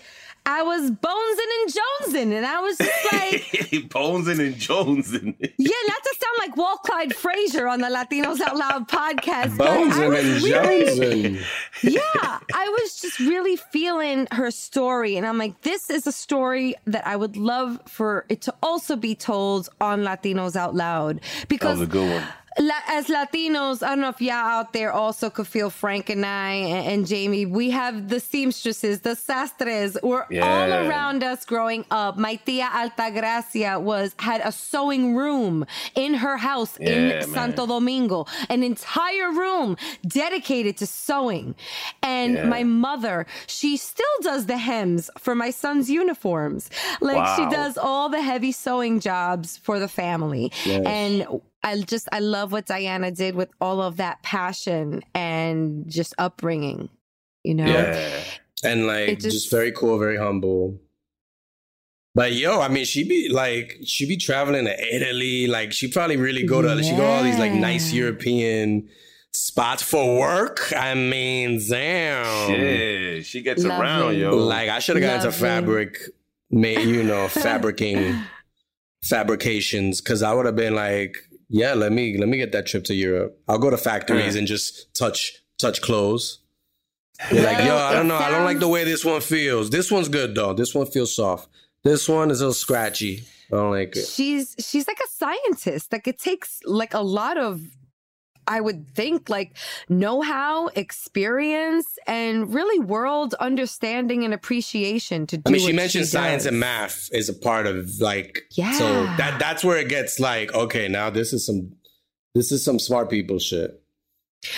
I 0.49 0.63
was 0.63 0.93
bonesing 0.93 1.51
and 1.61 1.75
jonesing, 1.75 2.37
and 2.37 2.47
I 2.47 2.61
was 2.61 2.79
just 2.79 3.13
like 3.13 3.33
bonesing 3.91 4.39
and 4.39 4.55
jonesing. 4.55 5.35
yeah, 5.59 5.77
not 5.89 6.03
to 6.03 6.17
sound 6.21 6.37
like 6.39 6.57
Walt 6.57 6.85
Clyde 6.85 7.15
Frazier 7.17 7.67
on 7.67 7.81
the 7.81 7.89
Latinos 7.89 8.41
Out 8.41 8.57
Loud 8.57 8.89
podcast. 8.89 9.57
Bonesing 9.57 10.17
and 10.17 10.43
really, 10.43 11.41
jonesing. 11.41 11.45
Yeah, 11.83 12.39
I 12.55 12.69
was 12.81 13.01
just 13.01 13.19
really 13.19 13.57
feeling 13.57 14.29
her 14.31 14.53
story, 14.53 15.17
and 15.17 15.27
I'm 15.27 15.37
like, 15.37 15.63
this 15.63 15.91
is 15.91 16.07
a 16.07 16.13
story 16.13 16.77
that 16.87 17.05
I 17.05 17.17
would 17.17 17.37
love 17.37 17.81
for 17.87 18.25
it 18.29 18.43
to 18.43 18.55
also 18.63 18.95
be 18.95 19.17
told 19.17 19.69
on 19.81 20.03
Latinos 20.03 20.55
Out 20.55 20.77
Loud 20.77 21.21
because 21.49 21.79
that 21.79 21.81
was 21.81 21.89
a 21.89 21.93
good 21.93 22.23
one 22.23 22.29
as 22.59 23.07
Latinos, 23.09 23.83
I 23.83 23.91
don't 23.91 24.01
know 24.01 24.09
if 24.09 24.21
y'all 24.21 24.35
out 24.35 24.73
there 24.73 24.93
also 24.93 25.31
could 25.31 25.47
feel 25.47 25.71
Frank 25.71 26.09
and 26.09 26.25
I 26.25 26.53
and, 26.53 26.87
and 26.87 27.07
Jamie. 27.07 27.47
We 27.47 27.71
have 27.71 28.09
the 28.09 28.21
seamstresses, 28.21 29.01
the 29.01 29.15
sastres. 29.15 29.97
We're 30.03 30.25
yeah. 30.31 30.47
all 30.47 30.73
around 30.73 31.23
us 31.23 31.45
growing 31.45 31.85
up. 31.91 32.17
My 32.17 32.37
tia 32.37 32.67
Altagracia 32.67 33.81
was 33.81 34.15
had 34.19 34.41
a 34.43 34.53
sewing 34.53 35.15
room 35.15 35.67
in 35.95 36.15
her 36.15 36.37
house 36.37 36.79
yeah, 36.81 36.91
in 36.91 37.09
man. 37.09 37.23
Santo 37.25 37.67
Domingo, 37.67 38.27
an 38.49 38.63
entire 38.63 39.33
room 39.33 39.77
dedicated 40.07 40.77
to 40.79 40.87
sewing. 40.87 41.55
And 42.03 42.35
yeah. 42.35 42.45
my 42.47 42.65
mother, 42.65 43.27
she 43.47 43.77
still 43.77 44.07
does 44.23 44.47
the 44.47 44.57
hems 44.57 45.11
for 45.19 45.35
my 45.35 45.51
son's 45.51 45.91
uniforms. 45.91 46.71
Like 47.01 47.17
wow. 47.17 47.37
she 47.37 47.55
does 47.55 47.77
all 47.77 48.09
the 48.09 48.23
heavy 48.23 48.53
sewing 48.53 49.01
jobs 49.01 49.59
for 49.59 49.79
the 49.79 49.89
family. 49.89 50.53
Yes. 50.65 50.87
And 50.87 51.27
I 51.67 51.81
just 51.81 52.09
I 52.13 52.21
love 52.21 52.53
what 52.53 52.67
Diana 52.67 53.11
did 53.11 53.35
with 53.35 53.49
all 53.61 53.83
of 53.83 53.97
that 53.97 54.23
passion 54.23 55.03
and 55.17 55.91
just 55.91 56.15
upbringing. 56.17 56.89
You 57.43 57.57
know, 57.57 57.67
yeah, 57.67 58.23
and 58.63 58.87
like 58.87 59.19
just, 59.19 59.37
just, 59.37 59.51
very 59.51 59.73
cool, 59.73 59.99
very 59.99 60.17
humble. 60.17 60.81
But 62.15 62.35
yo, 62.35 62.61
I 62.61 62.69
mean, 62.69 62.85
she 62.85 63.03
be 63.07 63.29
like, 63.29 63.79
she 63.85 64.07
be 64.07 64.17
traveling 64.17 64.65
to 64.67 64.95
Italy. 64.97 65.49
Like, 65.49 65.73
she 65.73 65.89
probably 65.89 66.17
really 66.17 66.45
go 66.45 66.63
to, 66.63 66.83
she 66.83 66.97
go 66.97 67.05
all 67.05 67.23
these 67.25 67.39
like 67.39 67.53
nice 67.53 67.93
European 67.93 68.89
spots 69.33 69.83
for 69.83 70.19
work. 70.19 70.73
I 70.75 70.95
mean, 70.95 71.61
damn. 71.69 72.51
Yeah, 72.51 73.23
she 73.23 73.43
gets 73.43 73.65
Lovely. 73.65 73.85
around, 73.85 74.17
yo. 74.19 74.37
Like, 74.37 74.71
I 74.71 74.79
should 74.79 74.97
have 74.97 75.03
got 75.03 75.27
into 75.27 75.37
fabric, 75.37 75.99
made 76.49 76.89
you 76.89 77.03
know, 77.03 77.29
fabricating 77.29 78.23
fabrications, 79.03 80.01
because 80.01 80.23
I 80.23 80.33
would 80.33 80.47
have 80.47 80.57
been 80.57 80.75
like, 80.75 81.19
yeah, 81.49 81.75
let 81.75 81.93
me 81.93 82.17
let 82.19 82.29
me 82.29 82.37
get 82.37 82.53
that 82.53 82.67
trip 82.67 82.85
to 82.85 82.95
Europe. 82.95 83.39
I'll 83.49 83.59
go 83.59 83.71
to 83.71 83.77
factories 83.77 84.35
Mm. 84.35 84.39
and 84.39 84.47
just 84.47 84.93
touch 84.95 85.43
touch 85.59 85.81
clothes. 85.81 86.39
You're 87.33 87.43
like, 87.45 87.65
yo, 87.65 87.77
I 87.77 87.95
don't 87.95 88.09
know. 88.09 88.17
I 88.17 88.31
don't 88.31 88.45
like 88.45 88.59
the 88.59 88.69
way 88.69 88.85
this 88.85 89.05
one 89.05 89.21
feels. 89.23 89.71
This 89.71 89.91
one's 89.91 90.09
good 90.09 90.35
though. 90.35 90.53
This 90.53 90.75
one 90.75 90.87
feels 90.87 91.15
soft. 91.15 91.49
This 91.83 92.09
one 92.09 92.31
is 92.31 92.41
a 92.41 92.45
little 92.45 92.55
scratchy. 92.55 93.25
I 93.53 93.57
don't 93.57 93.71
like 93.71 93.97
it. 93.97 94.07
she's 94.07 94.55
she's 94.59 94.87
like 94.89 94.99
a 94.99 95.09
scientist 95.09 95.93
like 95.93 96.09
it 96.09 96.19
takes 96.19 96.61
like 96.65 96.95
a 96.95 97.01
lot 97.01 97.39
of 97.39 97.61
i 98.49 98.61
would 98.61 98.87
think 98.95 99.29
like 99.29 99.57
know-how 99.89 100.69
experience 100.77 101.87
and 102.07 102.53
really 102.53 102.79
world 102.81 103.35
understanding 103.41 104.25
and 104.25 104.33
appreciation 104.35 105.27
to 105.27 105.37
do 105.37 105.43
I 105.47 105.51
mean, 105.53 105.67
she 105.67 105.73
mentioned 105.73 106.07
science 106.07 106.43
does. 106.45 106.47
and 106.53 106.61
math 106.61 107.09
is 107.13 107.29
a 107.29 107.35
part 107.35 107.67
of 107.67 107.91
like. 108.01 108.43
Yeah. 108.53 108.73
So 108.73 108.85
that 109.19 109.39
that's 109.39 109.65
where 109.65 109.79
it 109.79 109.89
gets 109.89 110.19
like, 110.21 110.53
okay, 110.55 110.89
now 110.89 111.11
this 111.11 111.33
is 111.33 111.47
some 111.47 111.73
this 112.35 112.53
is 112.53 112.65
some 112.65 112.79
smart 112.79 113.09
people 113.11 113.39
shit. 113.39 113.81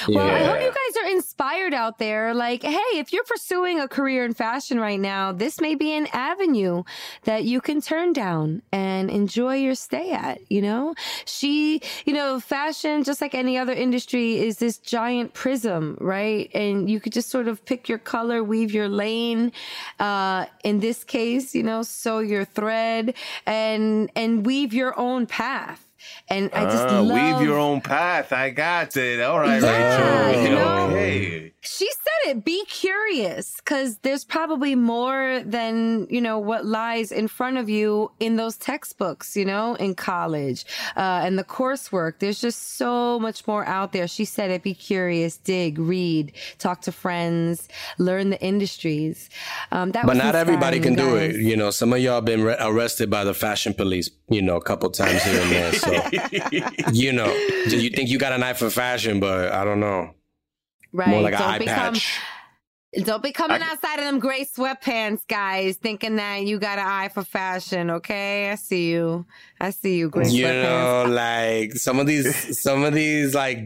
Well, 0.09 0.19
I 0.19 0.39
Yeah. 0.41 0.47
hope 0.49 0.61
you 0.61 0.69
guys 0.69 0.78
are 1.03 1.11
inspired 1.11 1.75
out 1.75 1.99
there. 1.99 2.35
Like, 2.35 2.63
hey, 2.63 2.79
if 2.95 3.13
you're 3.13 3.25
pursuing 3.25 3.81
a 3.81 3.89
career 3.89 4.25
in 4.25 4.35
fashion 4.35 4.79
right 4.79 5.01
now, 5.01 5.33
this 5.33 5.61
may 5.61 5.75
be 5.75 5.93
an 5.95 6.09
avenue 6.13 6.85
that 7.25 7.45
you 7.45 7.61
can 7.61 7.81
turn 7.81 8.13
down 8.13 8.63
and 8.73 9.11
enjoy 9.11 9.57
your 9.57 9.75
stay 9.75 10.13
at. 10.13 10.41
You 10.51 10.63
know, 10.63 10.95
she, 11.25 11.81
you 12.05 12.13
know, 12.13 12.41
fashion, 12.41 13.05
just 13.05 13.21
like 13.21 13.35
any 13.35 13.59
other 13.59 13.73
industry, 13.73 14.39
is 14.39 14.59
this 14.59 14.79
giant 14.79 15.35
prism, 15.35 15.97
right? 16.01 16.51
And 16.55 16.89
you 16.91 17.01
could 17.01 17.13
just 17.13 17.31
sort 17.31 17.49
of 17.49 17.65
pick 17.65 17.89
your 17.89 17.99
color, 17.99 18.43
weave 18.43 18.73
your 18.73 18.89
lane. 18.89 19.53
Uh, 19.99 20.47
in 20.65 20.81
this 20.81 21.05
case, 21.05 21.55
you 21.55 21.63
know, 21.63 21.83
sew 21.83 22.21
your 22.21 22.45
thread 22.45 23.15
and 23.47 24.11
and 24.15 24.45
weave 24.47 24.73
your 24.73 24.99
own 24.99 25.27
path. 25.27 25.88
And 26.29 26.51
I 26.53 26.65
just 26.65 26.87
Ah, 26.89 27.01
love 27.01 27.39
weave 27.39 27.47
your 27.47 27.59
own 27.59 27.81
path. 27.81 28.33
I 28.33 28.51
got 28.51 28.97
it. 28.97 29.21
All 29.21 29.39
right, 29.41 29.61
Yeah, 29.63 30.27
Rachel. 30.27 30.43
you 30.43 30.51
know? 30.51 30.87
Okay. 30.87 31.53
She 31.69 31.89
said 31.91 32.31
it. 32.31 32.45
Be 32.45 32.65
curious, 32.67 33.57
because 33.57 33.99
there's 33.99 34.25
probably 34.25 34.75
more 34.75 35.43
than 35.45 36.07
you 36.09 36.21
know 36.21 36.39
what 36.39 36.65
lies 36.65 37.13
in 37.13 37.29
front 37.29 37.59
of 37.59 37.69
you 37.69 38.11
in 38.21 38.37
those 38.37 38.57
textbooks. 38.57 39.37
You 39.37 39.45
know, 39.45 39.75
in 39.75 39.95
college 39.95 40.65
uh, 40.97 41.21
and 41.25 41.39
the 41.39 41.45
coursework. 41.45 42.21
There's 42.21 42.41
just 42.41 42.77
so 42.77 43.19
much 43.19 43.47
more 43.47 43.67
out 43.67 43.93
there. 43.93 44.09
She 44.09 44.25
said 44.25 44.51
it. 44.51 44.63
Be 44.63 44.75
curious, 44.75 45.37
dig, 45.37 45.79
read, 45.79 46.33
talk 46.59 46.81
to 46.83 46.93
friends, 46.93 47.69
learn 47.99 48.31
the 48.31 48.41
industries. 48.41 49.29
Um, 49.71 49.93
that 49.93 50.07
But 50.07 50.17
not 50.17 50.35
everybody 50.35 50.81
can 50.81 50.95
inspiring, 50.95 51.33
do 51.33 51.39
it. 51.39 51.43
You 51.43 51.57
know, 51.57 51.71
some 51.71 51.93
of 51.93 51.99
y'all 52.01 52.21
been 52.21 52.43
re- 52.43 52.57
arrested 52.59 53.11
by 53.11 53.25
the 53.25 53.35
fashion 53.35 53.75
police. 53.75 54.11
You 54.29 54.43
know, 54.43 54.57
a 54.57 54.63
couple 54.63 54.91
times 54.91 55.23
here 55.23 55.41
and 55.41 55.51
there. 55.51 55.73
So 55.75 56.91
you 56.93 57.13
know, 57.13 57.33
you 57.67 57.91
think 57.91 58.09
you 58.09 58.19
got 58.19 58.33
an 58.33 58.43
eye 58.43 58.55
for 58.55 58.71
fashion, 58.71 59.21
but 59.21 59.53
I 59.53 59.65
don't 59.65 59.81
know. 59.81 60.15
Right? 60.93 61.23
Like 61.23 61.37
Don't 61.39 61.59
become. 61.59 61.95
patch. 61.95 62.19
Don't 63.05 63.23
be 63.23 63.33
coming 63.33 63.61
I- 63.63 63.67
outside 63.73 63.99
of 63.99 64.05
them 64.07 64.19
gray 64.19 64.47
sweatpants, 64.47 65.21
guys, 65.29 65.77
thinking 65.77 66.17
that 66.17 66.45
you 66.45 66.59
got 66.59 66.79
an 66.79 66.87
eye 66.87 67.09
for 67.09 67.23
fashion. 67.23 67.91
Okay, 67.91 68.51
I 68.51 68.55
see 68.55 68.91
you. 68.91 69.27
I 69.61 69.71
see 69.71 69.99
you, 69.99 70.09
gray 70.09 70.29
you 70.29 70.45
sweatpants. 70.47 71.05
know 71.07 71.13
like 71.15 71.73
some 71.75 71.99
of 72.01 72.07
these 72.07 72.59
some 72.63 72.85
of 72.85 72.95
these 72.95 73.35
like 73.35 73.59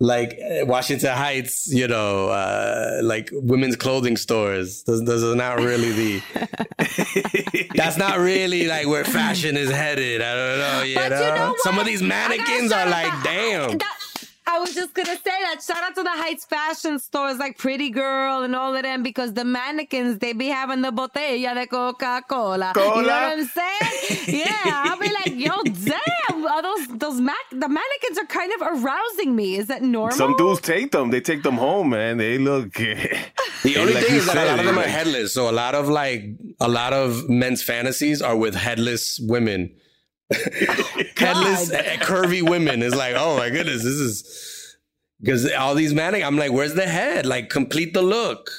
like 0.00 0.36
uh, 0.40 0.66
washington 0.66 1.16
heights 1.16 1.72
you 1.72 1.86
know 1.86 2.28
uh 2.28 2.98
like 3.04 3.30
women's 3.32 3.76
clothing 3.76 4.16
stores 4.16 4.82
those, 4.82 5.04
those 5.04 5.22
are 5.22 5.36
not 5.36 5.58
really 5.58 5.92
the 5.92 7.68
that's 7.76 7.96
not 7.96 8.18
really 8.18 8.66
like 8.66 8.88
where 8.88 9.04
fashion 9.04 9.56
is 9.56 9.70
headed 9.70 10.20
i 10.20 10.34
don't 10.34 10.58
know 10.58 10.82
you, 10.82 10.96
But 10.96 11.10
know? 11.10 11.20
you 11.28 11.34
know 11.36 11.54
some 11.58 11.78
of 11.78 11.86
these 11.86 12.02
mannequins 12.02 12.72
are 12.72 12.88
like 12.90 13.12
damn 13.22 13.78
That- 13.78 13.98
I 14.46 14.58
was 14.58 14.74
just 14.74 14.94
gonna 14.94 15.16
say 15.16 15.22
that. 15.24 15.62
Shout 15.62 15.82
out 15.82 15.94
to 15.94 16.02
the 16.02 16.10
Heights 16.10 16.44
fashion 16.44 16.98
stores 16.98 17.38
like 17.38 17.58
Pretty 17.58 17.90
Girl 17.90 18.42
and 18.42 18.54
all 18.54 18.74
of 18.74 18.82
them 18.82 19.02
because 19.02 19.32
the 19.32 19.44
mannequins 19.44 20.18
they 20.18 20.32
be 20.32 20.48
having 20.48 20.82
the 20.82 20.92
botella 20.92 21.54
de 21.54 21.66
Coca 21.66 22.22
Cola. 22.28 22.72
You 22.76 22.82
know 22.82 22.92
what 22.92 23.08
I'm 23.08 23.44
saying? 23.46 24.18
Yeah, 24.28 24.60
I'll 24.64 24.98
be 24.98 25.10
like, 25.12 25.34
yo, 25.34 25.62
damn, 25.84 26.46
are 26.46 26.62
those 26.62 26.88
those 26.98 27.20
mac 27.20 27.36
the 27.50 27.68
mannequins 27.68 28.18
are 28.18 28.26
kind 28.26 28.52
of 28.54 28.84
arousing 28.84 29.34
me. 29.34 29.56
Is 29.56 29.66
that 29.68 29.82
normal? 29.82 30.16
Some 30.16 30.36
dudes 30.36 30.60
take 30.60 30.92
them. 30.92 31.10
They 31.10 31.20
take 31.20 31.42
them 31.42 31.56
home, 31.56 31.90
man. 31.90 32.18
They 32.18 32.38
look. 32.38 32.74
the 33.64 33.76
only 33.78 33.94
like 33.94 34.04
thing 34.04 34.16
is 34.16 34.26
that 34.26 34.36
a 34.36 34.50
lot 34.50 34.58
of 34.58 34.66
them 34.66 34.78
are 34.78 34.82
headless 34.82 35.34
so 35.34 35.50
a 35.50 35.52
lot 35.52 35.74
of 35.74 35.88
like 35.88 36.24
a 36.60 36.68
lot 36.68 36.92
of 36.92 37.28
men's 37.28 37.62
fantasies 37.62 38.20
are 38.22 38.36
with 38.36 38.54
headless 38.54 39.18
women 39.22 39.74
headless 41.16 41.70
uh, 41.72 41.82
curvy 42.00 42.42
women 42.48 42.82
is 42.82 42.94
like 42.94 43.14
oh 43.16 43.36
my 43.36 43.50
goodness 43.50 43.82
this 43.82 43.94
is 43.94 44.76
because 45.20 45.50
all 45.52 45.74
these 45.74 45.92
mannequins 45.94 46.24
i'm 46.26 46.36
like 46.38 46.50
where's 46.52 46.74
the 46.74 46.86
head 46.86 47.26
like 47.26 47.50
complete 47.50 47.92
the 47.94 48.02
look 48.02 48.50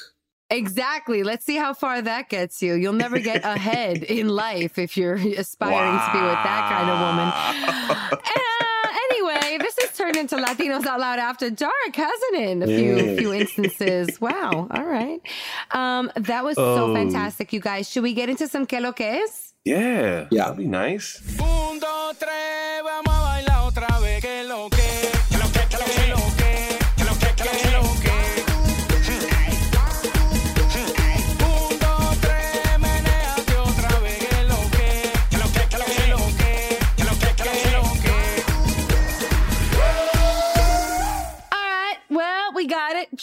Exactly. 0.48 1.24
Let's 1.24 1.44
see 1.44 1.56
how 1.56 1.74
far 1.74 2.00
that 2.00 2.28
gets 2.28 2.62
you. 2.62 2.74
You'll 2.74 2.92
never 2.92 3.18
get 3.18 3.44
ahead 3.44 4.04
in 4.18 4.28
life 4.28 4.78
if 4.78 4.96
you're 4.96 5.16
aspiring 5.16 5.98
to 5.98 6.10
be 6.12 6.20
with 6.20 6.40
that 6.44 6.70
kind 6.70 6.88
of 6.88 7.00
woman. 7.00 8.20
Uh, 8.30 8.88
anyway, 9.10 9.58
this 9.58 9.76
has 9.80 9.96
turned 9.96 10.14
into 10.16 10.36
Latinos 10.36 10.86
Out 10.86 11.00
Loud 11.00 11.18
After 11.18 11.50
Dark, 11.50 11.72
hasn't 11.96 12.34
it? 12.36 12.48
In 12.50 12.62
a 12.62 12.66
few 12.68 13.16
few 13.16 13.32
instances. 13.32 14.20
Wow. 14.20 14.68
All 14.70 14.84
right. 14.84 15.20
Um, 15.72 16.12
that 16.14 16.44
was 16.44 16.54
so 16.54 16.92
Oh. 16.92 16.94
fantastic, 16.94 17.52
you 17.52 17.58
guys. 17.58 17.90
Should 17.90 18.04
we 18.04 18.14
get 18.14 18.28
into 18.28 18.46
some 18.46 18.66
que 18.66 18.78
lo 18.80 18.92
que 18.92 19.04
es? 19.24 19.45
Yeah, 19.66 20.28
Yeah. 20.30 20.44
that'd 20.44 20.58
be 20.58 20.68
nice. 20.68 21.20
Un, 21.40 21.80
dos, 21.80 22.16
tres, 22.18 22.82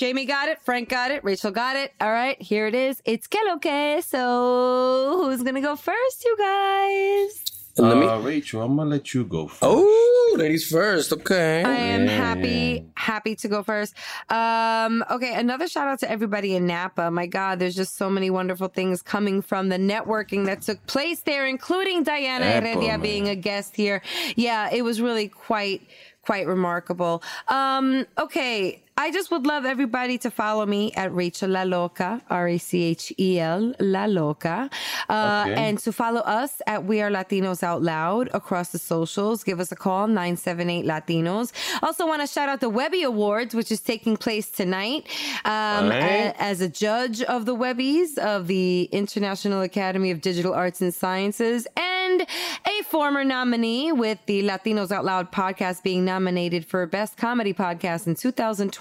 Jamie 0.03 0.25
got 0.25 0.49
it. 0.49 0.59
Frank 0.65 0.89
got 0.89 1.11
it. 1.11 1.23
Rachel 1.23 1.49
got 1.51 1.77
it. 1.77 1.93
All 2.01 2.11
right. 2.11 2.35
Here 2.41 2.67
it 2.67 2.75
is. 2.75 3.01
It's 3.05 3.25
que 3.25 3.39
lo 3.47 3.57
que. 3.57 4.01
So 4.01 5.21
who's 5.23 5.41
going 5.43 5.55
to 5.55 5.61
go 5.61 5.77
first, 5.77 6.25
you 6.25 6.35
guys? 6.37 7.41
And 7.77 7.87
let 7.87 7.97
me- 7.97 8.05
Uh, 8.05 8.19
Rachel, 8.19 8.61
I'm 8.63 8.75
gonna 8.75 8.89
let 8.89 9.13
you 9.13 9.23
go 9.23 9.47
first. 9.47 9.63
oh 9.63 10.35
ladies 10.37 10.67
first 10.69 11.11
okay 11.13 11.63
I 11.63 11.73
am 11.73 12.05
Yeah. 12.05 12.17
happy, 12.17 12.85
happy 12.95 13.33
to 13.37 13.47
go 13.47 13.63
first. 13.63 13.95
Um, 14.29 15.03
okay, 15.09 15.33
another 15.35 15.67
shout 15.69 15.87
out 15.87 15.99
to 16.01 16.11
everybody 16.11 16.53
in 16.55 16.67
Napa. 16.67 17.09
My 17.09 17.25
God, 17.25 17.57
there's 17.59 17.73
just 17.75 17.95
so 17.97 18.09
many 18.11 18.29
wonderful 18.29 18.67
things 18.67 19.01
coming 19.01 19.41
from 19.41 19.69
the 19.69 19.77
networking 19.77 20.45
that 20.47 20.61
took 20.63 20.85
place 20.85 21.21
there, 21.21 21.47
including 21.47 22.03
Diana 22.03 22.45
Napa, 22.45 22.67
Heredia 22.67 22.89
man. 22.91 23.01
being 23.01 23.27
a 23.29 23.35
guest 23.35 23.75
here. 23.75 24.01
Yeah, 24.35 24.69
it 24.71 24.83
was 24.83 24.99
really 25.01 25.29
quite, 25.29 25.81
quite 26.23 26.45
remarkable. 26.45 27.23
Um, 27.47 28.05
okay. 28.19 28.82
I 28.95 29.11
just 29.11 29.31
would 29.31 29.47
love 29.47 29.65
everybody 29.65 30.17
to 30.19 30.29
follow 30.29 30.65
me 30.67 30.91
at 30.93 31.13
Rachel 31.13 31.49
La 31.49 31.63
Loca, 31.63 32.21
R 32.29 32.47
A 32.47 32.57
C 32.59 32.83
H 32.83 33.11
E 33.19 33.39
L 33.39 33.73
La 33.79 34.05
Loca, 34.05 34.69
uh, 35.09 35.45
Okay. 35.47 35.55
and 35.55 35.79
to 35.79 35.91
follow 35.91 36.21
us 36.21 36.61
at 36.67 36.85
We 36.85 37.01
Are 37.01 37.09
Latinos 37.09 37.63
Out 37.63 37.81
Loud 37.81 38.29
across 38.35 38.69
the 38.71 38.77
socials. 38.77 39.43
Give 39.43 39.59
us 39.59 39.71
a 39.71 39.75
call, 39.75 40.05
978 40.07 40.85
Latinos. 40.85 41.51
Also, 41.81 42.05
want 42.05 42.21
to 42.21 42.27
shout 42.27 42.49
out 42.49 42.59
the 42.61 42.69
Webby 42.69 43.01
Awards, 43.01 43.55
which 43.55 43.71
is 43.71 43.81
taking 43.81 44.15
place 44.15 44.49
tonight. 44.51 45.07
Um, 45.43 45.85
Alright. 45.85 45.91
a- 46.35 46.41
as 46.41 46.61
a 46.61 46.69
judge 46.69 47.21
of 47.23 47.45
the 47.45 47.55
Webbies 47.55 48.17
of 48.19 48.45
the 48.47 48.83
International 48.91 49.61
Academy 49.63 50.11
of 50.11 50.21
Digital 50.21 50.53
Arts 50.53 50.81
and 50.81 50.93
Sciences. 50.93 51.65
And 51.75 52.21
a 52.67 52.83
former 52.83 53.23
nominee 53.23 53.91
with 53.91 54.19
the 54.27 54.43
Latinos 54.43 54.91
Out 54.91 55.03
Loud 55.03 55.31
podcast 55.31 55.81
being 55.81 56.05
nominated 56.05 56.63
for 56.63 56.85
Best 56.85 57.17
Comedy 57.17 57.53
Podcast 57.55 58.05
in 58.05 58.15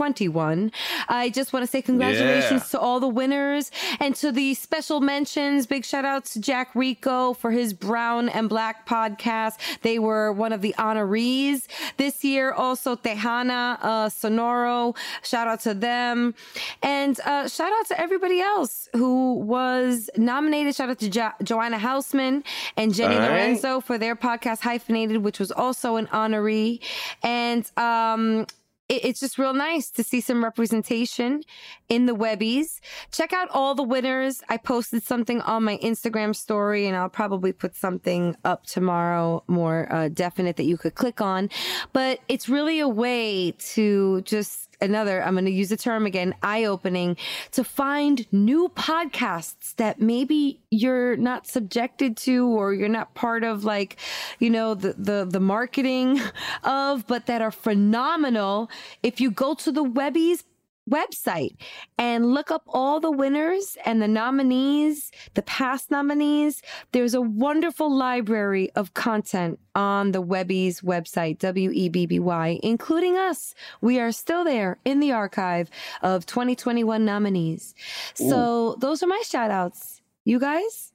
2021. 0.03 0.73
I 1.09 1.31
just 1.31 1.53
want 1.53 1.63
to 1.63 1.67
say 1.71 1.81
congratulations 1.83 2.63
Yeah. 2.63 2.69
to 2.73 2.81
all 2.81 2.99
the 2.99 3.09
winners 3.09 3.71
and 4.01 4.15
to 4.17 4.33
the 4.33 4.55
special 4.55 5.01
mentions. 5.01 5.67
Big 5.67 5.85
shout 5.85 6.05
out 6.05 6.25
to 6.27 6.41
Jack 6.41 6.71
Rico 6.75 7.35
for 7.35 7.51
his 7.53 7.73
Brown 7.73 8.29
and 8.29 8.49
Black 8.49 8.87
podcast. 8.87 9.59
They 9.83 9.99
were 10.01 10.33
one 10.33 10.53
of 10.53 10.61
the 10.61 10.75
honorees 10.79 11.67
this 11.99 12.25
year. 12.25 12.53
Also, 12.53 12.97
Tejana 12.97 13.79
uh, 13.81 14.09
Sonoro. 14.09 14.97
Shout 15.23 15.47
out 15.47 15.61
to 15.61 15.75
them. 15.75 16.35
And 16.83 17.19
uh, 17.21 17.49
shout 17.49 17.73
out 17.73 17.87
to 17.87 18.01
everybody 18.01 18.41
else 18.41 18.89
who 18.95 19.35
was 19.35 20.11
nominated. 20.17 20.75
Shout 20.75 20.91
out 20.91 20.99
to 20.99 21.09
jo- 21.09 21.33
Joanna 21.45 21.79
Hausman 21.79 22.43
and 22.77 22.93
Jenny 22.95 23.17
right. 23.17 23.31
Lorenzo 23.31 23.81
for 23.81 23.99
their 23.99 24.17
podcast 24.17 24.61
Hyphenated, 24.61 25.19
which 25.19 25.39
was 25.39 25.53
also 25.53 25.97
an 25.97 26.07
honoree. 26.09 26.81
And 27.23 27.71
um, 27.77 28.47
it- 28.93 29.05
it's 29.05 29.21
just 29.21 29.39
real 29.39 29.55
nice 29.55 29.91
to 29.91 30.05
see 30.05 30.21
some 30.21 30.45
representation 30.45 31.43
in 31.89 32.07
the 32.07 32.15
Webbies. 32.15 32.81
Check 33.11 33.33
out 33.33 33.49
all 33.51 33.75
the 33.75 33.83
winners. 33.83 34.43
I 34.49 34.57
posted 34.57 35.03
something 35.03 35.41
on 35.43 35.65
my 35.65 35.79
Instagram 35.79 36.35
story, 36.37 36.87
and 36.87 36.97
I'll 36.97 37.09
probably 37.09 37.53
put 37.53 37.75
something 37.75 38.37
up 38.45 38.67
tomorrow 38.67 39.43
more 39.47 39.89
uh, 39.91 40.09
definite 40.09 40.57
that 40.57 40.65
you 40.65 40.77
could 40.77 40.95
click 40.95 41.21
on. 41.21 41.49
But 41.93 42.21
it's 42.29 42.49
really 42.49 42.81
a 42.81 42.89
way 42.89 43.53
to 43.75 44.21
just 44.23 44.72
another, 44.83 45.23
I'm 45.23 45.35
going 45.35 45.45
to 45.47 45.51
use 45.51 45.71
the 45.71 45.77
term 45.77 46.07
again, 46.07 46.35
eye 46.43 46.65
opening 46.65 47.17
to 47.53 47.65
find 47.65 48.27
new 48.33 48.69
podcasts 48.71 49.75
that 49.77 50.01
maybe 50.01 50.61
you're 50.71 51.17
not 51.17 51.47
subjected 51.47 52.17
to 52.19 52.47
or 52.49 52.75
you're 52.75 52.89
not 52.89 53.15
part 53.15 53.45
of 53.45 53.65
like, 53.65 53.99
you 54.39 54.51
know, 54.51 54.75
the, 54.75 54.95
the, 54.95 55.25
the 55.25 55.41
marketing 55.41 56.21
of, 56.65 57.07
but 57.07 57.27
that 57.27 57.41
are 57.41 57.51
phenomenal. 57.51 58.71
If 59.03 59.21
you 59.21 59.31
go 59.31 59.55
to 59.55 59.73
the 59.73 59.85
Webbies 59.85 60.45
website 60.91 61.57
and 61.99 62.33
look 62.33 62.51
up 62.51 62.63
all 62.67 63.01
the 63.01 63.11
winners 63.11 63.77
and 63.85 64.03
the 64.03 64.09
nominees, 64.09 65.11
the 65.35 65.43
past 65.43 65.91
nominees. 65.91 66.63
There's 66.93 67.15
a 67.15 67.21
wonderful 67.21 67.95
library 67.95 68.71
of 68.75 68.95
content 68.95 69.59
on 69.75 70.13
the 70.13 70.21
Webby's 70.21 70.81
website, 70.81 71.39
W 71.39 71.71
E 71.73 71.89
B 71.89 72.07
B 72.07 72.19
Y, 72.19 72.59
including 72.63 73.17
us. 73.17 73.55
We 73.81 74.01
are 74.01 74.13
still 74.13 74.45
there 74.45 74.79
in 74.85 75.01
the 75.01 75.13
archive 75.13 75.71
of 76.03 76.27
2021 76.27 77.05
nominees. 77.05 77.75
So 78.15 78.77
those 78.81 79.03
are 79.03 79.07
my 79.07 79.23
shout 79.25 79.51
outs. 79.51 80.03
You 80.25 80.39
guys? 80.39 80.93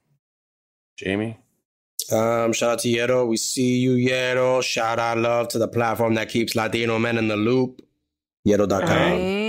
Jamie. 0.98 1.38
Um, 2.12 2.54
shout 2.54 2.72
out 2.72 2.80
to 2.80 2.88
Yero. 2.88 3.28
We 3.28 3.38
see 3.38 3.78
you, 3.78 3.96
Yero. 3.96 4.64
Shout 4.64 4.98
out 5.00 5.18
love 5.18 5.50
to 5.50 5.60
the 5.60 5.68
platform 5.68 6.14
that 6.14 6.30
keeps 6.30 6.56
Latino 6.56 6.98
men 6.98 7.18
in 7.18 7.28
the 7.28 7.36
loop. 7.36 7.82
Yero.com. 8.48 8.80
Right. 8.82 9.47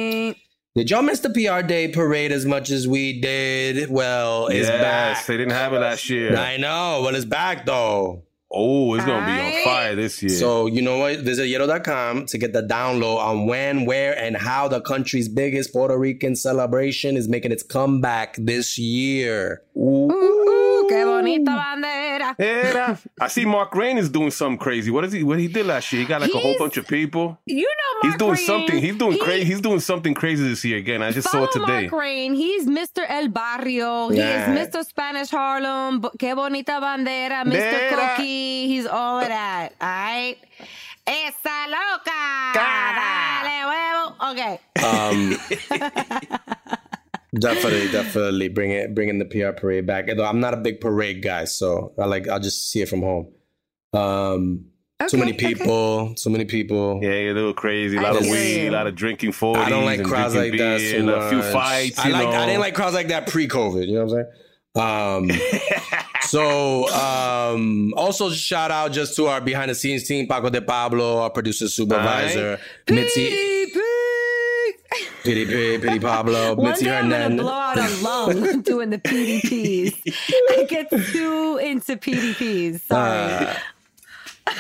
Did 0.78 0.92
y'all 0.92 1.02
miss 1.02 1.18
the 1.18 1.30
PR 1.30 1.66
Day 1.66 1.88
parade 1.88 2.30
as 2.30 2.46
much 2.46 2.70
as 2.70 2.86
we 2.86 3.20
did? 3.20 3.90
Well, 3.90 4.46
it's 4.46 4.68
yes, 4.68 4.80
back. 4.80 5.26
they 5.26 5.36
didn't 5.36 5.54
have 5.54 5.72
it 5.72 5.80
last 5.80 6.08
year. 6.08 6.36
I 6.36 6.56
know. 6.56 7.00
but 7.02 7.16
it's 7.16 7.24
back 7.24 7.66
though. 7.66 8.22
Oh, 8.48 8.94
it's 8.94 9.04
gonna 9.04 9.26
be 9.26 9.56
on 9.56 9.64
fire 9.64 9.96
this 9.96 10.22
year. 10.22 10.30
So, 10.30 10.66
you 10.66 10.80
know 10.80 10.98
what? 10.98 11.18
Visit 11.18 11.48
Yero.com 11.48 12.26
to 12.26 12.38
get 12.38 12.52
the 12.52 12.62
download 12.62 13.18
on 13.18 13.46
when, 13.46 13.86
where, 13.86 14.16
and 14.16 14.36
how 14.36 14.68
the 14.68 14.80
country's 14.80 15.28
biggest 15.28 15.72
Puerto 15.72 15.98
Rican 15.98 16.36
celebration 16.36 17.16
is 17.16 17.28
making 17.28 17.50
its 17.50 17.64
comeback 17.64 18.36
this 18.38 18.78
year. 18.78 19.62
Ooh, 19.76 20.08
ooh, 20.12 20.57
qué 20.88 21.04
bonita 21.04 21.52
bandera. 21.54 22.34
Era. 22.38 22.98
I 23.20 23.28
see 23.28 23.44
Mark 23.44 23.74
Rain 23.74 23.98
is 23.98 24.08
doing 24.08 24.30
something 24.30 24.58
crazy. 24.58 24.90
What 24.90 25.04
is 25.04 25.12
he? 25.12 25.22
What 25.22 25.38
he 25.38 25.48
did 25.48 25.66
last 25.66 25.92
year? 25.92 26.02
He 26.02 26.06
got 26.08 26.20
like 26.20 26.32
a 26.34 26.38
whole 26.38 26.56
bunch 26.58 26.76
of 26.76 26.86
people. 26.86 27.38
You 27.46 27.62
know, 27.62 28.08
He's 28.08 28.16
doing 28.16 28.32
Rain, 28.34 28.46
something. 28.46 28.78
He's 28.78 28.96
doing 28.96 29.12
he- 29.12 29.18
crazy. 29.18 29.44
He's 29.44 29.60
doing 29.60 29.80
something 29.80 30.14
crazy 30.14 30.48
this 30.48 30.64
year 30.64 30.78
again. 30.78 31.02
I 31.02 31.10
just 31.12 31.30
saw 31.30 31.44
it 31.44 31.52
today. 31.52 31.88
Mark 31.88 31.92
Rain. 31.92 32.34
He's 32.34 32.66
Mr. 32.66 33.04
El 33.08 33.28
Barrio. 33.28 34.08
He 34.08 34.18
Yeah. 34.18 34.52
is 34.52 34.68
Mr. 34.68 34.84
Spanish 34.84 35.30
Harlem. 35.30 36.00
Que 36.18 36.34
bonita 36.34 36.80
bandera. 36.80 37.44
Mr. 37.44 37.52
Bandera. 37.52 37.88
Croquis. 38.16 38.66
He's 38.68 38.86
all 38.86 39.20
of 39.20 39.28
that. 39.28 39.72
All 39.80 39.88
right. 39.88 40.36
Esa 41.06 41.66
loca. 41.68 42.52
Dale 42.54 43.64
huevo. 43.64 44.30
Okay. 44.30 44.60
Um, 44.84 45.38
definitely, 47.34 47.90
definitely 47.90 48.48
bring 48.48 48.70
it, 48.70 48.94
bringing 48.94 49.18
the 49.18 49.24
PR 49.24 49.52
parade 49.58 49.86
back. 49.86 50.06
Though 50.14 50.24
I'm 50.24 50.40
not 50.40 50.54
a 50.54 50.58
big 50.58 50.80
parade 50.80 51.22
guy, 51.22 51.44
so 51.44 51.92
I 51.98 52.06
like 52.06 52.28
I'll 52.28 52.40
just 52.40 52.70
see 52.70 52.80
it 52.82 52.88
from 52.88 53.02
home. 53.02 53.32
Um, 53.92 54.66
too 55.00 55.16
Okay, 55.16 55.16
many 55.18 55.32
okay. 55.34 55.54
people, 55.54 56.14
so 56.16 56.28
many 56.28 56.44
people. 56.44 56.98
Yeah, 57.02 57.10
a 57.10 57.32
little 57.32 57.54
crazy. 57.54 57.96
a 57.96 58.00
lot 58.00 58.16
of 58.16 58.22
hear 58.24 58.32
weed, 58.32 58.66
a 58.68 58.70
lot 58.72 58.86
of 58.88 58.96
drinking 58.96 59.30
40s. 59.30 59.56
I 59.56 59.68
don't 59.68 59.84
like 59.84 60.02
crowds 60.02 60.34
like 60.34 60.50
drinking 60.50 60.58
that. 60.66 60.78
beer 60.78 60.90
So 60.90 60.98
and 60.98 61.10
a 61.10 61.28
few 61.28 61.38
much. 61.38 61.52
fights. 61.52 61.98
I 62.00 62.06
you 62.08 62.12
like. 62.14 62.28
know. 62.30 62.36
I 62.40 62.46
didn't 62.46 62.60
like 62.60 62.74
crowds 62.74 62.94
like 62.94 63.08
that 63.08 63.28
pre-COVID. 63.28 63.86
You 63.86 63.94
know 63.94 64.04
what 64.06 64.18
I'm 64.18 65.30
saying? 65.30 65.30
Um, 65.40 65.40
so 66.22 66.88
um, 66.92 67.94
also 67.96 68.30
shout 68.30 68.70
out 68.72 68.90
just 68.92 69.14
to 69.16 69.26
our 69.28 69.40
behind 69.40 69.70
the 69.70 69.74
scenes 69.76 70.02
team, 70.06 70.26
Paco 70.26 70.50
de 70.50 70.60
Pablo, 70.62 71.18
our 71.20 71.30
producer 71.30 71.68
supervisor, 71.68 72.58
Mitzi, 72.90 73.30
Pity 73.30 73.72
Pity 75.22 75.78
Pity 75.78 75.98
Pablo, 76.00 76.54
One 76.54 76.70
Mitzi 76.70 76.86
day 76.86 76.96
I'm 76.96 77.08
gonna 77.10 77.22
Hernandez. 77.24 77.40
blow 77.42 77.52
out 77.52 77.78
a 77.78 78.02
lung 78.02 78.60
doing 78.62 78.90
the 78.90 78.98
PDPs. 78.98 79.94
I 80.50 80.64
get 80.64 80.90
too 80.90 81.58
into 81.62 81.96
PDPs. 81.96 82.80
Sorry. 82.80 83.56
Uh, 84.46 84.52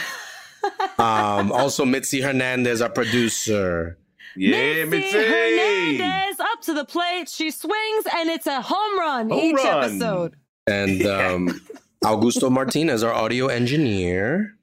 um, 1.02 1.52
also 1.52 1.84
Mitzi 1.84 2.20
Hernandez, 2.20 2.82
our 2.82 2.90
producer. 2.90 3.96
yeah, 4.36 4.84
Mitzi 4.84 4.96
Mitzi. 5.14 5.18
Hernandez 5.18 6.40
up 6.40 6.60
to 6.62 6.74
the 6.74 6.84
plate. 6.84 7.28
She 7.28 7.50
swings 7.50 8.04
and 8.14 8.28
it's 8.28 8.46
a 8.46 8.60
home 8.60 8.98
run 8.98 9.30
Home 9.30 9.40
each 9.44 9.56
run. 9.56 9.84
episode. 9.84 10.36
And 10.66 11.06
um, 11.06 11.60
Augusto 12.04 12.50
Martinez, 12.50 13.02
our 13.02 13.12
audio 13.14 13.46
engineer. 13.46 14.54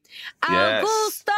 Yes. 0.47 0.85
Augusto, 0.85 1.31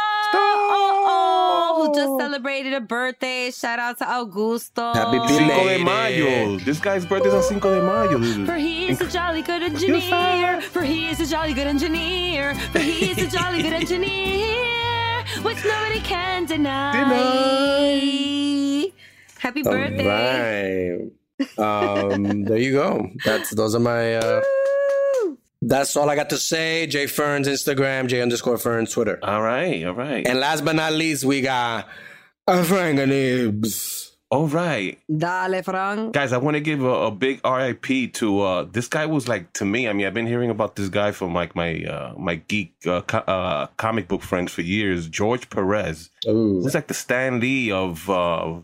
who 1.88 1.94
just 1.94 2.18
celebrated 2.20 2.72
a 2.74 2.80
birthday. 2.80 3.50
Shout 3.50 3.78
out 3.78 3.98
to 3.98 4.04
Augusto. 4.04 4.94
Happy 4.94 5.18
Cinco 5.28 5.54
de 5.64 5.78
belated. 5.78 5.84
Mayo. 5.84 6.58
This 6.58 6.78
guy's 6.80 7.04
birthday's 7.06 7.34
on 7.34 7.42
Cinco 7.42 7.74
de 7.74 7.82
Mayo. 7.82 8.44
For 8.46 8.56
he 8.56 8.88
is 8.88 9.00
a 9.00 9.08
jolly 9.08 9.42
good 9.42 9.62
engineer. 9.62 10.60
For 10.60 10.82
he 10.82 11.08
is 11.08 11.20
a 11.20 11.26
jolly 11.26 11.52
good 11.54 11.66
engineer. 11.66 12.54
For 12.72 12.78
he 12.80 13.10
is 13.10 13.18
a 13.22 13.26
jolly 13.36 13.62
good 13.62 13.72
engineer, 13.72 15.24
which 15.42 15.64
nobody 15.64 16.00
can 16.00 16.44
deny. 16.46 16.92
Happy 19.38 19.62
birthday. 19.62 20.06
right. 20.06 21.12
Um, 21.56 22.42
there 22.44 22.58
you 22.58 22.72
go. 22.72 23.08
That's 23.24 23.50
those 23.54 23.74
are 23.74 23.80
my. 23.80 24.16
Uh, 24.16 24.42
that's 25.62 25.96
all 25.96 26.08
I 26.08 26.14
got 26.16 26.30
to 26.30 26.38
say. 26.38 26.86
Jay 26.86 27.06
Ferns 27.06 27.48
Instagram, 27.48 28.06
J 28.08 28.22
underscore 28.22 28.58
Ferns 28.58 28.92
Twitter. 28.92 29.18
All 29.22 29.42
right, 29.42 29.84
all 29.84 29.94
right. 29.94 30.26
And 30.26 30.40
last 30.40 30.64
but 30.64 30.74
not 30.76 30.92
least, 30.92 31.24
we 31.24 31.40
got 31.40 31.88
a 32.46 32.62
Frank 32.64 32.98
and 32.98 33.12
Ibs. 33.12 34.12
all 34.30 34.46
right. 34.46 34.98
Dale, 35.14 35.62
Frank. 35.62 36.12
Guys, 36.12 36.32
I 36.32 36.38
want 36.38 36.54
to 36.54 36.60
give 36.60 36.82
a, 36.82 37.06
a 37.06 37.10
big 37.10 37.40
RIP 37.44 38.12
to 38.14 38.40
uh 38.40 38.62
this 38.70 38.86
guy 38.88 39.06
was 39.06 39.26
like 39.28 39.52
to 39.54 39.64
me. 39.64 39.88
I 39.88 39.92
mean, 39.92 40.06
I've 40.06 40.14
been 40.14 40.26
hearing 40.26 40.50
about 40.50 40.76
this 40.76 40.88
guy 40.88 41.12
from 41.12 41.34
like 41.34 41.54
my 41.56 41.82
uh 41.84 42.14
my 42.16 42.36
geek 42.36 42.74
uh, 42.86 43.00
co- 43.02 43.18
uh 43.26 43.66
comic 43.76 44.06
book 44.08 44.22
friends 44.22 44.52
for 44.52 44.62
years, 44.62 45.08
George 45.08 45.48
Perez. 45.50 46.10
Ooh. 46.26 46.60
He's 46.62 46.74
like 46.74 46.86
the 46.88 46.94
Stan 46.94 47.40
Lee 47.40 47.70
of 47.72 48.08
uh 48.08 48.60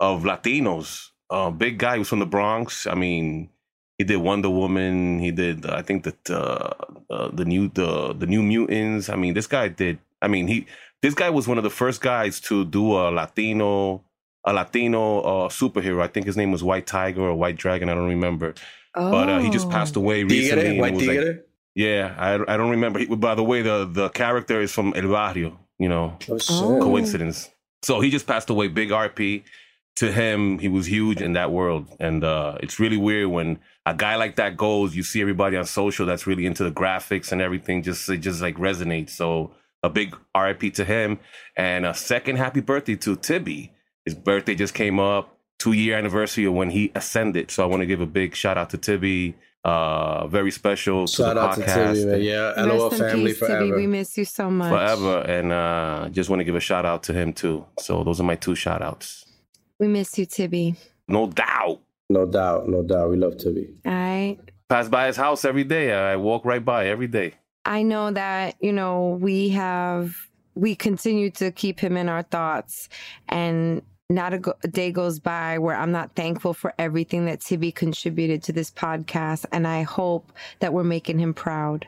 of 0.00 0.22
Latinos. 0.22 1.08
Uh 1.30 1.50
big 1.50 1.78
guy 1.78 1.94
he 1.94 1.98
was 1.98 2.08
from 2.08 2.20
the 2.20 2.26
Bronx. 2.26 2.86
I 2.86 2.94
mean, 2.94 3.50
he 3.98 4.04
did 4.04 4.16
Wonder 4.16 4.48
Woman, 4.50 5.18
he 5.18 5.30
did 5.30 5.66
I 5.66 5.82
think 5.82 6.04
that 6.04 6.30
uh, 6.30 6.70
uh 7.10 7.28
the 7.32 7.44
new 7.44 7.68
the 7.68 8.14
the 8.14 8.26
new 8.26 8.42
mutants. 8.42 9.08
I 9.08 9.16
mean, 9.16 9.34
this 9.34 9.46
guy 9.46 9.68
did 9.68 9.98
I 10.22 10.28
mean, 10.28 10.46
he 10.48 10.66
this 11.02 11.14
guy 11.14 11.30
was 11.30 11.46
one 11.46 11.58
of 11.58 11.64
the 11.64 11.70
first 11.70 12.00
guys 12.00 12.40
to 12.48 12.64
do 12.64 12.92
a 12.96 13.10
Latino 13.10 14.02
a 14.44 14.52
Latino 14.52 15.20
uh, 15.20 15.48
superhero. 15.48 16.02
I 16.02 16.06
think 16.08 16.26
his 16.26 16.36
name 16.36 16.52
was 16.52 16.62
White 16.64 16.86
Tiger 16.86 17.22
or 17.22 17.34
White 17.34 17.56
Dragon. 17.56 17.88
I 17.88 17.94
don't 17.94 18.08
remember. 18.08 18.54
But 18.94 19.28
uh, 19.28 19.38
he 19.40 19.50
just 19.50 19.68
passed 19.70 19.96
away 19.96 20.24
recently. 20.24 20.64
Tigre, 20.64 20.80
White 20.80 20.92
it 20.92 20.96
was 20.96 21.06
like- 21.06 21.44
yeah, 21.74 22.14
I, 22.18 22.54
I 22.54 22.56
don't 22.56 22.70
remember. 22.70 22.98
He, 22.98 23.06
by 23.06 23.36
the 23.36 23.44
way, 23.44 23.62
the, 23.62 23.88
the 23.88 24.08
character 24.08 24.60
is 24.60 24.72
from 24.72 24.92
El 24.96 25.08
Barrio, 25.08 25.60
you 25.78 25.88
know, 25.88 26.18
Oh. 26.28 26.38
Oh. 26.50 26.80
coincidence. 26.80 27.50
So 27.84 28.00
he 28.00 28.10
just 28.10 28.26
passed 28.26 28.50
away. 28.50 28.66
Big 28.66 28.88
RP. 28.88 29.44
To 29.98 30.12
him, 30.12 30.58
he 30.58 30.68
was 30.68 30.86
huge 30.86 31.20
in 31.22 31.32
that 31.32 31.50
world. 31.50 31.86
And 31.98 32.22
uh, 32.22 32.56
it's 32.60 32.78
really 32.78 32.96
weird 32.96 33.28
when 33.28 33.58
a 33.84 33.94
guy 33.94 34.14
like 34.16 34.36
that 34.36 34.56
goes, 34.56 34.94
you 34.94 35.02
see 35.02 35.20
everybody 35.20 35.56
on 35.56 35.64
social 35.64 36.06
that's 36.06 36.26
really 36.26 36.46
into 36.46 36.62
the 36.62 36.70
graphics 36.70 37.32
and 37.32 37.40
everything, 37.40 37.82
just 37.82 38.08
it 38.08 38.18
just 38.18 38.40
like 38.40 38.56
resonates. 38.56 39.10
So 39.10 39.50
a 39.82 39.88
big 39.90 40.16
RIP 40.36 40.74
to 40.74 40.84
him. 40.84 41.18
And 41.56 41.84
a 41.86 41.94
second 41.94 42.36
happy 42.36 42.60
birthday 42.60 42.96
to 42.96 43.16
Tibby. 43.16 43.72
His 44.04 44.14
birthday 44.14 44.54
just 44.54 44.74
came 44.74 44.98
up. 45.00 45.34
two 45.58 45.72
year 45.72 45.98
anniversary 45.98 46.44
of 46.44 46.54
when 46.54 46.70
he 46.70 46.92
ascended. 46.94 47.50
So 47.50 47.64
I 47.64 47.66
want 47.66 47.80
to 47.82 47.86
give 47.86 48.00
a 48.00 48.06
big 48.06 48.36
shout 48.36 48.56
out 48.56 48.70
to 48.70 48.78
Tibby. 48.78 49.34
Uh, 49.64 50.28
very 50.28 50.52
special 50.52 51.06
to 51.08 51.12
Shout 51.12 51.34
the 51.34 51.40
out 51.40 51.54
to 51.56 51.62
podcast. 51.62 51.94
Tibby. 52.04 52.24
Yeah, 52.24 52.52
LOL 52.56 52.90
Rest 52.90 53.02
in 53.02 53.08
family 53.10 53.32
peace, 53.32 53.40
Tibby. 53.48 53.72
We 53.72 53.86
miss 53.88 54.16
you 54.16 54.24
so 54.24 54.48
much. 54.48 54.70
forever. 54.70 55.18
And 55.22 55.50
uh, 55.50 56.08
just 56.10 56.30
want 56.30 56.38
to 56.40 56.44
give 56.44 56.54
a 56.54 56.60
shout 56.60 56.86
out 56.86 57.02
to 57.08 57.12
him 57.12 57.32
too. 57.32 57.66
So 57.80 58.04
those 58.04 58.20
are 58.20 58.24
my 58.32 58.36
two 58.36 58.54
shout 58.54 58.82
outs. 58.82 59.24
We 59.78 59.88
miss 59.88 60.18
you, 60.18 60.26
Tibby. 60.26 60.74
No 61.06 61.26
doubt. 61.28 61.80
No 62.10 62.26
doubt, 62.26 62.68
no 62.68 62.82
doubt. 62.82 63.10
We 63.10 63.16
love 63.16 63.36
Tibby. 63.36 63.68
I 63.84 64.38
Pass 64.68 64.88
by 64.88 65.06
his 65.06 65.16
house 65.16 65.44
every 65.44 65.64
day. 65.64 65.92
I 65.92 66.16
walk 66.16 66.44
right 66.44 66.64
by 66.64 66.88
every 66.88 67.06
day. 67.06 67.34
I 67.64 67.82
know 67.82 68.10
that, 68.10 68.56
you 68.60 68.72
know, 68.72 69.18
we 69.20 69.48
have, 69.50 70.14
we 70.54 70.74
continue 70.74 71.30
to 71.32 71.50
keep 71.50 71.80
him 71.80 71.96
in 71.96 72.08
our 72.08 72.22
thoughts. 72.22 72.88
And 73.28 73.82
not 74.10 74.32
a, 74.34 74.38
go- 74.38 74.54
a 74.64 74.68
day 74.68 74.90
goes 74.90 75.20
by 75.20 75.58
where 75.58 75.76
I'm 75.76 75.92
not 75.92 76.14
thankful 76.14 76.54
for 76.54 76.74
everything 76.78 77.26
that 77.26 77.40
Tibby 77.40 77.72
contributed 77.72 78.42
to 78.44 78.52
this 78.52 78.70
podcast. 78.70 79.44
And 79.52 79.66
I 79.66 79.82
hope 79.82 80.32
that 80.60 80.72
we're 80.72 80.84
making 80.84 81.18
him 81.18 81.32
proud. 81.34 81.86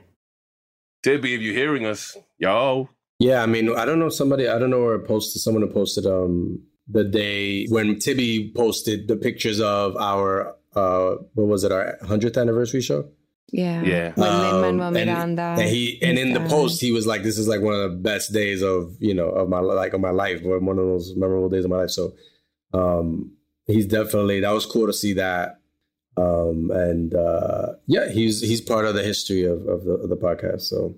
Tibby, 1.03 1.35
if 1.35 1.41
you're 1.41 1.55
hearing 1.55 1.87
us, 1.87 2.17
yo, 2.39 2.89
Yeah, 3.19 3.43
I 3.43 3.47
mean, 3.47 3.75
I 3.77 3.85
don't 3.87 3.99
know 3.99 4.11
somebody. 4.11 4.49
I 4.49 4.59
don't 4.59 4.71
know 4.71 4.81
where 4.85 4.95
it 4.97 5.07
posted. 5.07 5.41
Someone 5.43 5.62
who 5.62 5.69
posted 5.71 6.07
um 6.07 6.62
the 6.91 7.05
day 7.05 7.67
when 7.67 7.99
Tibby 7.99 8.53
posted 8.57 9.09
the 9.09 9.17
pictures 9.17 9.61
of 9.61 9.97
our 9.97 10.57
uh 10.75 11.17
what 11.35 11.47
was 11.49 11.65
it 11.65 11.73
our 11.73 11.99
hundredth 12.03 12.37
anniversary 12.37 12.81
show. 12.81 13.09
Yeah. 13.53 13.83
Yeah. 13.83 14.12
When 14.15 14.29
Um, 14.29 14.62
Lin-Manuel 14.62 14.97
and- 14.97 15.07
Miranda. 15.37 15.43
and 15.59 15.69
he 15.69 15.99
and 16.03 16.19
in 16.19 16.33
the 16.35 16.41
post 16.49 16.81
he 16.81 16.93
was 16.93 17.07
like, 17.07 17.23
"This 17.25 17.37
is 17.39 17.49
like 17.49 17.61
one 17.61 17.75
of 17.75 17.83
the 17.91 17.97
best 17.97 18.33
days 18.33 18.62
of 18.62 18.95
you 19.01 19.15
know 19.15 19.29
of 19.31 19.49
my 19.49 19.59
like 19.61 19.93
of 19.93 20.01
my 20.01 20.11
life, 20.11 20.41
or 20.45 20.59
one 20.61 20.79
of 20.79 20.85
those 20.87 21.15
memorable 21.17 21.49
days 21.49 21.65
of 21.65 21.71
my 21.71 21.79
life." 21.79 21.91
So, 21.91 22.12
um, 22.73 23.33
he's 23.67 23.87
definitely 23.87 24.39
that 24.41 24.53
was 24.53 24.67
cool 24.67 24.87
to 24.87 24.93
see 24.93 25.15
that. 25.15 25.57
Um, 26.17 26.71
and 26.73 27.15
uh, 27.15 27.73
yeah, 27.87 28.09
he's 28.11 28.41
he's 28.41 28.61
part 28.61 28.85
of 28.85 28.95
the 28.95 29.03
history 29.03 29.43
of 29.45 29.67
of 29.67 29.85
the, 29.85 29.93
of 29.95 30.09
the 30.09 30.17
podcast. 30.17 30.62
So 30.62 30.95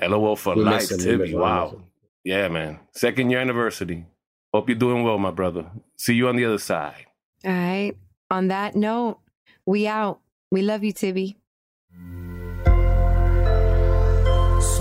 LOL 0.00 0.34
for 0.36 0.56
life, 0.56 0.82
miss 0.82 0.90
him. 0.90 0.98
We 0.98 1.04
Tibby. 1.04 1.18
miss 1.18 1.30
him. 1.30 1.36
We 1.36 1.42
Wow. 1.42 1.82
Yeah, 2.24 2.48
man. 2.48 2.80
Second 2.92 3.30
year 3.30 3.40
anniversary. 3.40 4.06
Hope 4.52 4.68
you're 4.68 4.76
doing 4.78 5.02
well, 5.02 5.18
my 5.18 5.30
brother. 5.30 5.64
See 5.96 6.14
you 6.14 6.28
on 6.28 6.36
the 6.36 6.44
other 6.44 6.58
side. 6.58 7.06
All 7.44 7.50
right. 7.52 7.94
On 8.30 8.48
that 8.48 8.76
note, 8.76 9.18
we 9.64 9.86
out. 9.86 10.20
We 10.50 10.60
love 10.62 10.84
you, 10.84 10.92
Tibby. 10.92 11.38
So 11.94 12.00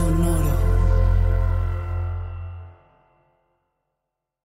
no- 0.09 0.30